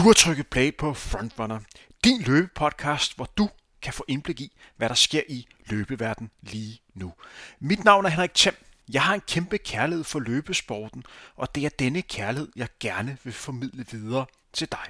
Du 0.00 0.04
har 0.04 0.12
trykket 0.12 0.46
play 0.46 0.76
på 0.76 0.94
Frontrunner, 0.94 1.60
din 2.04 2.22
løbepodcast, 2.22 3.16
hvor 3.16 3.28
du 3.38 3.48
kan 3.82 3.92
få 3.92 4.04
indblik 4.08 4.40
i, 4.40 4.52
hvad 4.76 4.88
der 4.88 4.94
sker 4.94 5.22
i 5.28 5.46
løbeverden 5.66 6.30
lige 6.42 6.80
nu. 6.94 7.12
Mit 7.58 7.84
navn 7.84 8.04
er 8.04 8.08
Henrik 8.08 8.34
Thiem. 8.34 8.54
Jeg 8.92 9.02
har 9.02 9.14
en 9.14 9.22
kæmpe 9.28 9.58
kærlighed 9.58 10.04
for 10.04 10.20
løbesporten, 10.20 11.04
og 11.36 11.54
det 11.54 11.64
er 11.64 11.68
denne 11.68 12.02
kærlighed, 12.02 12.48
jeg 12.56 12.68
gerne 12.80 13.18
vil 13.24 13.32
formidle 13.32 13.86
videre 13.90 14.26
til 14.52 14.68
dig. 14.72 14.86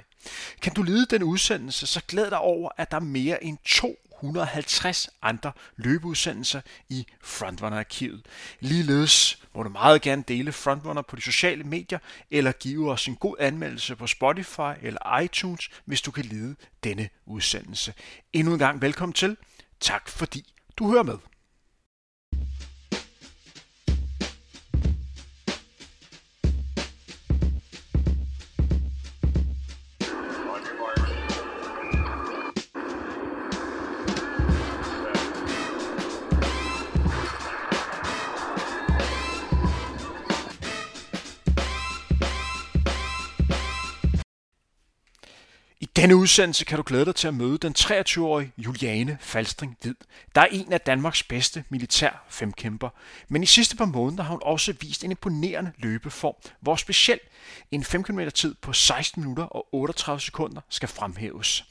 Kan 0.61 0.73
du 0.73 0.83
lide 0.83 1.05
den 1.05 1.23
udsendelse, 1.23 1.87
så 1.87 2.01
glæd 2.07 2.29
dig 2.29 2.39
over, 2.39 2.69
at 2.77 2.91
der 2.91 2.97
er 2.97 3.01
mere 3.01 3.43
end 3.43 3.57
150 4.23 5.09
andre 5.21 5.51
løbeudsendelser 5.75 6.61
i 6.89 7.05
Frontrunner-arkivet. 7.21 8.21
Ligeledes 8.59 9.39
må 9.55 9.63
du 9.63 9.69
meget 9.69 10.01
gerne 10.01 10.23
dele 10.27 10.51
Frontrunner 10.51 11.01
på 11.01 11.15
de 11.15 11.21
sociale 11.21 11.63
medier, 11.63 11.99
eller 12.31 12.51
give 12.51 12.91
os 12.91 13.07
en 13.07 13.15
god 13.15 13.35
anmeldelse 13.39 13.95
på 13.95 14.07
Spotify 14.07 14.73
eller 14.81 15.19
iTunes, 15.19 15.69
hvis 15.85 16.01
du 16.01 16.11
kan 16.11 16.25
lide 16.25 16.55
denne 16.83 17.09
udsendelse. 17.25 17.93
Endnu 18.33 18.53
en 18.53 18.59
gang 18.59 18.81
velkommen 18.81 19.13
til. 19.13 19.37
Tak 19.79 20.09
fordi 20.09 20.53
du 20.77 20.91
hører 20.91 21.03
med. 21.03 21.17
Denne 46.01 46.15
udsendelse 46.15 46.65
kan 46.65 46.77
du 46.77 46.83
glæde 46.85 47.05
dig 47.05 47.15
til 47.15 47.27
at 47.27 47.33
møde 47.33 47.57
den 47.57 47.75
23-årige 47.77 48.51
Juliane 48.57 49.17
Falstring 49.21 49.77
Hvid, 49.81 49.95
der 50.35 50.41
er 50.41 50.45
en 50.45 50.73
af 50.73 50.81
Danmarks 50.81 51.23
bedste 51.23 51.63
militær 51.69 52.25
femkæmper. 52.29 52.89
Men 53.27 53.43
i 53.43 53.45
sidste 53.45 53.75
par 53.75 53.85
måneder 53.85 54.23
har 54.23 54.31
hun 54.31 54.39
også 54.43 54.73
vist 54.81 55.03
en 55.03 55.11
imponerende 55.11 55.71
løbeform, 55.77 56.35
hvor 56.59 56.75
specielt 56.75 57.21
en 57.71 57.83
5 57.83 58.03
km 58.03 58.19
tid 58.33 58.55
på 58.61 58.73
16 58.73 59.21
minutter 59.21 59.43
og 59.43 59.67
38 59.71 60.21
sekunder 60.21 60.61
skal 60.69 60.89
fremhæves. 60.89 61.65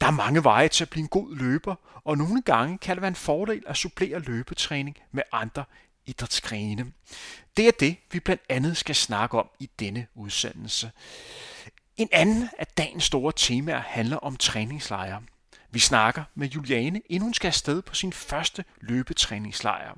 Der 0.00 0.06
er 0.06 0.10
mange 0.10 0.44
veje 0.44 0.68
til 0.68 0.84
at 0.84 0.90
blive 0.90 1.02
en 1.02 1.08
god 1.08 1.36
løber, 1.36 1.74
og 2.04 2.18
nogle 2.18 2.42
gange 2.42 2.78
kan 2.78 2.96
det 2.96 3.02
være 3.02 3.08
en 3.08 3.14
fordel 3.14 3.62
at 3.66 3.76
supplere 3.76 4.18
løbetræning 4.18 4.96
med 5.12 5.22
andre 5.32 5.64
idrætsgrene. 6.06 6.92
Det 7.56 7.68
er 7.68 7.72
det, 7.80 7.96
vi 8.12 8.20
blandt 8.20 8.42
andet 8.48 8.76
skal 8.76 8.94
snakke 8.94 9.38
om 9.38 9.48
i 9.60 9.70
denne 9.78 10.06
udsendelse. 10.14 10.90
En 11.96 12.08
anden 12.12 12.48
af 12.58 12.66
dagens 12.66 13.04
store 13.04 13.32
temaer 13.36 13.80
handler 13.80 14.16
om 14.16 14.36
træningslejre. 14.36 15.22
Vi 15.70 15.78
snakker 15.78 16.24
med 16.34 16.48
Juliane, 16.48 17.00
inden 17.08 17.22
hun 17.22 17.34
skal 17.34 17.48
afsted 17.48 17.82
på 17.82 17.94
sin 17.94 18.12
første 18.12 18.64
løbetræningslejr. 18.80 19.94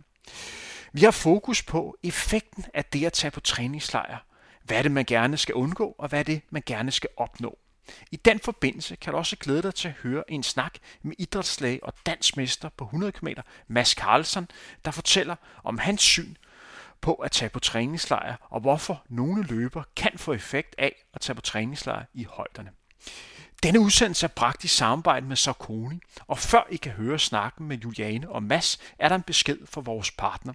Vi 0.93 1.01
har 1.01 1.11
fokus 1.11 1.63
på 1.63 1.97
effekten 2.03 2.65
af 2.75 2.85
det 2.85 3.05
at 3.07 3.13
tage 3.13 3.31
på 3.31 3.41
træningslejr. 3.41 4.19
Hvad 4.65 4.79
er 4.79 4.83
det, 4.83 4.93
man 4.93 5.05
gerne 5.05 5.37
skal 5.37 5.55
undgå, 5.55 5.95
og 5.99 6.09
hvad 6.09 6.19
er 6.19 6.23
det, 6.23 6.41
man 6.51 6.63
gerne 6.67 6.91
skal 6.91 7.11
opnå. 7.17 7.59
I 8.11 8.17
den 8.17 8.41
forbindelse 8.41 8.97
kan 8.97 9.13
du 9.13 9.19
også 9.19 9.37
glæde 9.37 9.63
dig 9.63 9.75
til 9.75 9.89
at 9.89 9.95
høre 9.95 10.31
en 10.31 10.43
snak 10.43 10.75
med 11.03 11.15
idrætslæge 11.19 11.85
og 11.85 11.93
dansmester 12.07 12.69
på 12.69 12.85
100 12.85 13.13
km, 13.13 13.29
Mads 13.69 13.91
Carlsen, 13.91 14.49
der 14.85 14.91
fortæller 14.91 15.37
om 15.65 15.79
hans 15.79 16.03
syn 16.03 16.35
på 17.05 17.15
at 17.15 17.31
tage 17.31 17.49
på 17.49 17.61
træningslejr, 17.61 18.37
og 18.51 18.61
hvorfor 18.61 19.03
nogle 19.09 19.43
løber 19.43 19.83
kan 19.97 20.13
få 20.17 20.33
effekt 20.33 20.75
af 20.79 21.05
at 21.15 21.21
tage 21.21 21.35
på 21.35 21.43
træningslejr 21.43 22.05
i 22.15 22.25
højderne. 22.31 22.71
Denne 23.63 23.81
udsendelse 23.81 24.27
er 24.27 24.29
bragt 24.37 24.65
i 24.65 24.69
samarbejde 24.69 25.27
med 25.27 25.37
Sarkoni, 25.37 26.01
og 26.27 26.39
før 26.39 26.67
I 26.71 26.77
kan 26.77 26.93
høre 26.93 27.19
snakken 27.19 27.69
med 27.69 27.77
Juliane 27.77 28.31
og 28.31 28.43
Mass, 28.43 28.81
er 28.99 29.09
der 29.09 29.17
en 29.17 29.23
besked 29.23 29.59
fra 29.67 29.81
vores 29.81 30.11
partner. 30.11 30.53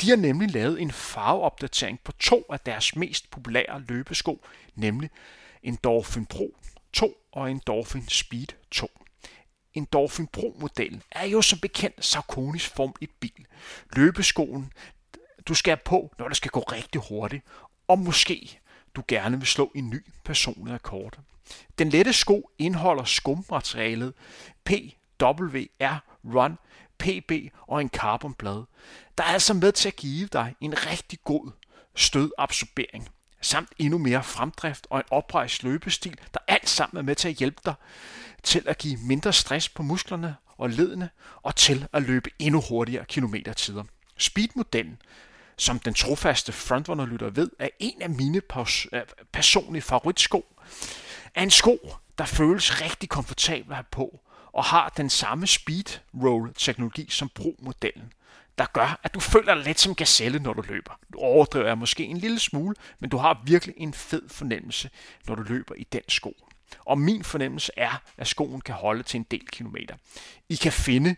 De 0.00 0.08
har 0.08 0.16
nemlig 0.16 0.50
lavet 0.50 0.80
en 0.80 0.92
farveopdatering 0.92 2.00
på 2.04 2.12
to 2.12 2.44
af 2.50 2.60
deres 2.60 2.96
mest 2.96 3.30
populære 3.30 3.80
løbesko, 3.88 4.46
nemlig 4.74 5.10
en 5.62 5.78
Dolphin 5.84 6.26
Pro 6.26 6.56
2 6.92 7.14
og 7.32 7.50
en 7.50 7.60
Dolphin 7.66 8.08
Speed 8.08 8.46
2. 8.70 8.88
En 9.74 9.84
Dolphin 9.84 10.26
Pro-modellen 10.26 11.02
er 11.10 11.26
jo 11.26 11.42
som 11.42 11.58
bekendt 11.58 12.04
Sarkonis 12.04 12.66
Form 12.66 12.94
1 13.00 13.08
bil. 13.20 13.46
Løbeskoen 13.96 14.72
du 15.48 15.54
skal 15.54 15.76
på, 15.84 16.14
når 16.18 16.28
det 16.28 16.36
skal 16.36 16.50
gå 16.50 16.60
rigtig 16.60 17.00
hurtigt, 17.08 17.44
og 17.88 17.98
måske 17.98 18.60
du 18.94 19.02
gerne 19.08 19.38
vil 19.38 19.46
slå 19.46 19.72
en 19.74 19.90
ny 19.90 20.06
personlig 20.24 20.74
rekord. 20.74 21.18
Den 21.78 21.88
lette 21.88 22.12
sko 22.12 22.50
indeholder 22.58 23.04
skummaterialet 23.04 24.14
PWR 24.64 26.04
Run 26.24 26.58
PB 26.98 27.32
og 27.60 27.80
en 27.80 27.88
carbonblad, 27.88 28.64
der 29.18 29.24
er 29.24 29.28
altså 29.28 29.54
med 29.54 29.72
til 29.72 29.88
at 29.88 29.96
give 29.96 30.28
dig 30.32 30.54
en 30.60 30.86
rigtig 30.86 31.18
god 31.24 31.50
stødabsorbering, 31.94 33.08
samt 33.40 33.68
endnu 33.78 33.98
mere 33.98 34.22
fremdrift 34.22 34.86
og 34.90 34.98
en 34.98 35.04
oprejst 35.10 35.62
løbestil, 35.62 36.20
der 36.34 36.40
alt 36.48 36.68
sammen 36.68 36.98
er 36.98 37.02
med 37.02 37.14
til 37.14 37.28
at 37.28 37.34
hjælpe 37.34 37.60
dig 37.64 37.74
til 38.42 38.62
at 38.66 38.78
give 38.78 38.96
mindre 38.96 39.32
stress 39.32 39.68
på 39.68 39.82
musklerne 39.82 40.36
og 40.56 40.70
ledene, 40.70 41.10
og 41.42 41.56
til 41.56 41.86
at 41.92 42.02
løbe 42.02 42.30
endnu 42.38 42.62
hurtigere 42.68 43.04
kilometertider. 43.04 43.84
Speedmodellen 44.16 44.98
som 45.56 45.78
den 45.78 45.94
trofaste 45.94 46.52
frontrunner-lytter 46.52 47.30
ved, 47.30 47.50
er 47.58 47.68
en 47.78 48.02
af 48.02 48.10
mine 48.10 48.42
øh, 48.92 49.02
personlige 49.32 49.82
favoritsko. 49.82 50.46
Er 51.34 51.42
en 51.42 51.50
sko, 51.50 51.94
der 52.18 52.24
føles 52.24 52.82
rigtig 52.82 53.08
komfortabel 53.08 53.70
at 53.70 53.76
have 53.76 53.84
på, 53.90 54.20
og 54.52 54.64
har 54.64 54.92
den 54.96 55.10
samme 55.10 55.46
speed 55.46 55.98
roll-teknologi 56.22 57.06
som 57.10 57.28
Pro-modellen, 57.28 58.12
der 58.58 58.66
gør, 58.72 59.00
at 59.02 59.14
du 59.14 59.20
føler 59.20 59.54
dig 59.54 59.64
lidt 59.64 59.80
som 59.80 59.94
gazelle, 59.94 60.38
når 60.38 60.52
du 60.52 60.62
løber. 60.68 60.98
Du 61.12 61.18
overdriver 61.18 61.74
måske 61.74 62.04
en 62.04 62.16
lille 62.16 62.38
smule, 62.38 62.74
men 62.98 63.10
du 63.10 63.16
har 63.16 63.42
virkelig 63.44 63.74
en 63.78 63.94
fed 63.94 64.28
fornemmelse, 64.28 64.90
når 65.26 65.34
du 65.34 65.42
løber 65.42 65.74
i 65.74 65.84
den 65.92 66.02
sko. 66.08 66.36
Og 66.84 66.98
min 66.98 67.24
fornemmelse 67.24 67.72
er, 67.76 68.02
at 68.16 68.26
skoen 68.26 68.60
kan 68.60 68.74
holde 68.74 69.02
til 69.02 69.18
en 69.18 69.26
del 69.30 69.48
kilometer. 69.48 69.96
I 70.48 70.54
kan 70.54 70.72
finde 70.72 71.16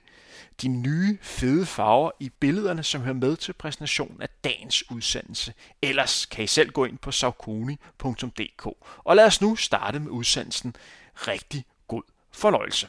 de 0.63 0.69
nye 0.69 1.19
fede 1.23 1.67
farver 1.67 2.11
i 2.21 2.29
billederne, 2.41 2.83
som 2.83 3.01
hører 3.01 3.15
med 3.15 3.37
til 3.37 3.53
præsentationen 3.53 4.23
af 4.23 4.29
dagens 4.45 4.91
udsendelse. 4.91 5.53
Ellers 5.83 6.27
kan 6.27 6.45
I 6.45 6.47
selv 6.47 6.71
gå 6.71 6.85
ind 6.85 6.99
på 6.99 7.11
saukoni.dk. 7.11 8.67
Og 8.99 9.17
lad 9.17 9.25
os 9.25 9.41
nu 9.41 9.57
starte 9.57 9.99
med 9.99 10.11
udsendelsen. 10.11 10.77
Rigtig 11.15 11.65
god 11.89 12.03
fornøjelse. 12.33 12.89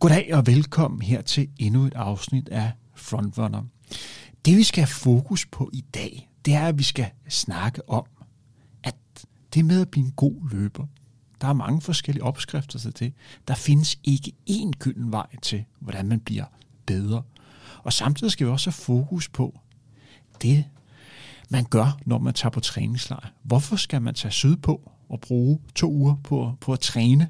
Goddag 0.00 0.34
og 0.34 0.46
velkommen 0.46 1.02
her 1.02 1.22
til 1.22 1.50
endnu 1.58 1.84
et 1.84 1.94
afsnit 1.94 2.48
af 2.48 2.72
Frontrunner. 2.94 3.62
Det 4.44 4.56
vi 4.56 4.62
skal 4.62 4.82
have 4.84 4.88
fokus 4.88 5.46
på 5.46 5.70
i 5.72 5.80
dag, 5.80 6.30
det 6.48 6.56
er, 6.56 6.66
at 6.66 6.78
vi 6.78 6.82
skal 6.82 7.10
snakke 7.28 7.88
om, 7.88 8.04
at 8.82 8.94
det 9.54 9.64
med 9.64 9.80
at 9.80 9.88
blive 9.88 10.06
en 10.06 10.12
god 10.12 10.50
løber, 10.50 10.86
der 11.40 11.48
er 11.48 11.52
mange 11.52 11.80
forskellige 11.80 12.24
opskrifter 12.24 12.78
til 12.78 12.98
det. 12.98 13.12
Der 13.48 13.54
findes 13.54 13.98
ikke 14.04 14.32
én 14.50 14.70
gylden 14.78 15.12
vej 15.12 15.26
til, 15.42 15.64
hvordan 15.78 16.08
man 16.08 16.20
bliver 16.20 16.44
bedre. 16.86 17.22
Og 17.82 17.92
samtidig 17.92 18.32
skal 18.32 18.46
vi 18.46 18.52
også 18.52 18.70
have 18.70 18.72
fokus 18.72 19.28
på 19.28 19.60
det, 20.42 20.64
man 21.48 21.64
gør, 21.64 21.98
når 22.06 22.18
man 22.18 22.34
tager 22.34 22.50
på 22.50 22.60
træningslejr. 22.60 23.32
Hvorfor 23.42 23.76
skal 23.76 24.02
man 24.02 24.14
tage 24.14 24.32
syd 24.32 24.56
på 24.56 24.90
og 25.08 25.20
bruge 25.20 25.60
to 25.74 25.92
uger 25.92 26.16
på, 26.24 26.52
på 26.60 26.72
at 26.72 26.80
træne? 26.80 27.28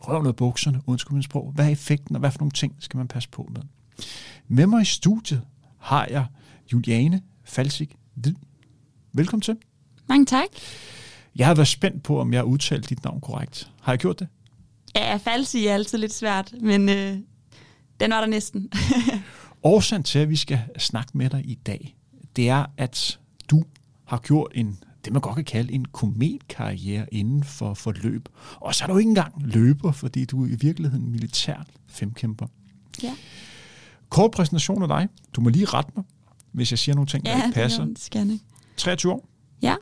Røv 0.00 0.22
noget 0.22 0.36
bukserne, 0.36 0.80
undskyld 0.86 1.12
min 1.14 1.22
sprog. 1.22 1.52
Hvad 1.52 1.66
er 1.66 1.70
effekten, 1.70 2.16
og 2.16 2.20
hvad 2.20 2.30
for 2.30 2.38
nogle 2.38 2.52
ting 2.52 2.76
skal 2.78 2.98
man 2.98 3.08
passe 3.08 3.28
på 3.28 3.50
med? 3.54 3.62
Med 4.48 4.66
mig 4.66 4.82
i 4.82 4.84
studiet 4.84 5.42
har 5.78 6.06
jeg 6.10 6.26
Juliane 6.72 7.22
Falsik 7.44 7.96
Velkommen 9.12 9.42
til. 9.42 9.56
Mange 10.08 10.26
tak. 10.26 10.48
Jeg 11.36 11.46
har 11.46 11.54
været 11.54 11.68
spændt 11.68 12.02
på, 12.02 12.20
om 12.20 12.32
jeg 12.32 12.38
har 12.38 12.44
udtalt 12.44 12.88
dit 12.88 13.04
navn 13.04 13.20
korrekt. 13.20 13.70
Har 13.80 13.92
jeg 13.92 13.98
gjort 13.98 14.18
det? 14.18 14.28
Ja, 14.96 15.16
falsi 15.16 15.66
er 15.66 15.74
altid 15.74 15.98
lidt 15.98 16.12
svært, 16.12 16.54
men 16.60 16.88
øh, 16.88 17.16
den 18.00 18.10
var 18.10 18.20
der 18.20 18.26
næsten. 18.26 18.72
Årsagen 19.62 20.02
til, 20.02 20.18
at 20.18 20.30
vi 20.30 20.36
skal 20.36 20.60
snakke 20.78 21.18
med 21.18 21.30
dig 21.30 21.50
i 21.50 21.54
dag, 21.54 21.96
det 22.36 22.48
er, 22.48 22.66
at 22.76 23.18
du 23.50 23.64
har 24.04 24.18
gjort 24.18 24.52
en, 24.54 24.78
det 25.04 25.12
man 25.12 25.22
godt 25.22 25.34
kan 25.34 25.44
kalde 25.44 25.72
en 25.72 25.84
kometkarriere 25.84 27.14
inden 27.14 27.44
for, 27.44 27.74
for 27.74 27.92
løb. 27.92 28.28
Og 28.54 28.74
så 28.74 28.84
er 28.84 28.88
du 28.88 28.98
ikke 28.98 29.08
engang 29.08 29.34
løber, 29.38 29.92
fordi 29.92 30.24
du 30.24 30.44
er 30.44 30.48
i 30.48 30.56
virkeligheden 30.60 31.10
militær 31.10 31.66
femkæmper. 31.86 32.46
Ja. 33.02 33.14
Kort 34.08 34.30
præsentation 34.30 34.82
af 34.82 34.88
dig. 34.88 35.08
Du 35.32 35.40
må 35.40 35.48
lige 35.48 35.64
rette 35.64 35.92
mig, 35.96 36.04
hvis 36.52 36.70
jeg 36.70 36.78
siger 36.78 36.94
nogle 36.94 37.08
ting, 37.08 37.26
ja, 37.26 37.30
der 37.30 37.44
ikke 37.44 37.54
passer. 37.54 37.84
det 37.84 37.98
skal 37.98 38.40
23 38.76 39.12
år. 39.12 39.28
Ja. 39.62 39.74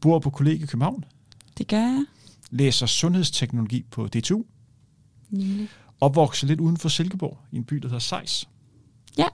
Bor 0.00 0.18
på 0.18 0.30
kollegie 0.30 0.62
i 0.64 0.66
København. 0.66 1.04
Det 1.58 1.68
gør 1.68 1.80
jeg. 1.80 2.04
Læser 2.50 2.86
sundhedsteknologi 2.86 3.84
på 3.90 4.06
DTU. 4.06 4.44
Nemlig. 5.30 5.68
opvokset 6.00 6.48
lidt 6.48 6.60
uden 6.60 6.76
for 6.76 6.88
Silkeborg, 6.88 7.38
i 7.52 7.56
en 7.56 7.64
by, 7.64 7.76
der 7.76 7.88
hedder 7.88 7.98
Sejs. 7.98 8.48
Ja. 9.18 9.26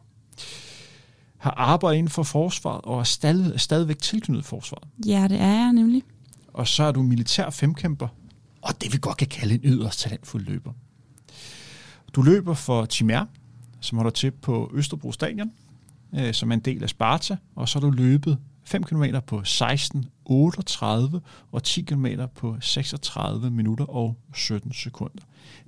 Har 1.38 1.50
arbejdet 1.50 1.98
inden 1.98 2.10
for 2.10 2.22
forsvaret, 2.22 2.80
og 2.84 3.00
er 3.00 3.04
stadig, 3.04 3.60
stadigvæk 3.60 3.98
tilknyttet 3.98 4.44
forsvaret. 4.44 4.88
Ja, 5.06 5.26
det 5.28 5.40
er 5.40 5.52
jeg 5.52 5.72
nemlig. 5.72 6.02
Og 6.52 6.68
så 6.68 6.82
er 6.82 6.92
du 6.92 7.02
militær 7.02 7.50
femkæmper, 7.50 8.08
og 8.62 8.80
det 8.80 8.92
vi 8.92 8.98
godt 8.98 9.16
kan 9.16 9.26
kalde 9.26 9.54
en 9.54 9.60
yderst 9.64 10.00
talentfuld 10.00 10.44
løber. 10.44 10.72
Du 12.14 12.22
løber 12.22 12.54
for 12.54 12.84
Timer, 12.84 13.26
som 13.80 13.98
holder 13.98 14.10
til 14.10 14.30
på 14.30 14.70
Østerbro 14.74 15.12
Stadion, 15.12 15.52
øh, 16.14 16.34
som 16.34 16.50
er 16.50 16.54
en 16.54 16.60
del 16.60 16.82
af 16.82 16.88
Sparta, 16.88 17.36
og 17.54 17.68
så 17.68 17.78
har 17.78 17.86
du 17.86 17.90
løbet 17.90 18.38
5 18.64 18.82
km 18.82 19.04
på 19.26 19.44
16, 19.44 20.04
38 20.24 21.20
og 21.52 21.62
10 21.62 21.82
km 21.82 22.06
på 22.34 22.56
36 22.60 23.50
minutter 23.50 23.84
og 23.84 24.16
17 24.34 24.72
sekunder. 24.72 25.22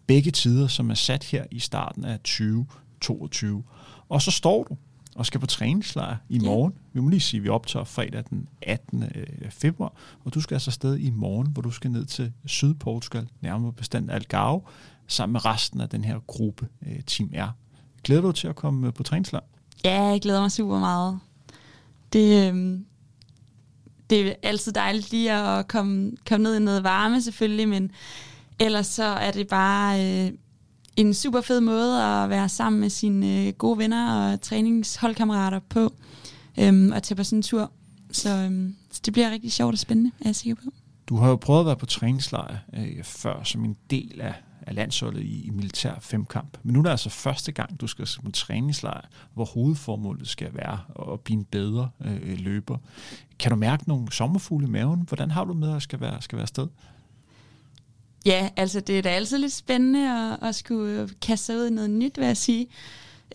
Begge 0.06 0.30
tider, 0.30 0.66
som 0.66 0.90
er 0.90 0.94
sat 0.94 1.24
her 1.24 1.44
i 1.50 1.58
starten 1.58 2.04
af 2.04 2.20
2022. 2.20 3.64
Og 4.08 4.22
så 4.22 4.30
står 4.30 4.64
du 4.64 4.76
og 5.14 5.26
skal 5.26 5.40
på 5.40 5.46
træningslejr 5.46 6.16
i 6.28 6.38
morgen. 6.38 6.72
Ja. 6.72 6.78
Vi 6.92 7.00
må 7.00 7.08
lige 7.08 7.20
sige, 7.20 7.38
at 7.38 7.44
vi 7.44 7.48
optager 7.48 7.84
fredag 7.84 8.24
den 8.30 8.48
18. 8.62 9.02
Øh, 9.14 9.50
februar, 9.50 9.92
og 10.24 10.34
du 10.34 10.40
skal 10.40 10.54
altså 10.54 10.70
afsted 10.70 10.98
i 10.98 11.10
morgen, 11.10 11.46
hvor 11.46 11.62
du 11.62 11.70
skal 11.70 11.90
ned 11.90 12.04
til 12.04 12.32
Sydportugal, 12.46 13.28
nærmere 13.40 13.72
bestemt 13.72 14.10
Algarve, 14.10 14.60
sammen 15.06 15.32
med 15.32 15.44
resten 15.44 15.80
af 15.80 15.88
den 15.88 16.04
her 16.04 16.18
gruppe, 16.26 16.68
øh, 16.86 17.00
Team 17.06 17.30
R. 17.34 17.50
Glæder 18.04 18.22
du 18.22 18.32
til 18.32 18.48
at 18.48 18.56
komme 18.56 18.86
øh, 18.86 18.94
på 18.94 19.02
træningslejr? 19.02 19.44
Ja, 19.84 20.02
jeg 20.02 20.20
glæder 20.20 20.40
mig 20.40 20.52
super 20.52 20.78
meget. 20.78 21.18
Det, 22.12 22.54
øh, 22.54 22.78
det 24.10 24.28
er 24.28 24.34
altid 24.42 24.72
dejligt 24.72 25.10
lige 25.10 25.32
at 25.32 25.68
komme, 25.68 26.12
komme 26.28 26.44
ned 26.44 26.56
i 26.56 26.60
noget 26.60 26.84
varme 26.84 27.22
selvfølgelig, 27.22 27.68
men 27.68 27.90
ellers 28.58 28.86
så 28.86 29.04
er 29.04 29.30
det 29.30 29.48
bare 29.48 30.06
øh, 30.06 30.32
en 30.96 31.14
super 31.14 31.40
fed 31.40 31.60
måde 31.60 32.04
at 32.04 32.30
være 32.30 32.48
sammen 32.48 32.80
med 32.80 32.90
sine 32.90 33.46
øh, 33.46 33.52
gode 33.52 33.78
venner 33.78 34.32
og 34.32 34.40
træningsholdkammerater 34.40 35.60
på, 35.68 35.92
øh, 36.58 36.90
og 36.94 37.02
tage 37.02 37.16
på 37.16 37.24
sådan 37.24 37.38
en 37.38 37.42
tur. 37.42 37.72
Så, 38.12 38.28
øh, 38.28 38.70
så 38.92 39.00
det 39.04 39.12
bliver 39.12 39.30
rigtig 39.30 39.52
sjovt 39.52 39.72
og 39.72 39.78
spændende, 39.78 40.10
er 40.20 40.28
jeg 40.28 40.36
sikker 40.36 40.62
på. 40.64 40.70
Du 41.08 41.16
har 41.16 41.28
jo 41.28 41.36
prøvet 41.36 41.60
at 41.60 41.66
være 41.66 41.76
på 41.76 41.86
træningslejr 41.86 42.56
øh, 42.74 43.04
før 43.04 43.42
som 43.44 43.64
en 43.64 43.76
del 43.90 44.20
af 44.20 44.34
af 44.68 44.74
landsholdet 44.74 45.22
i, 45.22 45.46
i 45.46 45.50
militær 45.50 45.94
femkamp. 46.00 46.58
Men 46.62 46.72
nu 46.72 46.78
er 46.78 46.82
det 46.82 46.90
altså 46.90 47.10
første 47.10 47.52
gang, 47.52 47.80
du 47.80 47.86
skal 47.86 48.08
på 48.24 48.30
træningslejr, 48.30 49.08
hvor 49.34 49.44
hovedformålet 49.44 50.28
skal 50.28 50.54
være 50.54 50.78
at 51.12 51.20
blive 51.20 51.38
en 51.38 51.44
bedre 51.44 51.90
øh, 52.04 52.38
løber. 52.38 52.78
Kan 53.38 53.50
du 53.50 53.56
mærke 53.56 53.88
nogle 53.88 54.12
sommerfugle 54.12 54.66
i 54.66 54.70
maven? 54.70 55.04
Hvordan 55.08 55.30
har 55.30 55.44
du 55.44 55.54
med 55.54 55.76
at 55.76 55.82
skal 55.82 56.00
være, 56.00 56.22
skal 56.22 56.36
være 56.36 56.42
afsted? 56.42 56.66
Ja, 58.26 58.48
altså 58.56 58.80
det 58.80 58.98
er 58.98 59.02
da 59.02 59.08
altid 59.08 59.38
lidt 59.38 59.52
spændende 59.52 60.32
at, 60.32 60.48
at 60.48 60.54
skulle 60.54 61.08
kaste 61.22 61.46
sig 61.46 61.56
ud 61.56 61.66
i 61.66 61.70
noget 61.70 61.90
nyt, 61.90 62.18
vil 62.18 62.26
jeg 62.26 62.36
sige. 62.36 62.66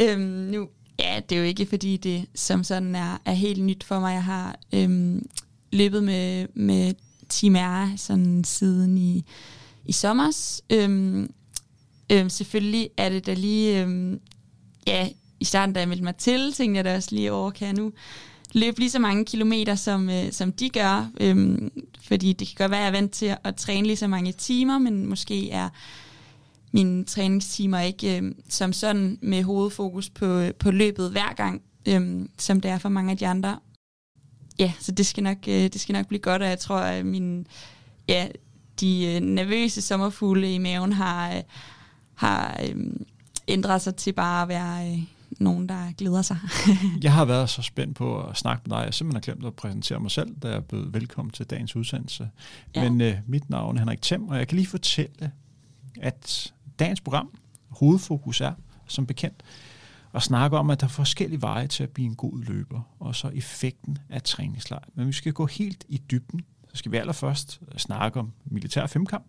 Øhm, 0.01 0.21
nu, 0.21 0.67
ja, 0.99 1.21
det 1.29 1.35
er 1.35 1.39
jo 1.39 1.45
ikke 1.45 1.65
fordi 1.65 1.97
det 1.97 2.25
som 2.35 2.63
sådan 2.63 2.95
er, 2.95 3.21
er 3.25 3.33
helt 3.33 3.63
nyt 3.63 3.83
for 3.83 3.99
mig. 3.99 4.13
Jeg 4.13 4.23
har 4.23 4.59
øhm, 4.73 5.29
løbet 5.71 6.03
med, 6.03 6.47
med 6.53 6.93
Team 7.29 7.55
R 7.55 7.97
sådan 7.97 8.43
siden 8.43 8.97
i 8.97 9.25
i 9.85 9.91
sommer. 9.91 10.59
Øhm, 10.69 11.33
øhm, 12.11 12.29
selvfølgelig 12.29 12.89
er 12.97 13.09
det 13.09 13.25
da 13.25 13.33
lige, 13.33 13.81
øhm, 13.81 14.19
ja, 14.87 15.09
i 15.39 15.45
starten, 15.45 15.73
da 15.73 15.79
jeg 15.79 15.89
meldte 15.89 16.03
mig 16.03 16.15
til, 16.15 16.53
tænkte 16.53 16.77
jeg 16.77 16.85
da 16.85 16.95
også 16.95 17.09
lige 17.11 17.31
over, 17.31 17.51
kan 17.51 17.67
jeg 17.67 17.75
nu 17.75 17.91
løbe 18.53 18.79
lige 18.79 18.89
så 18.89 18.99
mange 18.99 19.25
kilometer, 19.25 19.75
som, 19.75 20.09
øh, 20.09 20.31
som 20.31 20.51
de 20.51 20.69
gør. 20.69 21.09
Øhm, 21.21 21.71
fordi 22.01 22.33
det 22.33 22.47
kan 22.47 22.55
godt 22.57 22.71
være, 22.71 22.79
at 22.79 22.83
jeg 22.83 22.97
er 22.97 23.01
vant 23.01 23.11
til 23.11 23.35
at, 23.43 23.55
træne 23.55 23.87
lige 23.87 23.97
så 23.97 24.07
mange 24.07 24.31
timer, 24.31 24.77
men 24.77 25.05
måske 25.05 25.51
er 25.51 25.69
mine 26.71 27.05
træningstimer 27.05 27.79
ikke 27.79 28.17
øh, 28.17 28.31
som 28.49 28.73
sådan 28.73 29.19
med 29.21 29.43
hovedfokus 29.43 30.09
på, 30.09 30.25
øh, 30.25 30.53
på 30.53 30.71
løbet 30.71 31.11
hver 31.11 31.33
gang, 31.33 31.61
øh, 31.87 32.25
som 32.39 32.61
det 32.61 32.71
er 32.71 32.77
for 32.77 32.89
mange 32.89 33.11
af 33.11 33.17
de 33.17 33.27
andre. 33.27 33.59
Ja, 34.59 34.71
så 34.79 34.91
det 34.91 35.05
skal 35.05 35.23
nok, 35.23 35.37
øh, 35.47 35.63
det 35.63 35.81
skal 35.81 35.93
nok 35.93 36.07
blive 36.07 36.21
godt, 36.21 36.41
og 36.41 36.47
jeg 36.47 36.59
tror, 36.59 36.79
at 36.79 37.05
min, 37.05 37.47
ja, 38.07 38.27
de 38.83 39.15
øh, 39.15 39.21
nervøse 39.21 39.81
sommerfugle 39.81 40.53
i 40.53 40.57
maven 40.57 40.93
har, 40.93 41.35
øh, 41.35 41.41
har 42.15 42.61
øh, 42.63 42.75
ændret 43.47 43.81
sig 43.81 43.95
til 43.95 44.13
bare 44.13 44.41
at 44.41 44.47
være 44.47 45.05
nogen, 45.39 45.69
der 45.69 45.91
glæder 45.91 46.21
sig. 46.21 46.37
jeg 47.03 47.13
har 47.13 47.25
været 47.25 47.49
så 47.49 47.61
spændt 47.61 47.95
på 47.97 48.21
at 48.21 48.37
snakke 48.37 48.63
med 48.65 48.77
dig. 48.77 48.85
Jeg 48.85 48.93
simpelthen 48.93 49.15
har 49.15 49.33
glemt 49.33 49.47
at 49.47 49.53
præsentere 49.55 49.99
mig 49.99 50.11
selv, 50.11 50.35
da 50.35 50.49
jeg 50.49 50.65
blevet 50.65 50.93
velkommen 50.93 51.31
til 51.31 51.45
dagens 51.45 51.75
udsendelse. 51.75 52.29
Ja. 52.75 52.89
Men 52.89 53.01
øh, 53.01 53.15
mit 53.27 53.49
navn 53.49 53.75
er 53.75 53.79
Henrik 53.79 54.01
Thiem, 54.01 54.27
og 54.27 54.37
jeg 54.37 54.47
kan 54.47 54.55
lige 54.55 54.67
fortælle, 54.67 55.31
at 56.01 56.53
dagens 56.79 57.01
program, 57.01 57.29
hovedfokus 57.69 58.41
er, 58.41 58.53
som 58.87 59.05
bekendt, 59.05 59.43
at 60.13 60.23
snakke 60.23 60.57
om, 60.57 60.69
at 60.69 60.81
der 60.81 60.87
er 60.87 60.89
forskellige 60.89 61.41
veje 61.41 61.67
til 61.67 61.83
at 61.83 61.89
blive 61.89 62.05
en 62.05 62.15
god 62.15 62.43
løber, 62.43 62.81
og 62.99 63.15
så 63.15 63.31
effekten 63.33 63.97
af 64.09 64.23
træningslejr. 64.23 64.83
Men 64.95 65.07
vi 65.07 65.13
skal 65.13 65.33
gå 65.33 65.45
helt 65.45 65.85
i 65.89 65.97
dybden 66.11 66.41
så 66.73 66.77
skal 66.77 66.91
vi 66.91 66.97
allerførst 66.97 67.61
snakke 67.77 68.19
om 68.19 68.31
militær 68.45 68.87
femkamp, 68.87 69.25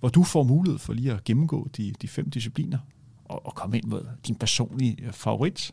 hvor 0.00 0.08
du 0.08 0.22
får 0.22 0.42
mulighed 0.42 0.78
for 0.78 0.92
lige 0.92 1.12
at 1.12 1.24
gennemgå 1.24 1.68
de, 1.76 1.92
de 2.02 2.08
fem 2.08 2.30
discipliner 2.30 2.78
og, 3.24 3.46
og 3.46 3.54
komme 3.54 3.78
ind 3.78 3.84
med 3.84 4.00
din 4.26 4.34
personlige 4.34 4.96
øh, 5.02 5.12
favorit. 5.12 5.72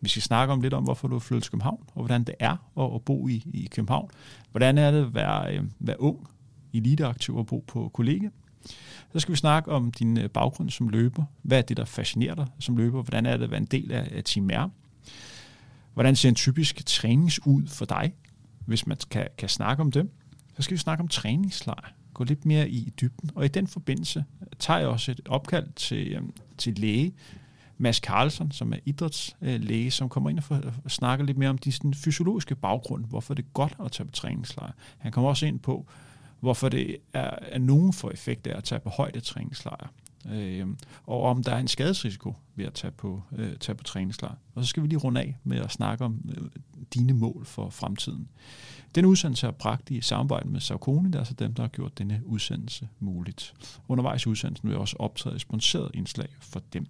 Vi 0.00 0.08
skal 0.08 0.22
snakke 0.22 0.52
om 0.52 0.60
lidt 0.60 0.74
om, 0.74 0.84
hvorfor 0.84 1.08
du 1.08 1.14
er 1.14 1.20
flyttet 1.20 1.42
til 1.42 1.50
København, 1.50 1.84
og 1.94 2.02
hvordan 2.02 2.24
det 2.24 2.34
er 2.38 2.56
at, 2.78 2.94
at 2.94 3.02
bo 3.02 3.28
i, 3.28 3.42
i 3.54 3.68
København. 3.70 4.10
Hvordan 4.50 4.78
er 4.78 4.90
det 4.90 5.06
at 5.06 5.14
være, 5.14 5.56
øh, 5.56 5.64
være 5.78 6.00
ung, 6.00 6.28
eliteaktiv 6.74 7.36
og 7.36 7.46
bo 7.46 7.64
på 7.66 7.90
kollega. 7.94 8.28
Så 9.12 9.20
skal 9.20 9.32
vi 9.32 9.36
snakke 9.36 9.70
om 9.70 9.90
din 9.90 10.18
øh, 10.18 10.30
baggrund 10.30 10.70
som 10.70 10.88
løber. 10.88 11.24
Hvad 11.42 11.58
er 11.58 11.62
det, 11.62 11.76
der 11.76 11.84
fascinerer 11.84 12.34
dig 12.34 12.46
som 12.58 12.76
løber? 12.76 13.02
Hvordan 13.02 13.26
er 13.26 13.36
det 13.36 13.44
at 13.44 13.50
være 13.50 13.60
en 13.60 13.66
del 13.66 13.92
af, 13.92 14.08
af 14.12 14.24
Team 14.24 14.50
R? 14.52 14.70
Hvordan 15.94 16.16
ser 16.16 16.28
en 16.28 16.34
typisk 16.34 16.86
trænings 16.86 17.46
ud 17.46 17.66
for 17.66 17.84
dig, 17.84 18.14
hvis 18.66 18.86
man 18.86 18.96
kan, 19.10 19.28
kan 19.38 19.48
snakke 19.48 19.80
om 19.80 19.92
det? 19.92 20.08
Så 20.62 20.64
skal 20.64 20.74
vi 20.74 20.80
snakke 20.80 21.02
om 21.02 21.08
træningslejr. 21.08 21.92
Gå 22.14 22.24
lidt 22.24 22.44
mere 22.44 22.70
i 22.70 22.92
dybden. 23.00 23.30
Og 23.34 23.44
i 23.44 23.48
den 23.48 23.66
forbindelse 23.66 24.24
tager 24.58 24.78
jeg 24.78 24.88
også 24.88 25.10
et 25.10 25.20
opkald 25.28 25.66
til, 25.76 26.12
øhm, 26.12 26.32
til 26.58 26.78
læge, 26.78 27.12
Mads 27.78 27.96
Carlsen, 27.96 28.50
som 28.50 28.72
er 28.72 28.76
idrætslæge, 28.84 29.90
som 29.90 30.08
kommer 30.08 30.30
ind 30.30 30.38
og, 30.38 30.44
for, 30.44 30.60
og 30.84 30.90
snakker 30.90 31.24
lidt 31.24 31.38
mere 31.38 31.50
om 31.50 31.58
de 31.58 31.72
sådan, 31.72 31.94
fysiologiske 31.94 32.54
baggrund, 32.54 33.04
hvorfor 33.04 33.34
det 33.34 33.44
er 33.44 33.48
godt 33.52 33.74
at 33.84 33.92
tage 33.92 34.06
på 34.06 34.12
træningslejr. 34.12 34.72
Han 34.98 35.12
kommer 35.12 35.30
også 35.30 35.46
ind 35.46 35.58
på, 35.58 35.86
hvorfor 36.40 36.68
det 36.68 36.96
er, 37.12 37.30
er 37.42 37.58
nogen 37.58 37.92
for 37.92 38.10
effekt 38.10 38.46
af 38.46 38.56
at 38.56 38.64
tage 38.64 38.80
på 38.80 38.90
højde 38.90 39.20
træningslejr. 39.20 39.92
Øh, 40.32 40.66
og 41.06 41.22
om 41.22 41.42
der 41.42 41.52
er 41.52 41.58
en 41.58 41.68
skadesrisiko 41.68 42.34
ved 42.54 42.64
at 42.64 42.74
tage 42.74 42.90
på, 42.90 43.22
øh, 43.36 43.56
tage 43.56 43.76
på 43.76 43.84
træningslejr. 43.84 44.34
Og 44.54 44.64
så 44.64 44.68
skal 44.68 44.82
vi 44.82 44.88
lige 44.88 44.98
runde 44.98 45.20
af 45.20 45.36
med 45.44 45.58
at 45.58 45.70
snakke 45.70 46.04
om 46.04 46.30
øh, 46.36 46.48
dine 46.94 47.12
mål 47.12 47.46
for 47.46 47.70
fremtiden. 47.70 48.28
Den 48.94 49.04
udsendelse 49.04 49.46
er 49.46 49.50
bragt 49.50 49.90
i 49.90 50.00
samarbejde 50.00 50.48
med 50.48 50.60
Saucony, 50.60 51.08
der 51.08 51.14
er 51.14 51.18
altså 51.20 51.34
dem, 51.34 51.54
der 51.54 51.62
har 51.62 51.68
gjort 51.68 51.98
denne 51.98 52.22
udsendelse 52.24 52.88
muligt. 53.00 53.54
Undervejs 53.88 54.26
i 54.26 54.28
udsendelsen 54.28 54.68
vil 54.68 54.74
jeg 54.74 54.80
også 54.80 54.96
optræde 54.98 55.34
et 55.34 55.40
sponsoreret 55.40 55.90
indslag 55.94 56.28
for 56.40 56.62
dem. 56.72 56.86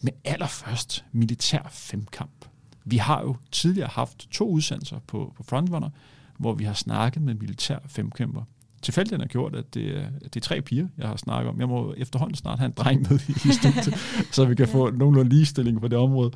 Men 0.00 0.14
allerførst 0.24 1.04
militær 1.12 1.68
femkamp. 1.70 2.44
Vi 2.84 2.96
har 2.96 3.22
jo 3.22 3.36
tidligere 3.52 3.88
haft 3.88 4.28
to 4.30 4.48
udsendelser 4.48 4.98
på, 4.98 5.32
på 5.36 5.42
Frontrunner, 5.42 5.90
hvor 6.38 6.54
vi 6.54 6.64
har 6.64 6.74
snakket 6.74 7.22
med 7.22 7.34
militær 7.34 7.78
femkæmper 7.86 8.42
tilfældigheden 8.82 9.20
har 9.20 9.28
gjort, 9.28 9.54
at 9.54 9.74
det, 9.74 9.98
er, 9.98 10.04
det 10.24 10.36
er 10.36 10.40
tre 10.40 10.62
piger, 10.62 10.88
jeg 10.98 11.08
har 11.08 11.16
snakket 11.16 11.50
om. 11.50 11.60
Jeg 11.60 11.68
må 11.68 11.94
efterhånden 11.96 12.36
snart 12.36 12.58
have 12.58 12.66
en 12.66 12.72
dreng 12.76 13.06
med 13.10 13.20
i 13.28 13.52
studiet, 13.52 13.94
så 14.34 14.44
vi 14.44 14.54
kan 14.54 14.68
få 14.68 14.90
nogenlunde 14.90 15.30
ligestilling 15.30 15.80
på 15.80 15.88
det 15.88 15.98
område. 15.98 16.30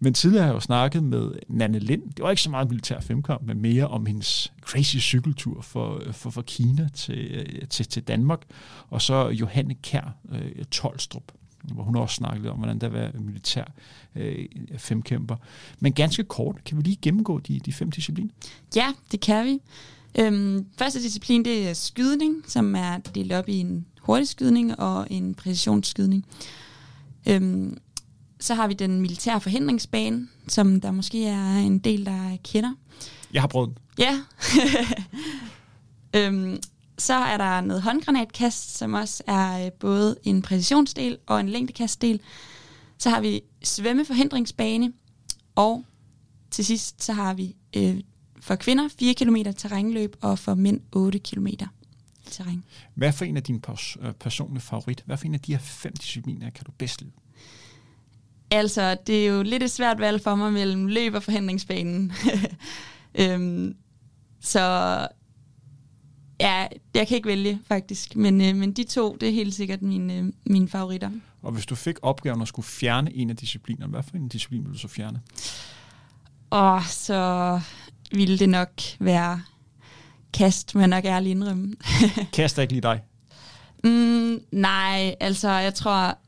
Men 0.00 0.14
tidligere 0.14 0.42
har 0.42 0.50
jeg 0.50 0.54
jo 0.54 0.60
snakket 0.60 1.04
med 1.04 1.30
Nanne 1.48 1.78
Lind. 1.78 2.02
Det 2.02 2.22
var 2.22 2.30
ikke 2.30 2.42
så 2.42 2.50
meget 2.50 2.68
militær 2.68 3.00
femkamp, 3.00 3.42
men 3.46 3.62
mere 3.62 3.88
om 3.88 4.06
hendes 4.06 4.52
crazy 4.60 4.96
cykeltur 4.96 5.62
for, 5.62 6.02
for, 6.12 6.30
for 6.30 6.42
Kina 6.42 6.88
til, 6.94 7.46
til, 7.70 7.86
til 7.86 8.02
Danmark. 8.02 8.42
Og 8.90 9.02
så 9.02 9.28
Johanne 9.28 9.74
Kær 9.74 10.16
øh, 10.32 10.64
Tolstrup 10.64 11.32
hvor 11.74 11.82
hun 11.82 11.96
også 11.96 12.14
snakkede 12.14 12.42
lidt 12.42 12.52
om, 12.52 12.58
hvordan 12.58 12.78
der 12.78 12.88
var 12.88 13.10
militær 13.20 13.64
øh, 14.14 14.46
femkæmper. 14.78 15.36
Men 15.80 15.92
ganske 15.92 16.24
kort, 16.24 16.64
kan 16.64 16.76
vi 16.76 16.82
lige 16.82 16.98
gennemgå 17.02 17.38
de, 17.38 17.60
de 17.60 17.72
fem 17.72 17.90
discipliner? 17.90 18.30
Ja, 18.76 18.92
det 19.12 19.20
kan 19.20 19.46
vi. 19.46 19.60
Øhm, 20.18 20.66
første 20.78 21.02
disciplin, 21.02 21.44
det 21.44 21.68
er 21.68 21.74
skydning, 21.74 22.44
som 22.48 22.74
er 22.74 22.98
delt 22.98 23.32
op 23.32 23.48
i 23.48 23.54
en 23.54 23.86
hurtig 24.00 24.28
skydning 24.28 24.80
og 24.80 25.06
en 25.10 25.34
præcisionsskydning. 25.34 26.26
Øhm, 27.28 27.78
så 28.40 28.54
har 28.54 28.68
vi 28.68 28.74
den 28.74 29.00
militære 29.00 29.40
forhindringsbane, 29.40 30.28
som 30.48 30.80
der 30.80 30.90
måske 30.90 31.26
er 31.26 31.56
en 31.56 31.78
del, 31.78 32.06
der 32.06 32.36
kender. 32.44 32.72
Jeg 33.32 33.42
har 33.42 33.48
prøvet 33.48 33.78
Ja. 33.98 34.20
øhm, 36.16 36.58
så 36.98 37.14
er 37.14 37.36
der 37.36 37.60
noget 37.60 37.82
håndgranatkast, 37.82 38.76
som 38.78 38.94
også 38.94 39.22
er 39.26 39.66
øh, 39.66 39.72
både 39.72 40.16
en 40.22 40.42
præcisionsdel 40.42 41.18
og 41.26 41.40
en 41.40 41.48
længdekastdel. 41.48 42.20
Så 42.98 43.10
har 43.10 43.20
vi 43.20 43.40
svømmeforhindringsbane, 43.62 44.92
og 45.54 45.84
til 46.50 46.64
sidst 46.64 47.04
så 47.04 47.12
har 47.12 47.34
vi 47.34 47.56
øh, 47.76 48.00
for 48.46 48.54
kvinder 48.54 48.88
4 48.98 49.14
km 49.14 49.36
terrænløb 49.56 50.16
og 50.20 50.38
for 50.38 50.54
mænd 50.54 50.80
8 50.92 51.18
km. 51.18 51.46
terræn. 52.30 52.64
Hvad 52.94 53.12
for 53.12 53.24
en 53.24 53.36
af 53.36 53.42
dine 53.42 53.60
pers- 53.68 54.06
øh, 54.06 54.12
personlige 54.12 54.60
favorit? 54.62 55.02
Hvad 55.06 55.16
for 55.16 55.24
en 55.24 55.34
af 55.34 55.40
de 55.40 55.52
her 55.52 55.58
fem 55.58 55.92
discipliner 55.96 56.50
kan 56.50 56.64
du 56.64 56.72
bedst 56.78 57.00
lide? 57.00 57.12
Altså, 58.50 58.96
det 59.06 59.26
er 59.26 59.30
jo 59.30 59.42
lidt 59.42 59.62
et 59.62 59.70
svært 59.70 59.98
valg 59.98 60.22
for 60.22 60.34
mig 60.34 60.52
mellem 60.52 60.86
løb 60.86 61.14
og 61.14 61.22
forhindringsbanen. 61.22 62.12
øhm, 63.20 63.76
så 64.40 64.60
ja, 66.40 66.66
jeg 66.94 67.08
kan 67.08 67.16
ikke 67.16 67.28
vælge 67.28 67.60
faktisk, 67.68 68.16
men, 68.16 68.40
øh, 68.40 68.56
men 68.56 68.72
de 68.72 68.84
to, 68.84 69.16
det 69.20 69.28
er 69.28 69.32
helt 69.32 69.54
sikkert 69.54 69.82
mine, 69.82 70.14
øh, 70.14 70.32
mine 70.44 70.68
favoritter. 70.68 71.10
Og 71.42 71.52
hvis 71.52 71.66
du 71.66 71.74
fik 71.74 71.96
opgaven 72.02 72.42
at 72.42 72.48
skulle 72.48 72.66
fjerne 72.66 73.14
en 73.14 73.30
af 73.30 73.36
disciplinerne, 73.36 73.90
hvad 73.90 74.02
for 74.02 74.16
en 74.16 74.28
disciplin 74.28 74.60
ville 74.60 74.74
du 74.74 74.78
så 74.78 74.88
fjerne? 74.88 75.20
Og 76.50 76.82
så 76.84 77.60
ville 78.12 78.38
det 78.38 78.48
nok 78.48 78.82
være 78.98 79.42
kast, 80.32 80.74
men 80.74 80.90
nok 80.90 81.04
ærlig 81.04 81.30
indrømme. 81.30 81.74
kast 82.32 82.58
er 82.58 82.62
ikke 82.62 82.72
lige 82.72 82.82
dig? 82.82 83.00
Mm, 83.84 84.40
nej, 84.52 85.14
altså 85.20 85.50
jeg 85.50 85.74
tror, 85.74 86.18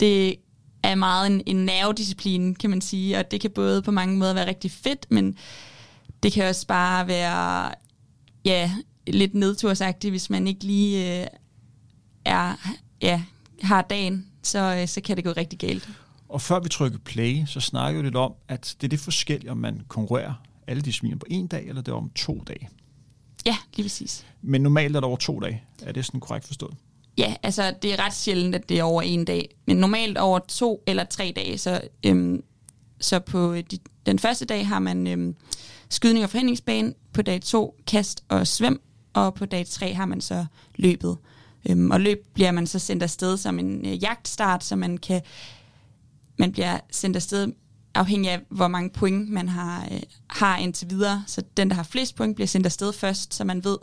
det 0.00 0.36
er 0.82 0.94
meget 0.94 1.26
en, 1.26 1.42
en 1.46 1.64
nervedisciplin, 1.64 2.54
kan 2.54 2.70
man 2.70 2.80
sige, 2.80 3.18
og 3.18 3.30
det 3.30 3.40
kan 3.40 3.50
både 3.50 3.82
på 3.82 3.90
mange 3.90 4.16
måder 4.16 4.34
være 4.34 4.46
rigtig 4.46 4.70
fedt, 4.70 5.06
men 5.10 5.36
det 6.22 6.32
kan 6.32 6.48
også 6.48 6.66
bare 6.66 7.06
være 7.06 7.74
ja, 8.44 8.72
lidt 9.06 9.34
nedtursagtigt, 9.34 10.12
hvis 10.12 10.30
man 10.30 10.46
ikke 10.46 10.64
lige 10.64 11.20
øh, 11.20 11.26
er, 12.24 12.54
ja, 13.02 13.22
har 13.62 13.82
dagen, 13.82 14.26
så, 14.42 14.76
øh, 14.80 14.88
så 14.88 15.00
kan 15.00 15.16
det 15.16 15.24
gå 15.24 15.30
rigtig 15.30 15.58
galt. 15.58 15.88
Og 16.28 16.42
før 16.42 16.60
vi 16.60 16.68
trykker 16.68 16.98
play, 16.98 17.46
så 17.46 17.60
snakker 17.60 18.00
vi 18.00 18.06
lidt 18.06 18.16
om, 18.16 18.32
at 18.48 18.76
det 18.80 18.86
er 18.86 18.88
det 18.88 19.00
forskellige, 19.00 19.50
om 19.50 19.56
man 19.56 19.80
konkurrerer 19.88 20.34
alle 20.70 20.82
discipliner 20.82 21.16
på 21.16 21.26
en 21.30 21.46
dag, 21.46 21.66
eller 21.66 21.82
det 21.82 21.92
er 21.92 21.96
om 21.96 22.10
to 22.10 22.44
dage. 22.48 22.68
Ja, 23.46 23.56
lige 23.76 23.84
præcis. 23.84 24.26
Men 24.42 24.60
normalt 24.60 24.96
er 24.96 25.00
det 25.00 25.06
over 25.06 25.16
to 25.16 25.40
dage. 25.40 25.62
Er 25.82 25.92
det 25.92 26.06
sådan 26.06 26.20
korrekt 26.20 26.46
forstået? 26.46 26.74
Ja, 27.18 27.34
altså 27.42 27.74
det 27.82 27.92
er 27.92 28.04
ret 28.04 28.14
sjældent, 28.14 28.54
at 28.54 28.68
det 28.68 28.78
er 28.78 28.82
over 28.82 29.02
en 29.02 29.24
dag. 29.24 29.56
Men 29.66 29.76
normalt 29.76 30.18
over 30.18 30.38
to 30.38 30.82
eller 30.86 31.04
tre 31.04 31.32
dage. 31.36 31.58
Så, 31.58 31.80
øhm, 32.06 32.42
så 33.00 33.18
på 33.18 33.54
de, 33.56 33.78
den 34.06 34.18
første 34.18 34.44
dag 34.44 34.68
har 34.68 34.78
man 34.78 35.06
øhm, 35.06 35.36
skydning 35.88 36.24
og 36.24 36.30
forhindringsbane. 36.30 36.94
På 37.12 37.22
dag 37.22 37.42
to 37.42 37.80
kast 37.86 38.24
og 38.28 38.46
svøm. 38.46 38.80
Og 39.12 39.34
på 39.34 39.46
dag 39.46 39.66
tre 39.66 39.94
har 39.94 40.06
man 40.06 40.20
så 40.20 40.46
løbet. 40.76 41.16
Øhm, 41.68 41.90
og 41.90 42.00
løb 42.00 42.26
bliver 42.34 42.50
man 42.50 42.66
så 42.66 42.78
sendt 42.78 43.02
afsted 43.02 43.36
som 43.36 43.58
en 43.58 43.86
øh, 43.86 44.02
jagtstart, 44.02 44.64
så 44.64 44.76
man 44.76 44.98
kan 44.98 45.22
man 46.38 46.52
bliver 46.52 46.78
sendt 46.90 47.16
afsted 47.16 47.52
afhængig 48.00 48.30
af, 48.30 48.40
hvor 48.48 48.68
mange 48.68 48.90
point 48.90 49.30
man 49.30 49.48
har, 49.48 49.88
øh, 49.92 50.00
har 50.26 50.58
indtil 50.58 50.90
videre. 50.90 51.24
Så 51.26 51.42
den, 51.56 51.70
der 51.70 51.76
har 51.76 51.82
flest 51.82 52.16
point, 52.16 52.34
bliver 52.34 52.46
sendt 52.46 52.66
afsted 52.66 52.92
først, 52.92 53.34
så 53.34 53.44
man 53.44 53.64
ved, 53.64 53.78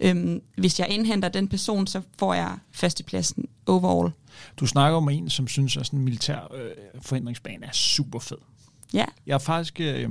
øhm, 0.00 0.42
hvis 0.56 0.80
jeg 0.80 0.88
indhenter 0.88 1.28
den 1.28 1.48
person, 1.48 1.86
så 1.86 2.02
får 2.18 2.34
jeg 2.34 2.58
førstepladsen 2.72 3.48
overall. 3.66 4.12
Du 4.56 4.66
snakker 4.66 4.96
om 4.96 5.08
en, 5.08 5.30
som 5.30 5.48
synes, 5.48 5.76
at 5.76 5.86
sådan 5.86 5.98
en 5.98 6.04
militær 6.04 6.54
øh, 6.54 6.70
forhindringsbane 7.02 7.66
er 7.66 7.72
super 7.72 8.18
fed. 8.18 8.38
Ja. 8.92 9.04
Jeg 9.26 9.34
har 9.34 9.38
faktisk 9.38 9.80
øh, 9.80 10.10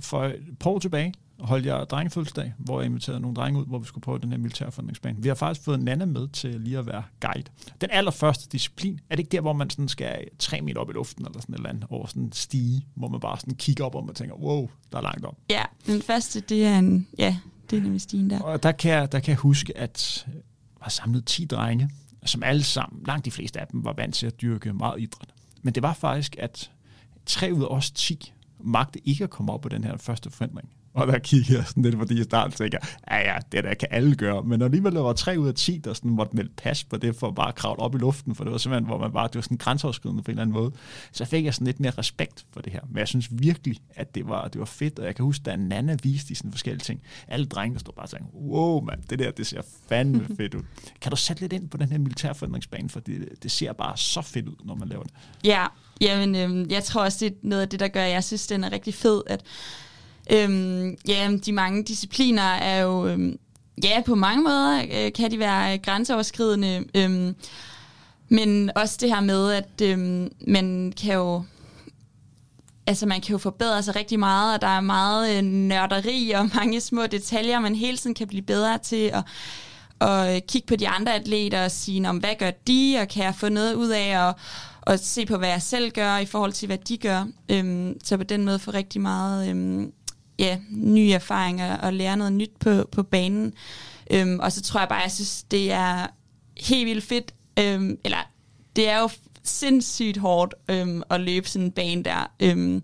for 0.00 0.24
et 0.24 0.58
par 0.60 0.70
år 0.70 0.78
tilbage 0.78 1.14
holdt 1.40 1.66
jeg 1.66 1.86
drengefødselsdag, 1.90 2.54
hvor 2.58 2.80
jeg 2.80 2.86
inviterede 2.86 3.20
nogle 3.20 3.34
drenge 3.34 3.60
ud, 3.60 3.66
hvor 3.66 3.78
vi 3.78 3.86
skulle 3.86 4.02
prøve 4.02 4.18
den 4.18 4.30
her 4.30 4.38
militærforandringsbane. 4.38 5.22
Vi 5.22 5.28
har 5.28 5.34
faktisk 5.34 5.64
fået 5.64 5.82
Nana 5.82 6.04
med 6.04 6.28
til 6.28 6.60
lige 6.60 6.78
at 6.78 6.86
være 6.86 7.02
guide. 7.20 7.44
Den 7.80 7.90
allerførste 7.92 8.48
disciplin, 8.48 9.00
er 9.10 9.16
det 9.16 9.18
ikke 9.18 9.32
der, 9.32 9.40
hvor 9.40 9.52
man 9.52 9.70
sådan 9.70 9.88
skal 9.88 10.24
tre 10.38 10.60
meter 10.60 10.80
op 10.80 10.90
i 10.90 10.92
luften, 10.92 11.26
eller 11.26 11.40
sådan 11.40 11.54
et 11.54 11.58
eller 11.58 11.68
andet, 11.68 11.84
over 11.90 12.06
sådan 12.06 12.22
en 12.22 12.32
stige, 12.32 12.86
hvor 12.94 13.08
man 13.08 13.20
bare 13.20 13.40
sådan 13.40 13.54
kigger 13.54 13.84
op, 13.84 13.94
og 13.94 14.06
man 14.06 14.14
tænker, 14.14 14.34
wow, 14.36 14.68
der 14.92 14.98
er 14.98 15.02
langt 15.02 15.24
op. 15.24 15.36
Ja, 15.50 15.62
den 15.86 16.02
første, 16.02 16.40
det 16.40 16.64
er 16.64 16.78
en, 16.78 17.08
ja, 17.18 17.36
det 17.70 17.78
er 17.78 17.82
nemlig 17.82 18.00
stigen 18.00 18.30
der. 18.30 18.40
Og 18.40 18.62
der 18.62 18.72
kan, 18.72 18.90
jeg, 18.90 19.12
der 19.12 19.20
kan 19.20 19.30
jeg 19.30 19.38
huske, 19.38 19.78
at 19.78 20.26
jeg 20.26 20.34
har 20.80 20.90
samlet 20.90 21.26
10 21.26 21.44
drenge, 21.44 21.90
som 22.24 22.42
alle 22.42 22.62
sammen, 22.62 23.02
langt 23.06 23.24
de 23.24 23.30
fleste 23.30 23.60
af 23.60 23.66
dem, 23.66 23.84
var 23.84 23.92
vant 23.92 24.14
til 24.14 24.26
at 24.26 24.40
dyrke 24.40 24.72
meget 24.72 25.00
idræt. 25.00 25.28
Men 25.62 25.74
det 25.74 25.82
var 25.82 25.92
faktisk, 25.92 26.36
at 26.38 26.70
tre 27.26 27.50
ud 27.52 27.62
af 27.62 27.66
os 27.66 27.90
10 27.90 28.32
magte 28.60 29.08
ikke 29.08 29.24
at 29.24 29.30
komme 29.30 29.52
op 29.52 29.60
på 29.60 29.68
den 29.68 29.84
her 29.84 29.96
første 29.96 30.30
forandring. 30.30 30.68
Og 30.94 31.06
der 31.06 31.18
kigger 31.18 31.56
jeg 31.56 31.66
sådan 31.66 31.82
lidt, 31.82 31.96
fordi 31.96 32.20
i 32.20 32.22
starten 32.22 32.52
tænker 32.52 32.78
ja 33.10 33.18
ja, 33.18 33.38
det 33.52 33.64
der 33.64 33.74
kan 33.74 33.88
alle 33.90 34.14
gøre. 34.14 34.42
Men 34.42 34.62
alligevel 34.62 34.94
der 34.94 35.00
var 35.00 35.12
tre 35.12 35.38
ud 35.38 35.48
af 35.48 35.54
10, 35.54 35.78
der 35.78 35.94
sådan 35.94 36.10
måtte 36.10 36.36
melde 36.36 36.50
pas 36.56 36.84
på 36.84 36.96
det, 36.96 37.16
for 37.16 37.28
at 37.28 37.34
bare 37.34 37.52
kravle 37.52 37.80
op 37.80 37.94
i 37.94 37.98
luften, 37.98 38.34
for 38.34 38.44
det 38.44 38.50
var 38.52 38.58
simpelthen, 38.58 38.86
hvor 38.86 38.98
man 38.98 39.12
bare, 39.12 39.26
det 39.26 39.34
var 39.34 39.40
sådan 39.40 39.56
grænseoverskridende 39.56 40.22
på 40.22 40.30
en 40.30 40.32
eller 40.32 40.42
anden 40.42 40.54
måde. 40.54 40.72
Så 41.12 41.24
fik 41.24 41.44
jeg 41.44 41.54
sådan 41.54 41.66
lidt 41.66 41.80
mere 41.80 41.92
respekt 41.98 42.46
for 42.52 42.60
det 42.60 42.72
her. 42.72 42.80
Men 42.88 42.98
jeg 42.98 43.08
synes 43.08 43.28
virkelig, 43.30 43.76
at 43.90 44.14
det 44.14 44.28
var, 44.28 44.48
det 44.48 44.58
var 44.58 44.64
fedt, 44.64 44.98
og 44.98 45.06
jeg 45.06 45.14
kan 45.14 45.24
huske, 45.24 45.42
da 45.42 45.56
Nana 45.56 45.96
viste 46.02 46.28
de 46.28 46.34
sådan 46.34 46.52
forskellige 46.52 46.84
ting. 46.84 47.02
Alle 47.28 47.46
drenge, 47.46 47.74
der 47.74 47.80
stod 47.80 47.94
bare 47.94 48.06
og 48.06 48.10
tænkte, 48.10 48.34
wow 48.34 48.80
mand, 48.80 49.02
det 49.10 49.18
der, 49.18 49.30
det 49.30 49.46
ser 49.46 49.62
fandme 49.88 50.26
fedt 50.36 50.54
ud. 50.54 50.62
Kan 51.00 51.10
du 51.10 51.16
sætte 51.16 51.42
lidt 51.42 51.52
ind 51.52 51.68
på 51.68 51.76
den 51.76 51.90
her 51.90 51.98
militærforandringsbane, 51.98 52.88
for 52.88 53.00
det, 53.00 53.28
det 53.42 53.50
ser 53.50 53.72
bare 53.72 53.96
så 53.96 54.22
fedt 54.22 54.48
ud, 54.48 54.56
når 54.64 54.74
man 54.74 54.88
laver 54.88 55.02
det. 55.02 55.12
Ja, 55.44 55.66
jamen, 56.00 56.34
øhm, 56.34 56.70
jeg 56.70 56.84
tror 56.84 57.04
også, 57.04 57.24
det 57.24 57.32
er 57.32 57.36
noget 57.42 57.62
af 57.62 57.68
det, 57.68 57.80
der 57.80 57.88
gør, 57.88 58.02
at 58.02 58.10
jeg 58.10 58.24
synes, 58.24 58.46
den 58.46 58.64
er 58.64 58.72
rigtig 58.72 58.94
fed, 58.94 59.22
at 59.26 59.44
Øhm, 60.32 60.96
ja, 61.08 61.30
de 61.46 61.52
mange 61.52 61.84
discipliner 61.84 62.42
er 62.42 62.80
jo, 62.80 63.06
øhm, 63.06 63.38
ja, 63.84 64.02
på 64.06 64.14
mange 64.14 64.42
måder 64.42 64.82
øh, 64.92 65.12
kan 65.12 65.30
de 65.30 65.38
være 65.38 65.78
grænseoverskridende, 65.78 66.84
øhm, 66.94 67.34
men 68.28 68.70
også 68.76 68.98
det 69.00 69.14
her 69.14 69.20
med, 69.20 69.52
at 69.52 69.80
øhm, 69.82 70.32
man 70.46 70.92
kan 71.02 71.14
jo 71.14 71.42
altså 72.86 73.06
man 73.06 73.20
kan 73.20 73.32
jo 73.32 73.38
forbedre 73.38 73.82
sig 73.82 73.96
rigtig 73.96 74.18
meget, 74.18 74.54
og 74.54 74.60
der 74.60 74.68
er 74.68 74.80
meget 74.80 75.36
øh, 75.36 75.42
nørderi 75.42 76.30
og 76.30 76.50
mange 76.56 76.80
små 76.80 77.06
detaljer, 77.06 77.60
man 77.60 77.74
hele 77.74 77.96
tiden 77.96 78.14
kan 78.14 78.28
blive 78.28 78.42
bedre 78.42 78.78
til 78.78 79.10
at, 79.14 79.24
og 79.98 80.34
øh, 80.34 80.40
kigge 80.48 80.66
på 80.66 80.76
de 80.76 80.88
andre 80.88 81.14
atleter 81.14 81.64
og 81.64 81.70
sige, 81.70 82.08
om 82.08 82.16
hvad 82.16 82.34
gør 82.38 82.50
de, 82.50 82.98
og 83.00 83.08
kan 83.08 83.24
jeg 83.24 83.34
få 83.34 83.48
noget 83.48 83.74
ud 83.74 83.88
af 83.88 84.26
og, 84.26 84.34
og 84.80 84.98
se 84.98 85.26
på, 85.26 85.36
hvad 85.36 85.48
jeg 85.48 85.62
selv 85.62 85.90
gør 85.90 86.16
i 86.16 86.26
forhold 86.26 86.52
til, 86.52 86.66
hvad 86.66 86.78
de 86.78 86.96
gør. 86.96 87.26
Øhm, 87.48 88.00
så 88.04 88.16
på 88.16 88.22
den 88.22 88.44
måde 88.44 88.58
få 88.58 88.70
rigtig 88.70 89.00
meget 89.00 89.50
øhm, 89.50 89.92
ja, 90.38 90.58
nye 90.70 91.12
erfaringer 91.12 91.76
og 91.76 91.92
lære 91.92 92.16
noget 92.16 92.32
nyt 92.32 92.52
på, 92.60 92.88
på 92.92 93.02
banen. 93.02 93.52
Øhm, 94.10 94.40
og 94.40 94.52
så 94.52 94.62
tror 94.62 94.80
jeg 94.80 94.88
bare, 94.88 95.02
jeg 95.02 95.12
synes, 95.12 95.42
det 95.42 95.72
er 95.72 96.06
helt 96.56 96.86
vildt 96.86 97.04
fedt, 97.04 97.34
øhm, 97.58 97.98
eller 98.04 98.30
det 98.76 98.88
er 98.88 99.00
jo 99.00 99.08
sindssygt 99.42 100.16
hårdt 100.16 100.54
øhm, 100.68 101.02
at 101.10 101.20
løbe 101.20 101.48
sådan 101.48 101.66
en 101.66 101.72
bane 101.72 102.02
der, 102.02 102.30
øhm, 102.40 102.82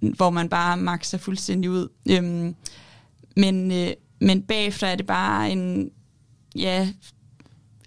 hvor 0.00 0.30
man 0.30 0.48
bare 0.48 0.76
makser 0.76 1.18
fuldstændig 1.18 1.70
ud. 1.70 1.88
Øhm, 2.10 2.54
men, 3.36 3.72
øh, 3.72 3.90
men 4.20 4.42
bagefter 4.42 4.86
er 4.86 4.96
det 4.96 5.06
bare 5.06 5.50
en, 5.50 5.90
ja, 6.56 6.88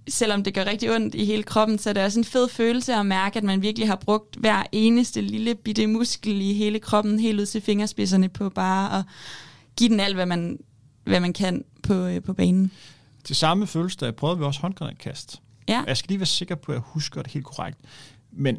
selvom 0.07 0.43
det 0.43 0.53
gør 0.53 0.65
rigtig 0.65 0.95
ondt 0.95 1.15
i 1.15 1.25
hele 1.25 1.43
kroppen, 1.43 1.77
så 1.77 1.89
er 1.89 1.93
det 1.93 2.03
også 2.03 2.19
en 2.19 2.25
fed 2.25 2.49
følelse 2.49 2.93
at 2.93 3.05
mærke, 3.05 3.37
at 3.37 3.43
man 3.43 3.61
virkelig 3.61 3.87
har 3.87 3.95
brugt 3.95 4.35
hver 4.35 4.63
eneste 4.71 5.21
lille 5.21 5.55
bitte 5.55 5.87
muskel 5.87 6.41
i 6.41 6.53
hele 6.53 6.79
kroppen, 6.79 7.19
helt 7.19 7.39
ud 7.39 7.45
til 7.45 7.61
fingerspidserne 7.61 8.29
på 8.29 8.49
bare 8.49 8.99
at 8.99 9.05
give 9.77 9.89
den 9.89 9.99
alt, 9.99 10.15
hvad 10.15 10.25
man, 10.25 10.59
hvad 11.03 11.19
man 11.19 11.33
kan 11.33 11.63
på, 11.83 11.93
øh, 11.93 12.23
på 12.23 12.33
banen. 12.33 12.71
Til 13.23 13.35
samme 13.35 13.67
fødselsdag 13.67 14.15
prøvede 14.15 14.39
vi 14.39 14.43
også 14.45 14.61
håndgranatkast. 14.61 15.41
Ja. 15.67 15.83
Jeg 15.87 15.97
skal 15.97 16.07
lige 16.07 16.19
være 16.19 16.25
sikker 16.25 16.55
på, 16.55 16.71
at 16.71 16.75
jeg 16.75 16.83
husker 16.85 17.21
det 17.21 17.31
helt 17.31 17.45
korrekt. 17.45 17.77
Men 18.31 18.57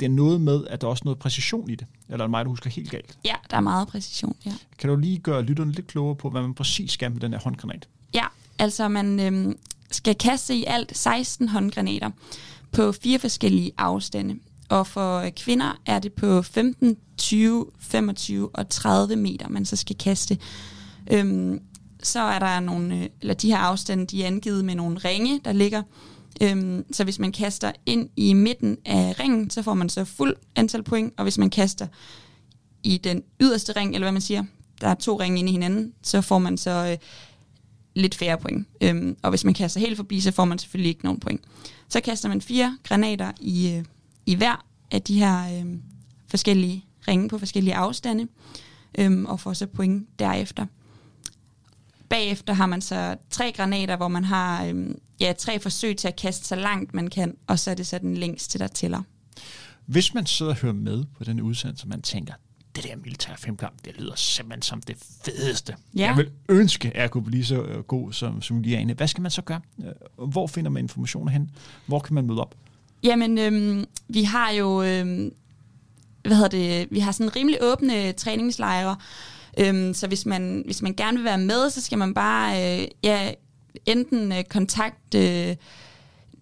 det 0.00 0.06
er 0.06 0.10
noget 0.10 0.40
med, 0.40 0.66
at 0.66 0.80
der 0.80 0.86
er 0.86 0.90
også 0.90 1.02
noget 1.04 1.18
præcision 1.18 1.70
i 1.70 1.74
det. 1.74 1.86
Eller 2.08 2.18
er 2.18 2.26
det 2.26 2.30
mig, 2.30 2.44
der 2.44 2.48
husker 2.48 2.70
helt 2.70 2.90
galt? 2.90 3.18
Ja, 3.24 3.34
der 3.50 3.56
er 3.56 3.60
meget 3.60 3.88
præcision, 3.88 4.36
ja. 4.46 4.52
Kan 4.78 4.90
du 4.90 4.96
lige 4.96 5.18
gøre 5.18 5.42
lytterne 5.42 5.72
lidt 5.72 5.86
klogere 5.86 6.16
på, 6.16 6.30
hvad 6.30 6.42
man 6.42 6.54
præcis 6.54 6.92
skal 6.92 7.12
med 7.12 7.20
den 7.20 7.32
her 7.32 7.40
håndgranat? 7.40 7.88
Ja, 8.14 8.24
altså 8.58 8.88
man 8.88 9.20
øhm, 9.20 9.58
skal 9.90 10.14
kaste 10.14 10.54
i 10.54 10.64
alt 10.66 10.96
16 10.96 11.48
håndgranater 11.48 12.10
på 12.72 12.92
fire 12.92 13.18
forskellige 13.18 13.72
afstande. 13.78 14.34
Og 14.68 14.86
for 14.86 15.30
kvinder 15.36 15.80
er 15.86 15.98
det 15.98 16.12
på 16.12 16.42
15, 16.42 16.96
20, 17.18 17.66
25 17.78 18.50
og 18.54 18.68
30 18.68 19.16
meter, 19.16 19.48
man 19.48 19.64
så 19.64 19.76
skal 19.76 19.96
kaste. 19.96 20.38
Øhm, 21.12 21.60
så 22.02 22.20
er 22.20 22.38
der 22.38 22.60
nogle, 22.60 22.96
øh, 22.96 23.08
eller 23.20 23.34
de 23.34 23.50
her 23.50 23.58
afstande, 23.58 24.06
de 24.06 24.22
er 24.22 24.26
angivet 24.26 24.64
med 24.64 24.74
nogle 24.74 24.98
ringe, 24.98 25.40
der 25.44 25.52
ligger. 25.52 25.82
Øhm, 26.42 26.84
så 26.92 27.04
hvis 27.04 27.18
man 27.18 27.32
kaster 27.32 27.72
ind 27.86 28.08
i 28.16 28.32
midten 28.32 28.78
af 28.84 29.20
ringen, 29.20 29.50
så 29.50 29.62
får 29.62 29.74
man 29.74 29.88
så 29.88 30.04
fuld 30.04 30.36
antal 30.56 30.82
point, 30.82 31.14
og 31.16 31.22
hvis 31.22 31.38
man 31.38 31.50
kaster 31.50 31.86
i 32.82 32.98
den 32.98 33.22
yderste 33.40 33.72
ring, 33.72 33.94
eller 33.94 34.04
hvad 34.04 34.12
man 34.12 34.22
siger, 34.22 34.44
der 34.80 34.88
er 34.88 34.94
to 34.94 35.20
ringe 35.20 35.38
inde 35.38 35.48
i 35.48 35.52
hinanden, 35.52 35.92
så 36.02 36.20
får 36.20 36.38
man 36.38 36.56
så 36.56 36.70
øh, 36.90 36.98
lidt 37.96 38.14
færre 38.14 38.38
point. 38.38 38.66
Øhm, 38.80 39.16
og 39.22 39.30
hvis 39.30 39.44
man 39.44 39.54
kaster 39.54 39.80
helt 39.80 39.96
forbi, 39.96 40.20
så 40.20 40.32
får 40.32 40.44
man 40.44 40.58
selvfølgelig 40.58 40.88
ikke 40.88 41.04
nogen 41.04 41.20
point. 41.20 41.40
Så 41.88 42.00
kaster 42.00 42.28
man 42.28 42.40
fire 42.40 42.78
granater 42.82 43.32
i, 43.40 43.72
øh, 43.72 43.84
i 44.26 44.34
hver 44.34 44.64
af 44.90 45.02
de 45.02 45.18
her 45.18 45.60
øh, 45.60 45.76
forskellige 46.28 46.84
ringe 47.08 47.28
på 47.28 47.38
forskellige 47.38 47.74
afstande, 47.74 48.26
øh, 48.98 49.22
og 49.22 49.40
får 49.40 49.52
så 49.52 49.66
point 49.66 50.18
derefter. 50.18 50.66
Bagefter 52.08 52.52
har 52.52 52.66
man 52.66 52.80
så 52.80 53.16
tre 53.30 53.52
granater, 53.52 53.96
hvor 53.96 54.08
man 54.08 54.24
har 54.24 54.64
øh, 54.64 54.86
ja, 55.20 55.32
tre 55.38 55.60
forsøg 55.60 55.96
til 55.96 56.08
at 56.08 56.16
kaste 56.16 56.46
så 56.46 56.56
langt 56.56 56.94
man 56.94 57.08
kan, 57.08 57.36
og 57.46 57.58
så 57.58 57.70
er 57.70 57.74
det 57.74 57.86
så 57.86 57.98
den 57.98 58.16
længste, 58.16 58.58
der 58.58 58.66
tæller. 58.66 59.02
Hvis 59.86 60.14
man 60.14 60.26
sidder 60.26 60.52
og 60.52 60.58
hører 60.58 60.72
med 60.72 61.04
på 61.18 61.24
den 61.24 61.40
udsendelse, 61.40 61.88
man 61.88 62.02
tænker, 62.02 62.34
det 62.76 62.84
der 62.84 62.96
militær 62.96 63.32
femkamp, 63.38 63.84
det 63.84 63.94
lyder 63.98 64.14
simpelthen 64.14 64.62
som 64.62 64.80
det 64.80 64.96
fedeste. 65.24 65.76
Ja. 65.96 66.06
Jeg 66.06 66.16
vil 66.16 66.30
ønske, 66.48 66.88
at 66.88 67.02
jeg 67.02 67.10
kunne 67.10 67.24
blive 67.24 67.44
så 67.44 67.62
øh, 67.62 67.82
god 67.82 68.12
som, 68.12 68.42
som 68.42 68.60
Liane. 68.60 68.92
Hvad 68.94 69.08
skal 69.08 69.22
man 69.22 69.30
så 69.30 69.42
gøre? 69.42 69.60
Øh, 70.18 70.28
Hvor 70.28 70.46
finder 70.46 70.70
man 70.70 70.84
informationer 70.84 71.32
hen? 71.32 71.50
Hvor 71.86 71.98
kan 71.98 72.14
man 72.14 72.26
møde 72.26 72.40
op? 72.40 72.54
Jamen, 73.02 73.38
øhm, 73.38 73.84
vi 74.08 74.22
har 74.22 74.50
jo, 74.50 74.82
øhm, 74.82 75.32
hvad 76.22 76.36
hedder 76.36 76.48
det, 76.48 76.88
vi 76.90 76.98
har 76.98 77.12
sådan 77.12 77.36
rimelig 77.36 77.58
åbne 77.62 78.12
træningslejre, 78.12 78.96
øhm, 79.58 79.94
så 79.94 80.06
hvis 80.06 80.26
man, 80.26 80.62
hvis 80.64 80.82
man 80.82 80.94
gerne 80.94 81.16
vil 81.16 81.24
være 81.24 81.38
med, 81.38 81.70
så 81.70 81.80
skal 81.80 81.98
man 81.98 82.14
bare, 82.14 82.80
øh, 82.80 82.88
ja, 83.02 83.32
enten 83.86 84.32
øh, 84.32 84.44
kontakt, 84.44 85.14
øh, 85.14 85.56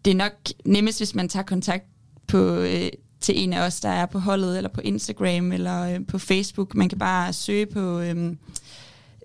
det 0.04 0.10
er 0.10 0.14
nok 0.14 0.32
nemmest, 0.64 0.98
hvis 1.00 1.14
man 1.14 1.28
tager 1.28 1.44
kontakt 1.44 1.84
på, 2.26 2.38
øh, 2.54 2.88
til 3.24 3.42
en 3.42 3.52
af 3.52 3.66
os, 3.66 3.80
der 3.80 3.88
er 3.88 4.06
på 4.06 4.18
holdet, 4.18 4.56
eller 4.56 4.70
på 4.70 4.80
Instagram, 4.80 5.52
eller 5.52 5.94
øh, 5.94 6.06
på 6.06 6.18
Facebook. 6.18 6.74
Man 6.74 6.88
kan 6.88 6.98
bare 6.98 7.32
søge 7.32 7.66
på 7.66 8.00
øh, 8.00 8.36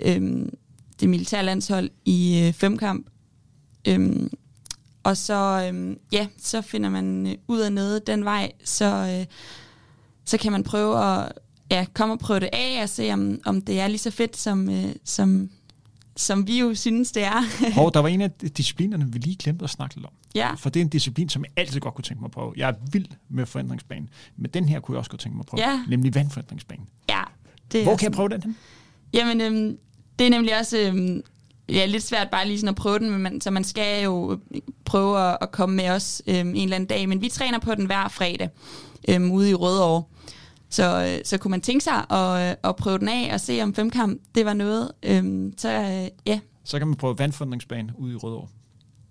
øh, 0.02 0.46
det 1.00 1.10
militære 1.10 1.46
landshold 1.46 1.90
i 2.06 2.46
øh, 2.48 2.54
femkamp. 2.54 3.08
Øh, 3.88 4.30
og 5.04 5.18
så, 5.18 5.70
øh, 5.74 5.96
ja, 6.12 6.28
så 6.38 6.62
finder 6.62 6.90
man 6.90 7.28
øh, 7.28 7.34
ud 7.48 7.60
af 7.60 7.74
noget 7.74 8.08
den 8.08 8.26
vej, 8.26 8.52
så, 8.64 8.86
øh, 8.86 9.26
så 10.26 10.38
kan 10.38 10.52
man 10.52 10.64
prøve 10.64 11.04
at 11.04 11.32
ja, 11.72 11.86
komme 11.94 12.14
og 12.14 12.20
prøve 12.20 12.40
det 12.40 12.50
af, 12.54 12.80
og 12.84 12.90
se, 12.90 13.14
om, 13.14 13.40
om 13.46 13.62
det 13.62 13.80
er 13.80 13.88
lige 13.88 13.98
så 13.98 14.12
fedt, 14.12 14.38
som, 14.38 14.70
øh, 14.70 14.96
som, 15.04 15.50
som 16.20 16.48
vi 16.48 16.60
jo 16.60 16.76
synes, 16.76 17.12
det 17.12 17.24
er. 17.24 17.44
Og 17.82 17.94
der 17.94 18.00
var 18.00 18.08
en 18.08 18.22
af 18.22 18.32
disciplinerne, 18.32 19.12
vi 19.12 19.20
lige 19.20 19.36
glemte 19.36 19.64
at 19.64 19.70
snakke 19.70 19.96
lidt 19.96 20.06
om. 20.06 20.12
ja. 20.36 20.54
For 20.54 20.70
det 20.70 20.80
er 20.80 20.84
en 20.84 20.90
disciplin, 20.90 21.30
som 21.30 21.44
jeg 21.44 21.52
altid 21.56 21.80
godt 21.80 21.96
kunne 21.96 22.04
tænke 22.04 22.22
mig 22.22 22.28
at 22.28 22.32
prøve. 22.32 22.54
Jeg 22.58 22.70
er 22.70 22.74
vild 22.92 23.06
med 23.30 23.46
forandringsbanen, 23.46 24.10
men 24.38 24.52
den 24.52 24.70
her 24.70 24.80
kunne 24.80 24.96
jeg 24.96 25.00
også 25.00 25.12
godt 25.12 25.22
tænke 25.22 25.38
mig 25.38 25.44
at 25.44 25.46
prøve. 25.46 25.70
Ja. 25.70 25.84
Nemlig 25.88 26.16
vandforandringsbanen. 26.16 26.86
ja 27.10 27.22
det 27.72 27.84
Hvor 27.84 27.96
kan 27.96 28.04
jeg 28.04 28.12
prøve 28.12 28.30
den 28.30 28.44
hen? 28.44 28.58
Jamen, 29.14 29.42
øhm, 29.42 29.78
det 30.20 30.28
er 30.28 30.32
nemlig 30.32 30.60
også 30.60 30.78
øhm, 30.78 31.22
ja, 31.70 31.86
lidt 31.86 32.04
svært 32.04 32.30
bare 32.30 32.48
lige 32.48 32.60
sådan 32.60 32.70
at 32.70 32.76
prøve 32.76 33.00
den, 33.00 33.10
men 33.12 33.22
man, 33.22 33.42
så 33.42 33.52
man 33.52 33.64
skal 33.64 34.04
jo 34.04 34.40
prøve 34.86 35.20
at, 35.30 35.38
at 35.42 35.52
komme 35.52 35.76
med 35.76 35.90
os 35.90 36.22
øhm, 36.28 36.50
en 36.50 36.56
eller 36.56 36.76
anden 36.76 36.88
dag. 36.88 37.10
Men 37.10 37.22
vi 37.22 37.30
træner 37.30 37.60
på 37.60 37.76
den 37.76 37.86
hver 37.86 38.08
fredag 38.08 38.50
øhm, 39.10 39.32
ude 39.32 39.50
i 39.50 39.54
Rødovre. 39.54 40.04
Så, 40.70 41.06
øh, 41.06 41.26
så 41.26 41.38
kunne 41.38 41.52
man 41.52 41.62
tænke 41.62 41.84
sig 41.84 42.12
at, 42.12 42.50
øh, 42.50 42.56
at 42.64 42.76
prøve 42.76 42.98
den 42.98 43.08
af 43.08 43.30
og 43.34 43.40
se 43.42 43.62
om 43.62 43.74
femkamp, 43.76 44.22
det 44.36 44.46
var 44.46 44.54
noget. 44.54 44.92
Øhm, 45.04 45.54
så 45.58 45.70
øh, 45.70 46.08
ja. 46.26 46.40
Så 46.64 46.78
kan 46.80 46.88
man 46.88 46.96
prøve 46.98 47.20
vandforandringsbanen 47.20 47.92
ude 47.98 48.14
i 48.14 48.16
Rødovre. 48.16 48.48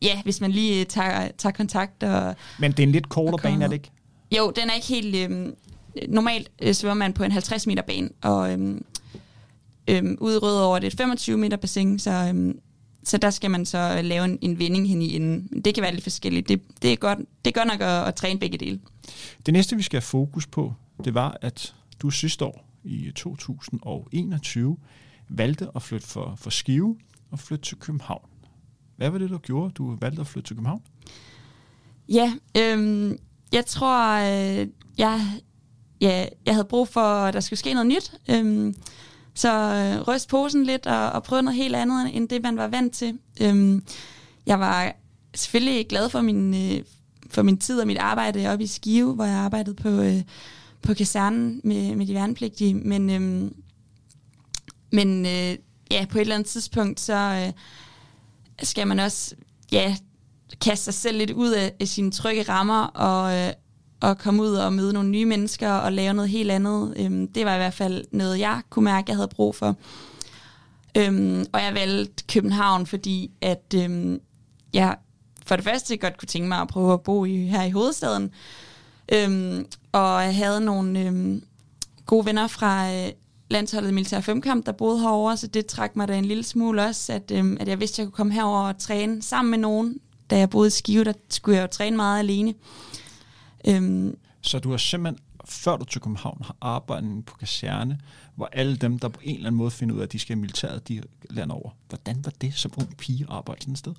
ja, 0.02 0.22
hvis 0.22 0.40
man 0.40 0.50
lige 0.50 0.84
tager, 0.84 1.28
tager 1.38 1.52
kontakt. 1.52 2.02
Og, 2.02 2.34
Men 2.58 2.70
det 2.72 2.78
er 2.78 2.82
en 2.82 2.92
lidt 2.92 3.08
kortere 3.08 3.38
bane, 3.42 3.64
er 3.64 3.68
det 3.68 3.74
ikke? 3.74 3.90
jo, 4.38 4.52
den 4.56 4.70
er 4.70 4.74
ikke 4.74 4.86
helt... 4.86 5.16
Øhm, 5.30 5.54
normalt 6.08 6.50
øh, 6.62 6.74
svømmer 6.74 6.94
man 6.94 7.12
på 7.12 7.24
en 7.24 7.32
50 7.32 7.66
meter 7.66 7.82
bane, 7.82 8.08
og 8.22 8.52
øhm, 8.52 8.84
øhm, 9.90 10.16
ude 10.20 10.34
i 10.34 10.38
Rødovre 10.38 10.76
er 10.76 10.80
det 10.80 10.86
et 10.92 10.96
25 10.98 11.36
meter 11.38 11.56
bassin, 11.56 11.98
så, 11.98 12.10
øhm, 12.10 12.58
så 13.04 13.18
der 13.18 13.30
skal 13.30 13.50
man 13.50 13.66
så 13.66 14.00
lave 14.02 14.24
en, 14.24 14.38
en 14.40 14.58
vending 14.58 14.88
hen 14.88 15.02
i 15.02 15.16
enden. 15.16 15.48
Men 15.50 15.60
Det 15.62 15.74
kan 15.74 15.82
være 15.82 15.92
lidt 15.92 16.02
forskelligt. 16.02 16.48
Det, 16.48 16.60
det, 16.82 16.92
er, 16.92 16.96
godt, 16.96 17.18
det 17.18 17.56
er 17.56 17.60
godt 17.60 17.68
nok 17.68 17.80
at, 17.80 18.06
at 18.08 18.14
træne 18.14 18.40
begge 18.40 18.58
dele. 18.58 18.80
Det 19.46 19.54
næste, 19.54 19.76
vi 19.76 19.82
skal 19.82 19.96
have 19.96 20.02
fokus 20.02 20.46
på, 20.46 20.72
det 21.04 21.14
var, 21.14 21.38
at 21.40 21.74
du 22.02 22.10
sidste 22.10 22.44
år 22.44 22.68
i 22.84 23.12
2021 23.16 24.76
valgte 25.28 25.68
at 25.74 25.82
flytte 25.82 26.06
for, 26.06 26.34
for 26.36 26.50
Skive 26.50 26.96
og 27.30 27.38
flytte 27.38 27.64
til 27.64 27.78
København. 27.78 28.28
Hvad 28.96 29.10
var 29.10 29.18
det, 29.18 29.30
du 29.30 29.38
gjorde, 29.38 29.70
du 29.74 29.96
valgte 30.00 30.20
at 30.20 30.26
flytte 30.26 30.48
til 30.48 30.56
København? 30.56 30.82
Ja, 32.08 32.32
øhm, 32.56 33.18
jeg 33.52 33.66
tror, 33.66 34.14
øh, 34.14 34.68
jeg, 34.98 35.20
ja, 36.00 36.26
jeg 36.46 36.54
havde 36.54 36.68
brug 36.68 36.88
for, 36.88 37.00
at 37.00 37.34
der 37.34 37.40
skulle 37.40 37.58
ske 37.58 37.74
noget 37.74 37.86
nyt. 37.86 38.12
Øhm, 38.30 38.74
så 39.34 39.50
øh, 39.50 40.08
ryst 40.08 40.28
posen 40.28 40.64
lidt 40.64 40.86
og, 40.86 41.12
og 41.12 41.22
prøve 41.22 41.42
noget 41.42 41.56
helt 41.56 41.76
andet, 41.76 42.16
end 42.16 42.28
det, 42.28 42.42
man 42.42 42.56
var 42.56 42.66
vant 42.66 42.94
til. 42.94 43.18
Øhm, 43.40 43.84
jeg 44.46 44.60
var 44.60 44.92
selvfølgelig 45.34 45.88
glad 45.88 46.08
for 46.08 46.20
min, 46.20 46.54
øh, 46.54 46.84
for 47.30 47.42
min 47.42 47.58
tid 47.58 47.80
og 47.80 47.86
mit 47.86 47.98
arbejde 47.98 48.52
oppe 48.52 48.64
i 48.64 48.66
Skive, 48.66 49.14
hvor 49.14 49.24
jeg 49.24 49.34
arbejdede 49.34 49.74
på, 49.74 49.88
øh, 49.88 50.22
på 50.82 50.94
kasernen 50.94 51.60
med, 51.64 51.96
med 51.96 52.06
de 52.06 52.14
værnepligtige. 52.14 52.74
Men, 52.74 53.10
øhm, 53.10 53.54
men 54.92 55.26
øh, 55.26 55.56
ja, 55.90 56.06
på 56.10 56.18
et 56.18 56.20
eller 56.20 56.34
andet 56.34 56.48
tidspunkt, 56.48 57.00
så 57.00 57.14
øh, 57.46 57.52
skal 58.62 58.86
man 58.86 58.98
også 58.98 59.34
ja, 59.72 59.96
kaste 60.60 60.84
sig 60.84 60.94
selv 60.94 61.18
lidt 61.18 61.30
ud 61.30 61.50
af, 61.50 61.72
af 61.80 61.88
sine 61.88 62.10
trygge 62.10 62.42
rammer 62.42 62.84
og, 62.84 63.38
øh, 63.38 63.52
og 64.00 64.18
komme 64.18 64.42
ud 64.42 64.54
og 64.54 64.72
møde 64.72 64.92
nogle 64.92 65.08
nye 65.08 65.24
mennesker 65.24 65.70
og 65.70 65.92
lave 65.92 66.14
noget 66.14 66.30
helt 66.30 66.50
andet. 66.50 66.94
Øhm, 66.96 67.28
det 67.28 67.46
var 67.46 67.54
i 67.54 67.58
hvert 67.58 67.74
fald 67.74 68.04
noget, 68.12 68.38
jeg 68.38 68.62
kunne 68.70 68.84
mærke, 68.84 69.10
jeg 69.10 69.16
havde 69.16 69.28
brug 69.28 69.54
for. 69.54 69.76
Øhm, 70.96 71.44
og 71.52 71.60
jeg 71.62 71.74
valgte 71.74 72.24
København, 72.32 72.86
fordi 72.86 73.30
at 73.40 73.74
øhm, 73.74 74.20
jeg 74.72 74.96
for 75.46 75.56
det 75.56 75.64
første 75.64 75.96
godt 75.96 76.16
kunne 76.18 76.26
tænke 76.26 76.48
mig 76.48 76.58
at 76.58 76.68
prøve 76.68 76.92
at 76.92 77.02
bo 77.02 77.24
i, 77.24 77.36
her 77.36 77.62
i 77.62 77.70
hovedstaden. 77.70 78.30
Øhm, 79.12 79.66
og 79.92 80.22
jeg 80.24 80.36
havde 80.36 80.60
nogle 80.60 81.00
øhm, 81.00 81.44
gode 82.06 82.26
venner 82.26 82.46
fra 82.46 82.94
øh, 82.94 83.12
landsholdet 83.50 83.94
Militær 83.94 84.20
Femkamp, 84.20 84.66
der 84.66 84.72
boede 84.72 85.00
herovre, 85.00 85.36
så 85.36 85.46
det 85.46 85.66
trak 85.66 85.96
mig 85.96 86.08
da 86.08 86.18
en 86.18 86.24
lille 86.24 86.42
smule 86.42 86.82
også, 86.84 87.12
at, 87.12 87.30
øhm, 87.30 87.56
at 87.60 87.68
jeg 87.68 87.80
vidste, 87.80 87.94
at 87.94 87.98
jeg 87.98 88.06
kunne 88.06 88.16
komme 88.16 88.32
herover 88.32 88.60
og 88.68 88.78
træne 88.78 89.22
sammen 89.22 89.50
med 89.50 89.58
nogen. 89.58 89.98
Da 90.30 90.38
jeg 90.38 90.50
boede 90.50 90.66
i 90.66 90.70
Skive, 90.70 91.04
der 91.04 91.12
skulle 91.30 91.56
jeg 91.56 91.62
jo 91.62 91.66
træne 91.66 91.96
meget 91.96 92.18
alene. 92.18 92.54
Øhm, 93.68 94.16
Så 94.42 94.58
du 94.58 94.70
har 94.70 94.76
simpelthen, 94.76 95.18
før 95.44 95.76
du 95.76 95.84
til 95.84 96.00
København, 96.00 96.42
har 96.44 96.56
arbejdet 96.60 97.24
på 97.24 97.36
kaserne, 97.36 98.00
hvor 98.34 98.48
alle 98.52 98.76
dem, 98.76 98.98
der 98.98 99.08
på 99.08 99.20
en 99.22 99.34
eller 99.34 99.46
anden 99.46 99.58
måde 99.58 99.70
finder 99.70 99.94
ud 99.94 100.00
af, 100.00 100.04
at 100.04 100.12
de 100.12 100.18
skal 100.18 100.36
i 100.36 100.40
militæret, 100.40 100.88
de 100.88 101.02
lander 101.30 101.54
over. 101.54 101.70
Hvordan 101.88 102.24
var 102.24 102.32
det 102.40 102.54
som 102.54 102.70
ung 102.78 102.96
pige 102.96 103.22
at 103.24 103.30
arbejde 103.30 103.60
sådan 103.60 103.72
et 103.72 103.78
sted? 103.78 103.94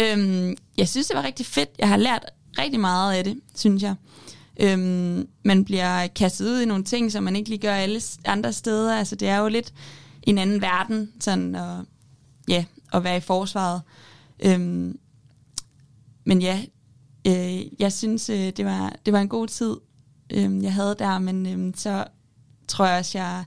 Øhm, 0.00 0.56
jeg 0.76 0.88
synes, 0.88 1.06
det 1.06 1.16
var 1.16 1.22
rigtig 1.22 1.46
fedt. 1.46 1.68
Jeg 1.78 1.88
har 1.88 1.96
lært 1.96 2.24
rigtig 2.58 2.80
meget 2.80 3.14
af 3.14 3.24
det, 3.24 3.40
synes 3.54 3.82
jeg. 3.82 3.94
Øhm, 4.58 5.28
man 5.44 5.64
bliver 5.64 6.06
kastet 6.06 6.46
ud 6.46 6.60
i 6.60 6.64
nogle 6.64 6.84
ting, 6.84 7.12
som 7.12 7.24
man 7.24 7.36
ikke 7.36 7.48
lige 7.48 7.60
gør 7.60 7.74
alle 7.74 8.00
andre 8.24 8.52
steder. 8.52 8.96
Altså, 8.98 9.16
det 9.16 9.28
er 9.28 9.36
jo 9.38 9.48
lidt 9.48 9.72
en 10.22 10.38
anden 10.38 10.60
verden, 10.60 11.12
sådan 11.20 11.54
at, 11.54 11.76
ja, 12.48 12.64
at 12.92 13.04
være 13.04 13.16
i 13.16 13.20
forsvaret. 13.20 13.82
Øhm, 14.44 14.98
men 16.26 16.42
ja, 16.42 16.60
øh, 17.26 17.80
jeg 17.80 17.92
synes, 17.92 18.30
øh, 18.30 18.36
det, 18.56 18.64
var, 18.64 18.96
det 19.06 19.12
var 19.12 19.20
en 19.20 19.28
god 19.28 19.46
tid, 19.46 19.76
øh, 20.32 20.62
jeg 20.62 20.72
havde 20.74 20.96
der, 20.98 21.18
men 21.18 21.46
øh, 21.46 21.74
så 21.76 22.04
tror 22.68 22.86
jeg 22.86 22.98
også, 22.98 23.18
jeg, 23.18 23.44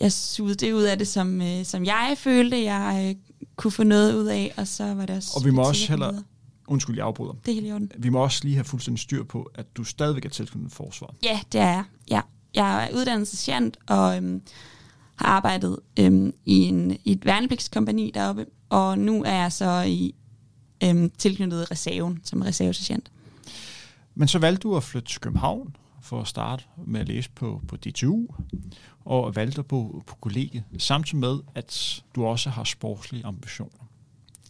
jeg 0.00 0.12
sugede 0.12 0.54
det 0.54 0.72
ud 0.72 0.82
af 0.82 0.98
det, 0.98 1.08
som, 1.08 1.42
øh, 1.42 1.64
som 1.64 1.84
jeg 1.84 2.14
følte, 2.18 2.62
jeg 2.64 3.06
øh, 3.08 3.14
kunne 3.56 3.70
få 3.70 3.82
noget 3.82 4.14
ud 4.14 4.26
af, 4.26 4.54
og 4.56 4.68
så 4.68 4.94
var 4.94 5.06
det 5.06 5.16
også... 5.16 5.30
Og 5.36 5.44
vi 5.44 5.50
må 5.50 5.62
også 5.62 5.88
heller- 5.88 6.10
videre. 6.10 6.24
Undskyld, 6.68 6.96
jeg 6.96 7.06
afbryder. 7.06 7.32
Det 7.32 7.50
er 7.50 7.54
helt 7.54 7.66
i 7.66 7.72
orden. 7.72 7.92
Vi 7.98 8.08
må 8.08 8.22
også 8.22 8.40
lige 8.44 8.54
have 8.54 8.64
fuldstændig 8.64 9.00
styr 9.00 9.24
på, 9.24 9.50
at 9.54 9.76
du 9.76 9.84
stadigvæk 9.84 10.24
er 10.24 10.28
tilknyttet 10.28 10.72
forsvaret. 10.72 11.14
Ja, 11.22 11.40
det 11.52 11.60
er 11.60 11.70
jeg. 11.70 11.84
Ja. 12.10 12.20
Jeg 12.54 12.84
er 12.84 12.96
uddannet 12.96 13.28
sergeant 13.28 13.76
og 13.88 14.16
øhm, 14.16 14.42
har 15.16 15.26
arbejdet 15.26 15.78
øhm, 15.98 16.32
i, 16.44 16.54
en, 16.54 16.98
i 17.04 17.12
et 17.12 17.24
værnepligtskompani 17.24 18.10
deroppe, 18.14 18.46
og 18.68 18.98
nu 18.98 19.24
er 19.24 19.34
jeg 19.34 19.52
så 19.52 19.82
i 19.86 20.14
øhm, 20.84 21.10
tilknyttet 21.18 21.70
reserven 21.70 22.20
som 22.24 22.42
reservesergeant. 22.42 23.10
Men 24.14 24.28
så 24.28 24.38
valgte 24.38 24.60
du 24.60 24.76
at 24.76 24.82
flytte 24.82 25.08
til 25.08 25.20
København 25.20 25.76
for 26.02 26.20
at 26.20 26.28
starte 26.28 26.64
med 26.86 27.00
at 27.00 27.08
læse 27.08 27.30
på, 27.30 27.62
på 27.68 27.76
DTU, 27.76 28.26
og 29.04 29.36
valgte 29.36 29.62
bo 29.62 30.02
på 30.06 30.16
kollegiet, 30.20 30.64
samtidig 30.78 31.20
med, 31.20 31.38
at 31.54 32.02
du 32.14 32.24
også 32.26 32.50
har 32.50 32.64
sportslige 32.64 33.26
ambitioner. 33.26 33.87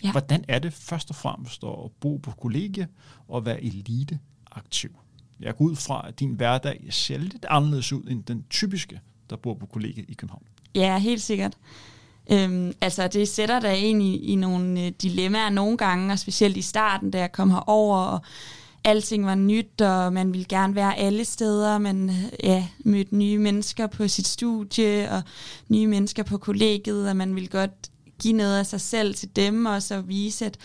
Ja. 0.04 0.10
Hvordan 0.10 0.44
er 0.48 0.58
det 0.58 0.72
først 0.72 1.10
og 1.10 1.16
fremmest 1.16 1.64
at 1.64 1.90
bo 2.00 2.16
på 2.16 2.30
kollegie 2.30 2.88
og 3.28 3.46
være 3.46 3.64
eliteaktiv? 3.64 4.90
Jeg 5.40 5.56
går 5.56 5.64
ud 5.64 5.76
fra, 5.76 6.08
at 6.08 6.20
din 6.20 6.30
hverdag 6.30 6.86
ser 6.90 7.18
lidt 7.18 7.46
anderledes 7.48 7.92
ud 7.92 8.02
end 8.10 8.24
den 8.24 8.44
typiske, 8.50 9.00
der 9.30 9.36
bor 9.36 9.54
på 9.54 9.66
kollegiet 9.66 10.04
i 10.08 10.14
København. 10.14 10.42
Ja, 10.74 10.98
helt 10.98 11.22
sikkert. 11.22 11.56
Øhm, 12.32 12.72
altså, 12.80 13.08
det 13.08 13.28
sætter 13.28 13.60
dig 13.60 13.78
ind 13.78 14.02
i, 14.02 14.16
i 14.16 14.34
nogle 14.34 14.84
øh, 14.84 14.92
dilemmaer 15.02 15.50
nogle 15.50 15.76
gange, 15.76 16.12
og 16.12 16.18
specielt 16.18 16.56
i 16.56 16.62
starten, 16.62 17.10
da 17.10 17.18
jeg 17.18 17.32
kom 17.32 17.50
herover, 17.50 17.98
og 17.98 18.20
alting 18.84 19.26
var 19.26 19.34
nyt, 19.34 19.80
og 19.80 20.12
man 20.12 20.32
ville 20.32 20.46
gerne 20.48 20.74
være 20.74 20.96
alle 20.96 21.24
steder. 21.24 21.78
Man 21.78 22.10
ja, 22.42 22.68
mødte 22.78 23.16
nye 23.16 23.38
mennesker 23.38 23.86
på 23.86 24.08
sit 24.08 24.26
studie, 24.26 25.10
og 25.10 25.22
nye 25.68 25.86
mennesker 25.86 26.22
på 26.22 26.38
kollegiet, 26.38 27.08
og 27.08 27.16
man 27.16 27.34
ville 27.34 27.48
godt 27.48 27.90
give 28.22 28.34
noget 28.34 28.58
af 28.58 28.66
sig 28.66 28.80
selv 28.80 29.14
til 29.14 29.36
dem, 29.36 29.66
og 29.66 29.82
så 29.82 30.00
vise, 30.00 30.46
at, 30.46 30.58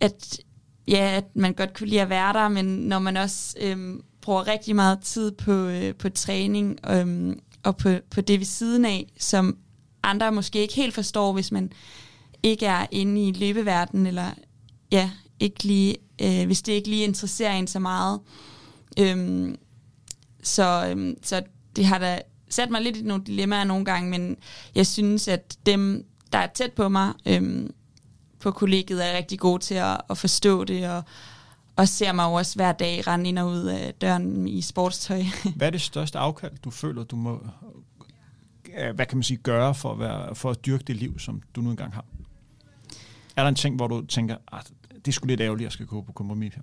at, 0.00 0.40
ja, 0.88 1.16
at 1.16 1.24
man 1.34 1.54
godt 1.54 1.78
kunne 1.78 1.88
lide 1.88 2.02
at 2.02 2.08
være 2.08 2.32
der, 2.32 2.48
men 2.48 2.64
når 2.64 2.98
man 2.98 3.16
også 3.16 3.56
øhm, 3.60 4.02
bruger 4.20 4.46
rigtig 4.46 4.76
meget 4.76 5.00
tid 5.00 5.32
på, 5.32 5.52
øh, 5.52 5.94
på 5.94 6.08
træning 6.08 6.78
øhm, 6.90 7.40
og 7.62 7.76
på, 7.76 7.90
på 8.10 8.20
det 8.20 8.38
ved 8.40 8.46
siden 8.46 8.84
af, 8.84 9.06
som 9.18 9.58
andre 10.02 10.32
måske 10.32 10.58
ikke 10.58 10.74
helt 10.74 10.94
forstår, 10.94 11.32
hvis 11.32 11.52
man 11.52 11.72
ikke 12.42 12.66
er 12.66 12.86
inde 12.90 13.28
i 13.28 13.32
løbeverdenen, 13.32 14.06
eller 14.06 14.30
ja, 14.90 15.10
ikke 15.40 15.64
lige, 15.64 15.96
øh, 16.22 16.46
hvis 16.46 16.62
det 16.62 16.72
ikke 16.72 16.88
lige 16.88 17.04
interesserer 17.04 17.52
en 17.52 17.66
så 17.66 17.78
meget. 17.78 18.20
Øhm, 18.98 19.56
så, 20.42 20.86
øhm, 20.90 21.14
så 21.22 21.42
det 21.76 21.84
har 21.84 21.98
da 21.98 22.20
sat 22.48 22.70
mig 22.70 22.82
lidt 22.82 22.96
i 22.96 23.02
nogle 23.02 23.24
dilemmaer 23.24 23.64
nogle 23.64 23.84
gange, 23.84 24.10
men 24.10 24.36
jeg 24.74 24.86
synes, 24.86 25.28
at 25.28 25.56
dem, 25.66 26.04
der 26.32 26.38
er 26.38 26.46
tæt 26.46 26.72
på 26.72 26.88
mig 26.88 27.12
øhm, 27.26 27.74
på 28.40 28.50
kollegiet, 28.50 29.08
er 29.08 29.16
rigtig 29.16 29.38
gode 29.38 29.62
til 29.62 29.74
at, 29.74 30.00
at 30.10 30.18
forstå 30.18 30.64
det, 30.64 30.90
og, 30.90 31.02
og 31.76 31.88
ser 31.88 32.12
mig 32.12 32.26
også 32.26 32.56
hver 32.56 32.72
dag 32.72 33.06
rende 33.06 33.28
ind 33.28 33.38
og 33.38 33.48
ud 33.48 33.64
af 33.64 33.94
døren 34.00 34.48
i 34.48 34.60
sportstøj. 34.60 35.22
Hvad 35.56 35.66
er 35.66 35.70
det 35.70 35.80
største 35.80 36.18
afkald, 36.18 36.52
du 36.64 36.70
føler, 36.70 37.04
du 37.04 37.16
må 37.16 37.40
hvad 38.94 39.06
kan 39.06 39.18
man 39.18 39.22
sige, 39.22 39.36
gøre 39.36 39.74
for 39.74 39.92
at, 39.92 39.98
være, 39.98 40.34
for 40.34 40.50
at 40.50 40.66
dyrke 40.66 40.84
det 40.84 40.96
liv, 40.96 41.18
som 41.18 41.42
du 41.54 41.60
nu 41.60 41.70
engang 41.70 41.94
har? 41.94 42.04
Er 43.36 43.42
der 43.42 43.48
en 43.48 43.54
ting, 43.54 43.76
hvor 43.76 43.86
du 43.86 44.06
tænker, 44.06 44.36
at 44.52 44.72
det 45.04 45.14
skulle 45.14 45.32
lidt 45.32 45.40
ærgerligt, 45.40 45.62
at 45.62 45.64
jeg 45.64 45.72
skal 45.72 45.86
gå 45.86 46.02
på 46.02 46.12
kompromis 46.12 46.54
her? 46.54 46.62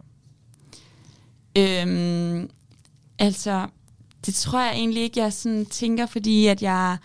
Øhm, 1.57 2.49
altså, 3.19 3.67
det 4.25 4.35
tror 4.35 4.59
jeg 4.59 4.73
egentlig 4.73 5.03
ikke, 5.03 5.19
jeg 5.19 5.33
sådan 5.33 5.65
tænker, 5.65 6.05
fordi 6.05 6.47
at 6.47 6.61
jeg 6.61 6.97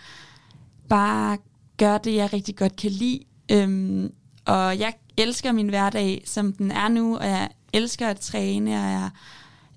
bare 0.89 1.37
gør 1.81 1.97
det, 1.97 2.15
jeg 2.15 2.33
rigtig 2.33 2.55
godt 2.55 2.75
kan 2.75 2.91
lide. 2.91 3.19
Øhm, 3.51 4.13
og 4.45 4.79
jeg 4.79 4.93
elsker 5.17 5.51
min 5.51 5.69
hverdag, 5.69 6.23
som 6.25 6.53
den 6.53 6.71
er 6.71 6.87
nu, 6.87 7.17
og 7.17 7.25
jeg 7.25 7.49
elsker 7.73 8.07
at 8.07 8.19
træne, 8.19 8.71
og 8.71 8.91
jeg 8.91 9.09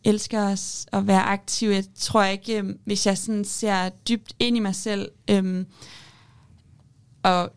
elsker 0.04 0.40
at 0.92 1.06
være 1.06 1.22
aktiv. 1.22 1.70
Jeg 1.70 1.84
tror 1.94 2.24
ikke, 2.24 2.58
øhm, 2.58 2.78
hvis 2.84 3.06
jeg 3.06 3.18
sådan 3.18 3.44
ser 3.44 3.88
dybt 3.88 4.34
ind 4.38 4.56
i 4.56 4.60
mig 4.60 4.74
selv, 4.74 5.08
øhm, 5.30 5.66
og 7.22 7.52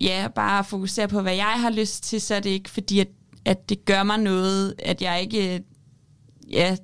ja, 0.00 0.28
bare 0.34 0.64
fokusere 0.64 1.08
på, 1.08 1.20
hvad 1.20 1.34
jeg 1.34 1.54
har 1.60 1.70
lyst 1.70 2.04
til, 2.04 2.20
så 2.20 2.34
er 2.34 2.40
det 2.40 2.50
ikke 2.50 2.70
fordi, 2.70 3.00
at, 3.00 3.08
at 3.44 3.68
det 3.68 3.84
gør 3.84 4.02
mig 4.02 4.18
noget, 4.18 4.74
at 4.78 5.02
jeg 5.02 5.20
ikke 5.20 5.54
øh, 5.54 5.60
ja, 6.50 6.76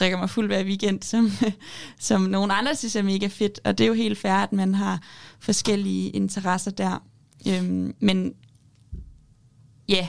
drikker 0.00 0.18
mig 0.18 0.30
fuld 0.30 0.46
hver 0.46 0.64
weekend, 0.64 1.02
som, 1.02 1.30
som 1.98 2.20
nogen 2.20 2.50
andre 2.50 2.76
synes 2.76 2.96
er 2.96 3.02
mega 3.02 3.26
fedt. 3.26 3.60
Og 3.64 3.78
det 3.78 3.84
er 3.84 3.88
jo 3.88 3.94
helt 3.94 4.18
fair, 4.18 4.32
at 4.32 4.52
man 4.52 4.74
har 4.74 5.02
forskellige 5.40 6.10
interesser 6.10 6.70
der. 6.70 7.02
Øhm, 7.48 7.94
men 8.00 8.34
ja, 9.88 10.08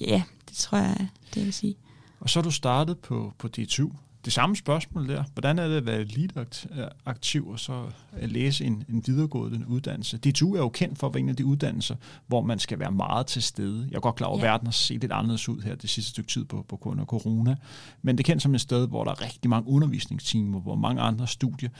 ja, 0.00 0.22
det 0.48 0.56
tror 0.56 0.78
jeg, 0.78 1.08
det 1.34 1.44
vil 1.44 1.52
sige. 1.52 1.76
Og 2.20 2.30
så 2.30 2.38
er 2.38 2.42
du 2.42 2.50
startet 2.50 2.98
på, 2.98 3.32
på 3.38 3.48
DTU. 3.48 3.90
Det 4.24 4.32
samme 4.32 4.56
spørgsmål 4.56 5.08
der. 5.08 5.24
Hvordan 5.32 5.58
er 5.58 5.68
det 5.68 5.76
at 5.76 5.86
være 5.86 6.00
eliteaktiv 6.00 7.48
og 7.48 7.60
så 7.60 7.86
at 8.12 8.32
læse 8.32 8.64
en, 8.64 8.84
en 8.88 9.02
videregående 9.06 9.68
uddannelse? 9.68 10.18
DTU 10.18 10.54
er 10.54 10.58
jo 10.58 10.68
kendt 10.68 10.98
for 10.98 11.06
at 11.06 11.14
være 11.14 11.20
en 11.20 11.28
af 11.28 11.36
de 11.36 11.44
uddannelser, 11.44 11.96
hvor 12.26 12.40
man 12.40 12.58
skal 12.58 12.78
være 12.78 12.90
meget 12.90 13.26
til 13.26 13.42
stede. 13.42 13.88
Jeg 13.90 13.96
er 13.96 14.00
godt 14.00 14.14
klar 14.14 14.26
over, 14.26 14.38
at 14.38 14.44
ja. 14.44 14.50
verden 14.50 14.66
har 14.66 14.72
set 14.72 15.00
lidt 15.00 15.12
anderledes 15.12 15.48
ud 15.48 15.62
her 15.62 15.74
det 15.74 15.90
sidste 15.90 16.10
stykke 16.10 16.30
tid 16.30 16.44
på, 16.44 16.64
på 16.68 16.76
grund 16.76 17.00
af 17.00 17.06
corona. 17.06 17.56
Men 18.02 18.18
det 18.18 18.24
er 18.24 18.26
kendt 18.26 18.42
som 18.42 18.54
et 18.54 18.60
sted, 18.60 18.88
hvor 18.88 19.04
der 19.04 19.10
er 19.10 19.20
rigtig 19.20 19.50
mange 19.50 19.68
undervisningstimer, 19.68 20.60
hvor 20.60 20.74
mange 20.74 21.02
andre 21.02 21.26
studier. 21.26 21.70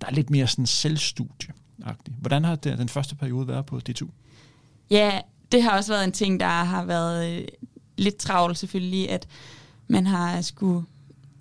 Der 0.00 0.06
er 0.06 0.12
lidt 0.12 0.30
mere 0.30 0.46
sådan 0.46 0.66
selvstudie. 0.66 1.54
Hvordan 2.20 2.44
har 2.44 2.56
det, 2.56 2.78
den 2.78 2.88
første 2.88 3.14
periode 3.14 3.48
været 3.48 3.66
på 3.66 3.80
DTU? 3.80 4.06
Ja, 4.90 5.20
det 5.52 5.62
har 5.62 5.76
også 5.76 5.92
været 5.92 6.04
en 6.04 6.12
ting, 6.12 6.40
der 6.40 6.46
har 6.46 6.84
været 6.84 7.38
øh, 7.38 7.44
lidt 7.96 8.16
travlt 8.16 8.58
selvfølgelig, 8.58 9.10
at 9.10 9.26
man 9.88 10.06
har 10.06 10.40
skulle 10.40 10.84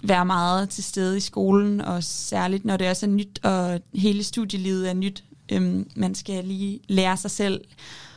være 0.03 0.25
meget 0.25 0.69
til 0.69 0.83
stede 0.83 1.17
i 1.17 1.19
skolen, 1.19 1.81
og 1.81 2.03
særligt 2.03 2.65
når 2.65 2.77
det 2.77 2.89
også 2.89 3.05
er 3.05 3.09
nyt, 3.09 3.39
og 3.43 3.81
hele 3.93 4.23
studielivet 4.23 4.89
er 4.89 4.93
nyt. 4.93 5.23
Øhm, 5.51 5.89
man 5.95 6.15
skal 6.15 6.43
lige 6.43 6.79
lære 6.87 7.17
sig 7.17 7.31
selv, 7.31 7.61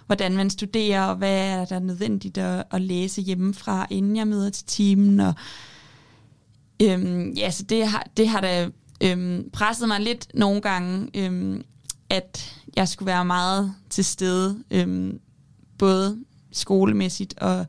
hvordan 0.06 0.36
man 0.36 0.50
studerer, 0.50 1.02
og 1.02 1.16
hvad 1.16 1.48
er 1.48 1.64
der 1.64 1.78
nødvendigt 1.78 2.38
at, 2.38 2.64
at 2.70 2.82
læse 2.82 3.22
hjemmefra, 3.22 3.86
inden 3.90 4.16
jeg 4.16 4.28
møder 4.28 4.50
til 4.50 4.66
timen. 4.66 5.20
Og, 5.20 5.34
øhm, 6.82 7.30
ja, 7.30 7.50
så 7.50 7.62
det 7.62 7.86
har, 7.86 8.06
det 8.16 8.28
har 8.28 8.40
da 8.40 8.70
øhm, 9.00 9.50
presset 9.52 9.88
mig 9.88 10.00
lidt 10.00 10.28
nogle 10.34 10.60
gange, 10.60 11.10
øhm, 11.14 11.64
at 12.10 12.54
jeg 12.76 12.88
skulle 12.88 13.06
være 13.06 13.24
meget 13.24 13.74
til 13.90 14.04
stede, 14.04 14.58
øhm, 14.70 15.20
både 15.78 16.18
skolemæssigt 16.52 17.38
og 17.38 17.66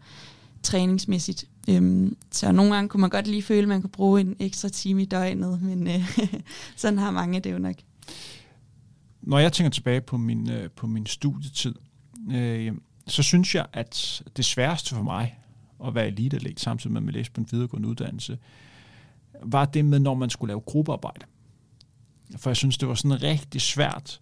træningsmæssigt. 0.63 1.45
Øhm, 1.69 2.17
så 2.32 2.51
nogle 2.51 2.73
gange 2.75 2.89
kunne 2.89 3.01
man 3.01 3.10
godt 3.10 3.27
lige 3.27 3.43
føle, 3.43 3.62
at 3.62 3.67
man 3.67 3.82
kunne 3.82 3.89
bruge 3.89 4.21
en 4.21 4.36
ekstra 4.39 4.69
time 4.69 5.01
i 5.01 5.05
døgnet, 5.05 5.62
men 5.62 5.88
øh, 5.88 6.19
sådan 6.75 6.99
har 6.99 7.12
mange 7.12 7.39
det 7.39 7.51
jo 7.51 7.60
nok. 7.60 7.75
Når 9.21 9.39
jeg 9.39 9.53
tænker 9.53 9.69
tilbage 9.69 10.01
på 10.01 10.17
min, 10.17 10.49
øh, 10.49 10.69
på 10.69 10.88
min 10.88 11.05
studietid, 11.05 11.75
øh, 12.32 12.73
så 13.08 13.23
synes 13.23 13.55
jeg, 13.55 13.65
at 13.73 14.23
det 14.38 14.45
sværeste 14.45 14.95
for 14.95 15.03
mig 15.03 15.39
at 15.86 15.95
være 15.95 16.08
eliteatlet, 16.08 16.60
samtidig 16.60 16.91
med 16.93 17.01
at 17.01 17.05
man 17.05 17.13
læste 17.13 17.32
på 17.32 17.41
en 17.41 17.47
videregående 17.51 17.89
uddannelse, 17.89 18.38
var 19.43 19.65
det 19.65 19.86
med, 19.86 19.99
når 19.99 20.13
man 20.13 20.29
skulle 20.29 20.49
lave 20.49 20.62
gruppearbejde. 20.62 21.25
For 22.38 22.49
jeg 22.49 22.58
synes, 22.58 22.77
det 22.77 22.88
var 22.88 22.95
sådan 22.95 23.23
rigtig 23.23 23.62
svært 23.62 24.21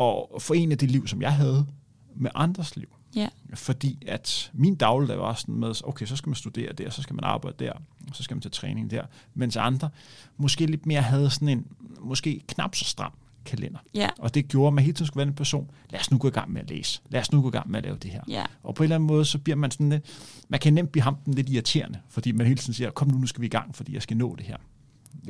at 0.00 0.42
forene 0.42 0.74
det 0.74 0.90
liv, 0.90 1.06
som 1.06 1.22
jeg 1.22 1.32
havde, 1.32 1.66
med 2.14 2.30
andres 2.34 2.76
liv. 2.76 2.88
Ja. 3.14 3.28
Fordi 3.54 3.98
at 4.06 4.50
min 4.54 4.74
dagligdag 4.74 5.18
var 5.18 5.34
sådan 5.34 5.54
med, 5.54 5.84
okay, 5.84 6.06
så 6.06 6.16
skal 6.16 6.28
man 6.28 6.34
studere 6.34 6.72
der, 6.72 6.90
så 6.90 7.02
skal 7.02 7.14
man 7.14 7.24
arbejde 7.24 7.64
der, 7.64 7.72
så 8.12 8.22
skal 8.22 8.34
man 8.34 8.42
til 8.42 8.50
træning 8.50 8.90
der. 8.90 9.02
Mens 9.34 9.56
andre 9.56 9.90
måske 10.36 10.66
lidt 10.66 10.86
mere 10.86 11.02
havde 11.02 11.30
sådan 11.30 11.48
en, 11.48 11.66
måske 12.00 12.40
knap 12.48 12.74
så 12.74 12.84
stram 12.84 13.12
kalender. 13.44 13.78
Ja. 13.94 14.08
Og 14.18 14.34
det 14.34 14.48
gjorde, 14.48 14.66
at 14.66 14.72
man 14.72 14.84
hele 14.84 14.94
tiden 14.94 15.06
skulle 15.06 15.18
være 15.18 15.28
en 15.28 15.34
person, 15.34 15.70
lad 15.90 16.00
os 16.00 16.10
nu 16.10 16.18
gå 16.18 16.28
i 16.28 16.30
gang 16.30 16.52
med 16.52 16.60
at 16.60 16.70
læse, 16.70 17.00
lad 17.08 17.20
os 17.20 17.32
nu 17.32 17.42
gå 17.42 17.48
i 17.48 17.50
gang 17.50 17.70
med 17.70 17.78
at 17.78 17.84
lave 17.84 17.96
det 17.96 18.10
her. 18.10 18.22
Ja. 18.28 18.44
Og 18.62 18.74
på 18.74 18.82
en 18.82 18.84
eller 18.84 18.96
anden 18.96 19.06
måde, 19.06 19.24
så 19.24 19.38
bliver 19.38 19.56
man 19.56 19.70
sådan 19.70 19.88
lidt, 19.88 20.04
man 20.48 20.60
kan 20.60 20.74
nemt 20.74 20.92
blive 20.92 21.02
ham 21.02 21.16
den 21.16 21.34
lidt 21.34 21.48
irriterende, 21.48 21.98
fordi 22.08 22.32
man 22.32 22.46
hele 22.46 22.58
tiden 22.58 22.74
siger, 22.74 22.90
kom 22.90 23.08
nu, 23.08 23.18
nu 23.18 23.26
skal 23.26 23.40
vi 23.40 23.46
i 23.46 23.50
gang, 23.50 23.76
fordi 23.76 23.94
jeg 23.94 24.02
skal 24.02 24.16
nå 24.16 24.36
det 24.36 24.46
her. 24.46 24.56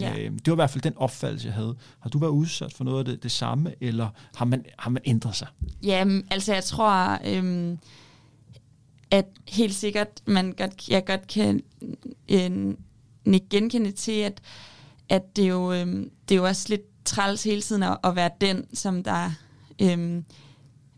Ja. 0.00 0.18
Øh, 0.18 0.32
det 0.32 0.46
var 0.46 0.52
i 0.52 0.54
hvert 0.54 0.70
fald 0.70 0.82
den 0.82 0.96
opfattelse, 0.96 1.46
jeg 1.46 1.54
havde. 1.54 1.76
Har 2.00 2.10
du 2.10 2.18
været 2.18 2.30
udsat 2.30 2.72
for 2.72 2.84
noget 2.84 2.98
af 2.98 3.04
det, 3.04 3.22
det 3.22 3.30
samme, 3.30 3.74
eller 3.80 4.08
har 4.36 4.44
man, 4.44 4.64
har 4.78 4.90
man 4.90 5.02
ændret 5.04 5.36
sig? 5.36 5.48
Jamen, 5.82 6.26
altså 6.30 6.54
jeg 6.54 6.64
tror, 6.64 7.18
øhm, 7.24 7.78
at 9.10 9.26
helt 9.48 9.74
sikkert, 9.74 10.08
man 10.26 10.52
godt, 10.52 10.88
jeg 10.88 11.04
godt 11.06 11.26
kan 11.26 11.62
øh, 12.28 12.74
genkende 13.50 13.90
til, 13.90 14.20
at, 14.20 14.40
at 15.08 15.36
det, 15.36 15.48
jo, 15.48 15.72
øhm, 15.72 16.10
det 16.28 16.34
er 16.34 16.38
jo 16.38 16.46
også 16.46 16.66
lidt 16.68 17.04
træls 17.04 17.44
hele 17.44 17.62
tiden 17.62 17.82
at, 17.82 17.98
at 18.04 18.16
være 18.16 18.30
den, 18.40 18.66
som 18.74 19.02
der... 19.02 19.30
Øhm, 19.82 20.24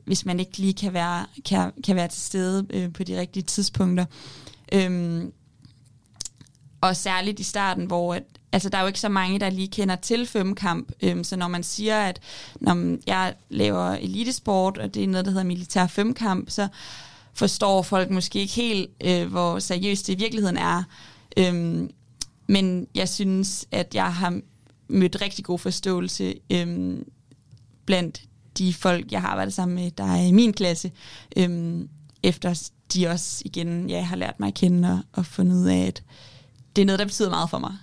hvis 0.04 0.26
man 0.26 0.40
ikke 0.40 0.58
lige 0.58 0.74
kan 0.74 0.92
være, 0.92 1.26
kan, 1.44 1.72
kan 1.84 1.96
være 1.96 2.08
til 2.08 2.20
stede 2.20 2.66
øh, 2.70 2.92
på 2.92 3.04
de 3.04 3.20
rigtige 3.20 3.42
tidspunkter. 3.42 4.04
Øhm, 4.72 5.32
og 6.80 6.96
særligt 6.96 7.40
i 7.40 7.42
starten, 7.42 7.84
hvor 7.84 8.14
at, 8.14 8.22
altså, 8.52 8.68
der 8.68 8.78
er 8.78 8.82
jo 8.82 8.86
ikke 8.86 9.00
så 9.00 9.08
mange, 9.08 9.40
der 9.40 9.50
lige 9.50 9.68
kender 9.68 9.96
til 9.96 10.26
femkamp. 10.26 10.92
Øhm, 11.02 11.24
så 11.24 11.36
når 11.36 11.48
man 11.48 11.62
siger, 11.62 11.98
at 11.98 12.20
når 12.60 12.96
jeg 13.06 13.34
laver 13.48 13.86
elitesport, 13.90 14.78
og 14.78 14.94
det 14.94 15.04
er 15.04 15.08
noget, 15.08 15.24
der 15.24 15.30
hedder 15.30 15.44
militær 15.44 15.86
femkamp, 15.86 16.50
så 16.50 16.68
forstår 17.34 17.82
folk 17.82 18.10
måske 18.10 18.38
ikke 18.38 18.54
helt, 18.54 18.90
øh, 19.04 19.26
hvor 19.26 19.58
seriøst 19.58 20.06
det 20.06 20.12
i 20.12 20.18
virkeligheden 20.18 20.56
er. 20.56 20.82
Øhm, 21.36 21.90
men 22.46 22.86
jeg 22.94 23.08
synes, 23.08 23.66
at 23.70 23.94
jeg 23.94 24.14
har 24.14 24.40
mødt 24.88 25.20
rigtig 25.20 25.44
god 25.44 25.58
forståelse 25.58 26.34
øhm, 26.50 27.04
blandt 27.86 28.22
de 28.58 28.74
folk, 28.74 29.12
jeg 29.12 29.20
har 29.20 29.28
arbejdet 29.28 29.54
sammen 29.54 29.74
med, 29.74 29.90
der 29.90 30.04
er 30.04 30.22
i 30.22 30.32
min 30.32 30.52
klasse, 30.52 30.92
øhm, 31.36 31.88
efter 32.22 32.70
de 32.94 33.08
også 33.08 33.42
igen 33.44 33.90
ja, 33.90 34.02
har 34.02 34.16
lært 34.16 34.40
mig 34.40 34.46
at 34.46 34.54
kende 34.54 34.90
og, 34.90 35.00
og 35.12 35.26
fundet 35.26 35.56
ud 35.56 35.66
af, 35.66 35.86
at 35.86 36.02
det 36.76 36.82
er 36.82 36.86
noget, 36.86 36.98
der 36.98 37.04
betyder 37.04 37.30
meget 37.30 37.50
for 37.50 37.58
mig. 37.58 37.76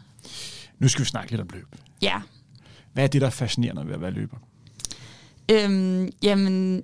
Nu 0.79 0.87
skal 0.87 1.03
vi 1.03 1.09
snakke 1.09 1.31
lidt 1.31 1.41
om 1.41 1.49
løb. 1.53 1.75
Ja. 2.01 2.21
Hvad 2.93 3.03
er 3.03 3.07
det, 3.07 3.21
der 3.21 3.27
er 3.27 3.31
fascinerende 3.31 3.87
ved 3.87 3.93
at 3.93 4.01
være 4.01 4.11
løber? 4.11 4.37
Øhm, 5.51 6.09
jamen, 6.23 6.83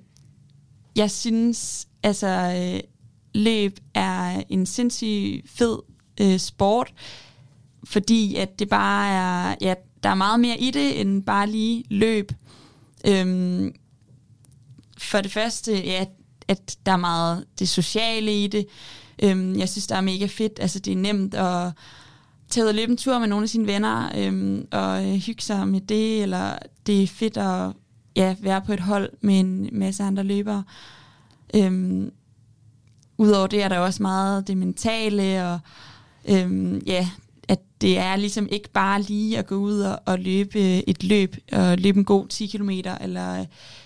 jeg 0.96 1.12
synes, 1.12 1.88
altså, 2.04 2.28
øh, 2.28 2.80
løb 3.36 3.78
er 3.94 4.44
en 4.50 4.66
sindssygt 4.66 5.50
fed 5.50 5.80
øh, 6.22 6.40
sport, 6.40 6.94
fordi 7.84 8.36
at 8.36 8.60
det 8.60 8.70
bare 8.70 9.10
er, 9.10 9.56
ja, 9.62 9.74
der 10.04 10.10
er 10.10 10.16
meget 10.16 10.40
mere 10.40 10.60
i 10.60 10.72
det, 10.72 11.02
end 11.02 11.24
bare 11.24 11.50
lige 11.50 11.84
løb. 11.90 12.32
Øhm, 13.08 13.76
for 14.98 15.22
det 15.22 15.32
første, 15.32 15.86
ja, 15.86 16.06
at 16.48 16.78
der 16.86 16.92
er 16.92 16.98
meget 16.98 17.46
det 17.60 17.70
sociale 17.70 18.44
i 18.44 18.48
det. 18.48 18.66
Øhm, 19.24 19.60
jeg 19.60 19.70
synes, 19.70 19.88
der 19.88 19.96
er 19.96 20.02
mega 20.02 20.26
fedt. 20.26 20.60
Altså, 20.60 20.80
det 20.80 20.94
er 20.94 20.98
nemt 20.98 21.34
at 21.34 21.72
tage 22.54 22.64
ud 22.64 22.70
og 22.70 22.76
løbe 22.76 22.92
en 22.92 22.98
tur 22.98 23.20
med 23.20 23.28
nogle 23.28 23.44
af 23.44 23.50
sine 23.50 23.68
venner, 23.68 24.12
øhm, 24.18 24.68
og 24.72 25.06
øh, 25.06 25.14
hygge 25.14 25.42
sig 25.42 25.68
med 25.68 25.82
det, 25.82 26.24
eller 26.24 26.56
det 26.88 27.04
er 27.04 27.08
fedt 27.08 27.38
at 27.38 27.72
ja, 28.16 28.36
være 28.40 28.62
på 28.62 28.74
et 28.74 28.80
hold 28.80 29.10
med 29.22 29.40
en 29.40 29.70
masse 29.72 30.04
andre 30.04 30.24
løbere. 30.24 30.64
Øhm, 31.56 32.12
Udover 33.18 33.48
det 33.48 33.64
er 33.64 33.68
der 33.68 33.80
også 33.80 34.02
meget 34.02 34.48
det 34.48 34.58
mentale, 34.58 35.46
og 35.46 35.60
øhm, 36.30 36.82
ja, 36.86 37.10
at 37.48 37.60
det 37.82 37.98
er 37.98 38.16
ligesom 38.16 38.48
ikke 38.52 38.70
bare 38.70 39.02
lige 39.02 39.38
at 39.38 39.48
gå 39.48 39.56
ud 39.56 39.80
og, 39.80 40.00
og 40.06 40.20
løbe 40.20 40.60
øh, 40.60 40.78
et 40.88 41.04
løb, 41.04 41.36
og 41.52 41.78
løbe 41.78 41.98
en 41.98 42.06
god 42.06 42.28
10 42.28 42.48
km, 42.48 42.70
eller, 43.02 43.46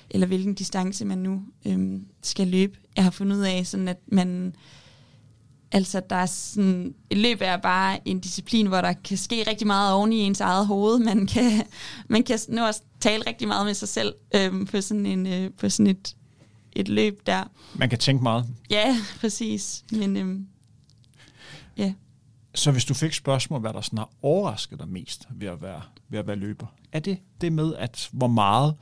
eller 0.09 0.27
hvilken 0.27 0.53
distance 0.53 1.05
man 1.05 1.17
nu 1.17 1.41
øhm, 1.65 2.05
skal 2.21 2.47
løbe. 2.47 2.77
Jeg 2.95 3.03
har 3.03 3.11
fundet 3.11 3.37
ud 3.37 3.41
af, 3.41 3.67
sådan 3.67 3.87
at 3.87 3.99
man 4.07 4.55
Altså, 5.71 6.01
der 6.09 6.15
er 6.15 6.25
sådan, 6.25 6.95
et 7.09 7.17
løb 7.17 7.37
er 7.41 7.57
bare 7.57 7.99
en 8.07 8.19
disciplin, 8.19 8.67
hvor 8.67 8.81
der 8.81 8.93
kan 8.93 9.17
ske 9.17 9.43
rigtig 9.49 9.67
meget 9.67 9.93
oven 9.93 10.13
i 10.13 10.19
ens 10.19 10.41
eget 10.41 10.67
hoved. 10.67 10.99
Man 10.99 11.27
kan, 11.27 11.63
man 12.09 12.23
kan 12.23 12.39
nu 12.49 12.65
også 12.65 12.81
tale 12.99 13.23
rigtig 13.27 13.47
meget 13.47 13.65
med 13.65 13.73
sig 13.73 13.87
selv 13.87 14.15
øhm, 14.35 14.65
på 14.65 14.81
sådan, 14.81 15.05
en, 15.05 15.27
øh, 15.27 15.51
på 15.59 15.69
sådan 15.69 15.87
et, 15.87 16.15
et 16.73 16.87
løb 16.87 17.21
der. 17.25 17.43
Man 17.75 17.89
kan 17.89 17.99
tænke 17.99 18.23
meget. 18.23 18.45
Ja, 18.69 18.97
præcis. 19.19 19.83
Men 19.91 20.17
øhm, 20.17 20.47
ja. 21.77 21.93
Så 22.55 22.71
hvis 22.71 22.85
du 22.85 22.93
fik 22.93 23.13
spørgsmål, 23.13 23.59
hvad 23.59 23.73
der 23.73 23.81
sådan 23.81 23.97
har 23.97 24.09
overrasket 24.21 24.79
dig 24.79 24.87
mest 24.87 25.27
ved 25.31 25.47
at 25.47 25.61
være, 25.61 25.81
ved 26.09 26.19
at 26.19 26.27
være 26.27 26.35
løber, 26.35 26.67
er 26.91 26.99
det 26.99 27.17
det 27.41 27.53
med, 27.53 27.75
at 27.75 28.09
hvor 28.11 28.27
meget 28.27 28.75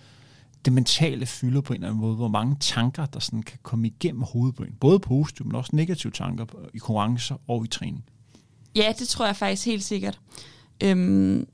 det 0.65 0.73
mentale 0.73 1.25
fylder 1.25 1.61
på 1.61 1.73
en 1.73 1.77
eller 1.77 1.87
anden 1.87 2.01
måde, 2.01 2.15
hvor 2.15 2.27
mange 2.27 2.55
tanker, 2.59 3.05
der 3.05 3.19
sådan 3.19 3.43
kan 3.43 3.59
komme 3.63 3.87
igennem 3.87 4.21
hovedet 4.21 4.55
på 4.55 4.63
en. 4.63 4.73
Både 4.79 4.99
positive, 4.99 5.47
men 5.47 5.55
også 5.55 5.75
negative 5.75 6.11
tanker 6.11 6.45
i 6.73 6.77
konkurrencer 6.77 7.35
og 7.47 7.65
i 7.65 7.67
træning. 7.67 8.05
Ja, 8.75 8.93
det 8.99 9.07
tror 9.07 9.25
jeg 9.25 9.35
faktisk 9.35 9.65
helt 9.65 9.83
sikkert. 9.83 10.19
Øhm, 10.83 11.47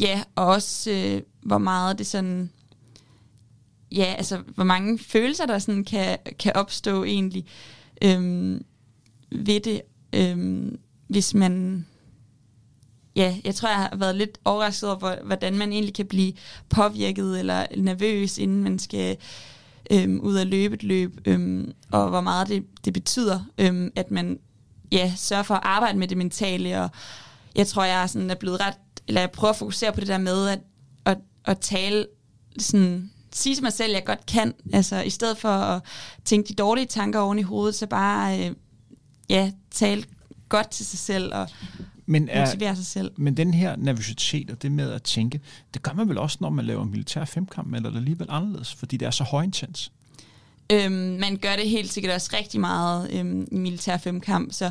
ja, 0.00 0.22
og 0.34 0.46
også 0.46 0.90
øh, 0.90 1.22
hvor 1.42 1.58
meget 1.58 1.98
det 1.98 2.06
sådan... 2.06 2.50
Ja, 3.92 4.14
altså 4.18 4.42
hvor 4.54 4.64
mange 4.64 4.98
følelser, 4.98 5.46
der 5.46 5.58
sådan 5.58 5.84
kan, 5.84 6.18
kan 6.38 6.52
opstå 6.56 7.04
egentlig 7.04 7.46
øhm, 8.02 8.64
ved 9.30 9.60
det, 9.60 9.82
øhm, 10.12 10.78
hvis 11.08 11.34
man 11.34 11.86
ja, 13.16 13.36
jeg 13.44 13.54
tror, 13.54 13.68
jeg 13.68 13.78
har 13.78 13.96
været 13.96 14.16
lidt 14.16 14.38
overrasket 14.44 14.90
over, 14.90 15.24
hvordan 15.24 15.58
man 15.58 15.72
egentlig 15.72 15.94
kan 15.94 16.06
blive 16.06 16.32
påvirket 16.68 17.38
eller 17.38 17.66
nervøs, 17.76 18.38
inden 18.38 18.62
man 18.62 18.78
skal 18.78 19.16
øhm, 19.90 20.20
ud 20.20 20.34
af 20.34 20.50
løbe 20.50 20.74
et 20.74 20.82
løb, 20.82 21.20
øhm, 21.24 21.72
og 21.90 22.08
hvor 22.08 22.20
meget 22.20 22.48
det, 22.48 22.64
det 22.84 22.92
betyder, 22.92 23.40
øhm, 23.58 23.92
at 23.96 24.10
man 24.10 24.38
ja, 24.92 25.12
sørger 25.16 25.42
for 25.42 25.54
at 25.54 25.60
arbejde 25.64 25.98
med 25.98 26.08
det 26.08 26.16
mentale, 26.16 26.80
og 26.82 26.90
jeg 27.54 27.66
tror, 27.66 27.84
jeg 27.84 28.02
er, 28.02 28.06
sådan, 28.06 28.30
er 28.30 28.34
blevet 28.34 28.60
ret, 28.60 28.74
eller 29.08 29.20
jeg 29.20 29.30
prøver 29.30 29.52
at 29.52 29.58
fokusere 29.58 29.92
på 29.92 30.00
det 30.00 30.08
der 30.08 30.18
med, 30.18 30.48
at, 30.48 30.60
at, 31.04 31.18
at 31.44 31.58
tale 31.58 32.06
sådan, 32.58 33.10
sige 33.32 33.54
til 33.54 33.62
mig 33.62 33.72
selv, 33.72 33.90
at 33.90 33.94
jeg 33.94 34.04
godt 34.04 34.26
kan, 34.26 34.54
altså 34.72 35.00
i 35.00 35.10
stedet 35.10 35.38
for 35.38 35.48
at 35.48 35.82
tænke 36.24 36.48
de 36.48 36.54
dårlige 36.54 36.86
tanker 36.86 37.20
oven 37.20 37.38
i 37.38 37.42
hovedet, 37.42 37.74
så 37.74 37.86
bare, 37.86 38.46
øh, 38.46 38.54
ja, 39.28 39.52
tale 39.70 40.04
godt 40.48 40.70
til 40.70 40.86
sig 40.86 40.98
selv, 40.98 41.34
og 41.34 41.48
men 42.06 42.28
er, 42.28 42.44
motivere 42.44 42.76
sig 42.76 42.86
selv. 42.86 43.10
Men 43.16 43.36
den 43.36 43.54
her 43.54 43.76
nervøsitet 43.76 44.50
og 44.50 44.62
det 44.62 44.72
med 44.72 44.90
at 44.92 45.02
tænke, 45.02 45.40
det 45.74 45.82
gør 45.82 45.92
man 45.92 46.08
vel 46.08 46.18
også, 46.18 46.38
når 46.40 46.50
man 46.50 46.64
laver 46.64 46.84
militær 46.84 47.24
femkamp, 47.24 47.74
eller 47.74 47.88
er 47.88 47.92
det 47.92 47.98
alligevel 47.98 48.26
anderledes, 48.30 48.74
fordi 48.74 48.96
det 48.96 49.06
er 49.06 49.10
så 49.10 49.24
højintens? 49.24 49.92
Øhm, 50.72 50.92
man 51.20 51.36
gør 51.36 51.56
det 51.56 51.68
helt 51.68 51.92
sikkert 51.92 52.14
også 52.14 52.30
rigtig 52.32 52.60
meget 52.60 53.10
øhm, 53.12 53.48
i 53.52 53.56
militær 53.56 53.96
femkamp, 53.96 54.52
så 54.52 54.70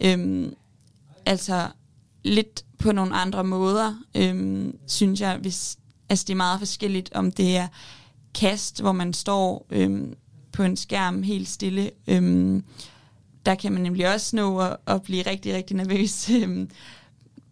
øhm, 0.00 0.54
altså 1.26 1.68
lidt 2.24 2.64
på 2.78 2.92
nogle 2.92 3.14
andre 3.14 3.44
måder, 3.44 3.94
øhm, 4.14 4.78
synes 4.86 5.20
jeg, 5.20 5.36
hvis, 5.36 5.78
altså 6.08 6.24
det 6.26 6.32
er 6.32 6.36
meget 6.36 6.58
forskelligt, 6.58 7.12
om 7.12 7.32
det 7.32 7.56
er 7.56 7.68
kast, 8.34 8.80
hvor 8.80 8.92
man 8.92 9.12
står 9.12 9.66
øhm, 9.70 10.14
på 10.52 10.62
en 10.62 10.76
skærm 10.76 11.22
helt 11.22 11.48
stille, 11.48 11.90
øhm, 12.06 12.64
der 13.48 13.54
kan 13.54 13.72
man 13.72 13.82
nemlig 13.82 14.14
også 14.14 14.36
nå 14.36 14.58
at, 14.58 14.76
at 14.86 15.02
blive 15.02 15.22
rigtig, 15.22 15.54
rigtig 15.54 15.76
nervøs 15.76 16.30
øhm, 16.30 16.70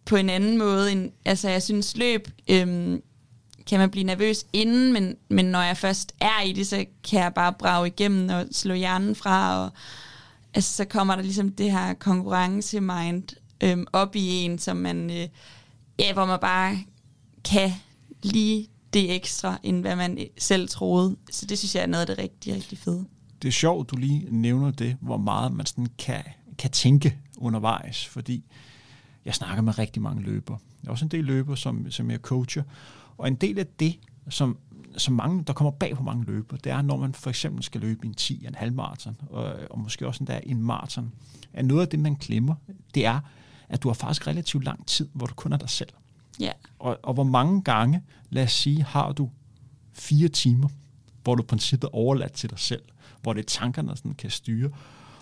på 0.05 0.15
en 0.15 0.29
anden 0.29 0.57
måde. 0.57 0.91
End, 0.91 1.11
altså 1.25 1.49
jeg 1.49 1.63
synes 1.63 1.97
løb 1.97 2.27
øhm, 2.47 3.01
kan 3.67 3.79
man 3.79 3.89
blive 3.89 4.03
nervøs 4.03 4.45
inden, 4.53 4.93
men, 4.93 5.15
men 5.29 5.45
når 5.45 5.61
jeg 5.61 5.77
først 5.77 6.13
er 6.21 6.41
i 6.45 6.53
det, 6.53 6.67
så 6.67 6.85
kan 7.09 7.19
jeg 7.19 7.33
bare 7.33 7.53
brage 7.53 7.87
igennem 7.87 8.29
og 8.29 8.45
slå 8.51 8.73
hjernen 8.73 9.15
fra, 9.15 9.63
og 9.63 9.71
altså, 10.53 10.75
så 10.75 10.85
kommer 10.85 11.15
der 11.15 11.23
ligesom 11.23 11.51
det 11.51 11.71
her 11.71 11.93
konkurrence-mind 11.93 13.23
øhm, 13.63 13.85
op 13.93 14.15
i 14.15 14.27
en, 14.27 14.59
som 14.59 14.77
man, 14.77 15.09
øh, 15.11 15.27
ja, 15.99 16.13
hvor 16.13 16.25
man 16.25 16.39
bare 16.39 16.77
kan 17.45 17.71
lige 18.23 18.67
det 18.93 19.15
ekstra, 19.15 19.59
end 19.63 19.81
hvad 19.81 19.95
man 19.95 20.17
selv 20.37 20.69
troede. 20.69 21.15
Så 21.31 21.45
det 21.45 21.57
synes 21.57 21.75
jeg 21.75 21.81
er 21.81 21.87
noget 21.87 22.01
af 22.01 22.07
det 22.07 22.23
rigtig, 22.23 22.55
rigtig 22.55 22.77
fede 22.77 23.05
det 23.41 23.47
er 23.47 23.51
sjovt, 23.51 23.91
du 23.91 23.95
lige 23.95 24.27
nævner 24.31 24.71
det, 24.71 24.97
hvor 25.01 25.17
meget 25.17 25.53
man 25.53 25.65
sådan 25.65 25.87
kan, 25.97 26.23
kan 26.57 26.71
tænke 26.71 27.17
undervejs, 27.37 28.05
fordi 28.05 28.45
jeg 29.25 29.35
snakker 29.35 29.61
med 29.61 29.79
rigtig 29.79 30.01
mange 30.01 30.23
løbere. 30.23 30.57
Jeg 30.83 30.87
er 30.87 30.91
også 30.91 31.05
en 31.05 31.11
del 31.11 31.23
løber, 31.23 31.55
som, 31.55 31.91
som 31.91 32.11
jeg 32.11 32.19
coacher, 32.19 32.63
og 33.17 33.27
en 33.27 33.35
del 33.35 33.59
af 33.59 33.67
det, 33.79 33.99
som, 34.29 34.57
som 34.97 35.13
mange, 35.13 35.43
der 35.43 35.53
kommer 35.53 35.71
bag 35.71 35.95
på 35.95 36.03
mange 36.03 36.25
løber, 36.25 36.57
det 36.57 36.71
er, 36.71 36.81
når 36.81 36.97
man 36.97 37.13
for 37.13 37.29
eksempel 37.29 37.63
skal 37.63 37.81
løbe 37.81 38.05
en 38.05 38.13
10, 38.13 38.45
en 38.45 38.55
halv 38.55 38.73
maraton, 38.73 39.17
og, 39.29 39.55
og 39.69 39.79
måske 39.79 40.07
også 40.07 40.23
endda 40.23 40.39
en 40.43 40.61
maraton, 40.61 41.11
er 41.53 41.63
noget 41.63 41.81
af 41.81 41.87
det, 41.87 41.99
man 41.99 42.15
glemmer, 42.15 42.55
det 42.95 43.05
er, 43.05 43.19
at 43.69 43.83
du 43.83 43.89
har 43.89 43.93
faktisk 43.93 44.27
relativt 44.27 44.63
lang 44.63 44.85
tid, 44.85 45.09
hvor 45.13 45.25
du 45.25 45.33
kun 45.33 45.53
er 45.53 45.57
dig 45.57 45.69
selv. 45.69 45.89
Ja. 46.39 46.51
Og, 46.79 46.99
og 47.03 47.13
hvor 47.13 47.23
mange 47.23 47.61
gange, 47.61 48.01
lad 48.29 48.43
os 48.43 48.51
sige, 48.51 48.83
har 48.83 49.11
du 49.11 49.29
fire 49.93 50.27
timer, 50.27 50.69
hvor 51.23 51.35
du 51.35 51.43
i 51.43 51.45
princippet 51.45 51.87
er 51.87 51.95
overladt 51.95 52.33
til 52.33 52.49
dig 52.49 52.59
selv 52.59 52.81
hvor 53.21 53.33
det 53.33 53.41
er 53.41 53.45
tankerne, 53.45 53.87
der 53.87 53.95
sådan 53.95 54.13
kan 54.13 54.29
styre. 54.29 54.69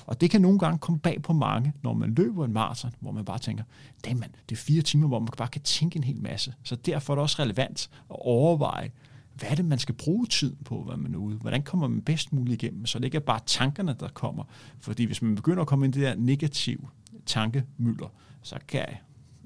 Og 0.05 0.21
det 0.21 0.29
kan 0.29 0.41
nogle 0.41 0.60
gange 0.60 0.77
komme 0.77 0.99
bag 0.99 1.21
på 1.21 1.34
mange, 1.34 1.73
når 1.84 1.93
man 1.93 2.13
løber 2.13 2.45
en 2.45 2.53
maraton, 2.53 2.91
hvor 2.99 3.12
man 3.12 3.25
bare 3.25 3.39
tænker, 3.39 3.63
det 4.05 4.25
det 4.49 4.55
er 4.55 4.60
fire 4.60 4.81
timer, 4.81 5.08
hvor 5.08 5.19
man 5.19 5.29
bare 5.38 5.47
kan 5.47 5.62
tænke 5.62 5.97
en 5.97 6.03
hel 6.03 6.21
masse. 6.21 6.53
Så 6.63 6.75
derfor 6.75 7.13
er 7.13 7.15
det 7.15 7.21
også 7.21 7.41
relevant 7.41 7.89
at 8.10 8.15
overveje, 8.19 8.91
hvad 9.34 9.49
er 9.49 9.55
det, 9.55 9.65
man 9.65 9.79
skal 9.79 9.95
bruge 9.95 10.27
tiden 10.27 10.58
på, 10.65 10.84
hvad 10.84 10.97
man 10.97 11.13
er 11.13 11.17
ude? 11.17 11.36
Hvordan 11.36 11.63
kommer 11.63 11.88
man 11.88 12.01
bedst 12.01 12.34
muligt 12.34 12.63
igennem? 12.63 12.86
Så 12.86 12.99
det 12.99 13.05
ikke 13.05 13.15
er 13.15 13.21
bare 13.21 13.39
tankerne, 13.45 13.95
der 13.99 14.08
kommer. 14.08 14.43
Fordi 14.79 15.03
hvis 15.03 15.21
man 15.21 15.36
begynder 15.36 15.62
at 15.62 15.67
komme 15.67 15.86
ind 15.86 15.95
i 15.95 15.99
det 15.99 16.08
der 16.08 16.15
negativ 16.15 16.88
tankemylder, 17.25 18.08
så 18.41 18.60
kan 18.67 18.86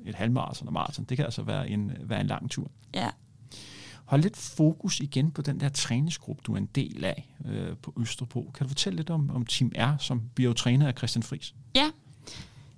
et 0.05 0.15
halvmarathon 0.15 0.67
og 0.67 0.73
maraton, 0.73 1.05
det 1.05 1.17
kan 1.17 1.25
altså 1.25 1.43
være 1.43 1.69
en, 1.69 1.91
være 2.03 2.21
en 2.21 2.27
lang 2.27 2.49
tur. 2.49 2.71
Ja, 2.93 3.09
Hold 4.09 4.21
lidt 4.21 4.37
fokus 4.37 4.99
igen 4.99 5.31
på 5.31 5.41
den 5.41 5.59
der 5.59 5.69
træningsgruppe, 5.69 6.41
du 6.45 6.53
er 6.53 6.57
en 6.57 6.69
del 6.75 7.05
af 7.05 7.35
øh, 7.45 7.77
på 7.81 7.93
Østerbro. 7.99 8.51
Kan 8.55 8.65
du 8.65 8.69
fortælle 8.69 8.97
lidt 8.97 9.09
om, 9.09 9.29
om 9.29 9.45
Team 9.45 9.71
R, 9.77 9.97
som 9.99 10.21
bliver 10.35 10.53
træner 10.53 10.87
af 10.87 10.93
Christian 10.97 11.23
Friis? 11.23 11.55
Ja, 11.75 11.89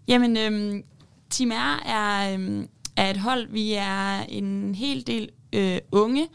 jamen 0.07 0.37
øhm, 0.37 0.83
Team 1.29 1.51
R 1.51 1.83
er, 1.85 2.33
øhm, 2.33 2.67
er 2.95 3.09
et 3.09 3.17
hold, 3.17 3.47
vi 3.47 3.73
er 3.73 4.19
en 4.19 4.75
hel 4.75 5.07
del 5.07 5.29
øh, 5.53 5.79
unge, 5.91 6.27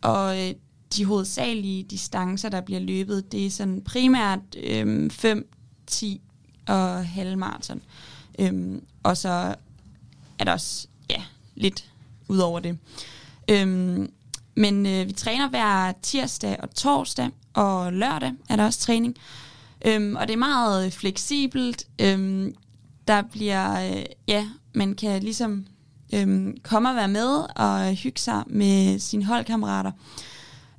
og 0.00 0.40
øh, 0.40 0.54
de 0.96 1.04
hovedsagelige 1.04 1.82
distancer, 1.82 2.48
der 2.48 2.60
bliver 2.60 2.80
løbet, 2.80 3.32
det 3.32 3.46
er 3.46 3.50
sådan 3.50 3.82
primært 3.82 4.40
øh, 4.64 5.10
5, 5.10 5.52
10 5.86 6.20
og 6.68 7.06
halvmarathon. 7.06 7.82
Øhm, 8.38 8.84
og 9.02 9.16
så 9.16 9.54
er 10.38 10.44
der 10.44 10.52
også 10.52 10.88
ja, 11.10 11.22
lidt 11.54 11.92
ud 12.28 12.38
over 12.38 12.60
det. 12.60 12.78
Øhm, 13.50 14.12
men 14.56 14.86
øh, 14.86 15.06
vi 15.06 15.12
træner 15.12 15.48
hver 15.48 15.92
tirsdag 16.02 16.56
og 16.62 16.74
torsdag, 16.74 17.30
og 17.54 17.92
lørdag 17.92 18.32
er 18.48 18.56
der 18.56 18.64
også 18.64 18.80
træning. 18.80 19.16
Øhm, 19.86 20.16
og 20.16 20.28
det 20.28 20.32
er 20.32 20.38
meget 20.38 20.86
øh, 20.86 20.92
fleksibelt. 20.92 21.86
Øhm, 22.00 22.54
der 23.08 23.22
bliver, 23.22 23.90
øh, 23.90 24.04
ja, 24.28 24.48
man 24.74 24.94
kan 24.94 25.22
ligesom 25.22 25.66
øhm, 26.14 26.56
komme 26.62 26.88
og 26.88 26.96
være 26.96 27.08
med 27.08 27.44
og 27.56 27.94
hygge 27.94 28.20
sig 28.20 28.42
med 28.46 28.98
sine 28.98 29.24
holdkammerater. 29.24 29.92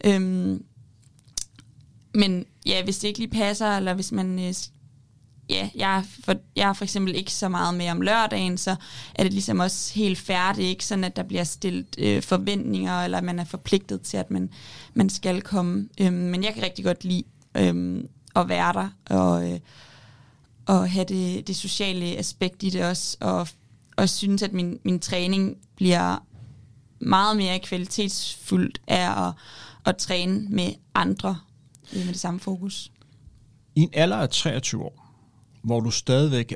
Øhm, 0.06 0.64
men 2.14 2.46
ja, 2.66 2.84
hvis 2.84 3.00
det 3.00 3.08
ikke 3.08 3.20
lige 3.20 3.32
passer, 3.32 3.78
eller 3.78 3.94
hvis 3.94 4.12
man 4.12 4.40
øh, 4.40 4.54
ja, 5.54 5.70
jeg 5.76 5.98
er, 5.98 6.04
for, 6.24 6.36
jeg 6.56 6.70
er 6.70 6.74
for 6.74 6.84
eksempel 6.84 7.16
ikke 7.16 7.32
så 7.32 7.50
meget 7.50 7.76
med 7.76 7.90
om 7.90 8.02
lørdagen, 8.02 8.58
så 8.58 8.76
er 9.16 9.24
det 9.24 9.34
ligesom 9.34 9.60
også 9.60 9.94
helt 9.94 10.18
færdigt, 10.18 10.68
ikke 10.68 10.86
sådan 10.86 11.04
at 11.04 11.16
der 11.16 11.24
bliver 11.24 11.44
stillet 11.44 11.96
øh, 11.98 12.22
forventninger, 12.22 13.04
eller 13.04 13.22
man 13.22 13.40
er 13.40 13.44
forpligtet 13.44 14.02
til, 14.02 14.18
at 14.18 14.32
man, 14.32 14.50
man 14.94 15.10
skal 15.10 15.42
komme. 15.42 15.90
Øhm, 16.02 16.14
men 16.14 16.44
jeg 16.44 16.54
kan 16.54 16.64
rigtig 16.64 16.86
godt 16.86 17.04
lide 17.04 17.24
øhm, 17.58 18.08
at 18.36 18.50
være 18.50 18.74
der, 18.74 18.90
og, 19.18 19.52
øh, 19.52 19.60
og 20.66 20.92
have 20.92 21.06
det, 21.06 21.48
det 21.48 21.56
sociale 21.56 22.06
aspekt 22.06 22.64
i 22.64 22.70
det 22.70 22.86
også, 22.86 23.18
og, 23.22 23.48
og 23.98 24.10
synes, 24.10 24.44
at 24.44 24.54
min, 24.54 24.80
min 24.84 25.00
træning 25.00 25.58
bliver 25.76 26.24
meget 27.00 27.38
mere 27.38 27.60
kvalitetsfuldt 27.60 28.82
af 28.88 29.28
at, 29.28 29.34
at 29.86 29.98
træne 29.98 30.46
med 30.50 30.74
andre 30.96 31.38
øh, 31.94 32.00
med 32.00 32.14
det 32.14 32.20
samme 32.20 32.40
fokus. 32.40 32.92
I 33.76 33.82
en 33.82 33.90
alder 33.94 34.18
af 34.18 34.30
23 34.30 34.84
år, 34.84 35.03
hvor 35.64 35.80
du 35.80 35.92
stadigvæk 35.92 36.54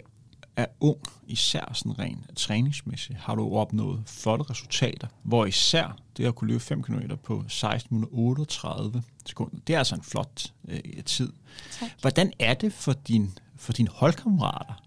er 0.55 0.65
ung, 0.79 1.01
især 1.27 1.71
sådan 1.73 1.99
rent 1.99 2.37
træningsmæssigt, 2.37 3.19
har 3.19 3.35
du 3.35 3.55
opnået 3.55 4.03
flotte 4.05 4.45
resultater, 4.49 5.07
hvor 5.23 5.45
især 5.45 5.97
det 6.17 6.25
at 6.25 6.35
kunne 6.35 6.47
løbe 6.47 6.59
5 6.59 6.83
km 6.83 6.99
på 7.23 7.43
16 7.47 7.95
minutter 7.95 8.13
38 8.13 9.03
sekunder, 9.25 9.57
det 9.67 9.73
er 9.73 9.77
altså 9.77 9.95
en 9.95 10.03
flot 10.03 10.53
øh, 10.67 11.03
tid. 11.05 11.31
Tak. 11.79 11.89
Hvordan 12.01 12.31
er 12.39 12.53
det 12.53 12.73
for, 12.73 12.93
din, 12.93 13.37
for 13.55 13.73
dine 13.73 13.89
holdkammerater 13.89 14.83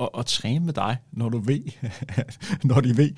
at, 0.00 0.08
at 0.18 0.26
træne 0.26 0.64
med 0.64 0.72
dig, 0.72 0.96
når 1.12 1.28
du 1.28 1.38
ved, 1.38 1.62
når 2.68 2.80
de 2.80 2.96
ved, 2.96 3.10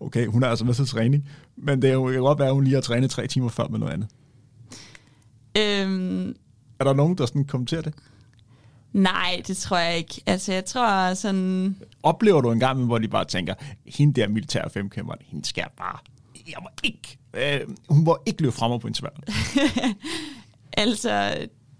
okay, 0.00 0.26
hun 0.26 0.42
er 0.42 0.48
altså 0.48 0.64
med 0.64 0.74
til 0.74 0.86
træning, 0.86 1.28
men 1.56 1.82
det 1.82 1.90
kan 1.90 2.20
godt 2.20 2.38
være, 2.38 2.48
at 2.48 2.54
hun 2.54 2.64
lige 2.64 2.74
har 2.74 2.80
trænet 2.80 3.10
tre 3.10 3.26
timer 3.26 3.48
før 3.48 3.68
med 3.68 3.78
noget 3.78 3.92
andet. 3.92 4.08
Øhm, 5.58 6.34
er 6.78 6.84
der 6.84 6.92
nogen, 6.92 7.18
der 7.18 7.26
sådan 7.26 7.44
kommenterer 7.44 7.82
det? 7.82 7.94
Nej, 8.96 9.42
det 9.46 9.56
tror 9.56 9.78
jeg 9.78 9.96
ikke. 9.96 10.22
Altså, 10.26 10.52
jeg 10.52 10.64
tror 10.64 11.14
sådan... 11.14 11.76
Oplever 12.02 12.40
du 12.40 12.52
en 12.52 12.60
gang, 12.60 12.84
hvor 12.84 12.98
de 12.98 13.08
bare 13.08 13.24
tænker, 13.24 13.54
hende 13.86 14.20
der 14.20 14.28
militær 14.28 14.68
femkæmper, 14.68 15.14
hende 15.20 15.44
skal 15.44 15.62
jeg 15.62 15.70
bare... 15.76 15.98
Jeg 16.48 16.58
må 16.62 16.68
ikke... 16.82 17.18
Øh, 17.34 17.60
hun 17.88 18.04
må 18.04 18.18
ikke 18.26 18.42
løbe 18.42 18.52
frem 18.52 18.80
på 18.80 18.88
intervallet. 18.88 19.24
altså, 20.82 21.36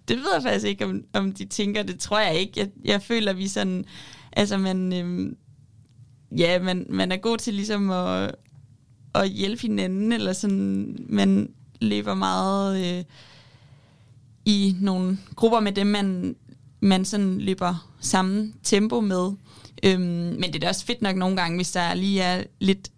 det 0.09 0.17
ved 0.17 0.27
jeg 0.35 0.43
faktisk 0.43 0.67
ikke, 0.67 0.85
om, 0.85 1.05
om 1.13 1.33
de 1.33 1.45
tænker. 1.45 1.83
Det 1.83 2.01
tror 2.01 2.21
jeg 2.21 2.35
ikke. 2.35 2.53
Jeg, 2.61 2.69
jeg 2.85 3.03
føler, 3.03 3.33
vi 3.33 3.49
sådan... 3.49 3.85
Altså, 4.33 4.59
man... 4.59 4.93
Øhm, 4.93 5.37
ja, 6.39 6.59
man, 6.63 6.87
man 6.89 7.13
er 7.13 7.17
god 7.17 7.39
til 7.39 7.55
ligesom 7.55 7.91
at, 7.91 8.35
at 9.15 9.29
hjælpe 9.29 9.63
hinanden, 9.63 10.13
eller 10.13 10.33
sådan... 10.33 10.97
Man 11.09 11.51
lever 11.81 12.15
meget... 12.15 12.99
Øh, 12.99 13.05
i 14.45 14.77
nogle 14.81 15.19
grupper 15.37 15.61
med 15.61 15.73
dem, 15.73 15.87
man, 15.87 16.37
man 16.87 17.05
sådan 17.05 17.39
løber 17.39 17.91
samme 18.01 18.53
tempo 18.63 19.01
med. 19.01 19.33
Øhm, 19.83 20.03
men 20.03 20.43
det 20.43 20.55
er 20.55 20.61
da 20.61 20.69
også 20.69 20.85
fedt 20.85 21.03
nok 21.03 21.17
nogle 21.17 21.37
gange, 21.37 21.57
hvis 21.57 21.73
der 21.73 21.95
lige 21.95 22.21
er 22.21 22.45
lidt 22.61 22.91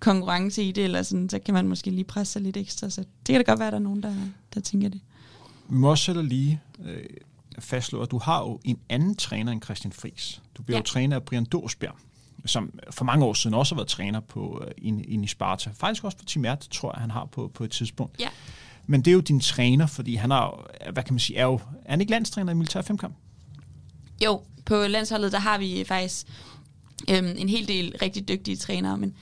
konkurrence 0.00 0.62
i 0.62 0.72
det, 0.72 0.84
eller 0.84 1.02
sådan, 1.02 1.28
så 1.28 1.38
kan 1.38 1.54
man 1.54 1.68
måske 1.68 1.90
lige 1.90 2.04
presse 2.04 2.32
sig 2.32 2.42
lidt 2.42 2.56
ekstra. 2.56 2.90
Så 2.90 3.00
det 3.00 3.32
kan 3.32 3.44
da 3.44 3.50
godt 3.50 3.58
være, 3.58 3.68
at 3.68 3.72
der 3.72 3.78
er 3.78 3.82
nogen, 3.82 4.02
der, 4.02 4.14
der 4.54 4.60
tænker 4.60 4.88
det. 4.88 5.00
Vi 5.68 5.76
må 5.76 5.90
også 5.90 6.22
lige 6.22 6.60
øh, 6.84 7.04
fastslå, 7.58 8.02
at 8.02 8.10
du 8.10 8.18
har 8.18 8.40
jo 8.40 8.60
en 8.64 8.78
anden 8.88 9.16
træner 9.16 9.52
end 9.52 9.62
Christian 9.62 9.92
Friis. 9.92 10.42
Du 10.56 10.62
bliver 10.62 10.76
ja. 10.76 10.80
jo 10.80 10.84
træner 10.84 11.16
af 11.16 11.22
Brian 11.22 11.44
Dorsberg, 11.44 11.96
som 12.46 12.78
for 12.90 13.04
mange 13.04 13.24
år 13.24 13.34
siden 13.34 13.54
også 13.54 13.74
har 13.74 13.78
været 13.78 13.88
træner 13.88 14.20
på 14.20 14.60
uh, 14.60 14.70
ind, 14.78 15.04
ind 15.08 15.24
i 15.24 15.26
Sparta. 15.26 15.70
Faktisk 15.74 16.04
også 16.04 16.18
for 16.18 16.24
Tim 16.24 16.44
Ert, 16.44 16.68
tror 16.70 16.92
jeg, 16.94 17.00
han 17.00 17.10
har 17.10 17.24
på, 17.24 17.50
på 17.54 17.64
et 17.64 17.70
tidspunkt. 17.70 18.20
Ja. 18.20 18.28
Men 18.86 19.00
det 19.00 19.10
er 19.10 19.14
jo 19.14 19.20
din 19.20 19.40
træner, 19.40 19.86
fordi 19.86 20.14
han 20.14 20.32
er, 20.32 20.66
hvad 20.92 21.02
kan 21.02 21.14
man 21.14 21.20
sige, 21.20 21.38
er 21.38 21.44
jo, 21.44 21.54
er 21.84 21.90
han 21.90 22.00
ikke 22.00 22.10
landstræner 22.10 22.52
i 22.52 22.54
militær 22.54 22.82
femkamp? 22.82 23.14
Jo, 24.24 24.40
på 24.66 24.86
landsholdet, 24.86 25.32
der 25.32 25.38
har 25.38 25.58
vi 25.58 25.84
faktisk 25.86 26.26
øhm, 27.10 27.34
en 27.36 27.48
hel 27.48 27.68
del 27.68 27.96
rigtig 28.02 28.28
dygtige 28.28 28.56
trænere, 28.56 28.98
men 28.98 29.14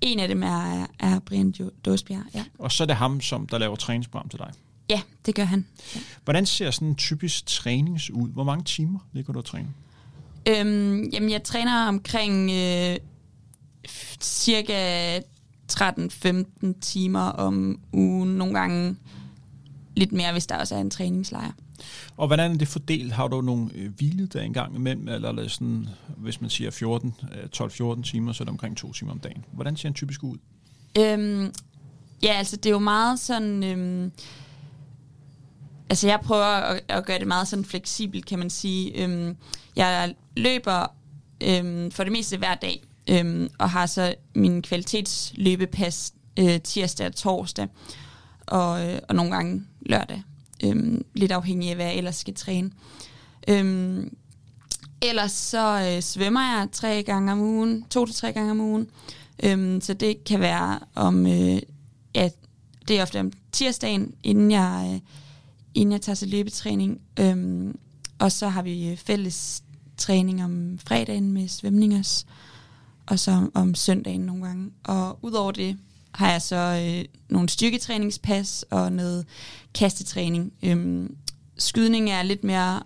en 0.00 0.20
af 0.20 0.28
dem 0.28 0.42
er, 0.42 0.86
er 0.98 1.18
Brian 1.18 1.54
Dåsbjerg. 1.84 2.22
Ja. 2.34 2.44
Og 2.58 2.72
så 2.72 2.84
er 2.84 2.86
det 2.86 2.96
ham, 2.96 3.20
som 3.20 3.46
der 3.46 3.58
laver 3.58 3.76
træningsprogram 3.76 4.28
til 4.28 4.38
dig? 4.38 4.50
Ja, 4.90 5.00
det 5.26 5.34
gør 5.34 5.44
han. 5.44 5.66
Ja. 5.94 6.00
Hvordan 6.24 6.46
ser 6.46 6.70
sådan 6.70 6.88
en 6.88 6.96
typisk 6.96 7.46
trænings 7.46 8.10
ud? 8.10 8.28
Hvor 8.28 8.44
mange 8.44 8.64
timer 8.64 8.98
ligger 9.12 9.32
du 9.32 9.38
og 9.38 9.44
træner? 9.44 9.68
Øhm, 10.48 11.10
jamen, 11.12 11.30
jeg 11.30 11.42
træner 11.42 11.88
omkring 11.88 12.50
øh, 12.50 12.96
cirka 14.20 15.20
13-15 15.72 16.80
timer 16.80 17.20
om 17.20 17.80
ugen. 17.92 18.36
Nogle 18.36 18.58
gange 18.58 18.96
lidt 19.96 20.12
mere, 20.12 20.32
hvis 20.32 20.46
der 20.46 20.56
også 20.56 20.74
er 20.74 20.80
en 20.80 20.90
træningslejr. 20.90 21.52
Og 22.16 22.26
hvordan 22.26 22.52
er 22.52 22.58
det 22.58 22.68
fordelt? 22.68 23.12
Har 23.12 23.28
du 23.28 23.40
nogle 23.40 23.70
øh, 23.74 23.92
hviledage 23.96 24.44
engang 24.44 24.76
imellem, 24.76 25.08
eller 25.08 25.42
er 25.42 25.48
sådan, 25.48 25.88
hvis 26.16 26.40
man 26.40 26.50
siger 26.50 26.70
14, 26.70 27.14
12-14 27.56 27.82
øh, 27.82 28.04
timer, 28.04 28.32
så 28.32 28.42
er 28.42 28.44
det 28.44 28.50
omkring 28.50 28.76
to 28.76 28.92
timer 28.92 29.12
om 29.12 29.18
dagen? 29.18 29.44
Hvordan 29.52 29.76
ser 29.76 29.88
en 29.88 29.94
typisk 29.94 30.22
ud? 30.22 30.36
Øhm, 30.98 31.52
ja, 32.22 32.32
altså 32.32 32.56
det 32.56 32.66
er 32.66 32.70
jo 32.70 32.78
meget 32.78 33.20
sådan... 33.20 33.64
Øhm, 33.64 34.12
altså 35.90 36.08
jeg 36.08 36.20
prøver 36.20 36.44
at, 36.44 36.80
at 36.88 37.06
gøre 37.06 37.18
det 37.18 37.26
meget 37.26 37.48
sådan 37.48 37.64
fleksibelt, 37.64 38.26
kan 38.26 38.38
man 38.38 38.50
sige. 38.50 39.04
Øhm, 39.04 39.36
jeg 39.76 40.14
løber 40.36 40.86
øhm, 41.40 41.90
for 41.90 42.04
det 42.04 42.12
meste 42.12 42.36
hver 42.36 42.54
dag, 42.54 42.82
øhm, 43.08 43.48
og 43.58 43.70
har 43.70 43.86
så 43.86 44.14
min 44.34 44.62
kvalitetsløbepas 44.62 46.14
øh, 46.38 46.60
tirsdag 46.60 47.06
og 47.06 47.16
torsdag, 47.16 47.68
og, 48.46 48.90
øh, 48.90 48.98
og 49.08 49.14
nogle 49.14 49.30
gange 49.30 49.62
lørdag. 49.80 50.22
Øhm, 50.64 51.04
lidt 51.14 51.32
afhængig 51.32 51.70
af, 51.70 51.76
hvad 51.76 51.86
jeg 51.86 51.96
ellers 51.96 52.16
skal 52.16 52.34
træne. 52.34 52.70
Øhm, 53.48 54.16
ellers 55.02 55.32
så 55.32 55.92
øh, 55.94 56.02
svømmer 56.02 56.40
jeg 56.40 56.68
tre 56.72 57.02
gange 57.02 57.32
om 57.32 57.40
ugen, 57.40 57.84
to 57.90 58.06
til 58.06 58.14
tre 58.14 58.32
gange 58.32 58.50
om 58.50 58.60
ugen. 58.60 58.88
Øhm, 59.42 59.80
så 59.80 59.94
det 59.94 60.24
kan 60.24 60.40
være 60.40 60.78
om, 60.94 61.26
øh, 61.26 61.62
ja, 62.14 62.28
det 62.88 62.98
er 62.98 63.02
ofte 63.02 63.20
om 63.20 63.32
tirsdagen, 63.52 64.14
inden 64.22 64.50
jeg, 64.50 64.90
øh, 64.94 65.00
inden 65.74 65.92
jeg 65.92 66.00
tager 66.00 66.16
til 66.16 66.28
løbetræning. 66.28 67.00
Øhm, 67.20 67.78
og 68.18 68.32
så 68.32 68.48
har 68.48 68.62
vi 68.62 68.88
øh, 68.88 68.96
fælles 68.96 69.62
træning 69.96 70.44
om 70.44 70.78
fredagen 70.78 71.32
med 71.32 71.48
svømning 71.48 71.98
også, 71.98 72.24
og 73.06 73.18
så 73.18 73.50
om, 73.54 73.74
søndagen 73.74 74.20
nogle 74.20 74.46
gange. 74.46 74.70
Og 74.84 75.18
udover 75.22 75.52
det, 75.52 75.78
har 76.14 76.32
jeg 76.32 76.42
så 76.42 76.82
øh, 76.86 77.04
nogle 77.28 77.48
styrketræningspas 77.48 78.64
og 78.70 78.92
noget 78.92 79.26
kastetræning. 79.74 80.52
Øhm, 80.62 81.16
skydning 81.58 82.10
er 82.10 82.22
lidt 82.22 82.44
mere, 82.44 82.82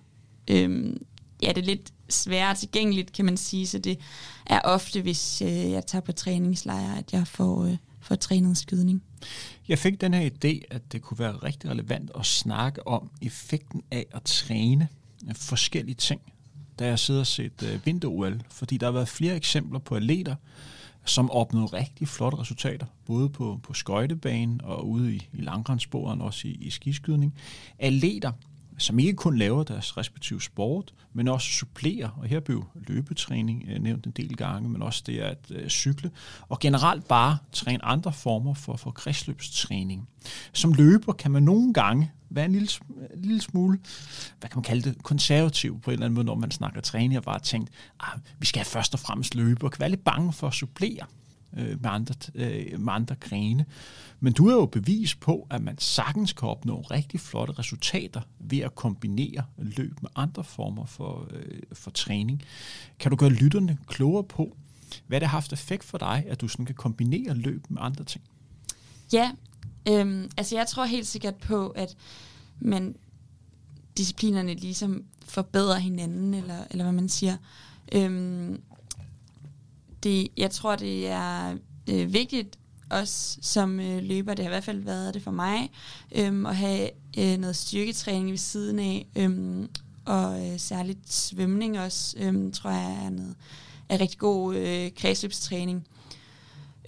øhm, 0.50 1.02
ja, 1.42 1.48
det 1.48 1.58
er 1.58 1.66
lidt 1.66 1.92
sværere 2.08 2.54
tilgængeligt, 2.54 3.12
kan 3.12 3.24
man 3.24 3.36
sige, 3.36 3.66
så 3.66 3.78
det 3.78 3.98
er 4.46 4.60
ofte, 4.64 5.02
hvis 5.02 5.42
øh, 5.42 5.70
jeg 5.70 5.86
tager 5.86 6.02
på 6.02 6.12
træningslejre, 6.12 6.98
at 6.98 7.12
jeg 7.12 7.26
får, 7.26 7.64
øh, 7.64 7.76
får 8.00 8.14
trænet 8.14 8.58
skydning. 8.58 9.02
Jeg 9.68 9.78
fik 9.78 10.00
den 10.00 10.14
her 10.14 10.30
idé, 10.30 10.66
at 10.70 10.92
det 10.92 11.02
kunne 11.02 11.18
være 11.18 11.32
rigtig 11.32 11.70
relevant 11.70 12.10
at 12.18 12.26
snakke 12.26 12.86
om 12.86 13.10
effekten 13.22 13.82
af 13.90 14.06
at 14.12 14.22
træne 14.22 14.88
øh, 15.28 15.34
forskellige 15.34 15.94
ting, 15.94 16.20
da 16.80 16.86
jeg 16.86 16.98
sidder 16.98 17.20
og 17.20 17.26
set 17.26 17.62
øh, 17.62 17.86
vinter 17.86 18.08
fordi 18.50 18.76
der 18.76 18.86
har 18.86 18.92
været 18.92 19.08
flere 19.08 19.36
eksempler 19.36 19.78
på 19.78 19.94
atleter, 19.94 20.34
som 21.04 21.30
opnåede 21.30 21.66
rigtig 21.66 22.08
flotte 22.08 22.38
resultater, 22.38 22.86
både 23.06 23.28
på, 23.28 23.60
på 23.62 23.74
skøjtebanen 23.74 24.60
og 24.64 24.88
ude 24.88 25.14
i, 25.14 25.28
i 25.32 25.40
langrenssporen, 25.40 26.20
også 26.20 26.48
i, 26.48 26.50
i 26.50 26.70
skiskydning. 26.70 27.34
Atleter, 27.78 28.32
som 28.80 28.98
ikke 28.98 29.12
kun 29.12 29.38
laver 29.38 29.62
deres 29.62 29.96
respektive 29.96 30.42
sport, 30.42 30.94
men 31.12 31.28
også 31.28 31.48
supplerer, 31.48 32.08
og 32.08 32.26
her 32.26 32.40
blev 32.40 32.64
løbetræning 32.74 33.64
øh, 33.68 33.78
nævnt 33.78 34.06
en 34.06 34.12
del 34.12 34.36
gange, 34.36 34.68
men 34.68 34.82
også 34.82 35.02
det 35.06 35.18
at 35.18 35.38
øh, 35.50 35.68
cykle, 35.68 36.10
og 36.48 36.58
generelt 36.58 37.08
bare 37.08 37.38
træne 37.52 37.84
andre 37.84 38.12
former 38.12 38.54
for, 38.54 38.76
for 38.76 38.90
kredsløbstræning. 38.90 40.08
Som 40.52 40.72
løber 40.72 41.12
kan 41.12 41.30
man 41.30 41.42
nogle 41.42 41.72
gange 41.74 42.10
være 42.30 42.44
en 42.44 42.52
lille, 42.52 42.68
en 43.14 43.22
lille 43.22 43.40
smule, 43.40 43.78
hvad 44.38 44.50
kan 44.50 44.56
man 44.56 44.64
kalde 44.64 44.90
det, 44.90 45.02
konservativ 45.02 45.80
på 45.80 45.90
en 45.90 45.92
eller 45.92 46.06
anden 46.06 46.14
måde, 46.14 46.26
når 46.26 46.34
man 46.34 46.50
snakker 46.50 46.80
træning, 46.80 47.16
og 47.16 47.22
bare 47.22 47.40
tænkt, 47.40 47.70
ah, 48.00 48.18
vi 48.38 48.46
skal 48.46 48.64
først 48.64 48.94
og 48.94 49.00
fremmest 49.00 49.34
løbe, 49.34 49.66
og 49.66 49.72
kan 49.72 49.80
være 49.80 49.90
lidt 49.90 50.04
bange 50.04 50.32
for 50.32 50.46
at 50.46 50.54
supplere 50.54 51.06
øh, 51.56 51.82
med, 51.82 51.90
andre, 51.90 52.14
øh, 52.34 52.80
med 52.80 52.92
andre 52.92 53.14
grene. 53.14 53.66
Men 54.20 54.32
du 54.32 54.48
er 54.48 54.52
jo 54.52 54.66
bevis 54.66 55.14
på, 55.14 55.46
at 55.50 55.62
man 55.62 55.78
sagtens 55.78 56.32
kan 56.32 56.48
opnå 56.48 56.80
rigtig 56.80 57.20
flotte 57.20 57.52
resultater 57.58 58.20
ved 58.38 58.58
at 58.58 58.74
kombinere 58.74 59.44
løb 59.58 60.02
med 60.02 60.10
andre 60.16 60.44
former 60.44 60.86
for, 60.86 61.28
øh, 61.30 61.60
for 61.72 61.90
træning. 61.90 62.42
Kan 62.98 63.10
du 63.10 63.16
gøre 63.16 63.30
lytterne 63.30 63.78
klogere 63.86 64.24
på, 64.24 64.56
hvad 65.06 65.20
det 65.20 65.28
har 65.28 65.36
haft 65.36 65.52
effekt 65.52 65.84
for 65.84 65.98
dig, 65.98 66.24
at 66.28 66.40
du 66.40 66.48
sådan 66.48 66.66
kan 66.66 66.74
kombinere 66.74 67.34
løb 67.34 67.64
med 67.68 67.82
andre 67.82 68.04
ting? 68.04 68.24
Ja, 69.12 69.30
øhm, 69.88 70.30
altså 70.36 70.56
jeg 70.56 70.66
tror 70.66 70.84
helt 70.84 71.06
sikkert 71.06 71.34
på, 71.34 71.68
at 71.68 71.96
man 72.60 72.96
disciplinerne 73.96 74.54
ligesom 74.54 75.04
forbedrer 75.24 75.78
hinanden, 75.78 76.34
eller, 76.34 76.64
eller 76.70 76.84
hvad 76.84 76.92
man 76.92 77.08
siger. 77.08 77.36
Øhm, 77.92 78.60
det, 80.02 80.28
jeg 80.36 80.50
tror, 80.50 80.76
det 80.76 81.08
er 81.08 81.56
øh, 81.90 82.12
vigtigt 82.12 82.58
også 82.90 83.38
som 83.42 83.80
øh, 83.80 84.02
løber, 84.02 84.34
det 84.34 84.44
har 84.44 84.50
i 84.50 84.54
hvert 84.54 84.64
fald 84.64 84.84
været 84.84 85.14
det 85.14 85.22
for 85.22 85.30
mig, 85.30 85.70
øhm, 86.12 86.46
at 86.46 86.56
have 86.56 86.90
øh, 87.18 87.38
noget 87.38 87.56
styrketræning 87.56 88.30
ved 88.30 88.38
siden 88.38 88.78
af, 88.78 89.06
øhm, 89.16 89.68
og 90.04 90.46
øh, 90.46 90.60
særligt 90.60 91.12
svømning 91.12 91.78
også, 91.78 92.16
øhm, 92.18 92.52
tror 92.52 92.70
jeg 92.70 93.04
er 93.06 93.10
noget 93.10 93.36
er 93.90 94.00
rigtig 94.00 94.18
god 94.18 94.56
øh, 94.56 94.90
kredsløbstræning. 94.96 95.86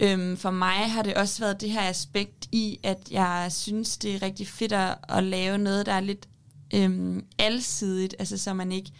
Øhm, 0.01 0.37
for 0.37 0.51
mig 0.51 0.91
har 0.91 1.01
det 1.01 1.13
også 1.13 1.39
været 1.39 1.61
det 1.61 1.71
her 1.71 1.81
aspekt 1.81 2.47
i, 2.51 2.79
at 2.83 2.97
jeg 3.11 3.47
synes, 3.49 3.97
det 3.97 4.15
er 4.15 4.21
rigtig 4.21 4.47
fedt 4.47 4.71
at, 4.71 4.97
at 5.09 5.23
lave 5.23 5.57
noget, 5.57 5.85
der 5.85 5.91
er 5.93 5.99
lidt 5.99 6.27
øhm, 6.73 7.25
alsidigt, 7.37 8.15
altså 8.19 8.37
så 8.37 8.53
man 8.53 8.71
ikke 8.71 8.91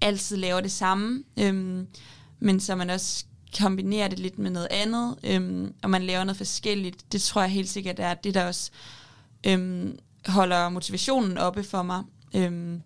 altid 0.00 0.36
laver 0.36 0.60
det 0.60 0.72
samme, 0.72 1.24
øhm, 1.36 1.86
men 2.40 2.60
så 2.60 2.74
man 2.74 2.90
også 2.90 3.24
kombinerer 3.60 4.08
det 4.08 4.18
lidt 4.18 4.38
med 4.38 4.50
noget 4.50 4.68
andet, 4.70 5.16
øhm, 5.24 5.74
og 5.82 5.90
man 5.90 6.02
laver 6.02 6.24
noget 6.24 6.36
forskelligt. 6.36 7.12
Det 7.12 7.22
tror 7.22 7.40
jeg 7.40 7.50
helt 7.50 7.68
sikkert 7.68 7.98
er 7.98 8.14
det, 8.14 8.34
der 8.34 8.46
også 8.46 8.70
øhm, 9.46 9.98
holder 10.26 10.68
motivationen 10.68 11.38
oppe 11.38 11.62
for 11.62 11.82
mig. 11.82 12.02
Øhm, 12.34 12.82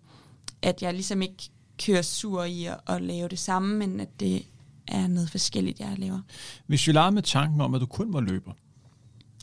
at 0.61 0.81
jeg 0.81 0.93
ligesom 0.93 1.21
ikke 1.21 1.49
kører 1.85 2.01
sur 2.01 2.43
i 2.43 2.65
at, 2.65 2.79
at 2.87 3.01
lave 3.01 3.27
det 3.27 3.39
samme, 3.39 3.77
men 3.77 3.99
at 3.99 4.19
det 4.19 4.45
er 4.87 5.07
noget 5.07 5.29
forskelligt, 5.29 5.79
jeg 5.79 5.95
laver. 5.97 6.19
Hvis 6.67 6.87
vi 6.87 6.91
leger 6.91 7.09
med 7.11 7.23
tanken 7.23 7.61
om, 7.61 7.73
at 7.75 7.81
du 7.81 7.85
kun 7.85 8.13
var 8.13 8.21
løber, 8.21 8.53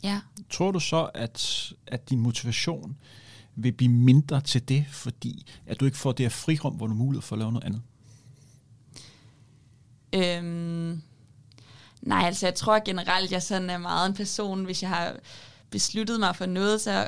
ja. 0.03 0.19
tror 0.49 0.71
du 0.71 0.79
så, 0.79 1.09
at, 1.13 1.73
at 1.87 2.09
din 2.09 2.19
motivation 2.19 2.97
vil 3.55 3.71
blive 3.71 3.91
mindre 3.91 4.41
til 4.41 4.69
det, 4.69 4.85
fordi 4.91 5.45
at 5.65 5.79
du 5.79 5.85
ikke 5.85 5.97
får 5.97 6.11
det 6.11 6.23
her 6.23 6.29
frirum, 6.29 6.73
hvor 6.73 6.87
du 6.87 6.93
har 6.93 6.97
mulighed 6.97 7.21
for 7.21 7.35
at 7.35 7.39
lave 7.39 7.51
noget 7.51 7.65
andet? 7.65 7.81
Øhm, 10.13 11.01
nej, 12.01 12.25
altså 12.25 12.45
jeg 12.45 12.55
tror 12.55 12.83
generelt, 12.85 13.31
jeg 13.31 13.43
sådan 13.43 13.69
er 13.69 13.77
meget 13.77 14.09
en 14.09 14.15
person, 14.15 14.65
hvis 14.65 14.81
jeg 14.81 14.89
har 14.89 15.15
besluttet 15.69 16.19
mig 16.19 16.35
for 16.35 16.45
noget, 16.45 16.81
så, 16.81 17.07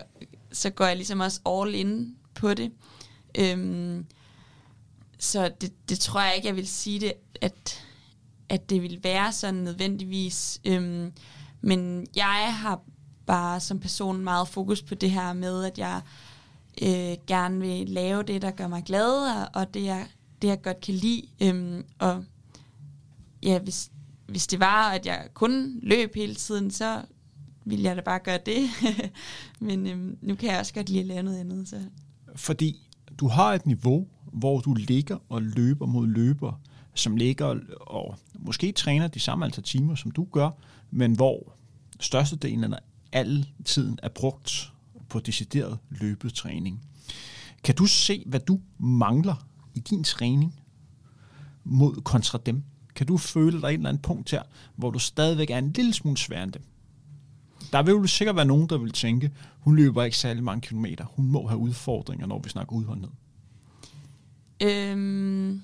så 0.51 0.69
går 0.69 0.85
jeg 0.85 0.95
ligesom 0.95 1.19
også 1.19 1.39
all 1.45 1.75
in 1.75 2.15
på 2.33 2.53
det. 2.53 2.71
Øhm, 3.37 4.05
så 5.19 5.51
det, 5.61 5.89
det 5.89 5.99
tror 5.99 6.21
jeg 6.21 6.35
ikke, 6.35 6.47
jeg 6.47 6.55
vil 6.55 6.67
sige 6.67 6.99
det, 6.99 7.13
at, 7.41 7.83
at 8.49 8.69
det 8.69 8.81
vil 8.81 8.99
være 9.03 9.31
sådan 9.31 9.59
nødvendigvis. 9.59 10.61
Øhm, 10.65 11.11
men 11.61 12.07
jeg 12.15 12.55
har 12.55 12.81
bare 13.25 13.59
som 13.59 13.79
person 13.79 14.23
meget 14.23 14.47
fokus 14.47 14.81
på 14.81 14.95
det 14.95 15.11
her 15.11 15.33
med, 15.33 15.63
at 15.63 15.77
jeg 15.77 16.01
øh, 16.81 17.17
gerne 17.27 17.59
vil 17.59 17.89
lave 17.89 18.23
det, 18.23 18.41
der 18.41 18.51
gør 18.51 18.67
mig 18.67 18.83
glad, 18.83 19.37
og, 19.37 19.49
og 19.53 19.73
det, 19.73 19.83
jeg, 19.83 20.07
det, 20.41 20.47
jeg 20.47 20.61
godt 20.61 20.81
kan 20.81 20.93
lide. 20.93 21.27
Øhm, 21.41 21.85
og 21.99 22.23
ja, 23.43 23.59
hvis, 23.59 23.89
hvis 24.33 24.47
det 24.47 24.59
var, 24.59 24.91
at 24.91 25.05
jeg 25.05 25.27
kun 25.33 25.79
løb 25.83 26.15
hele 26.15 26.35
tiden, 26.35 26.71
så 26.71 27.01
ville 27.65 27.83
jeg 27.83 27.95
da 27.95 28.01
bare 28.01 28.19
gøre 28.19 28.39
det. 28.45 28.69
Men 29.67 29.87
øhm, 29.87 30.17
nu 30.21 30.35
kan 30.35 30.49
jeg 30.49 30.59
også 30.59 30.73
godt 30.73 30.89
lide 30.89 30.99
at 30.99 31.05
lave 31.05 31.23
noget 31.23 31.39
andet. 31.39 31.67
Så. 31.67 31.81
Fordi 32.35 32.89
du 33.19 33.27
har 33.27 33.53
et 33.53 33.65
niveau, 33.65 34.07
hvor 34.31 34.59
du 34.59 34.73
ligger 34.73 35.17
og 35.29 35.41
løber 35.41 35.85
mod 35.85 36.07
løber, 36.07 36.61
som 36.93 37.17
ligger 37.17 37.59
og 37.81 38.17
måske 38.39 38.71
træner 38.71 39.07
de 39.07 39.19
samme 39.19 39.45
antal 39.45 39.63
timer, 39.63 39.95
som 39.95 40.11
du 40.11 40.27
gør, 40.31 40.49
men 40.91 41.15
hvor 41.15 41.55
størstedelen 41.99 42.73
af 42.73 42.79
al 43.11 43.47
tiden 43.65 43.99
er 44.03 44.09
brugt 44.09 44.71
på 45.09 45.19
decideret 45.19 45.77
løbetræning. 45.89 46.81
Kan 47.63 47.75
du 47.75 47.85
se, 47.85 48.23
hvad 48.25 48.39
du 48.39 48.59
mangler 48.79 49.47
i 49.75 49.79
din 49.79 50.03
træning 50.03 50.59
mod 51.63 52.01
kontra 52.01 52.39
dem? 52.45 52.63
Kan 52.95 53.07
du 53.07 53.17
føle 53.17 53.61
dig 53.61 53.67
en 53.67 53.73
eller 53.73 53.89
anden 53.89 54.01
punkt 54.01 54.31
her, 54.31 54.41
hvor 54.75 54.91
du 54.91 54.99
stadigvæk 54.99 55.49
er 55.49 55.57
en 55.57 55.71
lille 55.71 55.93
smule 55.93 56.17
sværere 56.17 56.43
end 56.43 56.51
dem? 56.51 56.61
Der 57.71 57.83
vil 57.83 57.91
jo 57.91 58.07
sikkert 58.07 58.35
være 58.35 58.45
nogen, 58.45 58.69
der 58.69 58.77
vil 58.77 58.91
tænke, 58.91 59.31
hun 59.59 59.75
løber 59.75 60.03
ikke 60.03 60.17
særlig 60.17 60.43
mange 60.43 60.61
kilometer. 60.61 61.05
Hun 61.05 61.25
må 61.25 61.47
have 61.47 61.57
udfordringer, 61.57 62.27
når 62.27 62.39
vi 62.39 62.49
snakker 62.49 62.73
udholdenhed. 62.75 63.11
Øhm, 64.61 65.61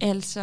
altså, 0.00 0.40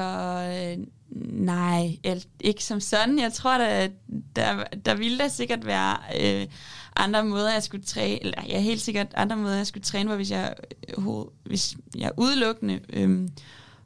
øh, 0.78 0.86
nej, 1.34 1.97
ikke 2.39 2.64
som 2.64 2.80
sådan. 2.80 3.20
Jeg 3.20 3.34
tror, 3.34 3.57
der, 3.57 3.88
der, 4.36 4.64
der 4.86 4.95
ville 4.95 5.18
da 5.18 5.28
sikkert 5.28 5.66
være 5.66 5.97
øh, 6.22 6.47
andre 6.95 7.26
måder, 7.26 7.53
jeg 7.53 7.64
skulle 7.64 7.84
træne, 7.84 8.24
eller 8.24 8.43
ja, 8.47 8.59
helt 8.59 8.82
sikkert 8.82 9.07
andre 9.16 9.36
måder, 9.36 9.55
jeg 9.55 9.68
skulle 9.68 9.84
træne, 9.84 10.07
hvor 10.07 10.16
hvis 10.16 10.32
jeg, 10.32 10.55
øh, 10.97 11.05
hvis 11.43 11.78
jeg 11.95 12.12
udelukkende 12.18 12.80
øh, 12.89 13.30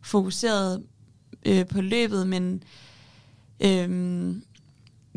fokuserede 0.02 0.84
øh, 1.46 1.66
på 1.66 1.82
løbet, 1.82 2.28
men 2.28 2.64
øh, 3.60 4.36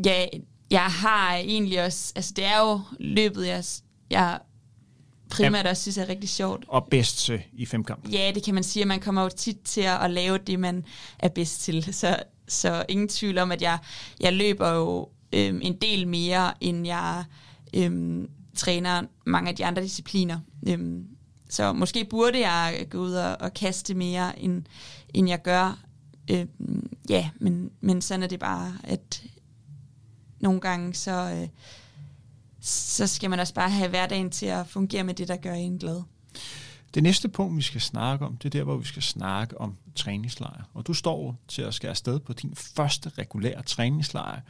ja, 0.05 0.25
jeg 0.71 0.85
har 0.85 1.35
egentlig 1.35 1.85
også, 1.85 2.13
altså 2.15 2.33
det 2.35 2.45
er 2.45 2.59
jo 2.59 2.81
løbet, 2.99 3.47
jeg, 3.47 3.63
jeg 4.09 4.39
primært 5.29 5.67
også 5.67 5.81
synes 5.81 5.97
er 5.97 6.09
rigtig 6.09 6.29
sjovt. 6.29 6.65
Og 6.67 6.87
bedst 6.91 7.17
til 7.17 7.41
i 7.53 7.65
femkamp. 7.65 8.11
Ja, 8.11 8.31
det 8.35 8.43
kan 8.43 8.53
man 8.53 8.63
sige, 8.63 8.85
man 8.85 8.99
kommer 8.99 9.23
jo 9.23 9.29
tit 9.29 9.57
til 9.63 9.81
at 9.81 10.11
lave 10.11 10.37
det, 10.37 10.59
man 10.59 10.83
er 11.19 11.29
bedst 11.29 11.61
til. 11.61 11.93
Så, 11.93 12.17
så 12.47 12.85
ingen 12.89 13.07
tvivl 13.07 13.37
om, 13.37 13.51
at 13.51 13.61
jeg, 13.61 13.77
jeg 14.19 14.33
løber 14.33 14.69
jo 14.69 15.09
øhm, 15.33 15.59
en 15.63 15.77
del 15.81 16.07
mere, 16.07 16.53
end 16.61 16.87
jeg 16.87 17.23
øhm, 17.73 18.29
træner 18.55 19.03
mange 19.25 19.49
af 19.49 19.55
de 19.55 19.65
andre 19.65 19.81
discipliner. 19.81 20.39
Øhm, 20.67 21.07
så 21.49 21.73
måske 21.73 22.05
burde 22.05 22.39
jeg 22.39 22.85
gå 22.89 22.97
ud 22.97 23.13
og, 23.13 23.37
og 23.39 23.53
kaste 23.53 23.93
mere, 23.93 24.39
end, 24.39 24.63
end 25.13 25.29
jeg 25.29 25.41
gør. 25.41 25.79
Øh, 26.29 26.45
ja, 27.09 27.29
men, 27.39 27.71
men 27.81 28.01
sådan 28.01 28.23
er 28.23 28.27
det 28.27 28.39
bare, 28.39 28.73
at 28.83 29.23
nogle 30.39 30.59
gange 30.59 30.93
så... 30.93 31.31
Øh, 31.41 31.47
så 32.61 33.07
skal 33.07 33.29
man 33.29 33.39
også 33.39 33.53
bare 33.53 33.69
have 33.69 33.89
hverdagen 33.89 34.29
til 34.29 34.45
at 34.45 34.67
fungere 34.67 35.03
med 35.03 35.13
det, 35.13 35.27
der 35.27 35.35
gør 35.35 35.53
en 35.53 35.77
glad. 35.77 36.01
Det 36.93 37.03
næste 37.03 37.29
punkt, 37.29 37.57
vi 37.57 37.61
skal 37.61 37.81
snakke 37.81 38.25
om, 38.25 38.37
det 38.37 38.45
er 38.45 38.49
der, 38.49 38.63
hvor 38.63 38.77
vi 38.77 38.85
skal 38.85 39.01
snakke 39.01 39.61
om 39.61 39.77
træningslejr. 39.95 40.63
Og 40.73 40.87
du 40.87 40.93
står 40.93 41.35
til 41.47 41.61
at 41.61 41.73
skal 41.73 41.87
afsted 41.87 42.19
på 42.19 42.33
din 42.33 42.55
første 42.55 43.09
regulære 43.09 43.63
træningslejr, 43.63 44.41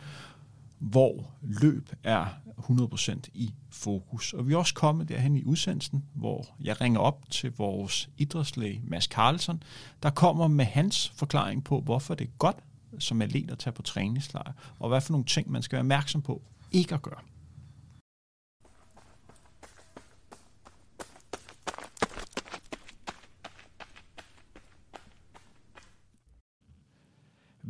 hvor 0.79 1.31
løb 1.41 1.89
er 2.03 2.25
100% 2.59 3.19
i 3.33 3.53
fokus. 3.69 4.33
Og 4.33 4.47
vi 4.47 4.53
er 4.53 4.57
også 4.57 4.73
kommet 4.73 5.09
derhen 5.09 5.35
i 5.35 5.43
udsendelsen, 5.43 6.05
hvor 6.13 6.45
jeg 6.59 6.81
ringer 6.81 6.99
op 6.99 7.25
til 7.29 7.53
vores 7.57 8.09
idrætslæge 8.17 8.81
Mads 8.87 9.03
Carlsen, 9.03 9.63
der 10.03 10.09
kommer 10.09 10.47
med 10.47 10.65
hans 10.65 11.09
forklaring 11.15 11.63
på, 11.63 11.81
hvorfor 11.81 12.15
det 12.15 12.27
er 12.27 12.31
godt 12.37 12.57
som 12.99 13.21
atlet 13.21 13.51
at 13.51 13.59
tage 13.59 13.73
på 13.73 13.81
træningslejr, 13.81 14.51
og 14.79 14.89
hvad 14.89 15.01
for 15.01 15.11
nogle 15.11 15.25
ting, 15.25 15.51
man 15.51 15.61
skal 15.61 15.75
være 15.75 15.83
opmærksom 15.83 16.21
på 16.21 16.41
ikke 16.71 16.95
at 16.95 17.01
gøre. 17.01 17.19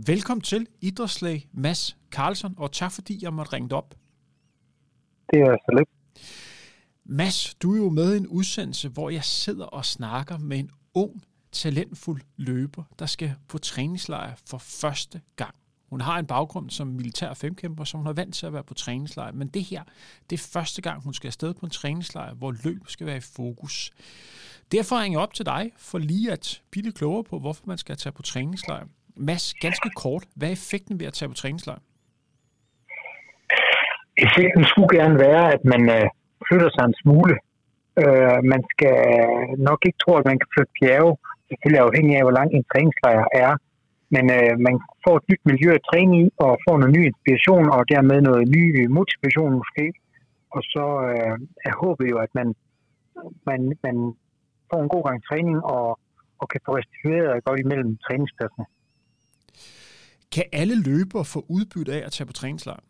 Velkommen 0.06 0.42
til 0.42 0.68
idrætslæg 0.82 1.48
Mads 1.52 1.98
Carlson, 2.12 2.54
og 2.58 2.72
tak 2.72 2.92
fordi 2.92 3.20
jeg 3.22 3.34
måtte 3.34 3.54
ringe 3.54 3.76
op. 3.76 3.96
Det 5.34 5.40
er 5.40 5.58
så 5.58 5.76
lidt. 5.78 5.90
Mads, 7.06 7.56
du 7.56 7.74
er 7.74 7.78
jo 7.78 7.90
med 7.90 8.14
i 8.14 8.18
en 8.18 8.28
udsendelse, 8.28 8.90
hvor 8.90 9.10
jeg 9.10 9.24
sidder 9.24 9.66
og 9.66 9.86
snakker 9.86 10.38
med 10.38 10.60
en 10.60 10.72
ung, 10.94 11.24
talentfuld 11.52 12.22
løber, 12.38 12.84
der 13.00 13.06
skal 13.06 13.36
på 13.48 13.58
træningslejr 13.58 14.34
for 14.50 14.58
første 14.58 15.22
gang. 15.36 15.56
Hun 15.90 16.02
har 16.02 16.20
en 16.20 16.26
baggrund 16.26 16.70
som 16.70 16.88
militær 16.88 17.34
femkæmper, 17.34 17.84
så 17.84 17.98
hun 17.98 18.06
har 18.06 18.14
vant 18.14 18.36
til 18.36 18.46
at 18.46 18.54
være 18.54 18.64
på 18.64 18.74
træningslejr. 18.74 19.32
Men 19.32 19.48
det 19.48 19.64
her, 19.64 19.84
det 20.30 20.40
er 20.40 20.44
første 20.44 20.82
gang, 20.82 21.04
hun 21.04 21.14
skal 21.14 21.28
afsted 21.28 21.54
på 21.54 21.66
en 21.66 21.72
træningslejr, 21.72 22.34
hvor 22.34 22.56
løb 22.64 22.82
skal 22.88 23.06
være 23.08 23.18
i 23.18 23.20
fokus. 23.36 23.92
Derfor 24.72 25.00
ringer 25.00 25.20
jeg 25.20 25.24
op 25.24 25.34
til 25.34 25.46
dig, 25.46 25.72
for 25.78 25.98
lige 25.98 26.32
at 26.32 26.62
blive 26.70 26.92
klogere 26.92 27.24
på, 27.24 27.40
hvorfor 27.40 27.64
man 27.68 27.78
skal 27.78 27.98
tage 27.98 28.14
på 28.14 28.22
træningslejr. 28.22 28.86
Mads, 29.28 29.54
ganske 29.66 29.90
kort, 30.04 30.24
hvad 30.36 30.48
er 30.48 30.58
effekten 30.60 31.00
ved 31.00 31.08
at 31.08 31.14
tage 31.14 31.30
på 31.30 31.36
træningslejr? 31.42 31.82
Effekten 34.26 34.64
skulle 34.72 34.92
gerne 35.00 35.18
være, 35.28 35.44
at 35.56 35.64
man 35.74 35.84
øh, 35.98 36.08
flytter 36.48 36.70
sig 36.76 36.84
en 36.86 37.00
smule. 37.02 37.36
Øh, 38.02 38.40
man 38.54 38.62
skal 38.74 38.98
nok 39.70 39.80
ikke 39.88 40.02
tro, 40.04 40.12
at 40.20 40.26
man 40.30 40.40
kan 40.40 40.50
flytte 40.54 40.74
bjerge, 40.80 41.14
selvfølgelig 41.48 41.86
afhængig 41.88 42.14
af, 42.18 42.24
hvor 42.26 42.38
lang 42.40 42.50
en 42.54 42.66
træningslejr 42.72 43.24
er. 43.46 43.52
Men 44.16 44.26
øh, 44.38 44.54
man 44.68 44.76
får 45.04 45.16
et 45.18 45.30
nyt 45.32 45.44
miljø 45.52 45.70
at 45.76 45.86
træne 45.90 46.14
i, 46.22 46.24
og 46.46 46.52
får 46.66 46.76
noget 46.78 46.96
ny 46.98 47.02
inspiration, 47.12 47.66
og 47.76 47.82
dermed 47.94 48.18
noget 48.22 48.44
ny 48.58 48.64
motivation 49.00 49.52
måske. 49.62 49.86
Og 50.56 50.62
så 50.74 50.86
øh, 51.12 51.36
er 51.68 51.74
håbet 51.84 52.06
jo, 52.12 52.18
at 52.26 52.32
man, 52.40 52.48
man, 53.50 53.62
man 53.86 53.96
får 54.70 54.80
en 54.84 54.94
god 54.96 55.04
gang 55.08 55.20
træning, 55.30 55.58
og, 55.76 55.88
og 56.42 56.46
kan 56.52 56.62
få 56.66 56.72
restitueret 56.78 57.44
godt 57.48 57.60
imellem 57.60 57.98
træningspladserne. 58.06 58.68
Kan 60.36 60.46
alle 60.60 60.76
løbere 60.90 61.26
få 61.34 61.40
udbytte 61.56 61.92
af 61.98 62.02
at 62.08 62.12
tage 62.16 62.28
på 62.28 62.34
træningslejr? 62.40 62.84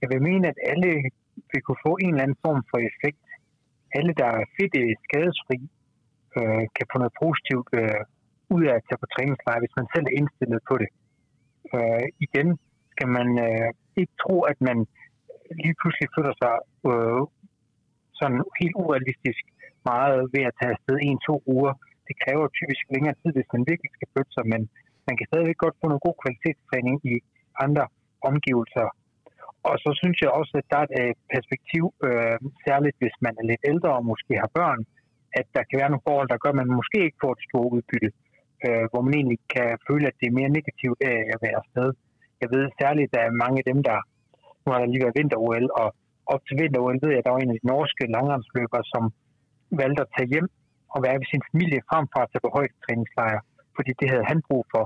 Jeg 0.00 0.08
vil 0.12 0.22
mene, 0.28 0.44
at 0.52 0.58
alle 0.72 0.90
vil 1.52 1.62
kunne 1.66 1.82
få 1.86 1.92
en 2.04 2.12
eller 2.12 2.24
anden 2.24 2.42
form 2.46 2.62
for 2.70 2.78
effekt. 2.90 3.24
Alle, 3.98 4.12
der 4.20 4.28
er 4.38 4.44
fedt 4.56 4.74
øh, 4.82 4.92
skadesfri, 5.06 5.58
øh, 6.38 6.64
kan 6.76 6.86
få 6.90 6.96
noget 7.02 7.14
positivt 7.24 7.70
øh, 7.80 8.02
ud 8.54 8.62
af 8.70 8.74
at 8.78 8.84
tage 8.86 9.02
på 9.02 9.08
træningslejr, 9.14 9.60
hvis 9.62 9.76
man 9.78 9.86
selv 9.94 10.06
er 10.08 10.16
indstillet 10.20 10.60
på 10.70 10.74
det. 10.82 10.90
Øh, 11.74 12.06
igen 12.26 12.48
skal 12.92 13.08
man 13.18 13.28
øh, 13.46 13.68
ikke 14.00 14.14
tro, 14.22 14.36
at 14.52 14.58
man 14.68 14.78
lige 15.62 15.78
pludselig 15.80 16.08
føler 16.16 16.34
sig 16.42 16.54
øh, 16.90 17.22
sådan 18.20 18.40
helt 18.60 18.76
urealistisk 18.82 19.42
meget 19.90 20.18
ved 20.34 20.42
at 20.48 20.56
tage 20.58 20.72
afsted 20.74 20.96
en-to 21.08 21.34
uger. 21.54 21.72
Det 22.08 22.14
kræver 22.22 22.46
typisk 22.58 22.82
længere 22.94 23.16
tid, 23.20 23.30
hvis 23.36 23.50
man 23.54 23.62
virkelig 23.70 23.90
skal 23.96 24.08
flytte 24.12 24.32
sig, 24.36 24.44
men 24.52 24.62
man 25.10 25.18
kan 25.18 25.30
stadigvæk 25.30 25.58
godt 25.64 25.76
få 25.80 25.86
noget 25.88 26.06
god 26.08 26.16
kvalitetstræning 26.22 26.96
i 27.12 27.14
andre 27.64 27.84
omgivelser. 28.30 28.86
Og 29.68 29.74
så 29.84 29.90
synes 30.00 30.18
jeg 30.24 30.30
også, 30.40 30.52
at 30.60 30.66
der 30.72 30.78
er 30.80 30.86
et 30.88 31.00
øh, 31.02 31.14
perspektiv, 31.34 31.84
øh, 32.06 32.36
særligt 32.66 32.96
hvis 33.00 33.16
man 33.26 33.34
er 33.40 33.44
lidt 33.50 33.62
ældre 33.72 33.90
og 33.98 34.04
måske 34.12 34.34
har 34.42 34.50
børn, 34.60 34.80
at 35.38 35.46
der 35.56 35.62
kan 35.68 35.78
være 35.80 35.90
nogle 35.92 36.06
forhold, 36.08 36.28
der 36.32 36.42
gør, 36.42 36.52
at 36.54 36.60
man 36.62 36.78
måske 36.80 36.98
ikke 37.06 37.22
får 37.24 37.32
et 37.36 37.46
stort 37.48 37.70
udbytte, 37.76 38.10
øh, 38.66 38.84
hvor 38.90 39.00
man 39.04 39.14
egentlig 39.18 39.40
kan 39.54 39.68
føle, 39.88 40.04
at 40.10 40.16
det 40.20 40.26
er 40.28 40.38
mere 40.40 40.56
negativt 40.58 40.98
af 41.12 41.18
at 41.32 41.38
være 41.44 41.58
afsted. 41.62 41.88
Jeg 42.42 42.48
ved 42.54 42.64
særligt, 42.80 43.08
at 43.08 43.14
der 43.16 43.22
er 43.24 43.40
mange 43.44 43.58
af 43.60 43.66
dem, 43.70 43.78
der 43.88 43.98
nu 44.62 44.66
har 44.72 44.80
der 44.80 44.92
lige 44.92 45.04
været 45.04 45.18
vinter-OL, 45.20 45.66
og 45.80 45.88
op 46.32 46.42
til 46.46 46.54
vinter-OL 46.62 46.98
ved 47.02 47.10
jeg, 47.12 47.20
at 47.20 47.26
der 47.26 47.34
var 47.34 47.42
en 47.42 47.52
af 47.52 47.58
de 47.60 47.70
norske 47.72 48.04
langrendsløbere, 48.16 48.84
som 48.92 49.02
valgte 49.80 50.02
at 50.04 50.12
tage 50.16 50.32
hjem 50.32 50.48
og 50.94 50.98
være 51.04 51.18
ved 51.20 51.28
sin 51.32 51.46
familie 51.50 51.80
frem 51.90 52.04
for 52.12 52.20
at 52.22 52.28
tage 52.30 52.44
på 52.44 52.50
højdetræningslejr 52.56 53.40
fordi 53.80 53.92
det 54.00 54.08
havde 54.12 54.26
han 54.30 54.40
brug 54.48 54.64
for. 54.74 54.84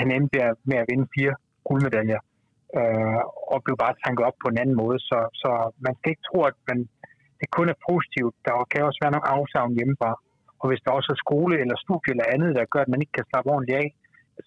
Han 0.00 0.08
endte 0.16 0.38
med 0.70 0.78
at 0.82 0.88
vinde 0.90 1.06
fire 1.16 1.34
guldmedaljer, 1.66 2.20
øh, 2.78 3.20
og 3.52 3.58
blev 3.64 3.76
bare 3.84 3.94
tanket 4.04 4.24
op 4.28 4.36
på 4.42 4.48
en 4.50 4.58
anden 4.62 4.76
måde. 4.82 4.98
Så, 5.08 5.18
så 5.42 5.50
man 5.86 5.94
skal 5.96 6.10
ikke 6.12 6.28
tro, 6.28 6.38
at 6.50 6.56
man, 6.68 6.78
det 7.40 7.48
kun 7.56 7.68
er 7.74 7.78
positivt. 7.90 8.34
Der 8.46 8.54
kan 8.70 8.86
også 8.88 9.00
være 9.02 9.14
nogle 9.14 9.32
afsavn 9.36 9.76
hjemmefra. 9.78 10.12
Og 10.60 10.66
hvis 10.68 10.82
der 10.84 10.90
også 10.98 11.10
er 11.14 11.22
skole 11.24 11.54
eller 11.62 11.76
studie 11.86 12.10
eller 12.14 12.32
andet, 12.34 12.50
der 12.58 12.72
gør, 12.72 12.82
at 12.86 12.92
man 12.92 13.02
ikke 13.02 13.16
kan 13.18 13.28
slappe 13.30 13.50
ordentligt 13.54 13.78
af, 13.82 13.88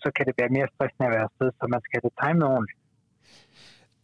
så 0.03 0.07
kan 0.15 0.25
det 0.27 0.35
være 0.41 0.55
mere 0.57 0.67
stressende 0.73 1.07
at 1.07 1.13
være 1.15 1.27
afsted, 1.29 1.49
så 1.57 1.63
man 1.73 1.81
skal 1.83 1.95
have 1.97 2.07
det 2.07 2.15
timet 2.23 2.45
ordentligt 2.55 2.79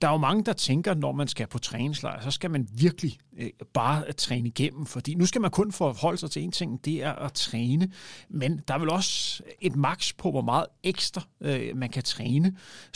der 0.04 0.10
er 0.10 0.14
jo 0.14 0.28
mange, 0.30 0.43
der 0.43 0.54
tænker, 0.54 0.93
når 0.93 1.12
man 1.12 1.28
skal 1.28 1.47
på 1.47 1.60
træningslejr, 1.60 2.20
så 2.20 2.32
skal 2.32 2.51
man 2.51 2.68
virkelig 2.86 3.14
øh, 3.39 3.49
bare 3.74 4.12
træne 4.12 4.47
igennem, 4.47 4.86
fordi 4.86 5.16
nu 5.16 5.26
skal 5.26 5.41
man 5.41 5.51
kun 5.51 5.72
forholde 5.72 6.18
sig 6.18 6.32
til 6.32 6.41
en 6.43 6.51
ting, 6.51 6.86
det 6.86 7.04
er 7.04 7.14
at 7.28 7.34
træne, 7.34 7.86
men 8.30 8.51
der 8.68 8.74
er 8.74 8.80
vel 8.80 8.89
også 8.89 9.43
et 9.62 9.76
maks 9.76 10.14
på, 10.14 10.32
hvor 10.32 10.41
meget 10.41 10.66
ekstra 10.84 11.22
øh, 11.47 11.78
man 11.82 11.89
kan 11.89 12.04
træne. 12.04 12.47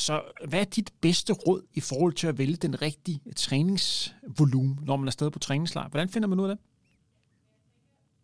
Så 0.06 0.22
hvad 0.50 0.60
er 0.60 0.70
dit 0.78 0.90
bedste 1.02 1.34
råd 1.34 1.62
i 1.74 1.82
forhold 1.90 2.14
til 2.14 2.28
at 2.28 2.38
vælge 2.38 2.56
den 2.56 2.82
rigtige 2.82 3.20
træningsvolumen, 3.36 4.80
når 4.88 4.96
man 4.98 5.08
er 5.08 5.12
stadig 5.12 5.34
på 5.34 5.40
træningslejr? 5.40 5.90
Hvordan 5.90 6.10
finder 6.10 6.28
man 6.28 6.40
ud 6.40 6.50
af 6.50 6.56
det? 6.56 6.60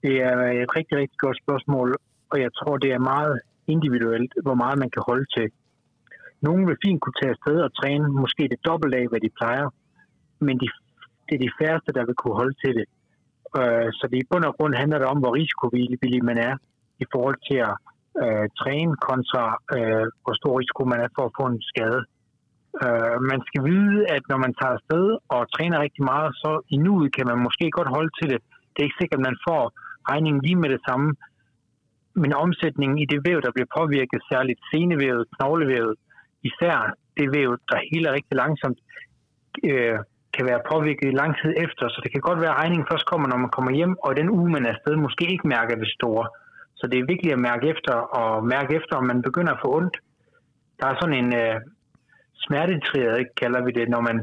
Det 0.04 0.16
er 0.30 0.38
et 0.64 0.76
rigtig, 0.78 0.98
rigtig 0.98 1.20
godt 1.26 1.38
spørgsmål, 1.44 1.96
og 2.32 2.38
jeg 2.42 2.52
tror, 2.60 2.78
det 2.78 2.92
er 2.92 3.00
meget 3.00 3.42
individuelt, 3.68 4.34
hvor 4.44 4.54
meget 4.54 4.78
man 4.80 4.90
kan 4.90 5.04
holde 5.08 5.26
til. 5.38 5.48
Nogle 6.46 6.64
vil 6.68 6.82
fint 6.86 7.02
kunne 7.02 7.20
tage 7.22 7.34
afsted 7.36 7.58
og 7.66 7.72
træne 7.80 8.08
måske 8.24 8.44
det 8.54 8.66
dobbelt 8.70 8.94
af, 9.02 9.06
hvad 9.10 9.22
de 9.26 9.36
plejer, 9.40 9.68
men 10.48 10.56
de, 10.62 10.68
det 11.28 11.34
er 11.36 11.46
de 11.46 11.56
færreste, 11.60 11.92
der 11.98 12.04
vil 12.06 12.20
kunne 12.20 12.40
holde 12.42 12.56
til 12.64 12.74
det. 12.80 12.88
Øh, 13.60 13.88
så 13.98 14.04
det 14.12 14.18
i 14.20 14.30
bund 14.32 14.46
og 14.50 14.56
grund 14.58 14.74
handler 14.82 14.98
det 15.00 15.08
om, 15.14 15.20
hvor 15.22 15.34
risikovillig 15.40 16.24
man 16.30 16.38
er 16.50 16.56
i 17.04 17.06
forhold 17.14 17.38
til 17.50 17.58
at 17.70 17.76
øh, 18.24 18.46
træne 18.62 18.96
kontra 19.08 19.44
øh, 19.76 20.06
hvor 20.24 20.36
stor 20.42 20.54
risiko 20.62 20.82
man 20.94 21.00
er 21.06 21.10
for 21.16 21.24
at 21.26 21.36
få 21.40 21.46
en 21.54 21.62
skade. 21.72 22.02
Øh, 22.84 23.16
man 23.32 23.42
skal 23.50 23.62
vide, 23.72 23.98
at 24.16 24.24
når 24.32 24.40
man 24.46 24.54
tager 24.60 24.74
afsted 24.78 25.06
og 25.36 25.42
træner 25.56 25.84
rigtig 25.86 26.04
meget, 26.12 26.32
så 26.44 26.52
i 26.76 26.78
nuet 26.86 27.10
kan 27.18 27.26
man 27.32 27.40
måske 27.48 27.66
godt 27.78 27.90
holde 27.96 28.14
til 28.20 28.28
det. 28.34 28.42
Det 28.72 28.80
er 28.80 28.88
ikke 28.88 29.02
sikkert, 29.02 29.20
at 29.20 29.28
man 29.30 29.38
får 29.48 29.64
regningen 30.12 30.42
lige 30.48 30.62
med 30.64 30.70
det 30.76 30.82
samme, 30.88 31.10
men 32.22 32.32
omsætningen 32.46 32.98
i 33.04 33.06
det 33.12 33.20
væv, 33.28 33.38
der 33.46 33.52
bliver 33.56 33.70
påvirket, 33.80 34.20
særligt 34.32 34.60
senevævet, 34.72 35.26
knoglevævet, 35.36 35.96
især 36.50 36.76
det 37.18 37.28
væv, 37.36 37.50
der 37.72 37.80
heler 37.92 38.12
rigtig 38.18 38.36
langsomt, 38.44 38.80
øh, 39.70 39.98
kan 40.36 40.46
være 40.50 40.68
påvirket 40.72 41.08
i 41.10 41.20
lang 41.22 41.32
tid 41.42 41.52
efter. 41.66 41.86
Så 41.94 42.00
det 42.04 42.12
kan 42.12 42.22
godt 42.28 42.42
være, 42.42 42.54
at 42.56 42.60
regningen 42.62 42.90
først 42.92 43.06
kommer, 43.12 43.28
når 43.28 43.40
man 43.44 43.56
kommer 43.56 43.72
hjem, 43.80 43.96
og 44.06 44.12
den 44.20 44.30
uge, 44.38 44.50
man 44.56 44.66
er 44.66 44.74
afsted, 44.76 44.96
måske 44.96 45.26
ikke 45.34 45.48
mærker 45.56 45.76
det 45.76 45.90
store. 45.98 46.26
Så 46.76 46.84
det 46.88 46.98
er 47.00 47.12
vigtigt 47.14 47.34
at 47.34 47.46
mærke 47.50 47.66
efter, 47.74 47.96
og 48.20 48.46
mærke 48.56 48.72
efter, 48.80 48.94
om 48.96 49.06
man 49.12 49.22
begynder 49.22 49.54
at 49.54 49.62
få 49.64 49.70
ondt. 49.78 49.96
Der 50.80 50.86
er 50.88 50.96
sådan 51.02 51.20
en 51.24 51.32
øh, 51.44 51.56
smertetriade, 52.46 53.26
kalder 53.42 53.62
vi 53.66 53.72
det, 53.80 53.90
når 53.90 54.02
man 54.10 54.18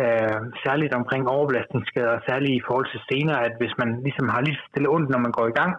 øh, 0.00 0.40
særligt 0.64 0.94
omkring 0.94 1.28
overbelastningsskader, 1.28 2.18
særligt 2.28 2.54
i 2.56 2.64
forhold 2.66 2.88
til 2.90 3.00
senere, 3.10 3.40
at 3.48 3.54
hvis 3.60 3.74
man 3.78 3.90
ligesom 4.06 4.28
har 4.28 4.40
lige 4.40 4.60
stille 4.70 4.88
ondt, 4.94 5.10
når 5.10 5.18
man 5.26 5.32
går 5.32 5.46
i 5.48 5.56
gang, 5.60 5.72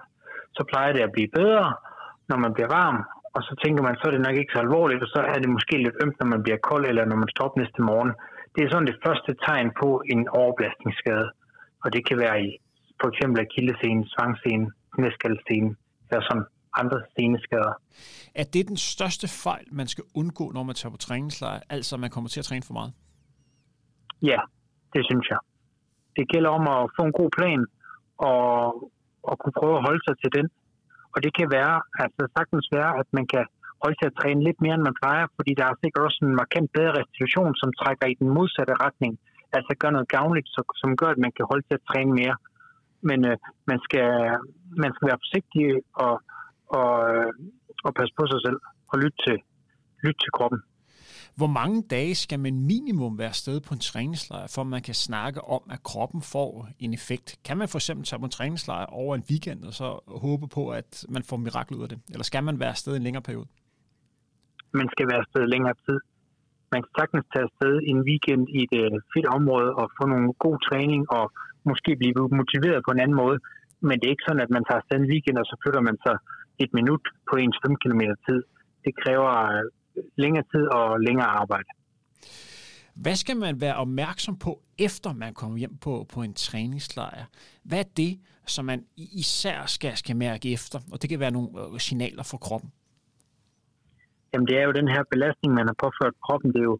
så 0.57 0.61
plejer 0.71 0.91
det 0.93 1.01
at 1.03 1.11
blive 1.15 1.29
bedre, 1.39 1.73
når 2.29 2.37
man 2.37 2.53
bliver 2.53 2.69
varm, 2.79 2.99
og 3.35 3.41
så 3.47 3.53
tænker 3.63 3.81
man, 3.83 3.95
så 3.95 4.03
er 4.07 4.13
det 4.13 4.25
nok 4.27 4.37
ikke 4.41 4.55
så 4.55 4.59
alvorligt, 4.65 5.03
og 5.05 5.09
så 5.15 5.19
er 5.33 5.37
det 5.41 5.49
måske 5.55 5.75
lidt 5.85 5.97
ømt, 6.03 6.17
når 6.19 6.27
man 6.33 6.43
bliver 6.45 6.59
kold, 6.69 6.85
eller 6.89 7.05
når 7.05 7.17
man 7.23 7.29
står 7.33 7.45
op 7.47 7.57
næste 7.61 7.81
morgen. 7.89 8.11
Det 8.53 8.61
er 8.63 8.69
sådan 8.71 8.89
det 8.91 9.01
første 9.05 9.31
tegn 9.45 9.67
på 9.81 9.89
en 10.13 10.21
overbelastningsskade, 10.41 11.27
og 11.83 11.87
det 11.93 12.01
kan 12.07 12.17
være 12.25 12.37
i 12.47 12.49
for 13.01 13.07
eksempel 13.11 13.37
akillescenen, 13.47 14.03
svangscenen, 14.13 14.67
knæskaldscenen, 14.95 15.71
eller 16.09 16.23
sådan 16.29 16.45
andre 16.81 16.99
seneskader. 17.15 17.73
Er 18.41 18.45
det 18.53 18.67
den 18.71 18.77
største 18.77 19.27
fejl, 19.43 19.65
man 19.71 19.87
skal 19.87 20.03
undgå, 20.19 20.45
når 20.55 20.63
man 20.63 20.75
tager 20.75 20.91
på 20.91 20.97
træningslejr, 20.97 21.59
altså 21.69 21.95
at 21.95 21.99
man 21.99 22.09
kommer 22.09 22.29
til 22.29 22.39
at 22.39 22.45
træne 22.49 22.63
for 22.67 22.73
meget? 22.79 22.91
Ja, 24.31 24.39
det 24.93 25.01
synes 25.09 25.25
jeg. 25.33 25.39
Det 26.17 26.25
gælder 26.33 26.49
om 26.49 26.63
at 26.75 26.81
få 26.97 27.01
en 27.09 27.15
god 27.21 27.29
plan, 27.37 27.61
og 28.17 28.45
at 29.31 29.35
kunne 29.39 29.55
prøve 29.59 29.75
at 29.77 29.85
holde 29.87 30.01
sig 30.07 30.15
til 30.21 30.31
den. 30.37 30.47
Og 31.15 31.19
det 31.25 31.31
kan 31.37 31.47
være, 31.57 31.75
altså 32.03 32.21
sagtens 32.37 32.67
være, 32.77 32.91
at 33.01 33.07
man 33.17 33.25
kan 33.33 33.45
holde 33.81 33.97
til 33.97 34.09
at 34.09 34.17
træne 34.19 34.41
lidt 34.47 34.59
mere, 34.63 34.75
end 34.77 34.87
man 34.89 34.99
plejer, 35.01 35.25
fordi 35.37 35.51
der 35.59 35.65
er 35.67 35.81
sikkert 35.83 36.03
også 36.07 36.19
en 36.25 36.39
markant 36.41 36.69
bedre 36.77 36.95
restitution, 36.99 37.51
som 37.61 37.69
trækker 37.79 38.07
i 38.09 38.19
den 38.21 38.29
modsatte 38.37 38.73
retning. 38.85 39.13
Altså 39.57 39.71
gør 39.81 39.91
noget 39.95 40.13
gavnligt, 40.15 40.47
som 40.81 40.89
gør, 41.01 41.09
at 41.15 41.23
man 41.25 41.33
kan 41.37 41.45
holde 41.51 41.65
til 41.65 41.79
at 41.79 41.87
træne 41.89 42.11
mere. 42.21 42.35
Men 43.09 43.19
øh, 43.29 43.37
man, 43.69 43.79
skal, 43.85 44.09
man 44.83 44.91
skal 44.93 45.07
være 45.09 45.23
forsigtig 45.23 45.65
og, 46.05 46.15
og, 46.79 46.93
øh, 47.13 47.31
og 47.85 47.91
passe 47.97 48.13
på 48.19 48.25
sig 48.31 48.39
selv 48.45 48.59
og 48.91 48.95
lytte 49.03 49.19
til, 49.25 49.37
lytte 50.05 50.19
til 50.23 50.31
kroppen. 50.37 50.59
Hvor 51.39 51.51
mange 51.59 51.77
dage 51.95 52.15
skal 52.15 52.39
man 52.45 52.55
minimum 52.73 53.13
være 53.23 53.33
sted 53.43 53.57
på 53.67 53.71
en 53.77 53.83
træningslejr, 53.89 54.47
for 54.55 54.63
man 54.63 54.81
kan 54.87 54.97
snakke 55.07 55.39
om, 55.55 55.63
at 55.75 55.79
kroppen 55.91 56.21
får 56.33 56.51
en 56.85 56.93
effekt? 56.99 57.27
Kan 57.47 57.57
man 57.57 57.67
for 57.67 57.77
eksempel 57.81 58.05
tage 58.05 58.19
på 58.19 58.27
en 58.29 58.35
træningslejr 58.37 58.85
over 59.01 59.11
en 59.15 59.23
weekend, 59.31 59.59
og 59.69 59.73
så 59.81 59.87
håbe 60.25 60.47
på, 60.57 60.63
at 60.79 60.91
man 61.15 61.23
får 61.29 61.37
mirakel 61.37 61.73
ud 61.77 61.83
af 61.85 61.89
det? 61.89 61.99
Eller 62.13 62.23
skal 62.31 62.43
man 62.43 62.59
være 62.59 62.73
afsted 62.75 62.93
en 62.95 63.03
længere 63.07 63.25
periode? 63.29 63.47
Man 64.79 64.87
skal 64.93 65.05
være 65.11 65.21
afsted 65.23 65.43
længere 65.55 65.75
tid. 65.85 65.99
Man 66.73 66.81
kan 66.83 66.91
sagtens 66.99 67.25
tage 67.33 67.45
afsted 67.49 67.73
en 67.91 67.99
weekend 68.09 68.43
i 68.57 68.59
et 68.67 68.75
øh, 68.83 68.91
fedt 69.13 69.27
område 69.37 69.69
og 69.79 69.85
få 69.97 70.03
nogle 70.13 70.29
god 70.45 70.57
træning 70.67 71.01
og 71.17 71.25
måske 71.69 71.91
blive 72.01 72.13
motiveret 72.41 72.79
på 72.85 72.91
en 72.95 73.01
anden 73.03 73.17
måde. 73.23 73.37
Men 73.87 73.95
det 73.97 74.05
er 74.05 74.15
ikke 74.15 74.27
sådan, 74.27 74.45
at 74.45 74.51
man 74.55 74.63
tager 74.65 74.79
afsted 74.81 74.97
en 74.99 75.11
weekend, 75.13 75.37
og 75.41 75.45
så 75.49 75.55
flytter 75.61 75.81
man 75.89 75.97
sig 76.05 76.15
et 76.63 76.71
minut 76.79 77.03
på 77.29 77.33
ens 77.43 77.57
5 77.65 77.75
km 77.83 78.03
tid. 78.27 78.41
Det 78.85 78.93
kræver 79.03 79.31
længere 80.15 80.43
tid 80.53 80.65
og 80.67 80.99
længere 80.99 81.27
arbejde. 81.27 81.69
Hvad 82.95 83.15
skal 83.15 83.37
man 83.37 83.61
være 83.61 83.75
opmærksom 83.75 84.35
på, 84.45 84.51
efter 84.87 85.13
man 85.13 85.33
kommer 85.33 85.57
hjem 85.57 85.77
på, 85.77 86.05
på 86.13 86.19
en 86.21 86.33
træningslejr? 86.33 87.25
Hvad 87.63 87.79
er 87.79 87.89
det, 87.97 88.19
som 88.45 88.65
man 88.65 88.79
især 88.97 89.57
skal, 89.65 89.97
skal 89.97 90.15
mærke 90.15 90.53
efter? 90.53 90.79
Og 90.91 91.01
det 91.01 91.09
kan 91.09 91.19
være 91.19 91.31
nogle 91.31 91.49
øh, 91.61 91.79
signaler 91.79 92.23
for 92.31 92.37
kroppen. 92.37 92.71
Jamen 94.31 94.47
det 94.47 94.55
er 94.61 94.65
jo 94.67 94.73
den 94.79 94.87
her 94.93 95.03
belastning, 95.13 95.51
man 95.59 95.67
har 95.71 95.77
påført 95.85 96.15
kroppen. 96.25 96.49
Det 96.53 96.59
er 96.59 96.69
jo 96.73 96.79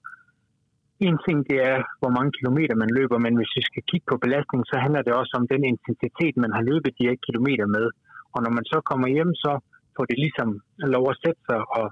en 0.99 1.17
ting, 1.25 1.37
det 1.49 1.57
er, 1.71 1.77
hvor 2.01 2.11
mange 2.17 2.31
kilometer 2.37 2.75
man 2.83 2.91
løber, 2.97 3.17
men 3.25 3.33
hvis 3.39 3.51
vi 3.57 3.61
skal 3.69 3.83
kigge 3.89 4.05
på 4.11 4.17
belastning, 4.25 4.61
så 4.71 4.75
handler 4.83 5.01
det 5.01 5.13
også 5.21 5.33
om 5.39 5.47
den 5.53 5.63
intensitet, 5.73 6.33
man 6.43 6.51
har 6.55 6.63
løbet 6.71 6.97
de 6.99 7.07
her 7.09 7.17
kilometer 7.27 7.65
med. 7.75 7.85
Og 8.33 8.39
når 8.43 8.51
man 8.57 8.65
så 8.71 8.77
kommer 8.89 9.07
hjem, 9.15 9.31
så 9.43 9.51
får 9.95 10.05
det 10.09 10.17
ligesom 10.25 10.49
lov 10.95 11.05
at 11.13 11.19
sætte 11.23 11.41
sig, 11.49 11.59
og 11.77 11.85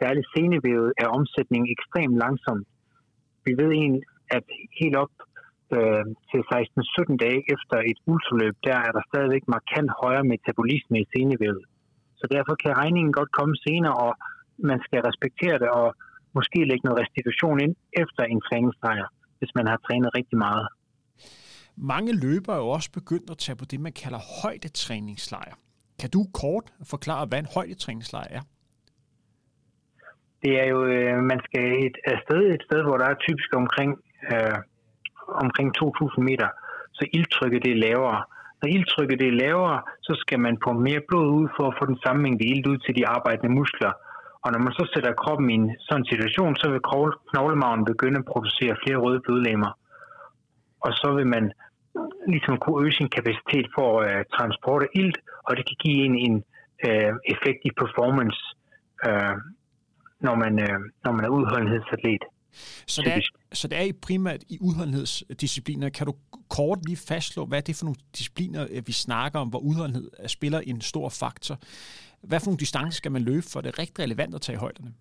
særligt 0.00 0.28
senevævet 0.34 0.90
er 1.02 1.08
omsætningen 1.18 1.68
ekstremt 1.76 2.16
langsom. 2.24 2.58
Vi 3.46 3.52
ved 3.60 3.70
egentlig, 3.80 4.04
at 4.36 4.44
helt 4.80 4.96
op 5.04 5.14
øh, 5.76 6.04
til 6.30 6.40
16-17 6.52 7.24
dage 7.24 7.40
efter 7.54 7.76
et 7.90 7.98
ultraløb, 8.10 8.56
der 8.68 8.76
er 8.86 8.92
der 8.96 9.02
stadigvæk 9.10 9.44
markant 9.56 9.90
højere 10.02 10.26
metabolisme 10.32 10.96
i 11.00 11.06
senevævet. 11.14 11.64
Så 12.20 12.24
derfor 12.34 12.54
kan 12.62 12.72
regningen 12.82 13.12
godt 13.18 13.32
komme 13.38 13.54
senere, 13.66 13.96
og 14.06 14.12
man 14.70 14.78
skal 14.86 15.00
respektere 15.08 15.56
det 15.62 15.70
og 15.80 15.88
måske 16.38 16.58
lægge 16.70 16.84
noget 16.86 17.00
restitution 17.02 17.56
ind 17.64 17.74
efter 18.02 18.22
en 18.32 18.40
træningslejr, 18.48 19.06
hvis 19.38 19.52
man 19.58 19.66
har 19.70 19.78
trænet 19.86 20.10
rigtig 20.18 20.38
meget. 20.46 20.66
Mange 21.76 22.12
løbere 22.24 22.56
er 22.56 22.60
jo 22.60 22.68
også 22.78 22.90
begyndt 22.92 23.30
at 23.30 23.38
tage 23.38 23.56
på 23.56 23.64
det, 23.64 23.80
man 23.80 23.92
kalder 23.92 24.20
højdetræningslejr. 24.42 25.54
Kan 26.00 26.10
du 26.10 26.20
kort 26.42 26.66
forklare, 26.92 27.26
hvad 27.26 27.38
en 27.38 27.48
højdetræningslejr 27.54 28.28
er? 28.38 28.42
Det 30.42 30.52
er 30.60 30.66
jo, 30.72 30.84
øh, 30.84 31.16
man 31.30 31.40
skal 31.46 31.64
et 31.86 31.96
afsted 32.04 32.40
et 32.54 32.62
sted, 32.68 32.82
hvor 32.82 32.96
der 32.98 33.06
er 33.08 33.24
typisk 33.26 33.50
omkring, 33.62 33.90
øh, 34.32 34.58
omkring 35.44 35.68
2.000 35.76 36.22
meter, 36.30 36.48
så 36.92 37.04
ildtrykket 37.12 37.64
det 37.64 37.72
er 37.72 37.82
lavere. 37.88 38.20
Når 38.60 38.68
ildtrykket 38.68 39.18
det 39.20 39.28
er 39.28 39.40
lavere, 39.44 39.82
så 40.02 40.12
skal 40.22 40.40
man 40.40 40.58
pumpe 40.64 40.82
mere 40.82 41.02
blod 41.08 41.28
ud 41.38 41.48
for 41.56 41.64
at 41.68 41.76
få 41.78 41.86
den 41.86 41.98
samme 42.04 42.22
mængde 42.22 42.44
ild 42.44 42.66
ud 42.66 42.78
til 42.78 42.96
de 42.96 43.06
arbejdende 43.06 43.54
muskler. 43.54 43.92
Og 44.44 44.52
når 44.52 44.58
man 44.58 44.72
så 44.72 44.84
sætter 44.94 45.20
kroppen 45.22 45.50
i 45.50 45.54
en 45.54 45.76
sådan 45.88 46.06
situation, 46.12 46.56
så 46.56 46.66
vil 46.70 46.86
knoglemagen 47.30 47.84
begynde 47.84 48.18
at 48.18 48.30
producere 48.32 48.76
flere 48.82 49.02
røde 49.04 49.20
blodlemmer. 49.20 49.72
Og 50.80 50.92
så 50.92 51.08
vil 51.16 51.26
man 51.26 51.52
ligesom 52.28 52.56
kunne 52.58 52.84
øge 52.84 52.92
sin 52.92 53.08
kapacitet 53.08 53.66
for 53.76 54.00
at 54.00 54.16
uh, 54.16 54.24
transporte 54.36 54.86
ilt, 54.94 55.18
og 55.46 55.56
det 55.56 55.64
kan 55.68 55.76
give 55.84 56.00
en 56.08 56.16
en 56.26 56.44
øh, 56.86 57.12
effekt 57.34 57.60
i 57.64 57.70
performance. 57.82 58.40
Øh, 59.06 59.36
når 60.28 60.34
man, 60.44 60.52
øh, 60.66 60.78
når 61.04 61.12
man 61.16 61.24
er 61.28 61.32
udholdenhedsatlet. 61.38 62.24
Så 62.94 63.02
det, 63.02 63.12
er, 63.12 63.20
så 63.60 63.64
det 63.68 63.76
er 63.78 63.92
primært 64.06 64.42
i 64.54 64.56
udholdenhedsdiscipliner. 64.68 65.88
Kan 65.98 66.06
du 66.06 66.14
kort 66.56 66.78
lige 66.88 67.00
fastslå, 67.10 67.40
hvad 67.48 67.58
er 67.58 67.66
det 67.68 67.76
for 67.78 67.86
nogle 67.88 68.00
discipliner, 68.18 68.62
øh, 68.72 68.82
vi 68.90 68.94
snakker 69.06 69.38
om, 69.44 69.48
hvor 69.52 69.62
udholdenhed 69.70 70.08
spiller 70.36 70.60
en 70.70 70.80
stor 70.80 71.08
faktor? 71.22 71.56
Hvad 72.28 72.38
for 72.40 72.48
nogle 72.48 72.62
distancer 72.64 72.96
skal 73.00 73.12
man 73.16 73.22
løbe 73.30 73.46
for? 73.52 73.58
Det 73.60 73.68
er 73.72 73.78
rigtig 73.84 73.98
relevant 74.04 74.34
at 74.34 74.40
tage 74.46 74.56
i 74.58 74.62
højderne. 74.64 74.92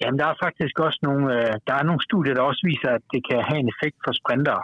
Jamen, 0.00 0.18
der 0.20 0.26
er 0.32 0.36
faktisk 0.46 0.74
også 0.86 0.98
nogle, 1.08 1.24
øh, 1.36 1.52
der 1.68 1.74
er 1.80 1.84
nogle 1.88 2.02
studier, 2.08 2.34
der 2.34 2.42
også 2.50 2.62
viser, 2.70 2.90
at 2.98 3.04
det 3.14 3.20
kan 3.28 3.38
have 3.48 3.60
en 3.64 3.70
effekt 3.74 3.96
for 4.04 4.12
sprinter. 4.20 4.58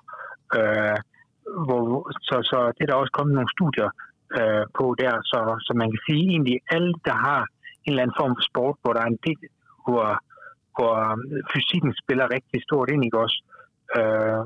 Øh, 0.59 0.99
hvor, 1.67 1.83
så, 2.29 2.37
så 2.51 2.59
det 2.75 2.83
er 2.83 2.91
der 2.91 3.03
også 3.03 3.15
kommet 3.19 3.35
nogle 3.39 3.55
studier 3.57 3.89
øh, 4.39 4.65
på 4.79 4.85
der, 5.03 5.13
så, 5.31 5.41
så 5.67 5.73
man 5.81 5.89
kan 5.93 6.01
sige 6.09 6.25
egentlig, 6.33 6.57
alle, 6.77 6.93
der 7.09 7.17
har 7.29 7.41
en 7.85 7.93
eller 7.93 8.03
anden 8.03 8.21
form 8.21 8.35
for 8.39 8.45
sport, 8.51 8.77
hvor 8.83 8.93
der 8.97 9.03
er 9.07 9.11
en 9.15 9.23
del, 9.29 9.41
hvor, 9.87 10.09
hvor 10.77 10.93
um, 11.13 11.21
fysikken 11.53 11.93
spiller 12.03 12.35
rigtig 12.37 12.59
stort 12.69 12.89
ind, 12.91 13.05
ikke 13.05 13.25
også, 13.27 13.39
øh, 13.99 14.41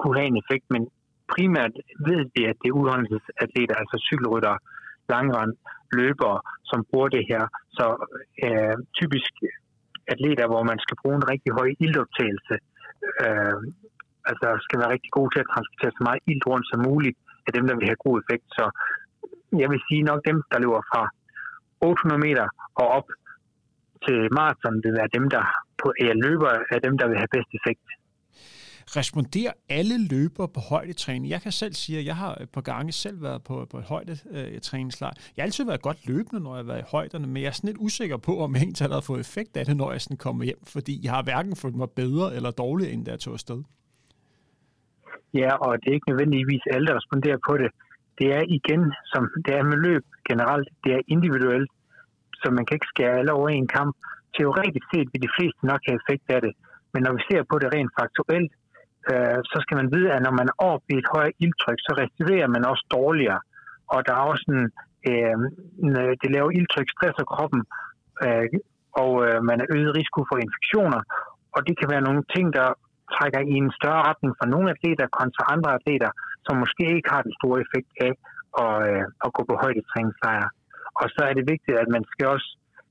kunne 0.00 0.18
have 0.18 0.30
en 0.32 0.42
effekt, 0.42 0.66
men 0.74 0.82
primært 1.34 1.74
ved 2.08 2.20
vi, 2.34 2.40
at 2.50 2.56
det 2.62 2.68
er 2.68 2.78
udholdelsesatleter, 2.80 3.74
altså 3.82 3.96
cykelrytter, 4.08 4.54
langrand, 5.14 5.52
løbere, 6.00 6.38
som 6.70 6.80
bruger 6.90 7.08
det 7.16 7.24
her. 7.30 7.42
Så 7.76 7.86
øh, 8.46 8.76
typisk 9.00 9.32
atleter, 10.12 10.46
hvor 10.52 10.62
man 10.70 10.78
skal 10.84 10.96
bruge 11.02 11.16
en 11.16 11.30
rigtig 11.32 11.50
høj 11.58 11.68
ildoptagelse, 11.84 12.56
øh, 13.24 13.58
altså 14.30 14.48
skal 14.64 14.80
være 14.80 14.94
rigtig 14.94 15.12
god 15.18 15.28
til 15.30 15.40
at 15.42 15.50
transportere 15.52 15.96
så 15.98 16.02
meget 16.08 16.22
ilt 16.32 16.46
rundt 16.50 16.66
som 16.70 16.80
muligt 16.90 17.18
er 17.46 17.52
dem, 17.56 17.64
der 17.68 17.76
vil 17.76 17.90
have 17.90 18.04
god 18.06 18.14
effekt. 18.22 18.46
Så 18.58 18.64
jeg 19.62 19.68
vil 19.72 19.80
sige 19.88 20.02
nok 20.10 20.20
dem, 20.28 20.38
der 20.52 20.58
løber 20.64 20.82
fra 20.92 21.02
800 21.80 22.20
meter 22.26 22.46
og 22.80 22.86
op 22.98 23.08
til 24.06 24.18
maraton, 24.38 24.76
vil 24.84 24.94
være 25.00 25.10
dem, 25.16 25.24
der 25.34 25.42
på, 25.80 25.86
ja, 26.00 26.12
løber, 26.24 26.50
er 26.74 26.78
dem, 26.86 26.94
der 26.98 27.06
vil 27.08 27.16
have 27.22 27.34
bedst 27.36 27.52
effekt 27.58 27.84
responderer 28.96 29.52
alle 29.68 30.08
løber 30.08 30.46
på 30.46 30.60
højdetræning? 30.60 31.30
Jeg 31.30 31.42
kan 31.42 31.52
selv 31.52 31.72
sige, 31.72 31.98
at 31.98 32.04
jeg 32.04 32.16
har 32.16 32.34
et 32.34 32.50
par 32.50 32.60
gange 32.60 32.92
selv 32.92 33.22
været 33.22 33.42
på, 33.44 33.66
på 33.70 33.78
et 33.78 33.84
højdetræningslejr. 33.84 35.12
Jeg 35.36 35.42
har 35.42 35.46
altid 35.46 35.64
været 35.64 35.82
godt 35.82 36.06
løbende, 36.06 36.40
når 36.42 36.56
jeg 36.56 36.64
har 36.64 36.72
været 36.72 36.80
i 36.80 36.90
højderne, 36.90 37.26
men 37.26 37.36
jeg 37.42 37.48
er 37.48 37.52
sådan 37.52 37.68
lidt 37.68 37.80
usikker 37.80 38.16
på, 38.16 38.38
om 38.38 38.54
jeg 38.54 38.62
egentlig 38.62 38.88
har 38.88 39.00
fået 39.00 39.20
effekt 39.20 39.56
af 39.56 39.64
det, 39.66 39.76
når 39.76 39.92
jeg 39.92 40.00
sådan 40.00 40.16
kommer 40.16 40.44
hjem, 40.44 40.62
fordi 40.74 41.00
jeg 41.04 41.12
har 41.12 41.22
hverken 41.22 41.56
følt 41.56 41.76
mig 41.76 41.90
bedre 41.90 42.34
eller 42.36 42.50
dårligere, 42.50 42.92
end 42.92 43.04
da 43.04 43.10
jeg 43.10 43.20
tog 43.20 43.32
afsted. 43.32 43.62
Ja, 45.34 45.50
og 45.64 45.78
det 45.80 45.88
er 45.88 45.94
ikke 45.94 46.10
nødvendigvis 46.10 46.62
alle, 46.70 46.86
der 46.86 46.96
responderer 46.96 47.38
på 47.48 47.56
det. 47.56 47.70
Det 48.18 48.28
er 48.38 48.42
igen, 48.58 48.82
som 49.12 49.22
det 49.44 49.54
er 49.54 49.62
med 49.62 49.78
løb 49.86 50.04
generelt, 50.28 50.68
det 50.84 50.92
er 50.92 51.00
individuelt, 51.08 51.70
så 52.40 52.46
man 52.56 52.64
kan 52.66 52.76
ikke 52.76 52.92
skære 52.92 53.18
alle 53.18 53.32
over 53.38 53.48
en 53.48 53.70
kamp. 53.78 53.92
Teoretisk 54.36 54.86
set 54.92 55.08
vil 55.12 55.24
de 55.26 55.34
fleste 55.36 55.62
nok 55.70 55.80
have 55.86 55.98
effekt 56.00 56.26
af 56.36 56.40
det, 56.46 56.52
men 56.92 57.00
når 57.04 57.12
vi 57.16 57.22
ser 57.28 57.42
på 57.50 57.56
det 57.62 57.68
rent 57.74 57.92
faktuelt, 58.00 58.52
øh, 59.10 59.38
så 59.50 59.56
skal 59.64 59.76
man 59.80 59.88
vide, 59.94 60.08
at 60.16 60.22
når 60.26 60.34
man 60.40 60.48
er 60.52 60.56
oppe 60.72 60.86
i 60.92 60.98
et 61.02 61.08
højere 61.14 61.36
ildtryk, 61.44 61.80
så 61.86 61.92
restituerer 62.00 62.48
man 62.54 62.62
også 62.70 62.84
dårligere. 62.98 63.40
Og 63.94 63.98
der 64.06 64.14
er 64.14 64.24
også 64.32 64.46
en, 64.54 64.62
øh, 65.10 65.36
øh 65.96 66.12
det 66.20 66.28
laver 66.34 66.50
ildtryk, 66.58 66.88
stresser 66.96 67.26
kroppen, 67.34 67.62
øh, 68.24 68.46
og 69.02 69.12
øh, 69.26 69.38
man 69.48 69.56
er 69.62 69.68
øget 69.76 69.92
risiko 70.00 70.20
for 70.30 70.36
infektioner. 70.46 71.02
Og 71.56 71.60
det 71.66 71.74
kan 71.78 71.88
være 71.92 72.06
nogle 72.08 72.22
ting, 72.34 72.46
der 72.58 72.68
trækker 73.14 73.40
i 73.52 73.54
en 73.62 73.70
større 73.78 74.02
retning 74.10 74.32
for 74.38 74.46
nogle 74.54 74.70
atleter 74.74 75.06
kontra 75.20 75.42
andre 75.54 75.70
atleter, 75.78 76.10
som 76.46 76.54
måske 76.62 76.84
ikke 76.96 77.10
har 77.14 77.22
den 77.26 77.34
store 77.40 77.58
effekt 77.64 77.90
af 78.06 78.12
at, 78.64 78.74
øh, 78.90 79.04
at 79.24 79.30
gå 79.36 79.42
på 79.50 79.54
højdetræningslejre. 79.62 80.48
Og 81.00 81.06
så 81.14 81.20
er 81.28 81.34
det 81.38 81.50
vigtigt, 81.54 81.76
at 81.82 81.88
man 81.96 82.04
skal 82.12 82.26
også 82.34 82.48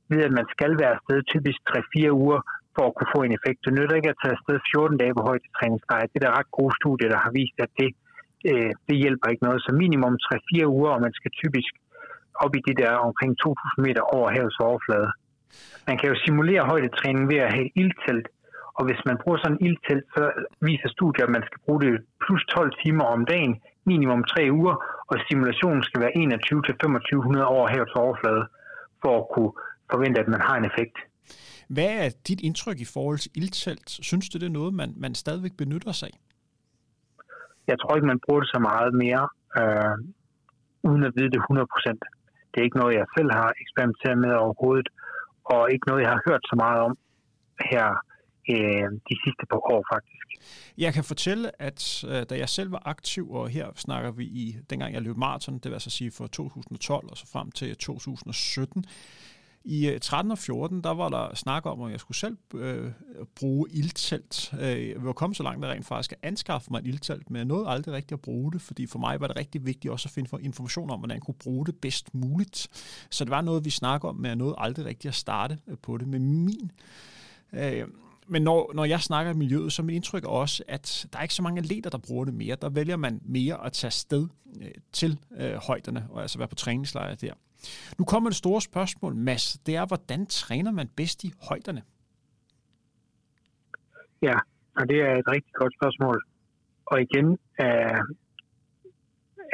vide, 0.09 0.27
at 0.29 0.35
man 0.39 0.47
skal 0.55 0.71
være 0.81 0.95
afsted 0.95 1.19
typisk 1.33 1.59
3-4 1.69 2.11
uger 2.23 2.39
for 2.75 2.83
at 2.87 2.95
kunne 2.95 3.13
få 3.15 3.21
en 3.23 3.35
effekt. 3.37 3.59
Det 3.65 3.73
nytter 3.77 3.95
ikke 3.99 4.13
at 4.13 4.19
tage 4.21 4.35
afsted 4.37 4.57
14 4.73 4.97
dage 5.01 5.13
på 5.17 5.23
højdetræningslejr. 5.29 6.05
Det 6.11 6.17
er 6.19 6.25
der 6.25 6.37
ret 6.39 6.51
gode 6.59 6.73
studier, 6.81 7.09
der 7.13 7.19
har 7.25 7.31
vist, 7.39 7.57
at 7.65 7.71
det, 7.79 7.89
øh, 8.49 8.71
det 8.87 8.95
hjælper 9.03 9.27
ikke 9.29 9.45
noget. 9.47 9.59
Så 9.65 9.71
minimum 9.83 10.15
3-4 10.25 10.67
uger, 10.77 10.91
og 10.95 11.01
man 11.05 11.13
skal 11.19 11.31
typisk 11.41 11.71
op 12.43 12.53
i 12.59 12.61
de 12.67 12.73
der 12.81 12.91
omkring 13.07 13.31
2.000 13.45 13.85
meter 13.85 14.03
over 14.15 14.27
havets 14.35 14.59
overflade. 14.69 15.09
Man 15.87 15.97
kan 15.97 16.09
jo 16.11 16.15
simulere 16.25 16.69
højdetræning 16.71 17.25
ved 17.31 17.39
at 17.45 17.53
have 17.53 17.65
et 17.65 17.75
ildtelt, 17.81 18.27
og 18.77 18.83
hvis 18.87 19.01
man 19.09 19.17
bruger 19.21 19.39
sådan 19.39 19.57
en 19.57 19.65
ildtelt, 19.67 20.05
så 20.15 20.23
viser 20.67 20.89
studier, 20.97 21.25
at 21.25 21.35
man 21.37 21.43
skal 21.47 21.59
bruge 21.65 21.81
det 21.83 21.93
plus 22.23 22.43
12 22.55 22.71
timer 22.83 23.05
om 23.15 23.21
dagen, 23.33 23.53
minimum 23.91 24.23
3 24.23 24.51
uger, 24.59 24.75
og 25.09 25.15
simulationen 25.27 25.83
skal 25.87 26.01
være 26.03 26.13
21-2500 26.15 27.53
over 27.55 27.65
havets 27.73 27.95
overflade, 28.03 28.43
for 29.01 29.13
at 29.21 29.25
kunne 29.33 29.53
forvente, 29.91 30.21
at 30.23 30.27
man 30.33 30.41
har 30.47 30.55
en 30.57 30.65
effekt. 30.71 30.97
Hvad 31.75 31.91
er 32.03 32.09
dit 32.27 32.41
indtryk 32.47 32.79
i 32.85 32.91
forhold 32.95 33.17
til 33.17 33.31
ildtelt? 33.39 33.89
Synes 34.09 34.29
du, 34.29 34.35
det 34.37 34.47
er 34.47 34.59
noget, 34.59 34.73
man, 34.73 34.89
man 35.03 35.13
stadigvæk 35.15 35.55
benytter 35.57 35.91
sig 35.91 36.07
af? 36.13 36.17
Jeg 37.67 37.77
tror 37.79 37.95
ikke, 37.95 38.11
man 38.13 38.23
bruger 38.25 38.41
det 38.41 38.49
så 38.55 38.59
meget 38.71 38.91
mere, 39.03 39.23
øh, 39.59 39.95
uden 40.89 41.03
at 41.07 41.13
vide 41.17 41.31
det 41.35 41.41
100% 41.41 41.99
Det 42.51 42.57
er 42.59 42.67
ikke 42.67 42.81
noget, 42.81 42.95
jeg 42.95 43.07
selv 43.17 43.31
har 43.39 43.49
eksperimenteret 43.63 44.17
med 44.25 44.33
overhovedet, 44.43 44.89
og 45.53 45.61
ikke 45.73 45.87
noget, 45.87 46.01
jeg 46.05 46.11
har 46.15 46.21
hørt 46.29 46.43
så 46.51 46.55
meget 46.63 46.79
om 46.87 46.93
her 47.71 47.87
øh, 48.49 48.91
de 49.09 49.15
sidste 49.23 49.45
par 49.49 49.73
år 49.73 49.83
faktisk. 49.93 50.27
Jeg 50.77 50.93
kan 50.93 51.03
fortælle, 51.03 51.61
at 51.61 52.03
øh, 52.07 52.25
da 52.29 52.37
jeg 52.37 52.49
selv 52.49 52.71
var 52.71 52.81
aktiv, 52.85 53.31
og 53.31 53.49
her 53.49 53.67
snakker 53.75 54.11
vi 54.11 54.23
i, 54.23 54.57
dengang 54.69 54.93
jeg 54.93 55.01
løb 55.01 55.17
maraton, 55.17 55.53
det 55.53 55.65
vil 55.65 55.73
altså 55.73 55.89
sige 55.89 56.11
fra 56.11 56.27
2012 56.27 57.07
og 57.11 57.17
så 57.17 57.27
frem 57.31 57.51
til 57.51 57.75
2017, 57.75 58.85
i 59.69 59.89
øh, 59.89 59.99
13 59.99 60.31
og 60.31 60.37
14, 60.37 60.81
der 60.81 60.89
var 60.89 61.09
der 61.09 61.35
snak 61.35 61.65
om, 61.65 61.81
at 61.81 61.91
jeg 61.91 61.99
skulle 61.99 62.17
selv 62.17 62.37
øh, 62.53 62.91
bruge 63.35 63.69
ildtelt. 63.71 64.53
Øh, 64.61 64.89
jeg 64.89 65.03
var 65.03 65.13
kommet 65.13 65.37
så 65.37 65.43
langt, 65.43 65.65
at 65.65 65.71
rent 65.71 65.85
faktisk 65.85 66.11
at 66.11 66.17
anskaffe 66.21 66.67
mig 66.71 66.79
et 66.79 66.87
ildtelt, 66.87 67.29
men 67.29 67.37
jeg 67.37 67.45
nåede 67.45 67.67
aldrig 67.67 67.95
rigtigt 67.95 68.13
at 68.13 68.21
bruge 68.21 68.51
det, 68.51 68.61
fordi 68.61 68.87
for 68.87 68.99
mig 68.99 69.21
var 69.21 69.27
det 69.27 69.37
rigtig 69.37 69.65
vigtigt 69.65 69.91
også 69.91 70.07
at 70.07 70.11
finde 70.11 70.43
information 70.43 70.89
om, 70.89 70.99
hvordan 70.99 71.15
jeg 71.15 71.21
kunne 71.21 71.35
bruge 71.43 71.65
det 71.65 71.75
bedst 71.75 72.13
muligt. 72.13 72.67
Så 73.09 73.23
det 73.23 73.31
var 73.31 73.41
noget, 73.41 73.65
vi 73.65 73.69
snakker 73.69 74.09
om, 74.09 74.15
men 74.15 74.25
jeg 74.25 74.35
nåede 74.35 74.55
aldrig 74.57 74.85
rigtigt 74.85 75.09
at 75.09 75.15
starte 75.15 75.57
øh, 75.67 75.77
på 75.77 75.97
det. 75.97 76.07
med 76.07 76.19
min 76.19 76.71
øh, 77.53 77.87
men 78.27 78.41
når, 78.41 78.71
når 78.73 78.85
jeg 78.85 78.99
snakker 78.99 79.31
om 79.31 79.37
miljøet, 79.37 79.73
så 79.73 79.81
er 79.81 79.85
mit 79.85 79.95
indtryk 79.95 80.25
også, 80.25 80.63
at 80.67 81.07
der 81.13 81.19
er 81.19 81.23
ikke 81.23 81.33
så 81.33 81.41
mange 81.43 81.59
atleter, 81.59 81.89
der 81.89 81.97
bruger 81.97 82.25
det 82.25 82.33
mere. 82.33 82.55
Der 82.61 82.69
vælger 82.69 82.97
man 82.97 83.21
mere 83.25 83.65
at 83.65 83.73
tage 83.73 83.91
sted 83.91 84.27
øh, 84.61 84.71
til 84.91 85.19
øh, 85.39 85.53
højderne, 85.67 86.07
og 86.09 86.21
altså 86.21 86.37
være 86.37 86.47
på 86.47 86.55
træningslejre 86.55 87.15
der. 87.15 87.33
Nu 87.99 88.05
kommer 88.05 88.29
det 88.29 88.37
store 88.37 88.61
spørgsmål, 88.61 89.15
Mads. 89.15 89.57
Det 89.57 89.75
er, 89.75 89.85
hvordan 89.85 90.25
træner 90.25 90.71
man 90.71 90.87
bedst 90.87 91.23
i 91.23 91.33
højderne? 91.49 91.81
Ja, 94.21 94.35
og 94.77 94.89
det 94.89 95.01
er 95.01 95.15
et 95.15 95.27
rigtig 95.27 95.53
godt 95.53 95.73
spørgsmål. 95.79 96.23
Og 96.85 97.01
igen 97.01 97.37
er, 97.57 98.03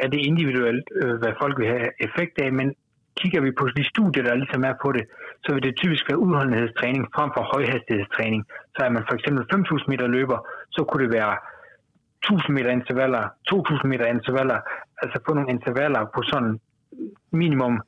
er 0.00 0.08
det 0.08 0.20
individuelt, 0.20 0.88
øh, 1.02 1.14
hvad 1.20 1.32
folk 1.40 1.58
vil 1.58 1.66
have 1.66 1.88
effekt 2.00 2.38
af, 2.38 2.52
men 2.52 2.74
kigger 3.16 3.40
vi 3.40 3.50
på 3.50 3.68
de 3.76 3.84
studier, 3.84 4.22
der 4.22 4.34
ligesom 4.34 4.64
er 4.64 4.74
på 4.82 4.92
det, 4.92 5.04
så 5.44 5.54
vil 5.54 5.62
det 5.62 5.76
typisk 5.82 6.04
være 6.08 6.18
udholdenhedstræning 6.18 7.04
frem 7.14 7.30
for 7.36 7.42
højhastighedstræning. 7.52 8.42
Så 8.74 8.80
er 8.86 8.90
man 8.96 9.04
for 9.08 9.14
eksempel 9.14 9.42
5.000 9.54 9.84
meter 9.92 10.06
løber, 10.06 10.38
så 10.70 10.84
kunne 10.84 11.04
det 11.04 11.12
være 11.12 11.34
1000 12.24 12.54
meter 12.56 12.70
intervaller, 12.70 13.22
2000 13.48 13.88
meter 13.92 14.06
intervaller, 14.06 14.58
altså 15.02 15.16
få 15.26 15.34
nogle 15.34 15.50
intervaller 15.50 16.02
på 16.14 16.20
sådan 16.22 16.60
minimum 17.30 17.82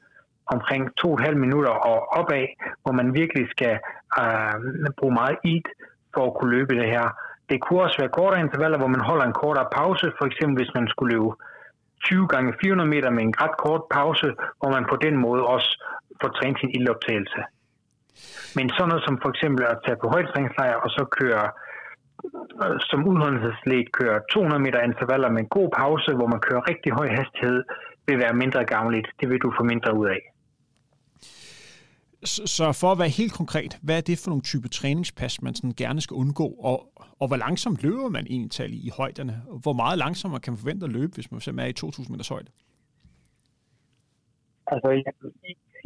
omkring 0.47 0.83
2,5 1.07 1.35
minutter 1.35 1.71
og 1.71 1.99
opad, 2.19 2.47
hvor 2.83 2.93
man 2.93 3.15
virkelig 3.15 3.45
skal 3.51 3.75
øh, 4.21 4.55
bruge 4.99 5.15
meget 5.15 5.37
ilt 5.45 5.69
for 6.15 6.23
at 6.27 6.35
kunne 6.35 6.51
løbe 6.57 6.75
det 6.75 6.89
her. 6.95 7.07
Det 7.51 7.61
kunne 7.61 7.83
også 7.83 7.99
være 7.99 8.17
kortere 8.19 8.41
intervaller, 8.41 8.79
hvor 8.79 8.93
man 8.97 9.01
holder 9.01 9.25
en 9.25 9.41
kortere 9.43 9.69
pause, 9.79 10.13
for 10.19 10.27
eksempel 10.27 10.57
hvis 10.57 10.75
man 10.75 10.89
skulle 10.89 11.13
løbe 11.15 11.31
20 12.05 12.29
gange 12.29 12.55
400 12.61 12.91
meter 12.95 13.11
med 13.11 13.23
en 13.23 13.35
ret 13.43 13.57
kort 13.65 13.83
pause, 13.91 14.29
hvor 14.59 14.71
man 14.71 14.85
på 14.91 14.97
den 14.97 15.17
måde 15.17 15.43
også 15.55 15.71
får 16.21 16.31
trænet 16.39 16.59
sin 16.61 16.75
ildoptagelse. 16.77 17.41
Men 18.57 18.65
sådan 18.71 18.89
noget 18.91 19.05
som 19.07 19.17
for 19.23 19.31
eksempel 19.35 19.63
at 19.73 19.79
tage 19.85 19.99
på 20.03 20.09
højdetræningslejr 20.15 20.77
og 20.85 20.91
så 20.97 21.03
køre 21.19 21.45
øh, 22.65 22.77
som 22.91 22.99
udholdenhedslet 23.11 23.93
køre 23.99 24.21
200 24.33 24.63
meter 24.67 24.81
intervaller 24.91 25.31
med 25.31 25.41
en 25.41 25.49
god 25.59 25.69
pause, 25.81 26.11
hvor 26.19 26.29
man 26.35 26.41
kører 26.47 26.69
rigtig 26.71 26.93
høj 26.93 27.09
hastighed, 27.19 27.59
vil 28.07 28.19
være 28.19 28.35
mindre 28.43 28.65
gavnligt. 28.65 29.09
Det 29.21 29.27
vil 29.31 29.39
du 29.45 29.53
få 29.59 29.63
mindre 29.65 29.91
ud 30.01 30.07
af. 30.17 30.23
Så 32.25 32.73
for 32.81 32.93
at 32.93 32.99
være 32.99 33.09
helt 33.09 33.33
konkret, 33.33 33.79
hvad 33.83 33.97
er 33.97 34.01
det 34.01 34.19
for 34.19 34.31
nogle 34.31 34.43
type 34.43 34.69
træningspas, 34.69 35.43
man 35.43 35.55
sådan 35.55 35.75
gerne 35.77 36.01
skal 36.01 36.15
undgå, 36.15 36.47
og, 36.69 36.93
og 37.21 37.27
hvor 37.29 37.37
langsomt 37.37 37.83
løber 37.83 38.09
man 38.09 38.27
egentlig 38.31 38.85
i 38.85 38.91
højderne? 38.97 39.43
Hvor 39.63 39.73
meget 39.73 39.99
langsommere 39.99 40.41
kan 40.41 40.53
man 40.53 40.59
forvente 40.59 40.85
at 40.87 40.93
løbe, 40.93 41.13
hvis 41.15 41.31
man 41.31 41.41
simpelthen 41.41 41.67
er 41.67 41.71
i 41.71 41.73
2000 41.73 42.15
meters 42.15 42.29
højde? 42.29 42.51
Altså, 44.67 45.13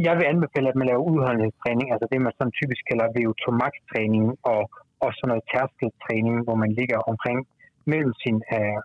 jeg, 0.06 0.14
vil 0.18 0.30
anbefale, 0.32 0.68
at 0.72 0.78
man 0.80 0.88
laver 0.90 1.08
udholdenhedstræning, 1.10 1.86
altså 1.94 2.06
det, 2.10 2.18
man 2.26 2.36
sådan 2.38 2.58
typisk 2.60 2.82
kalder 2.90 3.14
VO2 3.16 3.44
max-træning, 3.62 4.24
og 4.52 4.60
også 5.04 5.16
sådan 5.18 5.30
noget 5.32 5.48
tærskeltræning, 5.52 6.36
hvor 6.46 6.56
man 6.62 6.70
ligger 6.78 6.98
omkring 7.12 7.38
mellem 7.92 8.12
sin 8.22 8.36
uh, 8.56 8.78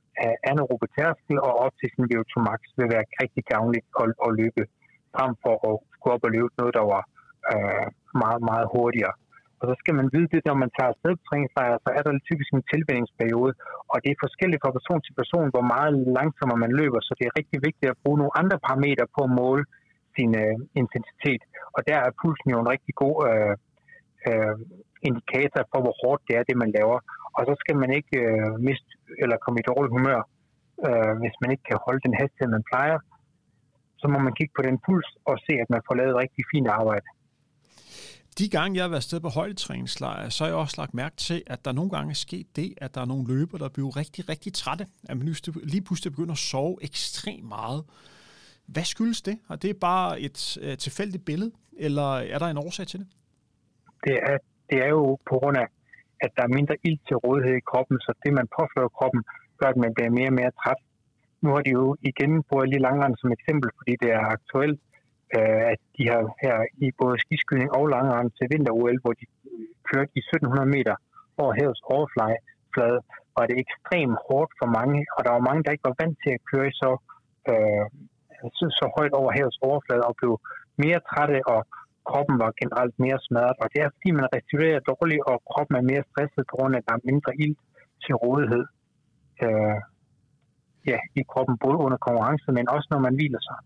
anaerobe 0.50 0.88
tærskel 0.98 1.38
og 1.48 1.54
op 1.66 1.74
til 1.80 1.90
sin 1.94 2.06
VO2 2.12 2.34
max, 2.50 2.60
vil 2.80 2.94
være 2.96 3.06
rigtig 3.24 3.44
gavnligt 3.54 3.88
at, 4.02 4.06
at 4.26 4.32
løbe 4.42 4.62
frem 5.16 5.32
for 5.44 5.56
at 5.70 5.76
gå 6.02 6.08
op 6.16 6.24
og 6.28 6.32
løbe 6.38 6.54
noget, 6.60 6.74
der 6.80 6.86
var 6.94 7.04
uh, 7.54 7.86
meget, 8.24 8.42
meget 8.50 8.68
hurtigere. 8.76 9.16
Og 9.60 9.66
så 9.70 9.74
skal 9.82 9.96
man 10.00 10.08
vide 10.16 10.30
det, 10.34 10.42
når 10.50 10.58
man 10.64 10.72
tager 10.76 10.92
afsted 10.94 11.12
på 11.18 11.24
træningslejre, 11.30 11.84
så 11.86 11.90
er 11.98 12.02
der 12.04 12.26
typisk 12.30 12.50
en 12.52 12.64
tilvændingsperiode, 12.74 13.54
og 13.92 13.98
det 14.04 14.10
er 14.12 14.24
forskelligt 14.26 14.62
fra 14.64 14.76
person 14.78 15.00
til 15.06 15.14
person, 15.22 15.48
hvor 15.54 15.66
meget 15.74 15.92
langsommere 16.18 16.64
man 16.66 16.74
løber, 16.80 17.00
så 17.08 17.12
det 17.18 17.26
er 17.26 17.38
rigtig 17.40 17.58
vigtigt 17.68 17.90
at 17.92 18.00
bruge 18.04 18.18
nogle 18.22 18.38
andre 18.42 18.58
parametre 18.66 19.06
på 19.16 19.22
at 19.28 19.36
måle 19.42 19.64
sin 20.16 20.32
øh, 20.44 20.58
intensitet. 20.82 21.42
Og 21.76 21.82
der 21.88 21.98
er 22.06 22.18
pulsen 22.22 22.50
jo 22.54 22.58
en 22.60 22.72
rigtig 22.74 22.94
god 23.04 23.18
øh, 23.32 23.54
øh, 24.30 24.56
indikator 25.10 25.62
for, 25.72 25.80
hvor 25.84 25.96
hårdt 26.02 26.22
det 26.28 26.34
er, 26.38 26.44
det 26.50 26.58
man 26.64 26.72
laver. 26.78 27.00
Og 27.38 27.42
så 27.48 27.54
skal 27.62 27.76
man 27.84 27.92
ikke 28.00 28.16
øh, 28.26 28.52
miste 28.68 28.92
eller 29.24 29.38
komme 29.44 29.60
i 29.60 29.68
dårligt 29.72 29.96
humør, 29.98 30.20
øh, 30.88 31.14
hvis 31.22 31.36
man 31.42 31.50
ikke 31.54 31.66
kan 31.72 31.80
holde 31.86 32.02
den 32.06 32.14
hastighed, 32.22 32.50
man 32.58 32.70
plejer. 32.72 32.98
Så 34.02 34.06
må 34.14 34.18
man 34.26 34.34
kigge 34.38 34.54
på 34.58 34.64
den 34.68 34.78
puls 34.86 35.10
og 35.30 35.36
se, 35.46 35.54
at 35.64 35.70
man 35.74 35.82
får 35.88 35.96
lavet 36.00 36.20
rigtig 36.24 36.44
fint 36.52 36.70
arbejde 36.80 37.08
de 38.38 38.50
gange, 38.50 38.76
jeg 38.76 38.84
har 38.84 38.90
været 38.90 39.04
sted 39.04 39.20
på 39.20 39.30
højdetræningslejr, 39.30 40.30
så 40.30 40.44
har 40.44 40.50
jeg 40.50 40.58
også 40.58 40.76
lagt 40.78 40.94
mærke 40.94 41.16
til, 41.16 41.44
at 41.48 41.66
der 41.66 41.72
nogle 41.72 41.92
gange 41.92 42.10
er 42.10 42.16
sket 42.16 42.56
det, 42.56 42.74
at 42.78 42.96
der 42.96 43.02
er 43.02 43.06
nogle 43.06 43.28
løber, 43.28 43.58
der 43.58 43.70
bliver 43.70 43.98
rigtig, 43.98 44.30
rigtig 44.30 44.54
trætte. 44.54 44.88
At 45.10 45.18
man 45.18 45.36
lige 45.64 45.82
pludselig 45.82 46.14
begynder 46.14 46.32
at 46.32 46.38
sove 46.38 46.78
ekstremt 46.82 47.44
meget. 47.44 47.84
Hvad 48.74 48.84
skyldes 48.84 49.22
det? 49.22 49.40
Og 49.50 49.62
det 49.62 49.70
er 49.70 49.80
bare 49.92 50.20
et 50.20 50.58
øh, 50.64 50.78
tilfældigt 50.78 51.26
billede, 51.26 51.52
eller 51.78 52.10
er 52.34 52.40
der 52.40 52.48
en 52.48 52.58
årsag 52.58 52.88
til 52.88 53.00
det? 53.00 53.08
Det 54.04 54.16
er, 54.30 54.38
det 54.70 54.78
er 54.86 54.90
jo 54.98 55.04
på 55.30 55.36
grund 55.40 55.58
af, 55.58 55.68
at 56.26 56.32
der 56.38 56.44
er 56.44 56.56
mindre 56.58 56.76
ild 56.88 57.00
til 57.08 57.16
rådighed 57.26 57.56
i 57.58 57.68
kroppen, 57.72 57.98
så 58.06 58.12
det, 58.24 58.34
man 58.40 58.48
påfører 58.58 58.96
kroppen, 59.00 59.22
gør, 59.60 59.70
at 59.74 59.80
man 59.86 59.94
bliver 59.96 60.12
mere 60.20 60.32
og 60.34 60.38
mere 60.42 60.52
træt. 60.62 60.82
Nu 61.44 61.50
har 61.56 61.62
de 61.68 61.72
jo 61.80 61.86
igen 62.10 62.44
brugt 62.50 62.70
lige 62.70 62.86
langrende 62.88 63.18
som 63.20 63.32
eksempel, 63.38 63.70
fordi 63.78 63.94
det 64.02 64.10
er 64.18 64.24
aktuelt, 64.38 64.80
øh, 65.38 65.62
at 65.74 65.80
de 65.98 66.04
har 66.12 66.22
her 66.44 66.58
i 66.86 66.88
både 67.02 67.16
skiskydning 67.24 67.70
og 67.78 67.84
langrende 67.96 68.32
til 68.38 68.46
vinter-OL, 68.54 69.00
hvor 69.04 69.14
de 69.20 69.26
kørte 69.90 70.12
i 70.20 70.22
1700 70.34 70.70
meter 70.76 70.96
over 71.42 71.54
havets 71.60 71.82
overflade, 71.96 73.00
var 73.38 73.46
det 73.50 73.58
ekstremt 73.64 74.18
hårdt 74.28 74.52
for 74.60 74.68
mange, 74.80 75.00
og 75.16 75.20
der 75.26 75.32
var 75.38 75.48
mange, 75.48 75.64
der 75.64 75.72
ikke 75.72 75.90
var 75.90 76.00
vant 76.02 76.18
til 76.24 76.32
at 76.38 76.46
køre 76.52 76.72
så, 76.82 76.92
øh, 77.52 77.86
så, 78.58 78.66
så 78.80 78.86
højt 78.98 79.14
over 79.20 79.32
havets 79.38 79.60
overflade 79.70 80.04
og 80.10 80.16
blev 80.20 80.34
mere 80.84 81.00
trætte, 81.10 81.38
og 81.54 81.60
kroppen 82.10 82.36
var 82.44 82.52
generelt 82.62 82.96
mere 83.06 83.20
smadret. 83.28 83.58
Og 83.64 83.68
det 83.72 83.80
er 83.86 83.90
fordi, 83.96 84.10
man 84.20 84.28
restituerer 84.36 84.82
dårligt, 84.92 85.24
og 85.32 85.36
kroppen 85.52 85.76
er 85.80 85.86
mere 85.92 86.04
stresset 86.12 86.44
på 86.50 86.54
grund 86.58 86.72
af, 86.76 86.80
at 86.82 86.88
der 86.88 86.94
er 87.00 87.04
mindre 87.12 87.32
ild 87.44 87.58
til 88.04 88.14
rådighed 88.24 88.66
øh, 89.46 89.78
ja, 90.92 91.00
i 91.20 91.22
kroppen, 91.32 91.56
både 91.66 91.78
under 91.86 91.98
konkurrence, 92.08 92.48
men 92.58 92.66
også 92.76 92.88
når 92.94 93.00
man 93.08 93.14
hviler 93.20 93.42
sig. 93.50 93.58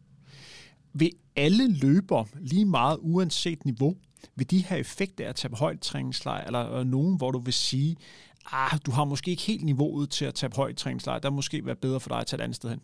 Vil 0.99 1.11
alle 1.45 1.65
løber 1.83 2.21
lige 2.51 2.65
meget 2.79 2.97
uanset 3.01 3.65
niveau, 3.65 3.93
vil 4.35 4.51
de 4.51 4.65
have 4.69 4.79
effekt 4.79 5.19
af 5.19 5.29
at 5.29 5.35
tage 5.35 5.49
på 5.49 5.57
højdetræningslejr, 5.65 6.43
eller 6.45 6.83
nogen, 6.83 7.17
hvor 7.17 7.31
du 7.31 7.39
vil 7.39 7.53
sige, 7.53 7.95
ah, 8.51 8.79
du 8.85 8.91
har 8.91 9.05
måske 9.05 9.31
ikke 9.31 9.43
helt 9.43 9.63
niveauet 9.63 10.09
til 10.09 10.25
at 10.25 10.33
tage 10.33 10.49
på 10.49 10.55
højdetræningslejr, 10.55 11.19
der 11.19 11.29
måske 11.29 11.65
være 11.65 11.75
bedre 11.75 11.99
for 11.99 12.09
dig 12.09 12.19
at 12.19 12.27
tage 12.27 12.39
et 12.39 12.43
andet 12.43 12.55
sted 12.55 12.69
hen? 12.69 12.81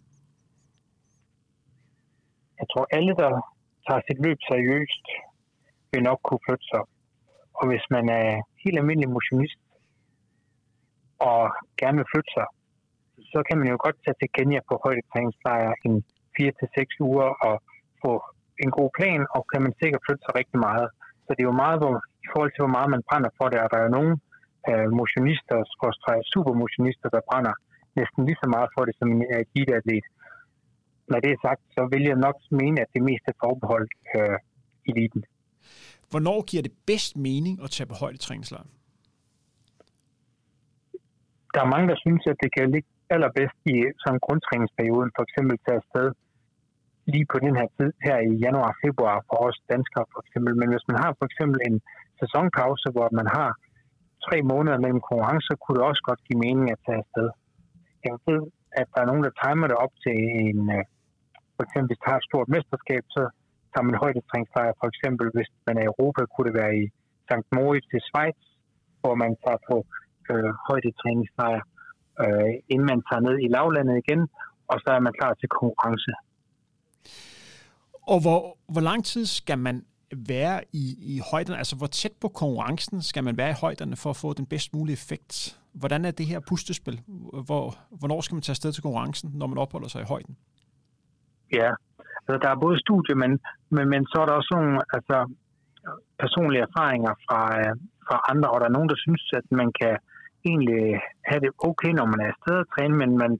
Jeg 2.60 2.68
tror, 2.72 2.86
alle, 2.98 3.14
der 3.22 3.32
tager 3.86 4.02
sit 4.08 4.20
løb 4.26 4.40
seriøst, 4.52 5.06
vil 5.92 6.04
nok 6.10 6.20
kunne 6.24 6.46
flytte 6.48 6.68
sig. 6.74 6.84
Og 7.60 7.64
hvis 7.70 7.86
man 7.96 8.06
er 8.20 8.28
helt 8.64 8.78
almindelig 8.82 9.10
motionist 9.18 9.60
og 11.32 11.42
gerne 11.82 11.98
vil 12.00 12.12
flytte 12.14 12.32
sig, 12.38 12.48
så 13.32 13.40
kan 13.48 13.58
man 13.60 13.68
jo 13.74 13.78
godt 13.86 13.98
tage 14.04 14.20
til 14.20 14.30
Kenya 14.36 14.60
på 14.70 14.74
højdetræningslejr 14.84 15.72
i 15.90 15.92
4-6 16.36 17.08
uger 17.10 17.30
og 17.48 17.56
få 18.04 18.12
en 18.64 18.72
god 18.78 18.90
plan, 18.98 19.22
og 19.36 19.42
kan 19.52 19.62
man 19.66 19.74
sikkert 19.82 20.06
flytte 20.06 20.24
sig 20.26 20.34
rigtig 20.40 20.60
meget. 20.68 20.88
Så 21.26 21.30
det 21.36 21.42
er 21.42 21.52
jo 21.52 21.62
meget, 21.64 21.78
hvor, 21.82 21.94
i 22.26 22.28
forhold 22.32 22.52
til, 22.52 22.62
hvor 22.64 22.76
meget 22.78 22.90
man 22.96 23.06
brænder 23.10 23.32
for 23.40 23.48
det, 23.52 23.60
og 23.64 23.70
der 23.72 23.78
er 23.80 23.86
jo 23.88 23.96
nogle 23.98 24.14
øh, 24.70 24.88
motionister, 25.00 25.58
supermotionister, 26.34 27.10
der 27.16 27.28
brænder 27.30 27.54
næsten 28.00 28.20
lige 28.28 28.42
så 28.44 28.48
meget 28.56 28.70
for 28.76 28.82
det 28.88 28.96
som 29.00 29.08
en 29.16 29.22
eliteatlet. 29.36 30.06
Når 31.12 31.20
det 31.24 31.32
er 31.32 31.40
sagt, 31.48 31.62
så 31.76 31.82
vil 31.94 32.04
jeg 32.12 32.18
nok 32.28 32.38
mene, 32.62 32.78
at 32.82 32.90
det 32.96 33.04
meste 33.10 33.28
er 33.34 33.38
forbeholdt 33.46 33.94
øh, 34.18 34.38
eliten. 34.90 35.24
Hvornår 36.10 36.40
giver 36.50 36.64
det 36.68 36.74
bedst 36.90 37.18
mening 37.28 37.56
at 37.64 37.70
tage 37.76 37.88
på 37.92 37.96
højdetræningslejr? 38.04 38.68
Der 41.54 41.62
er 41.66 41.70
mange, 41.74 41.88
der 41.92 41.98
synes, 42.06 42.24
at 42.32 42.38
det 42.44 42.50
kan 42.56 42.72
ligge 42.76 42.90
allerbedst 43.16 43.60
i 43.74 43.76
sådan 44.04 44.22
grundtræningsperioden, 44.26 45.12
for 45.16 45.24
eksempel 45.28 45.56
til 45.66 45.74
afsted 45.82 46.08
lige 47.14 47.28
på 47.34 47.38
den 47.46 47.54
her 47.60 47.68
tid 47.78 47.92
her 48.08 48.18
i 48.30 48.32
januar-februar 48.46 49.18
for 49.28 49.38
os 49.48 49.58
danskere 49.74 50.06
for 50.14 50.20
eksempel. 50.24 50.54
Men 50.62 50.68
hvis 50.74 50.86
man 50.90 50.98
har 51.04 51.12
for 51.20 51.26
eksempel 51.30 51.60
en 51.70 51.78
sæsonpause, 52.22 52.88
hvor 52.96 53.08
man 53.20 53.28
har 53.38 53.50
tre 54.28 54.38
måneder 54.52 54.78
mellem 54.84 55.02
konkurrencer, 55.10 55.56
kunne 55.56 55.78
det 55.78 55.86
også 55.90 56.04
godt 56.10 56.22
give 56.28 56.40
mening 56.46 56.68
at 56.72 56.80
tage 56.86 57.02
afsted. 57.04 57.28
Jeg 58.08 58.16
ved, 58.28 58.42
at 58.82 58.88
der 58.94 59.00
er 59.02 59.10
nogen, 59.10 59.24
der 59.28 59.34
timer 59.44 59.68
det 59.68 59.78
op 59.86 59.94
til 60.04 60.18
en, 60.46 60.60
øh, 60.78 60.84
for 61.56 61.64
eksempel 61.68 61.90
hvis 61.92 62.02
der 62.04 62.10
har 62.12 62.20
et 62.22 62.30
stort 62.30 62.48
mesterskab, 62.56 63.04
så 63.16 63.24
tager 63.72 63.86
man 63.88 64.02
højdetræningslejr. 64.04 64.72
For 64.82 64.88
eksempel 64.94 65.26
hvis 65.36 65.50
man 65.68 65.76
er 65.80 65.84
i 65.86 65.92
Europa, 65.94 66.22
kunne 66.32 66.48
det 66.50 66.56
være 66.62 66.74
i 66.84 66.86
St. 67.30 67.48
Moritz 67.56 67.88
i 67.98 68.02
Schweiz, 68.08 68.40
hvor 69.02 69.16
man 69.24 69.32
tager 69.44 69.62
på 69.70 69.76
øh, 70.32 70.52
højdetræningslejr, 70.68 71.62
øh, 72.24 72.52
inden 72.74 72.88
man 72.94 73.02
tager 73.08 73.22
ned 73.28 73.36
i 73.46 73.48
lavlandet 73.56 73.96
igen, 74.04 74.22
og 74.72 74.78
så 74.84 74.90
er 74.98 75.02
man 75.08 75.14
klar 75.20 75.34
til 75.42 75.50
konkurrence. 75.60 76.12
Og 78.14 78.20
hvor, 78.22 78.58
hvor 78.74 78.82
lang 78.82 79.06
tid 79.06 79.26
skal 79.26 79.60
man 79.68 79.86
være 80.16 80.58
i, 80.74 80.86
i 81.16 81.22
højderne? 81.32 81.58
Altså, 81.58 81.76
hvor 81.76 81.88
tæt 81.88 82.12
på 82.22 82.28
konkurrencen 82.28 83.02
skal 83.02 83.24
man 83.24 83.38
være 83.38 83.50
i 83.50 83.60
højderne 83.62 83.96
for 83.96 84.10
at 84.10 84.16
få 84.16 84.34
den 84.34 84.46
bedst 84.46 84.74
mulige 84.74 84.94
effekt? 84.94 85.60
Hvordan 85.74 86.06
er 86.06 86.12
det 86.12 86.26
her 86.26 86.40
pustespil? 86.40 87.02
Hvor, 87.46 87.76
hvornår 87.90 88.22
skal 88.22 88.36
man 88.36 88.42
tage 88.42 88.54
afsted 88.54 88.72
til 88.72 88.84
konkurrencen, 88.84 89.32
når 89.34 89.48
man 89.48 89.58
opholder 89.58 89.88
sig 89.88 90.02
i 90.02 90.06
højden? 90.06 90.38
Ja, 91.54 91.70
altså, 92.28 92.38
der 92.44 92.50
er 92.50 92.64
både 92.66 92.80
studie, 92.80 93.16
men, 93.16 93.40
men, 93.70 93.90
men 93.90 94.06
så 94.06 94.18
er 94.22 94.26
der 94.26 94.34
også 94.34 94.52
nogle 94.58 94.82
altså, 94.94 95.18
personlige 96.20 96.66
erfaringer 96.70 97.14
fra, 97.26 97.42
øh, 97.60 97.74
fra 98.08 98.18
andre, 98.32 98.50
og 98.50 98.60
der 98.60 98.68
er 98.68 98.78
nogen, 98.78 98.90
der 98.90 99.00
synes, 99.06 99.24
at 99.40 99.48
man 99.52 99.70
kan 99.82 99.98
egentlig 100.50 101.00
have 101.30 101.42
det 101.46 101.52
okay, 101.70 101.92
når 102.00 102.06
man 102.06 102.20
er 102.22 102.30
afsted 102.34 102.56
at 102.60 102.72
træne, 102.74 102.96
men 103.02 103.12
man 103.24 103.32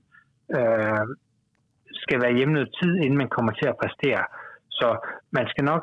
øh, 0.58 1.06
skal 2.02 2.18
være 2.22 2.36
hjemme 2.38 2.54
noget 2.54 2.70
tid, 2.80 2.92
inden 3.04 3.18
man 3.22 3.34
kommer 3.36 3.52
til 3.52 3.66
at 3.68 3.78
præstere. 3.82 4.24
Så 4.78 4.88
man 5.36 5.46
skal 5.52 5.64
nok 5.64 5.82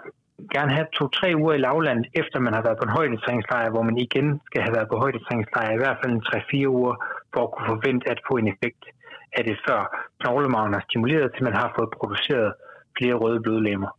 gerne 0.56 0.72
have 0.78 0.88
to-tre 0.98 1.30
uger 1.42 1.54
i 1.54 1.64
lavland, 1.68 2.06
efter 2.22 2.40
man 2.40 2.54
har 2.54 2.64
været 2.66 2.80
på 2.80 2.86
en 2.88 2.98
højdetræningslejr, 2.98 3.70
hvor 3.70 3.84
man 3.90 3.98
igen 3.98 4.28
skal 4.46 4.62
have 4.62 4.76
været 4.78 4.92
på 4.92 4.98
højdetræningslejr 5.04 5.72
i 5.74 5.82
hvert 5.82 5.98
fald 6.00 6.12
en 6.14 6.28
3-4 6.30 6.68
uger, 6.68 6.96
for 7.34 7.42
at 7.44 7.52
kunne 7.52 7.70
forvente 7.74 8.06
at 8.14 8.20
få 8.28 8.34
en 8.38 8.48
effekt 8.54 8.84
af 9.38 9.44
det, 9.44 9.58
før 9.68 9.80
knoglemagen 10.20 10.74
er 10.74 10.82
stimuleret, 10.90 11.32
til 11.34 11.44
man 11.44 11.54
har 11.54 11.74
fået 11.78 11.90
produceret 11.98 12.54
flere 12.98 13.14
røde 13.14 13.42
blodlemmer. 13.42 13.92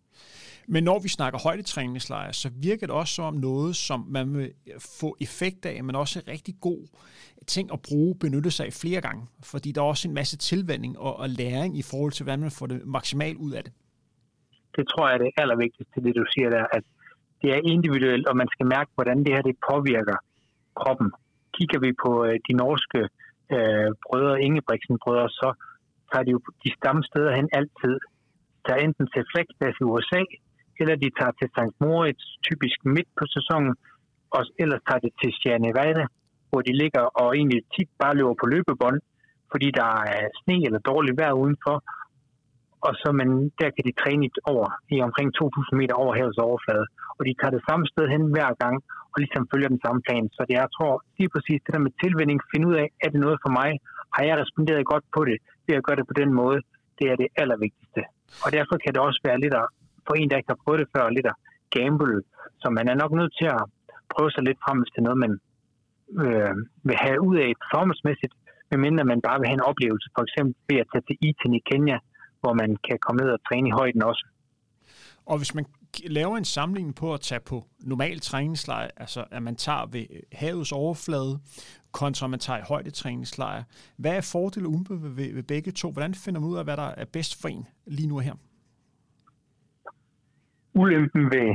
Men 0.69 0.85
når 0.85 0.99
vi 1.03 1.09
snakker 1.09 1.39
højdetræningslejre, 1.49 2.33
så 2.33 2.51
virker 2.63 2.87
det 2.87 2.97
også 2.97 3.15
som 3.15 3.35
noget, 3.35 3.77
som 3.77 4.07
man 4.09 4.35
vil 4.35 4.53
få 5.01 5.17
effekt 5.21 5.67
af, 5.67 5.85
men 5.85 5.95
også 5.97 6.23
rigtig 6.29 6.55
god 6.61 6.83
ting 7.47 7.73
at 7.73 7.81
bruge, 7.89 8.15
benytte 8.21 8.51
sig 8.51 8.67
af 8.67 8.73
flere 8.73 9.01
gange. 9.01 9.23
Fordi 9.53 9.73
der 9.73 9.81
er 9.81 9.85
også 9.87 10.09
en 10.09 10.15
masse 10.15 10.37
tilvænding 10.39 10.99
og, 10.99 11.17
og 11.17 11.29
læring 11.29 11.79
i 11.79 11.83
forhold 11.91 12.13
til, 12.13 12.25
hvordan 12.25 12.41
man 12.41 12.51
får 12.51 12.67
det 12.67 12.87
maksimalt 12.87 13.39
ud 13.39 13.53
af 13.53 13.65
det 13.65 13.73
det 14.77 14.85
tror 14.89 15.09
jeg 15.09 15.15
er 15.15 15.23
det 15.25 15.33
allervigtigste, 15.37 16.01
det 16.05 16.15
du 16.21 16.25
siger 16.35 16.51
der, 16.51 16.65
at 16.77 16.85
det 17.43 17.51
er 17.57 17.61
individuelt, 17.75 18.27
og 18.29 18.37
man 18.37 18.49
skal 18.55 18.67
mærke, 18.67 18.91
hvordan 18.95 19.19
det 19.25 19.33
her 19.35 19.43
det 19.43 19.57
påvirker 19.71 20.17
kroppen. 20.81 21.13
Kigger 21.57 21.79
vi 21.87 21.91
på 22.05 22.25
øh, 22.25 22.35
de 22.49 22.53
norske 22.63 22.99
øh, 22.99 23.09
Øh, 23.57 23.91
brødre, 24.07 24.43
Ingebrigtsen 24.47 24.97
brødre, 25.05 25.29
så 25.41 25.49
tager 26.11 26.25
de 26.25 26.31
jo 26.37 26.41
de 26.65 26.71
samme 26.83 27.03
steder 27.11 27.33
hen 27.39 27.49
altid. 27.59 27.95
Der 28.65 28.73
er 28.75 28.81
enten 28.87 29.07
til 29.15 29.23
Flexbase 29.31 29.81
i 29.81 29.89
USA, 29.93 30.23
eller 30.81 30.97
de 31.03 31.17
tager 31.19 31.35
til 31.41 31.49
St. 31.57 31.75
Moritz, 31.85 32.25
typisk 32.49 32.79
midt 32.95 33.11
på 33.19 33.25
sæsonen, 33.37 33.75
og 34.37 34.43
ellers 34.63 34.83
tager 34.89 35.03
de 35.05 35.11
til 35.21 35.31
Sierra 35.39 35.59
Nevada, 35.67 36.05
hvor 36.51 36.61
de 36.69 36.73
ligger 36.83 37.05
og 37.21 37.29
egentlig 37.39 37.61
tit 37.75 37.91
bare 38.03 38.17
løber 38.19 38.35
på 38.43 38.47
løbebånd, 38.55 38.99
fordi 39.53 39.69
der 39.81 39.93
er 40.17 40.27
sne 40.41 40.57
eller 40.67 40.81
dårligt 40.91 41.19
vejr 41.21 41.33
udenfor, 41.43 41.77
og 42.87 42.93
så 43.01 43.09
men 43.21 43.29
der 43.61 43.69
kan 43.75 43.85
de 43.89 43.99
træne 44.03 44.29
over 44.53 44.69
i 44.95 44.97
omkring 45.07 45.29
2.000 45.41 45.81
meter 45.81 45.95
over 46.03 46.13
havets 46.19 46.41
overflade. 46.49 46.87
Og 47.19 47.23
de 47.27 47.35
tager 47.41 47.55
det 47.57 47.63
samme 47.69 47.85
sted 47.93 48.07
hen 48.15 48.23
hver 48.35 48.51
gang, 48.63 48.77
og 49.13 49.17
ligesom 49.23 49.43
følger 49.53 49.69
den 49.75 49.81
samme 49.85 50.01
plan. 50.07 50.25
Så 50.37 50.41
det 50.47 50.55
er, 50.55 50.63
jeg 50.65 50.75
tror 50.77 50.93
lige 51.19 51.33
præcis 51.35 51.61
det 51.65 51.73
der 51.75 51.87
med 51.87 51.95
tilvænding, 52.03 52.39
finde 52.53 52.67
ud 52.71 52.77
af, 52.83 52.87
er 53.05 53.09
det 53.13 53.21
noget 53.27 53.39
for 53.45 53.53
mig? 53.61 53.71
Har 54.15 54.23
jeg 54.29 54.37
responderet 54.43 54.91
godt 54.93 55.05
på 55.17 55.21
det 55.29 55.39
ved 55.67 55.75
at 55.79 55.85
gøre 55.87 55.99
det 56.01 56.07
på 56.11 56.17
den 56.21 56.31
måde? 56.41 56.59
Det 56.99 57.07
er 57.13 57.17
det 57.23 57.29
allervigtigste. 57.43 58.03
Og 58.45 58.49
derfor 58.57 58.75
kan 58.83 58.93
det 58.95 59.01
også 59.09 59.21
være 59.29 59.43
lidt 59.45 59.55
at, 59.63 59.67
for 60.07 60.15
en, 60.15 60.29
der 60.31 60.37
ikke 60.41 60.53
har 60.55 60.63
prøvet 60.65 60.81
det 60.83 60.89
før, 60.95 61.15
lidt 61.17 61.29
at 61.33 61.37
gamble. 61.75 62.19
Så 62.63 62.67
man 62.79 62.87
er 62.93 62.97
nok 63.03 63.13
nødt 63.19 63.33
til 63.41 63.49
at 63.57 63.63
prøve 64.15 64.31
sig 64.31 64.43
lidt 64.49 64.59
frem, 64.65 64.79
hvis 64.81 64.93
det 64.93 65.01
er 65.01 65.09
noget, 65.09 65.25
man 65.27 65.35
øh, 66.25 66.55
vil 66.89 66.97
have 67.05 67.19
ud 67.29 67.37
af 67.45 67.51
performancemæssigt, 67.63 68.35
medmindre 68.71 69.11
man 69.13 69.21
bare 69.27 69.39
vil 69.39 69.49
have 69.51 69.59
en 69.61 69.69
oplevelse, 69.71 70.09
for 70.17 70.23
eksempel 70.27 70.55
ved 70.69 70.79
at 70.83 70.89
tage 70.93 71.07
til 71.09 71.17
Iten 71.29 71.55
i 71.61 71.63
Kenya, 71.71 71.99
hvor 72.45 72.55
man 72.63 72.71
kan 72.87 72.99
komme 73.05 73.19
ned 73.23 73.31
og 73.37 73.41
træne 73.49 73.69
i 73.69 73.77
højden 73.81 74.03
også. 74.03 74.25
Og 75.27 75.37
hvis 75.39 75.55
man 75.55 75.65
laver 76.19 76.37
en 76.37 76.45
sammenligning 76.45 76.95
på 77.03 77.15
at 77.15 77.21
tage 77.21 77.41
på 77.51 77.57
normal 77.93 78.21
træningslejr, 78.21 78.89
altså 78.97 79.25
at 79.31 79.43
man 79.43 79.57
tager 79.57 79.87
ved 79.87 80.07
havets 80.33 80.73
overflade, 80.73 81.33
kontra 82.01 82.27
man 82.27 82.41
tager 82.47 82.59
i 82.59 82.67
højdetræningslejr. 82.69 83.63
Hvad 84.03 84.17
er 84.17 84.31
fordele 84.33 84.67
og 84.69 84.73
ved, 84.91 85.35
ved, 85.35 85.43
begge 85.43 85.73
to? 85.73 85.91
Hvordan 85.91 86.15
finder 86.25 86.41
man 86.41 86.51
ud 86.51 86.57
af, 86.57 86.65
hvad 86.65 86.77
der 86.77 86.91
er 87.03 87.05
bedst 87.17 87.43
for 87.43 87.49
en 87.49 87.67
lige 87.87 88.09
nu 88.09 88.19
her? 88.19 88.35
Ulempen 90.81 91.25
ved 91.35 91.49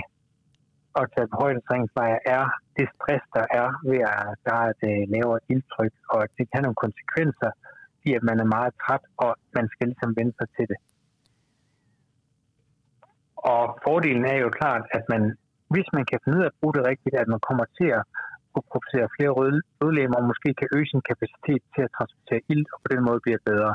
at 1.00 1.06
tage 1.16 1.28
på 1.32 1.38
højdetræningslejr 1.44 2.18
er 2.36 2.44
det 2.78 2.88
stress, 2.96 3.24
der 3.38 3.46
er 3.62 3.68
ved 3.90 4.00
at 4.14 4.28
der 4.46 4.54
er 4.62 4.68
et 4.74 4.84
øh, 4.92 5.02
lavere 5.14 5.40
ildtryk, 5.50 5.94
og 6.14 6.22
det 6.36 6.44
kan 6.46 6.56
have 6.58 6.66
nogle 6.68 6.84
konsekvenser 6.86 7.52
fordi 8.00 8.14
at 8.20 8.24
man 8.30 8.39
er 8.39 8.50
meget 8.56 8.74
træt, 8.84 9.04
og 9.24 9.32
man 9.58 9.66
skal 9.74 9.88
ligesom 9.88 10.12
vende 10.20 10.34
sig 10.39 10.47
til 10.56 10.66
det. 10.72 10.80
Og 13.36 13.62
fordelen 13.86 14.26
er 14.26 14.38
jo 14.45 14.50
klart, 14.60 14.84
at 14.97 15.04
man, 15.14 15.22
hvis 15.74 15.88
man 15.97 16.06
kan 16.10 16.20
finde 16.24 16.38
ud 16.38 16.43
af 16.43 16.52
at 16.52 16.60
bruge 16.60 16.74
det 16.78 16.88
rigtigt, 16.91 17.16
at 17.16 17.28
man 17.34 17.41
kommer 17.47 17.66
til 17.78 17.89
at 18.00 18.04
kunne 18.52 18.70
producere 18.72 19.14
flere 19.16 19.32
rødlemmer, 19.82 20.18
og 20.20 20.30
måske 20.32 20.50
kan 20.60 20.68
øge 20.76 20.88
sin 20.91 21.04
kapacitet 21.10 21.62
til 21.74 21.82
at 21.88 21.93
transportere 21.97 22.41
ild, 22.54 22.66
og 22.74 22.80
på 22.84 22.88
den 22.93 23.02
måde 23.08 23.20
bliver 23.26 23.41
bedre. 23.52 23.74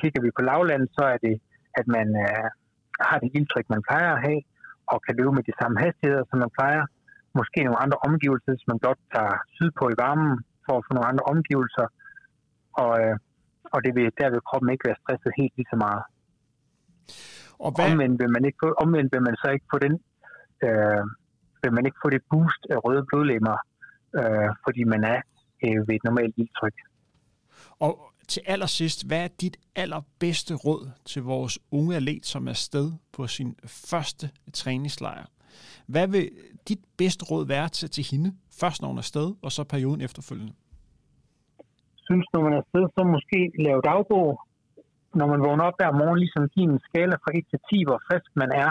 Kigger 0.00 0.20
vi 0.22 0.30
på 0.36 0.42
lavlandet, 0.48 0.90
så 0.98 1.04
er 1.14 1.18
det, 1.26 1.34
at 1.80 1.86
man 1.96 2.08
øh, 2.24 2.46
har 3.08 3.18
det 3.22 3.30
ildtryk, 3.36 3.66
man 3.74 3.82
plejer 3.88 4.10
at 4.14 4.22
have, 4.26 4.40
og 4.92 4.98
kan 5.04 5.16
løbe 5.18 5.32
med 5.38 5.44
de 5.48 5.58
samme 5.60 5.76
hastigheder, 5.84 6.24
som 6.30 6.38
man 6.44 6.52
plejer, 6.58 6.82
måske 7.40 7.58
nogle 7.64 7.82
andre 7.84 7.98
omgivelser, 8.08 8.50
hvis 8.52 8.70
man 8.72 8.78
godt 8.86 9.00
tager 9.14 9.34
sydpå 9.56 9.84
i 9.94 9.96
varmen 10.04 10.32
for 10.64 10.74
at 10.78 10.84
få 10.86 10.90
nogle 10.94 11.10
andre 11.12 11.24
omgivelser. 11.32 11.86
Og, 12.82 12.92
øh, 13.02 13.16
og 13.76 13.80
det 13.84 13.92
vil, 13.96 14.06
der 14.20 14.28
vil 14.34 14.46
kroppen 14.48 14.70
ikke 14.72 14.86
være 14.88 15.00
stresset 15.02 15.32
helt 15.40 15.54
lige 15.56 15.72
så 15.72 15.78
meget. 15.86 16.02
Og 17.64 17.70
hvad... 17.74 17.84
omvendt, 17.90 18.16
vil 18.22 18.30
man 18.36 18.44
ikke 18.48 18.58
få, 18.64 18.68
omvendt 18.84 19.10
vil 19.14 19.22
man 19.28 19.36
så 19.42 19.48
ikke 19.56 19.68
få 19.72 19.78
den, 19.86 19.94
øh, 20.66 21.02
vil 21.62 21.72
man 21.76 21.86
ikke 21.86 22.00
få 22.04 22.08
det 22.14 22.22
boost 22.30 22.62
af 22.74 22.78
røde 22.84 23.04
blodlemmer, 23.08 23.56
øh, 24.18 24.50
fordi 24.64 24.82
man 24.84 25.02
er 25.14 25.20
øh, 25.64 25.78
ved 25.86 25.94
et 25.98 26.04
normalt 26.04 26.34
ildtryk. 26.36 26.76
Og 27.86 27.92
til 28.28 28.42
allersidst, 28.46 29.06
hvad 29.06 29.24
er 29.24 29.28
dit 29.40 29.56
allerbedste 29.76 30.54
råd 30.54 30.90
til 31.04 31.22
vores 31.22 31.58
unge 31.70 31.96
atlet, 31.96 32.26
som 32.26 32.48
er 32.48 32.52
sted 32.52 32.92
på 33.12 33.26
sin 33.26 33.56
første 33.66 34.30
træningslejr? 34.52 35.24
Hvad 35.86 36.08
vil 36.08 36.30
dit 36.68 36.80
bedste 36.98 37.24
råd 37.24 37.46
være 37.46 37.68
til, 37.68 37.90
til 37.90 38.04
hende, 38.10 38.34
først 38.60 38.82
når 38.82 38.88
hun 38.88 38.98
er 38.98 39.02
sted, 39.02 39.34
og 39.42 39.52
så 39.52 39.64
perioden 39.64 40.00
efterfølgende? 40.00 40.52
Synes, 42.06 42.26
når 42.34 42.42
man 42.46 42.54
er 42.58 42.64
sted, 42.70 42.84
så 42.94 43.02
måske 43.16 43.40
lave 43.66 43.80
dagbog. 43.90 44.28
Når 45.18 45.26
man 45.32 45.40
vågner 45.46 45.64
op 45.68 45.78
hver 45.80 45.92
morgen, 46.00 46.18
ligesom 46.24 46.52
give 46.54 46.68
en 46.72 46.84
skala 46.88 47.16
fra 47.22 47.30
1 47.38 47.44
til 47.52 47.60
10, 47.70 47.84
hvor 47.88 47.98
frisk 48.08 48.30
man 48.42 48.50
er, 48.64 48.70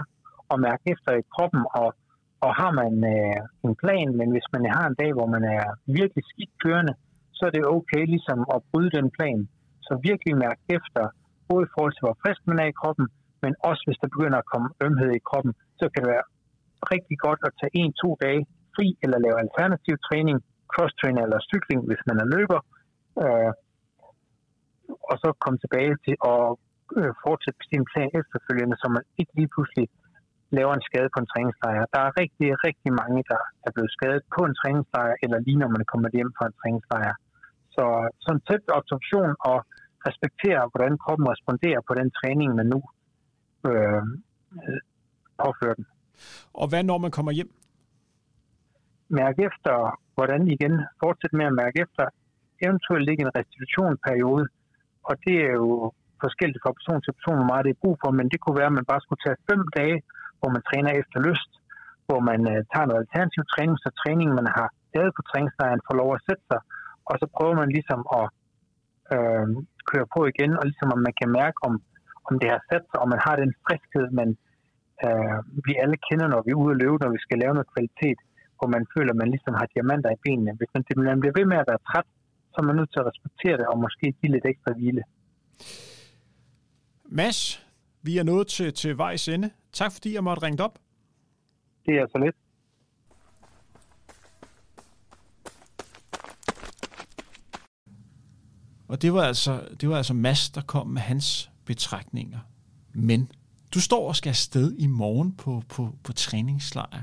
og 0.52 0.58
mærke 0.68 0.84
efter 0.94 1.12
i 1.22 1.28
kroppen, 1.34 1.64
og, 1.82 1.90
og 2.46 2.52
har 2.62 2.72
man 2.82 2.94
øh, 3.14 3.40
en 3.68 3.76
plan, 3.82 4.08
men 4.20 4.28
hvis 4.34 4.48
man 4.56 4.64
har 4.76 4.86
en 4.88 5.00
dag, 5.02 5.12
hvor 5.18 5.30
man 5.36 5.44
er 5.58 5.66
virkelig 6.00 6.24
skidt 6.32 6.54
kørende, 6.64 6.94
så 7.38 7.42
er 7.48 7.54
det 7.56 7.74
okay 7.78 8.04
ligesom 8.16 8.40
at 8.56 8.60
bryde 8.70 8.92
den 8.98 9.08
plan. 9.18 9.40
Så 9.88 9.94
virkelig 10.10 10.34
mærke 10.46 10.62
efter, 10.78 11.04
både 11.50 11.64
i 11.66 11.72
forhold 11.74 11.94
til, 11.96 12.06
hvor 12.06 12.18
frisk 12.24 12.42
man 12.50 12.60
er 12.64 12.68
i 12.70 12.80
kroppen, 12.82 13.06
men 13.44 13.54
også 13.70 13.84
hvis 13.88 14.02
der 14.02 14.14
begynder 14.16 14.40
at 14.40 14.50
komme 14.54 14.68
ømhed 14.86 15.12
i 15.20 15.26
kroppen, 15.30 15.54
så 15.80 15.86
kan 15.92 16.02
det 16.04 16.10
være 16.16 16.28
rigtig 16.94 17.18
godt 17.26 17.42
at 17.48 17.56
tage 17.60 17.76
en-to 17.82 18.10
dage 18.26 18.42
fri, 18.76 18.88
eller 19.04 19.18
lave 19.26 19.38
alternativ 19.46 19.96
træning, 20.08 20.38
cross-trainer 20.74 21.24
eller 21.26 21.40
cykling, 21.52 21.80
hvis 21.90 22.04
man 22.10 22.18
er 22.24 22.28
løber, 22.36 22.60
øh, 23.24 23.52
og 25.10 25.16
så 25.22 25.28
komme 25.44 25.58
tilbage 25.64 25.96
til 26.06 26.16
at 26.34 26.44
øh, 27.00 27.12
fortsætte 27.24 27.62
sin 27.72 27.84
plan 27.92 28.10
efterfølgende, 28.22 28.76
så 28.82 28.88
man 28.96 29.04
ikke 29.20 29.34
lige 29.40 29.54
pludselig 29.54 29.86
laver 30.58 30.74
en 30.76 30.88
skade 30.90 31.10
på 31.14 31.20
en 31.22 31.32
træningslejr. 31.32 31.84
Der 31.94 32.02
er 32.08 32.20
rigtig, 32.22 32.50
rigtig 32.68 32.92
mange, 33.02 33.20
der 33.32 33.42
er 33.66 33.72
blevet 33.76 33.92
skadet 33.98 34.24
på 34.36 34.42
en 34.48 34.56
træningslejr, 34.60 35.14
eller 35.24 35.38
lige 35.46 35.62
når 35.64 35.72
man 35.78 35.86
kommer 35.92 36.10
hjem 36.18 36.32
fra 36.38 36.46
en 36.50 36.58
træningslejr. 36.60 37.14
Så 37.76 37.86
sådan 38.26 38.42
tæt 38.48 38.64
observation 38.80 39.32
og 39.52 39.58
respektere, 40.08 40.62
hvordan 40.72 40.94
kroppen 41.04 41.28
responderer 41.34 41.82
på 41.88 41.94
den 42.00 42.10
træning, 42.20 42.50
man 42.60 42.68
nu 42.74 42.80
øh, 43.70 44.04
påfører 45.42 45.76
den. 45.80 45.86
Og 46.62 46.66
hvad 46.70 46.84
når 46.84 46.98
man 47.06 47.12
kommer 47.18 47.32
hjem? 47.32 47.52
Mærke 49.20 49.40
efter, 49.50 49.74
hvordan 50.16 50.42
igen 50.56 50.74
fortsætte 51.04 51.36
med 51.40 51.46
at 51.46 51.56
mærke 51.64 51.78
efter, 51.86 52.06
eventuelt 52.66 53.06
ligge 53.06 53.24
en 53.26 53.36
restitutionsperiode, 53.40 54.46
og 55.10 55.14
det 55.26 55.36
er 55.50 55.56
jo 55.64 55.70
forskelligt 56.26 56.62
fra 56.64 56.78
person 56.80 57.02
til 57.02 57.18
person, 57.18 57.40
hvor 57.40 57.52
meget 57.52 57.66
det 57.66 57.74
er 57.74 57.84
brug 57.84 57.96
for, 58.04 58.10
men 58.20 58.28
det 58.32 58.40
kunne 58.40 58.60
være, 58.62 58.72
at 58.72 58.80
man 58.80 58.90
bare 58.92 59.04
skulle 59.06 59.24
tage 59.26 59.44
fem 59.50 59.62
dage, 59.80 59.98
hvor 60.40 60.50
man 60.56 60.64
træner 60.70 60.92
efter 61.02 61.18
lyst, 61.30 61.52
hvor 62.08 62.20
man 62.30 62.40
uh, 62.52 62.60
tager 62.72 62.88
noget 62.90 63.04
alternativ 63.04 63.44
træning, 63.54 63.76
så 63.84 63.90
træningen, 64.02 64.36
man 64.42 64.50
har 64.58 64.68
lavet 64.96 65.12
på 65.18 65.22
træningslejren, 65.30 65.86
får 65.88 65.96
lov 66.02 66.10
at 66.16 66.24
sætte 66.28 66.44
sig, 66.52 66.62
og 67.10 67.14
så 67.22 67.26
prøver 67.36 67.56
man 67.62 67.70
ligesom 67.78 68.02
at 68.20 68.26
øh, 69.16 69.48
køre 69.90 70.08
på 70.16 70.20
igen, 70.32 70.52
og 70.60 70.64
ligesom 70.70 70.90
om 70.96 71.02
man 71.08 71.16
kan 71.22 71.30
mærke, 71.40 71.58
om, 71.68 71.74
om 72.28 72.34
det 72.42 72.50
har 72.56 72.62
sat 72.70 72.84
sig, 72.90 72.98
og 73.04 73.08
man 73.14 73.22
har 73.26 73.36
den 73.44 73.52
friskhed, 73.66 74.06
man 74.20 74.30
øh, 75.06 75.38
vi 75.66 75.72
alle 75.84 75.98
kender, 76.08 76.28
når 76.34 76.42
vi 76.46 76.52
er 76.52 76.62
ude 76.64 76.74
at 76.76 76.82
løbe, 76.82 76.98
når 77.04 77.12
vi 77.16 77.22
skal 77.26 77.38
lave 77.44 77.54
noget 77.58 77.74
kvalitet, 77.74 78.20
hvor 78.58 78.70
man 78.76 78.84
føler, 78.94 79.12
at 79.14 79.22
man 79.24 79.32
ligesom 79.34 79.54
har 79.60 79.68
diamanter 79.76 80.10
i 80.14 80.22
benene. 80.26 80.52
Hvis 80.60 80.72
man, 80.74 80.84
man 81.12 81.20
bliver 81.22 81.38
ved 81.40 81.46
med 81.52 81.58
at 81.62 81.70
være 81.72 81.86
træt, 81.90 82.08
så 82.56 82.62
er 82.62 82.66
man 82.66 82.76
nødt 82.76 82.92
til 82.94 83.00
at 83.00 83.06
respektere 83.06 83.58
det, 83.58 83.68
og 83.68 83.78
måske 83.80 84.12
give 84.22 84.32
lidt 84.32 84.46
ekstra 84.46 84.74
hvile. 84.74 85.04
Mads, 87.06 87.68
vi 88.02 88.18
er 88.18 88.24
nået 88.24 88.48
til, 88.48 88.74
til 88.74 88.98
vejs 88.98 89.28
ende. 89.28 89.50
Tak 89.74 89.92
fordi 89.92 90.14
jeg 90.14 90.24
måtte 90.24 90.44
ringe 90.44 90.64
op. 90.64 90.80
Det 91.86 91.94
er 91.94 92.08
så 92.08 92.18
lidt. 92.18 92.36
Og 98.88 99.02
det 99.02 99.14
var 99.14 99.24
altså, 99.24 99.68
det 99.82 99.90
var 99.90 99.98
altså 99.98 100.14
Mads, 100.14 100.50
der 100.50 100.62
kom 100.62 100.88
med 100.88 101.02
hans 101.02 101.52
betragtninger. 101.66 102.40
Men 102.94 103.32
du 103.74 103.82
står 103.82 104.08
og 104.08 104.16
skal 104.16 104.30
afsted 104.30 104.76
i 104.78 104.88
morgen 104.88 105.36
på, 105.36 105.64
på, 105.70 105.96
på 106.04 106.14
træningslejr. 106.14 107.02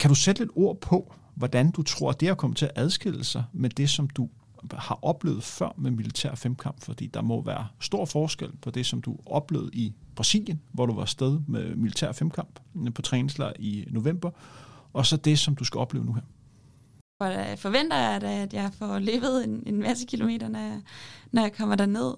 Kan 0.00 0.08
du 0.08 0.14
sætte 0.14 0.40
lidt 0.42 0.52
ord 0.56 0.80
på, 0.80 1.14
hvordan 1.38 1.70
du 1.70 1.82
tror, 1.82 2.10
at 2.10 2.20
det 2.20 2.28
har 2.28 2.34
kommet 2.34 2.56
til 2.56 2.66
at 2.66 2.72
adskille 2.74 3.24
sig 3.24 3.44
med 3.52 3.70
det, 3.70 3.90
som 3.90 4.10
du 4.10 4.28
har 4.72 4.98
oplevet 5.02 5.42
før 5.42 5.74
med 5.76 5.90
militær 5.90 6.34
femkamp? 6.34 6.80
Fordi 6.82 7.06
der 7.06 7.22
må 7.22 7.42
være 7.42 7.66
stor 7.80 8.04
forskel 8.04 8.50
på 8.62 8.70
det, 8.70 8.86
som 8.86 9.02
du 9.02 9.16
oplevede 9.26 9.70
i 9.72 9.94
Brasilien, 10.14 10.60
hvor 10.72 10.86
du 10.86 10.94
var 10.94 11.02
afsted 11.02 11.40
med 11.46 11.76
militær 11.76 12.12
femkamp 12.12 12.60
øh, 12.76 12.92
på 12.92 13.02
træningslejr 13.02 13.52
i 13.58 13.84
november, 13.90 14.30
og 14.92 15.06
så 15.06 15.16
det, 15.16 15.38
som 15.38 15.56
du 15.56 15.64
skal 15.64 15.78
opleve 15.78 16.04
nu 16.04 16.12
her. 16.12 16.22
Og 17.20 17.32
øh, 17.32 17.56
forventer 17.56 17.96
jeg 17.96 18.22
at 18.22 18.54
jeg 18.54 18.70
får 18.72 18.98
levet 18.98 19.44
en, 19.44 19.62
en 19.66 19.80
masse 19.80 20.06
kilometer, 20.06 20.48
når 20.48 20.58
jeg, 20.58 20.80
når 21.32 21.42
jeg 21.42 21.52
kommer 21.52 21.74
derned. 21.74 22.14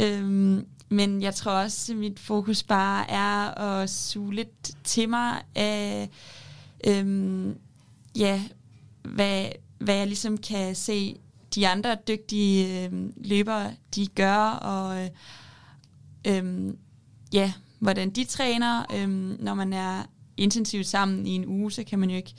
Øhm, 0.00 0.66
men 0.88 1.22
jeg 1.22 1.34
tror 1.34 1.52
også, 1.52 1.92
at 1.92 1.98
mit 1.98 2.18
fokus 2.18 2.62
bare 2.62 3.10
er 3.10 3.58
at 3.60 3.90
suge 3.90 4.34
lidt 4.34 4.84
til 4.84 5.08
mig 5.08 5.42
af, 5.54 6.10
øhm, 6.86 7.58
ja, 8.18 8.42
hvad, 9.02 9.46
hvad 9.78 9.94
jeg 9.94 10.06
ligesom 10.06 10.38
kan 10.38 10.74
se 10.74 11.16
de 11.54 11.68
andre 11.68 11.96
dygtige 12.08 12.84
øh, 12.84 13.10
løbere, 13.16 13.72
de 13.94 14.06
gør, 14.06 14.38
og 14.46 15.10
øhm, 16.26 16.78
ja, 17.32 17.52
hvordan 17.78 18.10
de 18.10 18.24
træner. 18.24 18.84
Øh, 18.94 19.08
når 19.40 19.54
man 19.54 19.72
er 19.72 20.02
intensivt 20.36 20.86
sammen 20.86 21.26
i 21.26 21.30
en 21.30 21.46
uge, 21.46 21.72
så 21.72 21.84
kan 21.84 21.98
man 21.98 22.10
jo 22.10 22.16
ikke 22.16 22.34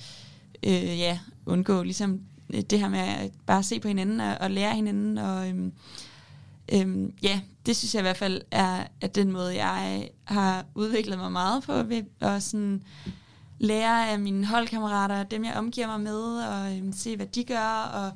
øh, 0.64 1.00
ja, 1.00 1.20
undgå 1.46 1.84
ligesom 1.84 2.22
øh, 2.54 2.62
det 2.62 2.80
her 2.80 2.90
med 2.90 3.00
at 3.00 3.32
bare 3.46 3.64
se 3.64 3.80
på 3.80 3.88
hinanden 3.88 4.20
og, 4.20 4.38
og 4.40 4.52
lære 4.52 4.76
hinanden. 4.76 5.18
Og 5.18 5.50
øh, 5.50 5.72
øh, 6.74 7.10
ja, 7.24 7.42
det 7.66 7.76
synes 7.76 7.96
jeg 7.96 8.02
i 8.02 8.08
hvert 8.08 8.18
fald 8.18 8.42
er, 8.52 8.88
er 9.02 9.08
den 9.08 9.32
måde, 9.32 9.64
jeg 9.64 10.10
har 10.24 10.66
udviklet 10.76 11.18
mig 11.18 11.32
meget 11.32 11.64
på, 11.64 11.84
ved 11.84 12.04
at 12.20 12.44
sådan 12.44 12.84
lære 13.60 14.12
af 14.12 14.20
mine 14.20 14.46
holdkammerater, 14.46 15.24
dem 15.24 15.46
jeg 15.46 15.54
omgiver 15.54 15.88
mig 15.88 16.00
med, 16.00 16.22
og 16.48 16.78
øhm, 16.78 16.94
se, 16.94 17.16
hvad 17.16 17.26
de 17.26 17.44
gør, 17.44 17.90
og 17.94 18.12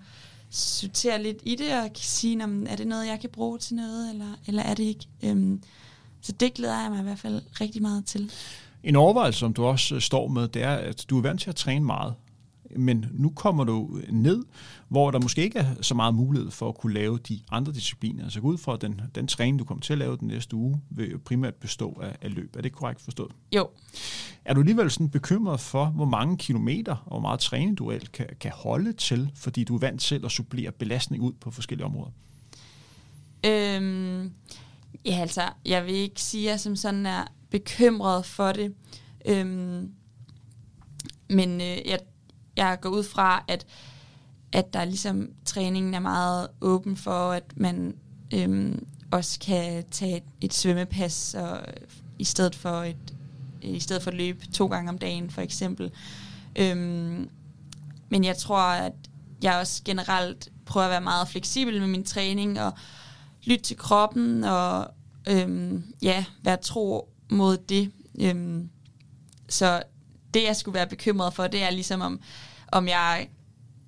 sortere 0.50 1.24
lidt 1.24 1.38
i 1.44 1.56
det, 1.56 1.74
og 1.74 1.90
sige, 1.96 2.44
om, 2.44 2.66
er 2.70 2.76
det 2.76 2.88
noget, 2.88 3.08
jeg 3.08 3.20
kan 3.20 3.30
bruge 3.30 3.58
til 3.58 3.76
noget, 3.76 4.10
eller, 4.10 4.36
eller 4.48 4.64
er 4.64 4.74
det 4.74 4.84
ikke? 4.84 5.08
Øhm, 5.24 5.64
så 6.22 6.32
det 6.32 6.54
glæder 6.54 6.82
jeg 6.82 6.92
mig 6.92 7.00
i 7.00 7.04
hvert 7.04 7.20
fald 7.20 7.42
rigtig 7.62 7.82
meget 7.82 8.06
til. 8.06 8.32
En 8.84 8.96
overvejelse, 8.96 9.40
som 9.40 9.54
du 9.54 9.66
også 9.66 9.96
øh, 9.96 10.02
står 10.02 10.28
med, 10.28 10.48
det 10.48 10.64
er, 10.64 10.76
at 10.76 11.06
du 11.10 11.18
er 11.18 11.22
vant 11.22 11.42
til 11.42 11.50
at 11.50 11.56
træne 11.56 11.86
meget 11.86 12.14
men 12.78 13.06
nu 13.12 13.30
kommer 13.30 13.64
du 13.64 14.00
ned, 14.10 14.44
hvor 14.88 15.12
der 15.12 15.20
måske 15.20 15.44
ikke 15.44 15.60
er 15.60 15.66
så 15.82 15.96
meget 15.96 16.16
mulighed 16.16 16.52
for 16.52 16.70
at 16.70 16.76
kunne 16.76 16.94
lave 16.94 17.18
de 17.18 17.40
andre 17.52 17.74
discipliner. 17.74 18.24
Altså 18.24 18.42
gå 18.42 18.48
ud 18.48 18.58
fra, 18.58 18.74
at 18.74 18.82
den, 18.82 19.02
den 19.16 19.28
træning, 19.28 19.60
du 19.60 19.64
kommer 19.64 19.82
til 19.82 19.94
at 19.94 20.00
lave 20.00 20.18
den 20.18 20.28
næste 20.28 20.56
uge, 20.56 20.82
vil 20.90 21.12
jo 21.12 21.20
primært 21.26 21.56
bestå 21.56 22.00
af, 22.04 22.16
af 22.22 22.36
løb. 22.36 22.56
Er 22.56 22.62
det 22.62 22.72
korrekt 22.72 23.02
forstået? 23.02 23.32
Jo. 23.56 23.70
Er 24.46 24.54
du 24.54 24.60
alligevel 24.60 24.92
sådan 24.92 25.10
bekymret 25.10 25.60
for, 25.60 25.86
hvor 25.86 26.06
mange 26.06 26.38
kilometer 26.38 26.96
og 26.96 27.10
hvor 27.12 27.20
meget 27.20 27.40
træning 27.40 27.78
du 27.78 27.94
kan, 28.14 28.28
kan 28.40 28.52
holde 28.56 28.94
til, 28.94 29.32
fordi 29.36 29.64
du 29.64 29.76
er 29.76 29.80
vant 29.80 30.02
til 30.02 30.26
at 30.26 30.32
supplere 30.32 30.72
belastning 30.72 31.24
ud 31.24 31.34
på 31.34 31.52
forskellige 31.52 31.86
områder? 31.86 32.12
Øhm, 33.46 34.32
ja, 35.06 35.16
altså, 35.16 35.42
jeg 35.66 35.86
vil 35.86 35.94
ikke 35.94 36.22
sige, 36.22 36.48
at 36.48 36.52
jeg 36.52 36.60
som 36.60 36.76
sådan 36.76 37.06
er 37.06 37.24
bekymret 37.50 38.26
for 38.26 38.52
det. 38.52 38.74
Øhm, 39.26 39.92
men 41.30 41.62
øh, 41.62 41.78
jeg 41.86 42.00
jeg 42.58 42.78
går 42.82 42.90
ud 42.90 43.04
fra, 43.04 43.44
at, 43.48 43.66
at 44.52 44.74
der 44.74 44.86
ligesom 44.86 45.30
træningen 45.46 45.94
er 45.94 46.00
meget 46.00 46.48
åben 46.62 46.98
for, 46.98 47.32
at 47.32 47.44
man 47.56 47.96
øhm, 48.34 48.88
også 49.12 49.40
kan 49.40 49.84
tage 49.92 50.18
et, 50.18 50.24
et 50.42 50.54
svømmepas 50.54 51.34
og, 51.34 51.60
i 52.20 52.24
stedet 52.24 52.56
for 52.56 52.84
et 52.84 53.16
i 53.62 53.80
stedet 53.80 54.04
for 54.04 54.12
at 54.12 54.18
løbe 54.18 54.48
to 54.48 54.68
gange 54.68 54.90
om 54.90 54.98
dagen, 54.98 55.30
for 55.30 55.42
eksempel. 55.42 55.92
Øhm, 56.56 57.30
men 58.10 58.24
jeg 58.24 58.38
tror, 58.38 58.60
at 58.60 58.94
jeg 59.42 59.56
også 59.56 59.82
generelt 59.86 60.50
prøver 60.66 60.86
at 60.86 60.92
være 60.92 61.02
meget 61.02 61.28
fleksibel 61.28 61.80
med 61.80 61.88
min 61.88 62.04
træning 62.04 62.62
og 62.62 62.74
lytte 63.44 63.64
til 63.64 63.78
kroppen 63.78 64.44
og 64.44 64.88
øhm, 65.28 65.94
ja, 66.02 66.26
være 66.44 66.58
tro 66.58 67.10
mod 67.30 67.58
det. 67.58 67.92
Øhm, 68.22 68.70
så 69.50 69.84
det, 70.34 70.44
jeg 70.44 70.56
skulle 70.56 70.76
være 70.76 70.88
bekymret 70.88 71.34
for, 71.34 71.48
det 71.48 71.64
er 71.64 71.70
ligesom 71.70 72.02
om, 72.02 72.22
om 72.72 72.88
jeg, 72.88 73.28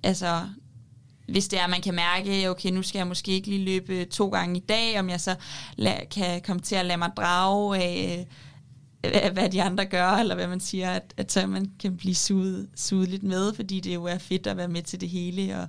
altså, 0.02 0.48
hvis 1.28 1.48
det 1.48 1.58
er, 1.58 1.64
at 1.64 1.70
man 1.70 1.82
kan 1.82 1.94
mærke, 1.94 2.50
okay, 2.50 2.70
nu 2.70 2.82
skal 2.82 2.98
jeg 2.98 3.06
måske 3.06 3.32
ikke 3.32 3.48
lige 3.48 3.64
løbe 3.64 4.04
to 4.04 4.28
gange 4.28 4.56
i 4.56 4.64
dag, 4.68 5.00
om 5.00 5.10
jeg 5.10 5.20
så 5.20 5.34
la- 5.80 6.08
kan 6.08 6.42
komme 6.42 6.62
til 6.62 6.74
at 6.74 6.86
lade 6.86 6.98
mig 6.98 7.10
drage 7.16 7.76
af 7.82 8.28
hvad, 9.00 9.30
hvad 9.30 9.50
de 9.50 9.62
andre 9.62 9.84
gør, 9.84 10.10
eller 10.10 10.34
hvad 10.34 10.46
man 10.46 10.60
siger, 10.60 10.90
at, 10.90 11.14
at 11.16 11.32
så 11.32 11.46
man 11.46 11.70
kan 11.80 11.96
blive 11.96 12.14
suget, 12.14 12.68
suget 12.76 13.08
lidt 13.08 13.22
med, 13.22 13.54
fordi 13.54 13.80
det 13.80 13.94
jo 13.94 14.04
er 14.04 14.18
fedt 14.18 14.46
at 14.46 14.56
være 14.56 14.68
med 14.68 14.82
til 14.82 15.00
det 15.00 15.08
hele, 15.08 15.60
og 15.60 15.68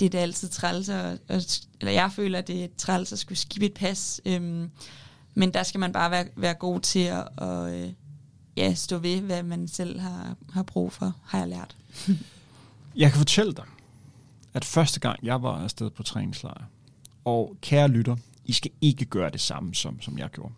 det 0.00 0.06
er 0.06 0.10
da 0.10 0.18
altid 0.18 0.48
træls, 0.48 0.88
og, 0.88 1.18
og, 1.28 1.40
eller 1.80 1.92
jeg 1.92 2.12
føler, 2.12 2.38
at 2.38 2.46
det 2.48 2.64
er 2.64 2.68
træls 2.78 3.12
at 3.12 3.18
skulle 3.18 3.38
skifte 3.38 3.66
et 3.66 3.74
pas, 3.74 4.20
øhm, 4.24 4.70
men 5.34 5.54
der 5.54 5.62
skal 5.62 5.80
man 5.80 5.92
bare 5.92 6.10
være, 6.10 6.26
være 6.36 6.54
god 6.54 6.80
til 6.80 7.04
at 7.04 7.28
og, 7.36 7.74
øh, 7.74 7.88
ja, 8.56 8.74
stå 8.74 8.98
ved, 8.98 9.20
hvad 9.20 9.42
man 9.42 9.68
selv 9.68 10.00
har, 10.00 10.36
har 10.52 10.62
brug 10.62 10.92
for, 10.92 11.16
har 11.24 11.38
jeg 11.38 11.48
lært. 11.48 11.76
jeg 13.02 13.10
kan 13.10 13.18
fortælle 13.18 13.52
dig, 13.52 13.64
at 14.54 14.64
første 14.64 15.00
gang 15.00 15.18
jeg 15.22 15.42
var 15.42 15.62
afsted 15.62 15.90
på 15.90 16.02
træningslejr, 16.02 16.64
og 17.24 17.56
kære 17.60 17.88
lytter, 17.88 18.16
I 18.44 18.52
skal 18.52 18.70
ikke 18.80 19.04
gøre 19.04 19.30
det 19.30 19.40
samme, 19.40 19.74
som, 19.74 20.00
som 20.00 20.18
jeg 20.18 20.30
gjorde. 20.30 20.52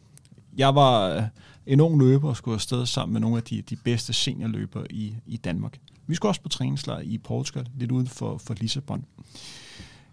Jeg 0.57 0.74
var 0.74 1.09
øh, 1.09 1.22
en 1.66 1.80
ung 1.80 1.99
løber 1.99 2.28
og 2.28 2.36
skulle 2.36 2.55
afsted 2.55 2.86
sammen 2.86 3.12
med 3.12 3.20
nogle 3.20 3.36
af 3.36 3.42
de, 3.42 3.62
de 3.62 3.76
bedste 3.76 4.12
seniorløbere 4.12 4.92
i, 4.92 5.16
i 5.26 5.36
Danmark. 5.36 5.78
Vi 6.07 6.14
skulle 6.14 6.30
også 6.30 6.40
på 6.40 6.49
træningslejr 6.49 7.01
i 7.01 7.18
Portugal, 7.18 7.68
lidt 7.76 7.92
uden 7.92 8.07
for, 8.07 8.38
for 8.38 8.55
Lissabon. 8.55 9.05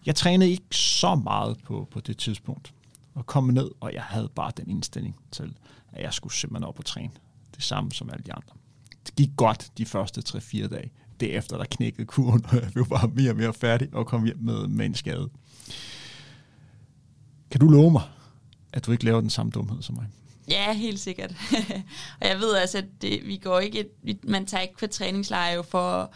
Jeg 0.06 0.16
trænede 0.16 0.52
ikke 0.52 0.76
så 0.76 1.16
meget 1.16 1.58
på, 1.64 1.88
på 1.92 2.00
det 2.00 2.18
tidspunkt, 2.18 2.74
og 3.16 3.26
kom 3.26 3.44
ned, 3.44 3.72
og 3.80 3.94
jeg 3.94 4.04
havde 4.04 4.30
bare 4.36 4.52
den 4.58 4.70
indstilling 4.70 5.16
til, 5.32 5.54
at 5.92 6.04
jeg 6.04 6.14
skulle 6.14 6.34
simpelthen 6.34 6.64
op 6.64 6.80
og 6.80 6.86
træne. 6.86 7.12
Det 7.56 7.64
samme 7.64 7.92
som 7.92 8.10
alle 8.10 8.24
de 8.26 8.34
andre. 8.34 8.56
Det 9.06 9.16
gik 9.16 9.30
godt 9.38 9.72
de 9.78 9.86
første 9.86 10.22
3-4 10.30 10.68
dage. 10.68 10.92
Derefter 11.20 11.58
der 11.58 11.66
knækkede 11.66 12.08
kurven, 12.08 12.46
og 12.46 12.56
jeg 12.56 12.72
blev 12.74 12.88
bare 12.88 13.08
mere 13.08 13.32
og 13.32 13.38
mere 13.38 13.54
færdig 13.54 13.90
og 13.94 14.08
kom 14.08 14.26
hjem 14.26 14.38
med, 14.42 14.68
med 14.68 14.86
en 14.86 14.96
skade. 14.96 15.30
Kan 17.52 17.60
du 17.60 17.68
love 17.68 17.92
mig, 17.92 18.04
at 18.74 18.86
du 18.86 18.92
ikke 18.92 19.06
laver 19.06 19.22
den 19.22 19.30
samme 19.30 19.52
dumhed 19.52 19.82
som 19.82 19.96
mig? 19.96 20.08
Ja, 20.48 20.74
helt 20.74 21.00
sikkert. 21.00 21.32
og 22.22 22.28
jeg 22.28 22.40
ved 22.40 22.56
altså, 22.56 22.78
at 22.78 22.86
det, 23.02 23.28
vi 23.28 23.38
går 23.38 23.60
ikke, 23.60 23.90
man 24.24 24.46
tager 24.46 24.62
ikke 24.62 24.78
på 24.78 24.88
træningslejr 24.88 25.54
jo 25.54 25.62
for 25.62 26.14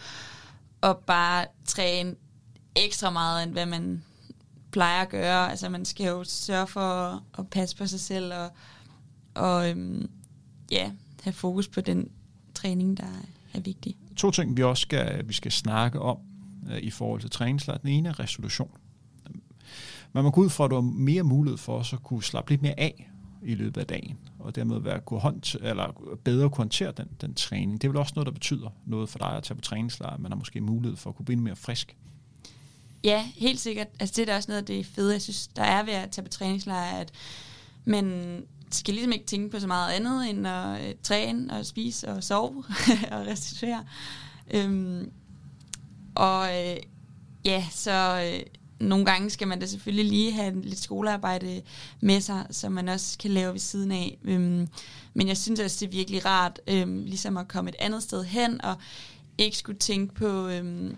at 0.83 0.97
bare 0.97 1.45
træne 1.65 2.15
ekstra 2.75 3.09
meget, 3.09 3.43
end 3.43 3.51
hvad 3.51 3.65
man 3.65 4.03
plejer 4.71 5.01
at 5.01 5.09
gøre. 5.09 5.49
Altså 5.49 5.69
man 5.69 5.85
skal 5.85 6.05
jo 6.05 6.23
sørge 6.23 6.67
for 6.67 7.23
at 7.37 7.49
passe 7.49 7.77
på 7.77 7.87
sig 7.87 7.99
selv 7.99 8.33
og, 8.33 8.49
og 9.33 9.69
øhm, 9.69 10.09
ja, 10.71 10.91
have 11.25 11.33
fokus 11.33 11.67
på 11.67 11.81
den 11.81 12.09
træning, 12.53 12.97
der 12.97 13.07
er 13.53 13.59
vigtig. 13.59 13.95
To 14.15 14.31
ting, 14.31 14.57
vi 14.57 14.63
også 14.63 14.81
skal, 14.81 15.27
vi 15.27 15.33
skal 15.33 15.51
snakke 15.51 15.99
om 15.99 16.17
øh, 16.71 16.77
i 16.77 16.89
forhold 16.89 17.21
til 17.21 17.29
træningslejr. 17.29 17.77
Den 17.77 17.89
ene 17.89 18.09
er 18.09 18.19
resolution. 18.19 18.71
Man 20.13 20.23
må 20.23 20.31
gå 20.31 20.41
ud 20.41 20.49
fra, 20.49 20.65
at 20.65 20.71
du 20.71 20.75
har 20.75 20.81
mere 20.81 21.23
mulighed 21.23 21.57
for 21.57 21.79
at 21.79 22.03
kunne 22.03 22.23
slappe 22.23 22.51
lidt 22.51 22.61
mere 22.61 22.79
af 22.79 23.11
i 23.43 23.55
løbet 23.55 23.81
af 23.81 23.87
dagen, 23.87 24.17
og 24.39 24.55
dermed 24.55 24.79
være, 24.79 24.99
kunne 24.99 25.19
hånd, 25.19 25.55
eller 25.61 26.15
bedre 26.23 26.49
kunne 26.49 26.57
håndtere 26.57 26.91
den, 26.91 27.07
den 27.21 27.33
træning. 27.33 27.81
Det 27.81 27.87
er 27.87 27.91
vel 27.91 27.97
også 27.97 28.13
noget, 28.15 28.25
der 28.25 28.33
betyder 28.33 28.69
noget 28.85 29.09
for 29.09 29.19
dig 29.19 29.37
at 29.37 29.43
tage 29.43 29.55
på 29.55 29.61
træningslejr. 29.61 30.17
Man 30.17 30.31
har 30.31 30.37
måske 30.37 30.61
mulighed 30.61 30.97
for 30.97 31.09
at 31.09 31.15
kunne 31.15 31.25
blive 31.25 31.41
mere 31.41 31.55
frisk. 31.55 31.95
Ja, 33.03 33.25
helt 33.35 33.59
sikkert. 33.59 33.87
Altså, 33.99 34.13
det 34.15 34.21
er 34.21 34.25
da 34.25 34.35
også 34.35 34.51
noget 34.51 34.61
af 34.61 34.65
det 34.65 34.85
fede, 34.85 35.13
jeg 35.13 35.21
synes, 35.21 35.47
der 35.47 35.63
er 35.63 35.83
ved 35.83 35.93
at 35.93 36.11
tage 36.11 36.25
på 36.25 36.29
træningslejr, 36.29 36.99
at 36.99 37.11
man 37.85 38.43
skal 38.75 38.93
ligesom 38.93 39.11
ikke 39.11 39.25
tænke 39.25 39.49
på 39.49 39.59
så 39.59 39.67
meget 39.67 39.93
andet, 39.93 40.29
end 40.29 40.47
at 40.47 40.87
øh, 40.87 40.93
træne 41.03 41.53
og 41.53 41.65
spise 41.65 42.07
og 42.07 42.23
sove 42.23 42.63
og 43.11 43.27
restituere. 43.27 43.85
Øhm, 44.51 45.11
og 46.15 46.47
øh, 46.47 46.77
ja, 47.45 47.65
så 47.71 48.21
øh, 48.25 48.45
nogle 48.79 49.05
gange 49.05 49.29
skal 49.29 49.47
man 49.47 49.59
da 49.59 49.65
selvfølgelig 49.65 50.05
lige 50.05 50.31
have 50.31 50.61
lidt 50.61 50.79
skolearbejde 50.79 51.61
med 52.01 52.21
sig, 52.21 52.45
som 52.51 52.71
man 52.71 52.89
også 52.89 53.17
kan 53.17 53.31
lave 53.31 53.53
ved 53.53 53.59
siden 53.59 53.91
af. 53.91 54.17
Øhm, 54.23 54.67
men 55.13 55.27
jeg 55.27 55.37
synes 55.37 55.59
også, 55.59 55.77
det 55.79 55.87
er 55.87 55.97
virkelig 55.97 56.25
rart 56.25 56.59
øhm, 56.67 57.03
ligesom 57.05 57.37
at 57.37 57.47
komme 57.47 57.69
et 57.69 57.75
andet 57.79 58.03
sted 58.03 58.23
hen, 58.23 58.61
og 58.65 58.75
ikke 59.37 59.57
skulle 59.57 59.79
tænke 59.79 60.13
på 60.13 60.47
øhm, 60.47 60.95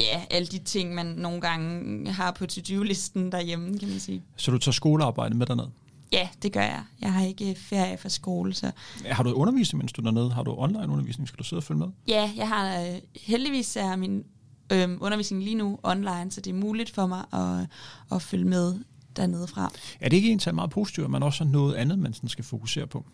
ja, 0.00 0.22
alle 0.30 0.46
de 0.48 0.58
ting, 0.58 0.94
man 0.94 1.06
nogle 1.06 1.40
gange 1.40 2.12
har 2.12 2.30
på 2.30 2.46
to-do-listen 2.46 3.32
derhjemme, 3.32 3.78
kan 3.78 3.88
man 3.88 4.00
sige. 4.00 4.22
Så 4.36 4.50
du 4.50 4.58
tager 4.58 4.72
skolearbejde 4.72 5.36
med 5.36 5.46
derned? 5.46 5.66
Ja, 6.12 6.28
det 6.42 6.52
gør 6.52 6.60
jeg. 6.60 6.84
Jeg 7.00 7.12
har 7.12 7.24
ikke 7.24 7.54
ferie 7.54 7.98
fra 7.98 8.08
skole, 8.08 8.54
så... 8.54 8.70
Har 9.04 9.22
du 9.22 9.32
undervisning, 9.32 9.78
mens 9.78 9.92
du 9.92 10.00
er 10.00 10.04
dernede? 10.04 10.32
Har 10.32 10.42
du 10.42 10.54
online 10.58 10.88
undervisning? 10.92 11.28
Skal 11.28 11.38
du 11.38 11.44
sidde 11.44 11.60
og 11.60 11.64
følge 11.64 11.78
med? 11.78 11.88
Ja, 12.08 12.30
jeg 12.36 12.48
har 12.48 12.80
øh, 12.80 12.98
heldigvis 13.16 13.76
er 13.76 13.96
min 13.96 14.24
øh, 14.72 14.88
undervisning 15.00 15.42
lige 15.42 15.54
nu 15.56 15.78
online, 15.82 16.30
så 16.30 16.40
det 16.40 16.50
er 16.50 16.54
muligt 16.54 16.90
for 16.90 17.06
mig 17.06 17.24
at, 17.32 17.66
at 18.12 18.22
følge 18.22 18.44
med 18.44 18.74
dernede 19.16 19.46
fra. 19.46 19.70
Er 20.00 20.08
det 20.08 20.16
ikke 20.16 20.28
egentlig 20.28 20.54
meget 20.54 20.70
positivt, 20.70 21.04
at 21.04 21.10
man 21.10 21.22
også 21.22 21.44
har 21.44 21.50
noget 21.50 21.74
andet, 21.74 21.98
man 21.98 22.14
sådan 22.14 22.28
skal 22.28 22.44
fokusere 22.44 22.86
på? 22.86 23.04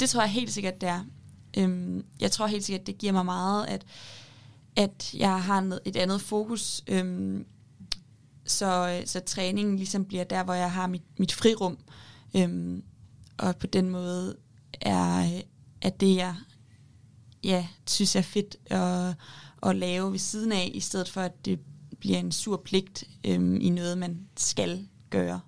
Det 0.00 0.08
tror 0.10 0.20
jeg 0.20 0.30
helt 0.30 0.52
sikkert, 0.52 0.80
det 0.80 0.88
er. 0.88 1.04
Øhm, 1.58 2.04
jeg 2.20 2.30
tror 2.30 2.46
helt 2.46 2.64
sikkert, 2.64 2.86
det 2.86 2.98
giver 2.98 3.12
mig 3.12 3.24
meget, 3.24 3.66
at, 3.66 3.84
at 4.76 5.14
jeg 5.14 5.42
har 5.42 5.78
et 5.84 5.96
andet 5.96 6.20
fokus, 6.20 6.82
øhm, 6.88 7.44
så, 8.46 9.02
så 9.06 9.20
træningen 9.20 9.76
ligesom 9.76 10.04
bliver 10.04 10.24
der, 10.24 10.44
hvor 10.44 10.54
jeg 10.54 10.72
har 10.72 10.86
mit, 10.86 11.02
mit 11.18 11.32
frirum. 11.32 11.78
Øhm, 12.36 12.82
og 13.38 13.56
på 13.56 13.66
den 13.66 13.90
måde 13.90 14.36
er, 14.80 15.40
er 15.80 15.90
det, 15.90 16.16
jeg 16.16 16.34
ja, 17.44 17.66
synes 17.86 18.16
er 18.16 18.22
fedt 18.22 18.56
at, 18.66 19.14
at 19.62 19.76
lave 19.76 20.12
ved 20.12 20.18
siden 20.18 20.52
af, 20.52 20.70
i 20.74 20.80
stedet 20.80 21.08
for 21.08 21.20
at 21.20 21.44
det 21.44 21.60
bliver 22.00 22.18
en 22.18 22.32
sur 22.32 22.62
pligt 22.64 23.04
øhm, 23.26 23.60
i 23.60 23.70
noget, 23.70 23.98
man 23.98 24.20
skal 24.36 24.86
gøre. 25.10 25.40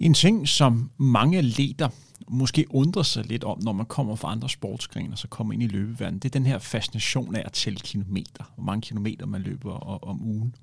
En 0.00 0.14
ting, 0.14 0.48
som 0.48 0.90
mange 0.96 1.42
leder 1.42 1.88
måske 2.28 2.66
undrer 2.70 3.02
sig 3.02 3.26
lidt 3.26 3.44
om, 3.44 3.58
når 3.62 3.72
man 3.72 3.86
kommer 3.86 4.16
fra 4.16 4.32
andre 4.32 4.48
sportsgrene 4.48 5.14
og 5.14 5.18
så 5.18 5.28
kommer 5.28 5.52
ind 5.52 5.62
i 5.62 5.66
løbeverdenen, 5.66 6.18
det 6.18 6.28
er 6.28 6.38
den 6.38 6.46
her 6.46 6.58
fascination 6.58 7.34
af 7.34 7.42
at 7.44 7.52
tælle 7.52 7.78
kilometer. 7.78 8.52
Hvor 8.54 8.64
mange 8.64 8.80
kilometer 8.80 9.26
man 9.26 9.42
løber 9.42 9.72
om 10.04 10.22
ugen. 10.22 10.54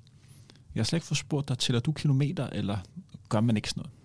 Jeg 0.74 0.80
har 0.80 0.84
slet 0.84 0.96
ikke 0.96 1.06
fået 1.06 1.18
spurgt 1.18 1.48
dig, 1.48 1.58
tæller 1.58 1.80
du 1.80 1.92
kilometer, 1.92 2.46
eller 2.46 2.78
gør 3.28 3.40
man 3.40 3.56
ikke 3.56 3.70
sådan 3.70 3.80
noget? 3.80 3.97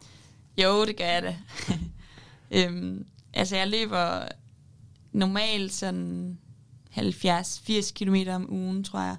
Jo, 0.58 0.86
det 0.86 0.98
gør 0.98 1.06
jeg 1.06 1.24
da. 1.24 1.36
øhm, 2.58 3.06
altså, 3.34 3.56
jeg 3.56 3.68
løber 3.68 4.28
normalt 5.12 5.74
sådan 5.74 6.38
70-80 6.98 7.94
km 7.94 8.16
om 8.30 8.54
ugen, 8.54 8.84
tror 8.84 9.00
jeg. 9.00 9.16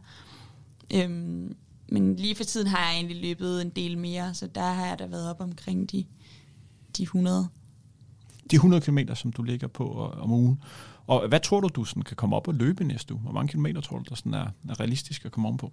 Øhm, 0.95 1.57
men 1.89 2.17
lige 2.17 2.35
for 2.35 2.45
tiden 2.45 2.67
har 2.67 2.79
jeg 2.79 2.95
egentlig 2.95 3.21
løbet 3.21 3.63
en 3.63 3.71
del 3.71 3.99
mere, 3.99 4.35
så 4.35 4.47
der 4.47 4.73
har 4.73 4.87
jeg 4.87 4.99
da 4.99 5.07
været 5.07 5.31
op 5.31 5.41
omkring 5.41 5.93
de, 5.93 6.05
de 6.97 7.03
100. 7.03 7.49
De 8.51 8.57
100 8.57 8.83
km, 8.83 8.99
som 9.15 9.33
du 9.33 9.43
ligger 9.43 9.67
på 9.67 10.11
om 10.11 10.33
ugen. 10.33 10.63
Og 11.07 11.29
hvad 11.29 11.41
tror 11.41 11.61
du, 11.61 11.69
du 11.69 11.85
sådan 11.85 12.03
kan 12.03 12.17
komme 12.17 12.37
op 12.37 12.49
og 12.49 12.55
løbe 12.55 12.85
næste 12.85 13.15
uge? 13.15 13.23
Hvor 13.23 13.33
mange 13.33 13.49
kilometer 13.49 13.81
tror 13.81 13.99
du, 13.99 14.05
der 14.09 14.15
sådan 14.15 14.35
er, 14.35 14.47
er 14.69 14.81
realistisk 14.81 15.25
at 15.25 15.33
komme 15.33 15.49
om 15.49 15.57
på? 15.57 15.73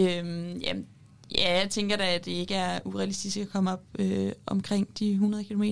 Øhm, 0.00 0.58
jamen, 0.58 0.86
ja, 1.30 1.58
jeg 1.60 1.70
tænker 1.70 1.96
da, 1.96 2.14
at 2.14 2.24
det 2.24 2.32
ikke 2.32 2.54
er 2.54 2.80
urealistisk 2.84 3.36
at 3.36 3.48
komme 3.48 3.72
op 3.72 3.82
øh, 3.98 4.32
omkring 4.46 4.98
de 4.98 5.10
100 5.10 5.44
km. 5.44 5.64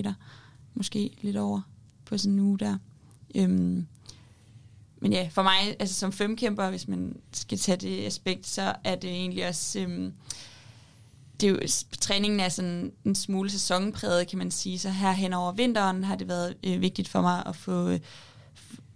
Måske 0.73 1.17
lidt 1.21 1.37
over 1.37 1.61
på 2.05 2.17
sådan 2.17 2.33
en 2.33 2.39
uge 2.39 2.59
der. 2.59 2.77
Øhm, 3.35 3.87
men 4.97 5.13
ja, 5.13 5.29
for 5.31 5.43
mig, 5.43 5.75
altså 5.79 5.95
som 5.95 6.11
femkæmper, 6.11 6.69
hvis 6.69 6.87
man 6.87 7.15
skal 7.31 7.57
tage 7.57 7.77
det 7.77 8.05
aspekt, 8.05 8.47
så 8.47 8.75
er 8.83 8.95
det 8.95 9.09
egentlig 9.09 9.47
også... 9.47 9.79
Øhm, 9.79 10.13
det 11.41 11.49
er 11.49 11.51
jo, 11.51 11.59
træningen 11.99 12.39
er 12.39 12.49
sådan 12.49 12.91
en 13.05 13.15
smule 13.15 13.49
sæsonpræget, 13.49 14.27
kan 14.27 14.37
man 14.37 14.51
sige. 14.51 14.79
Så 14.79 14.89
her 14.89 15.11
hen 15.11 15.33
over 15.33 15.51
vinteren 15.51 16.03
har 16.03 16.15
det 16.15 16.27
været 16.27 16.55
øh, 16.63 16.81
vigtigt 16.81 17.07
for 17.07 17.21
mig 17.21 17.43
at 17.45 17.55
få, 17.55 17.89
øh, 17.89 17.99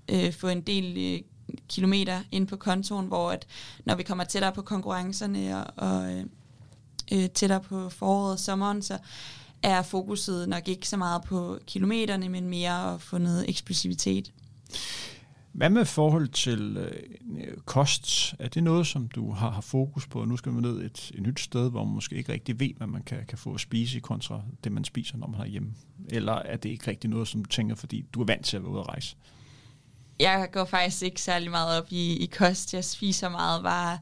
øh 0.09 0.33
få 0.33 0.47
en 0.47 0.61
del 0.61 0.97
øh, 0.97 1.21
kilometer 1.69 2.23
ind 2.31 2.47
på 2.47 2.55
kontoen, 2.55 3.07
hvor 3.07 3.31
at, 3.31 3.47
når 3.85 3.95
vi 3.95 4.03
kommer 4.03 4.23
tættere 4.23 4.51
på 4.51 4.61
konkurrencerne 4.61 5.57
og, 5.57 5.87
og 5.89 6.13
øh, 6.13 6.25
øh, 7.13 7.29
tættere 7.29 7.61
på 7.61 7.89
foråret 7.89 8.31
og 8.31 8.39
sommeren, 8.39 8.81
så 8.81 8.97
er 9.63 9.81
fokuset 9.81 10.49
nok 10.49 10.67
ikke 10.67 10.87
så 10.87 10.97
meget 10.97 11.23
på 11.23 11.59
kilometerne, 11.67 12.29
men 12.29 12.49
mere 12.49 12.93
at 12.93 13.01
få 13.01 13.17
noget 13.17 13.49
eksplosivitet. 13.49 14.31
Hvad 15.51 15.69
med 15.69 15.85
forhold 15.85 16.27
til 16.27 16.77
øh, 16.77 17.57
kost? 17.65 18.35
Er 18.39 18.47
det 18.47 18.63
noget, 18.63 18.87
som 18.87 19.07
du 19.07 19.31
har, 19.31 19.51
har 19.51 19.61
fokus 19.61 20.07
på? 20.07 20.25
Nu 20.25 20.37
skal 20.37 20.51
man 20.51 20.61
ned 20.63 20.81
et, 20.81 21.11
et 21.13 21.21
nyt 21.21 21.39
sted, 21.39 21.69
hvor 21.69 21.83
man 21.83 21.93
måske 21.93 22.15
ikke 22.15 22.33
rigtig 22.33 22.59
ved, 22.59 22.69
hvad 22.77 22.87
man 22.87 23.03
kan, 23.03 23.25
kan 23.27 23.37
få 23.37 23.53
at 23.53 23.59
spise 23.59 23.97
i 23.97 23.99
kontra 23.99 24.41
det, 24.63 24.71
man 24.71 24.83
spiser, 24.83 25.17
når 25.17 25.27
man 25.27 25.41
er 25.41 25.45
hjemme. 25.45 25.73
Eller 26.09 26.33
er 26.33 26.57
det 26.57 26.69
ikke 26.69 26.91
rigtig 26.91 27.09
noget, 27.09 27.27
som 27.27 27.45
du 27.45 27.49
tænker, 27.49 27.75
fordi 27.75 28.05
du 28.13 28.21
er 28.21 28.25
vant 28.25 28.45
til 28.45 28.57
at 28.57 28.63
være 28.63 28.71
ude 28.71 28.79
at 28.79 28.87
rejse? 28.87 29.15
Jeg 30.19 30.49
går 30.51 30.65
faktisk 30.65 31.03
ikke 31.03 31.21
særlig 31.21 31.51
meget 31.51 31.81
op 31.81 31.87
i, 31.89 32.17
i 32.17 32.25
kost. 32.25 32.73
Jeg 32.73 32.85
spiser 32.85 33.29
meget 33.29 33.63
bare 33.63 33.97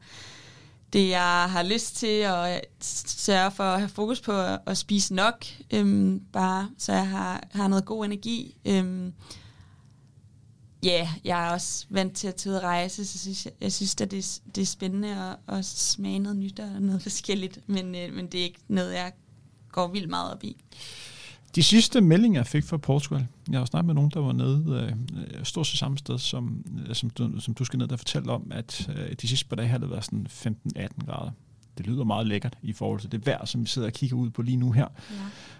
det, 0.92 1.08
jeg 1.08 1.50
har 1.50 1.62
lyst 1.62 1.96
til, 1.96 2.26
og 2.26 2.54
øh, 2.54 2.60
sørge 2.80 3.50
for 3.50 3.64
at 3.64 3.78
have 3.78 3.88
fokus 3.88 4.20
på 4.20 4.40
at, 4.40 4.58
at 4.66 4.78
spise 4.78 5.14
nok, 5.14 5.46
øhm, 5.70 6.20
bare 6.32 6.70
så 6.78 6.92
jeg 6.92 7.08
har, 7.08 7.48
har 7.52 7.68
noget 7.68 7.84
god 7.84 8.04
energi. 8.04 8.56
Øhm, 8.64 9.12
ja, 10.82 10.88
yeah, 10.88 11.08
jeg 11.24 11.46
er 11.46 11.52
også 11.52 11.86
vant 11.90 12.16
til 12.16 12.28
at 12.28 12.34
tage 12.34 12.52
ud 12.52 12.56
og 12.56 12.62
rejse, 12.62 13.06
så 13.06 13.18
synes 13.18 13.44
jeg, 13.44 13.52
jeg 13.60 13.72
synes, 13.72 14.00
at 14.00 14.10
det, 14.10 14.40
det 14.54 14.62
er 14.62 14.66
spændende 14.66 15.36
at, 15.48 15.56
at 15.56 15.64
smage 15.64 16.18
noget 16.18 16.38
nyt 16.38 16.60
og 16.60 16.82
noget 16.82 17.02
forskelligt, 17.08 17.68
men, 17.68 17.94
øh, 17.94 18.12
men 18.12 18.26
det 18.26 18.40
er 18.40 18.44
ikke 18.44 18.60
noget, 18.68 18.92
jeg 18.92 19.12
går 19.72 19.88
vildt 19.88 20.10
meget 20.10 20.32
op 20.32 20.44
i. 20.44 20.56
De 21.54 21.62
sidste 21.62 22.00
meldinger, 22.00 22.40
jeg 22.40 22.46
fik 22.46 22.64
fra 22.64 22.76
Portugal, 22.76 23.26
jeg 23.50 23.58
har 23.58 23.64
snakket 23.64 23.86
med 23.86 23.94
nogen, 23.94 24.10
der 24.14 24.20
var 24.20 24.32
nede 24.32 24.96
øh, 25.34 25.44
stort 25.44 25.66
set 25.66 25.78
samme 25.78 25.98
sted, 25.98 26.18
som, 26.18 26.64
øh, 26.88 26.94
som, 26.94 27.10
du, 27.10 27.40
som 27.40 27.54
du 27.54 27.64
skal 27.64 27.78
ned 27.78 27.92
og 27.92 27.98
fortælle 27.98 28.32
om, 28.32 28.46
at 28.50 28.90
øh, 28.96 29.12
de 29.22 29.28
sidste 29.28 29.48
par 29.48 29.56
dage 29.56 29.68
har 29.68 29.78
det 29.78 29.90
været 29.90 30.04
sådan 30.04 30.26
15-18 30.30 31.06
grader. 31.06 31.30
Det 31.78 31.86
lyder 31.86 32.04
meget 32.04 32.26
lækkert 32.26 32.58
i 32.62 32.72
forhold 32.72 33.00
til 33.00 33.12
det 33.12 33.26
vejr, 33.26 33.44
som 33.44 33.62
vi 33.62 33.66
sidder 33.66 33.88
og 33.88 33.92
kigger 33.92 34.16
ud 34.16 34.30
på 34.30 34.42
lige 34.42 34.56
nu 34.56 34.72
her, 34.72 34.86
ja. 35.10 35.16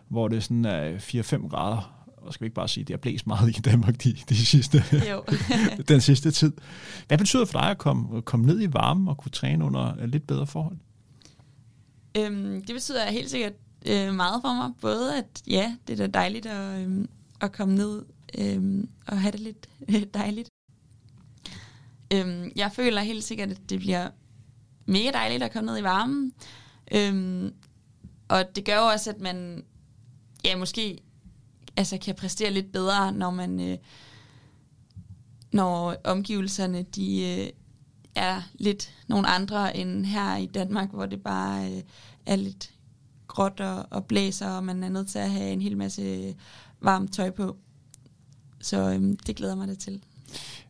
hvor 0.09 0.29
det 0.29 0.37
er 0.37 0.41
sådan 0.41 0.67
øh, 0.67 0.97
4-5 0.97 1.49
grader. 1.49 1.93
Og 2.17 2.35
skal 2.35 2.45
vi 2.45 2.47
ikke 2.47 2.55
bare 2.55 2.69
sige, 2.69 2.83
at 2.83 2.89
det 2.89 2.95
har 2.95 2.99
blæst 2.99 3.27
meget 3.27 3.59
i 3.59 3.61
Danmark 3.61 4.05
de, 4.05 4.17
de 4.29 4.47
sidste, 4.47 4.85
den 5.89 6.01
sidste 6.01 6.31
tid. 6.31 6.53
Hvad 7.09 7.19
betyder 7.19 7.43
det 7.43 7.53
for 7.53 7.59
dig 7.59 7.71
at 7.71 7.79
komme, 7.79 8.23
komme 8.23 8.47
ned 8.47 8.63
i 8.63 8.73
varmen 8.73 9.09
og 9.09 9.17
kunne 9.17 9.33
træne 9.33 9.65
under 9.65 10.01
øh, 10.01 10.09
lidt 10.09 10.27
bedre 10.27 10.47
forhold? 10.47 10.77
Øhm, 12.17 12.65
det 12.65 12.75
betyder 12.75 13.11
helt 13.11 13.31
sikkert 13.31 13.53
øh, 13.87 14.15
meget 14.15 14.43
for 14.43 14.55
mig. 14.55 14.73
Både 14.81 15.19
at, 15.19 15.43
ja, 15.47 15.77
det 15.87 15.93
er 15.93 16.07
da 16.07 16.19
dejligt 16.19 16.47
at, 16.47 16.81
øh, 16.81 17.05
at 17.41 17.53
komme 17.53 17.75
ned 17.75 18.05
øh, 18.39 18.85
og 19.07 19.21
have 19.21 19.33
det 19.33 19.41
lidt 19.41 19.69
øh, 19.89 20.03
dejligt. 20.15 20.51
Øh, 22.13 22.51
jeg 22.57 22.73
føler 22.73 23.01
helt 23.01 23.25
sikkert, 23.25 23.51
at 23.51 23.61
det 23.69 23.81
bliver 23.81 24.09
mega 24.87 25.11
dejligt 25.11 25.43
at 25.43 25.53
komme 25.53 25.67
ned 25.67 25.79
i 25.79 25.83
varmen. 25.83 26.33
Øh, 26.93 27.53
og 28.29 28.57
det 28.57 28.65
gør 28.65 28.77
jo 28.77 28.87
også, 28.87 29.11
at 29.11 29.21
man 29.21 29.65
ja, 30.45 30.57
måske 30.57 30.99
altså, 31.77 31.99
kan 31.99 32.15
præstere 32.15 32.51
lidt 32.51 32.73
bedre, 32.73 33.13
når 33.13 33.31
man 33.31 33.61
øh, 33.61 33.79
når 35.53 35.97
omgivelserne 36.05 36.83
de 36.83 37.39
øh, 37.39 37.49
er 38.15 38.43
lidt 38.55 38.95
nogle 39.09 39.27
andre 39.29 39.77
end 39.77 40.07
her 40.07 40.37
i 40.37 40.47
Danmark, 40.47 40.91
hvor 40.91 41.07
det 41.07 41.23
bare 41.23 41.73
øh, 41.73 41.83
er 42.27 42.37
lidt 42.37 42.71
gråt 43.37 43.61
og, 43.61 43.87
og 43.91 44.05
blæser, 44.05 44.49
og 44.49 44.65
man 44.65 44.83
er 44.83 44.89
nødt 44.89 45.09
til 45.09 45.19
at 45.19 45.31
have 45.31 45.53
en 45.53 45.61
hel 45.61 45.77
masse 45.77 46.03
øh, 46.03 46.35
varmt 46.81 47.13
tøj 47.13 47.31
på. 47.31 47.57
Så 48.61 48.93
øhm, 48.93 49.17
det 49.17 49.37
glæder 49.37 49.55
mig 49.55 49.69
det 49.69 49.79
til. 49.79 50.01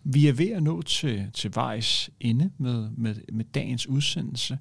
Vi 0.04 0.28
er 0.28 0.32
ved 0.32 0.50
at 0.50 0.62
nå 0.62 0.82
til, 0.82 1.30
til 1.34 1.54
vejs 1.54 2.10
ende 2.20 2.50
med, 2.58 2.90
med, 2.96 3.14
med 3.32 3.44
dagens 3.44 3.86
udsendelse. 3.86 4.58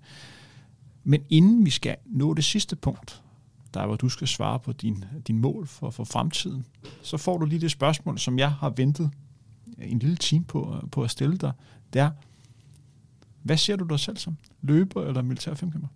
Men 1.03 1.21
inden 1.29 1.65
vi 1.65 1.69
skal 1.69 1.95
nå 2.05 2.33
det 2.33 2.43
sidste 2.43 2.75
punkt, 2.75 3.21
der 3.73 3.81
er, 3.81 3.85
hvor 3.85 3.95
du 3.95 4.09
skal 4.09 4.27
svare 4.27 4.59
på 4.59 4.71
din, 4.71 5.03
din 5.27 5.39
mål 5.39 5.67
for, 5.67 5.89
for 5.89 6.03
fremtiden, 6.03 6.65
så 7.01 7.17
får 7.17 7.37
du 7.37 7.45
lige 7.45 7.61
det 7.61 7.71
spørgsmål, 7.71 8.19
som 8.19 8.39
jeg 8.39 8.51
har 8.51 8.69
ventet 8.69 9.11
en 9.81 9.99
lille 9.99 10.15
time 10.15 10.43
på, 10.43 10.87
på 10.91 11.03
at 11.03 11.11
stille 11.11 11.37
dig. 11.37 11.51
Det 11.93 12.01
er, 12.01 12.09
hvad 13.45 13.57
ser 13.57 13.75
du 13.75 13.85
dig 13.85 13.99
selv 13.99 14.17
som? 14.17 14.37
Løber 14.61 15.07
eller 15.07 15.21
militær 15.21 15.53
femkæmper? 15.53 15.87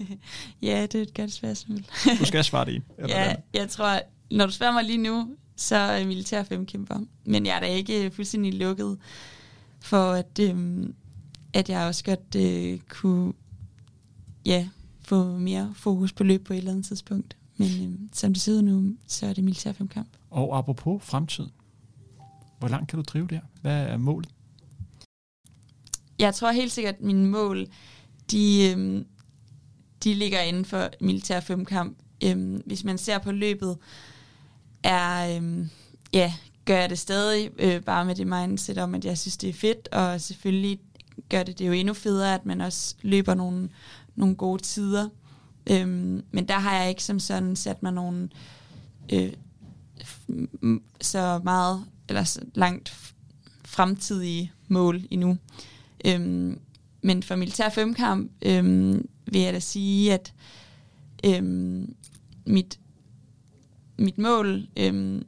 ja, 0.62 0.82
det 0.82 0.94
er 0.94 1.02
et 1.02 1.14
godt 1.14 1.32
spørgsmål. 1.32 1.78
Du 2.20 2.24
skal 2.24 2.44
svare 2.44 2.64
det 2.64 2.72
i. 2.72 2.80
Ja, 2.98 3.04
hvad? 3.04 3.34
jeg 3.54 3.68
tror, 3.68 4.00
når 4.30 4.46
du 4.46 4.52
spørger 4.52 4.72
mig 4.72 4.84
lige 4.84 4.98
nu, 4.98 5.36
så 5.56 5.76
er 5.76 6.06
militær 6.06 6.42
femkæmper. 6.42 7.00
Men 7.24 7.46
jeg 7.46 7.56
er 7.56 7.60
da 7.60 7.66
ikke 7.66 8.10
fuldstændig 8.10 8.54
lukket 8.54 8.98
for, 9.80 10.12
at, 10.12 10.38
øhm, 10.40 10.94
at 11.52 11.68
jeg 11.68 11.86
også 11.86 12.04
godt 12.04 12.34
øh, 12.36 12.78
kunne 12.88 13.32
ja, 14.46 14.68
få 15.00 15.38
mere 15.38 15.72
fokus 15.76 16.12
på 16.12 16.24
løb 16.24 16.46
på 16.46 16.52
et 16.52 16.58
eller 16.58 16.70
andet 16.70 16.86
tidspunkt. 16.86 17.36
Men 17.56 17.68
øhm, 17.82 18.08
som 18.12 18.32
det 18.32 18.42
ser 18.42 18.60
nu, 18.60 18.96
så 19.06 19.26
er 19.26 19.32
det 19.32 19.44
militær 19.44 19.72
femkamp. 19.72 20.08
Og 20.30 20.58
apropos 20.58 21.02
fremtiden, 21.02 21.50
hvor 22.58 22.68
langt 22.68 22.88
kan 22.88 22.96
du 22.96 23.02
drive 23.02 23.26
det 23.26 23.32
her? 23.32 23.46
Hvad 23.60 23.86
er 23.86 23.96
målet? 23.96 24.28
Jeg 26.22 26.34
tror 26.34 26.50
helt 26.50 26.72
sikkert, 26.72 26.94
at 26.94 27.00
mine 27.00 27.26
mål, 27.26 27.66
de, 28.30 28.70
øhm, 28.70 29.06
de 30.04 30.14
ligger 30.14 30.40
inden 30.40 30.64
for 30.64 30.88
militær 31.00 31.40
femkamp. 31.40 31.98
Øhm, 32.24 32.62
hvis 32.66 32.84
man 32.84 32.98
ser 32.98 33.18
på 33.18 33.32
løbet, 33.32 33.76
er, 34.82 35.36
øhm, 35.36 35.70
ja, 36.12 36.32
gør 36.64 36.76
jeg 36.76 36.90
det 36.90 36.98
stadig 36.98 37.50
øh, 37.58 37.82
bare 37.82 38.04
med 38.04 38.14
det 38.14 38.26
mindset 38.26 38.78
om, 38.78 38.94
at 38.94 39.04
jeg 39.04 39.18
synes, 39.18 39.36
det 39.36 39.50
er 39.50 39.54
fedt, 39.54 39.88
og 39.88 40.20
selvfølgelig 40.20 40.80
gør 41.28 41.42
det 41.42 41.58
det 41.58 41.66
jo 41.66 41.72
endnu 41.72 41.94
federe, 41.94 42.34
at 42.34 42.46
man 42.46 42.60
også 42.60 42.94
løber 43.02 43.34
nogle, 43.34 43.68
nogle 44.16 44.34
gode 44.34 44.62
tider. 44.62 45.08
Øhm, 45.70 46.24
men 46.30 46.48
der 46.48 46.58
har 46.58 46.80
jeg 46.80 46.88
ikke 46.88 47.04
som 47.04 47.18
sådan 47.18 47.56
sat 47.56 47.82
mig 47.82 47.92
nogle 47.92 48.28
øh, 49.12 49.32
så 51.00 51.40
meget, 51.44 51.84
eller 52.08 52.24
så 52.24 52.40
langt 52.54 53.14
fremtidige 53.64 54.52
mål 54.68 55.02
endnu. 55.10 55.38
Øhm, 56.04 56.58
men 57.02 57.22
for 57.22 57.36
militær 57.36 57.68
femkamp 57.68 58.30
øhm, 58.42 59.08
vil 59.26 59.40
jeg 59.40 59.52
da 59.52 59.60
sige, 59.60 60.12
at 60.12 60.32
øhm, 61.26 61.94
mit, 62.46 62.78
mit 63.98 64.18
mål, 64.18 64.66
øhm, 64.76 65.24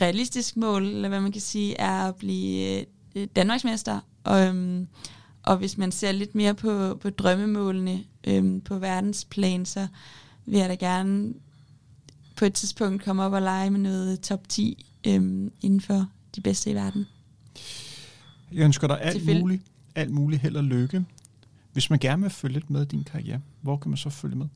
realistisk 0.00 0.56
mål, 0.56 0.86
eller 0.86 1.08
hvad 1.08 1.20
man 1.20 1.32
kan 1.32 1.40
sige, 1.40 1.76
er 1.76 2.08
at 2.08 2.16
blive 2.16 2.84
øh, 3.14 3.28
Danmarksmester. 3.36 4.00
Og, 4.24 4.46
øhm, 4.46 4.88
og 5.42 5.56
hvis 5.56 5.78
man 5.78 5.92
ser 5.92 6.12
lidt 6.12 6.34
mere 6.34 6.54
på, 6.54 6.94
på 7.00 7.10
drømmemålene 7.10 8.04
øhm, 8.26 8.60
på 8.60 8.78
verdensplan, 8.78 9.66
så 9.66 9.86
vil 10.46 10.58
jeg 10.58 10.68
da 10.68 10.74
gerne 10.74 11.34
på 12.36 12.44
et 12.44 12.54
tidspunkt 12.54 13.04
komme 13.04 13.22
op 13.22 13.32
og 13.32 13.42
lege 13.42 13.70
med 13.70 13.80
noget 13.80 14.20
top 14.20 14.48
10 14.48 14.86
øhm, 15.06 15.52
inden 15.60 15.80
for 15.80 16.06
de 16.36 16.40
bedste 16.40 16.70
i 16.70 16.74
verden. 16.74 17.06
Jeg 18.54 18.64
ønsker 18.64 18.86
dig 18.86 19.02
alt 19.02 19.12
Selvfølgelig. 19.12 19.42
muligt, 19.42 19.62
alt 19.94 20.10
muligt 20.10 20.42
held 20.42 20.56
og 20.56 20.64
lykke. 20.64 21.04
Hvis 21.72 21.90
man 21.90 21.98
gerne 21.98 22.22
vil 22.22 22.30
følge 22.30 22.52
lidt 22.52 22.70
med 22.70 22.82
i 22.82 22.84
din 22.84 23.04
karriere, 23.04 23.40
hvor 23.60 23.76
kan 23.76 23.90
man 23.90 23.96
så 23.96 24.10
følge 24.10 24.36
med? 24.36 24.46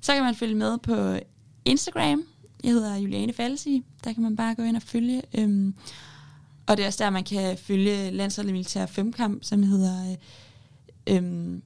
Så 0.00 0.12
kan 0.14 0.22
man 0.22 0.34
følge 0.34 0.54
med 0.54 0.78
på 0.78 1.18
Instagram. 1.64 2.22
Jeg 2.64 2.72
hedder 2.72 2.96
Juliane 2.96 3.32
Falsi. 3.32 3.82
Der 4.04 4.12
kan 4.12 4.22
man 4.22 4.36
bare 4.36 4.54
gå 4.54 4.62
ind 4.62 4.76
og 4.76 4.82
følge. 4.82 5.22
Øhm, 5.38 5.74
og 6.66 6.76
det 6.76 6.82
er 6.82 6.86
også 6.86 7.04
der, 7.04 7.10
man 7.10 7.24
kan 7.24 7.58
følge 7.58 8.10
landsholdet 8.10 8.52
militær 8.52 8.86
femkamp, 8.86 9.44
som 9.44 9.62
hedder 9.62 10.16
øh, 11.08 11.16
øhm, 11.16 11.62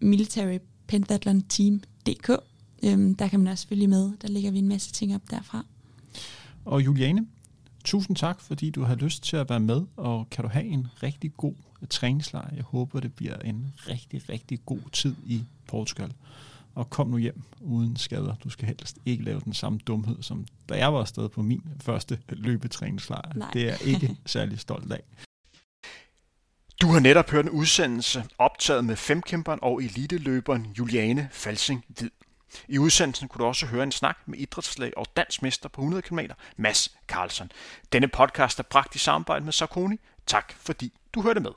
Military 0.00 0.58
Pentathlon 0.86 1.42
Team 1.42 1.80
DK. 2.06 2.30
Øhm, 2.84 3.14
der 3.14 3.28
kan 3.28 3.40
man 3.40 3.52
også 3.52 3.68
følge 3.68 3.86
med. 3.86 4.12
Der 4.22 4.28
lægger 4.28 4.50
vi 4.50 4.58
en 4.58 4.68
masse 4.68 4.92
ting 4.92 5.14
op 5.14 5.30
derfra. 5.30 5.64
Og 6.64 6.84
Juliane, 6.84 7.26
tusind 7.84 8.16
tak, 8.16 8.40
fordi 8.40 8.70
du 8.70 8.82
har 8.82 8.94
lyst 8.94 9.22
til 9.22 9.36
at 9.36 9.50
være 9.50 9.60
med, 9.60 9.82
og 9.96 10.30
kan 10.30 10.44
du 10.44 10.50
have 10.50 10.64
en 10.64 10.86
rigtig 11.02 11.36
god 11.36 11.54
træningslejr. 11.90 12.54
Jeg 12.54 12.64
håber, 12.64 13.00
det 13.00 13.14
bliver 13.14 13.38
en 13.38 13.74
rigtig, 13.88 14.28
rigtig 14.28 14.60
god 14.66 14.90
tid 14.92 15.14
i 15.26 15.44
Portugal. 15.66 16.12
Og 16.74 16.90
kom 16.90 17.08
nu 17.08 17.18
hjem 17.18 17.42
uden 17.60 17.96
skader. 17.96 18.34
Du 18.44 18.48
skal 18.50 18.66
helst 18.66 18.98
ikke 19.06 19.24
lave 19.24 19.40
den 19.40 19.54
samme 19.54 19.78
dumhed, 19.78 20.22
som 20.22 20.46
da 20.68 20.74
jeg 20.74 20.92
var 20.94 21.00
afsted 21.00 21.28
på 21.28 21.42
min 21.42 21.62
første 21.80 22.18
løbetræningslejr. 22.28 23.32
Nej. 23.34 23.50
Det 23.52 23.62
er 23.62 23.66
jeg 23.66 23.82
ikke 23.82 24.16
særlig 24.26 24.58
stolt 24.58 24.92
af. 24.92 25.02
Du 26.80 26.86
har 26.86 27.00
netop 27.00 27.30
hørt 27.30 27.44
en 27.44 27.50
udsendelse 27.50 28.24
optaget 28.38 28.84
med 28.84 28.96
femkæmperen 28.96 29.58
og 29.62 29.82
eliteløberen 29.82 30.66
Juliane 30.78 31.28
Falsing 31.32 31.84
Hvid. 31.88 32.10
I 32.68 32.78
udsendelsen 32.78 33.28
kunne 33.28 33.42
du 33.42 33.48
også 33.48 33.66
høre 33.66 33.82
en 33.82 33.92
snak 33.92 34.18
med 34.26 34.38
idrætslæge 34.38 34.98
og 34.98 35.06
dansmester 35.16 35.68
på 35.68 35.80
100 35.80 36.02
km, 36.02 36.18
Mads 36.56 36.96
Carlsen. 37.08 37.52
Denne 37.92 38.08
podcast 38.08 38.58
er 38.58 38.62
bragt 38.62 38.94
i 38.94 38.98
samarbejde 38.98 39.44
med 39.44 39.52
Sarkoni. 39.52 40.00
Tak 40.26 40.52
fordi 40.60 40.92
du 41.14 41.22
hørte 41.22 41.40
med. 41.40 41.50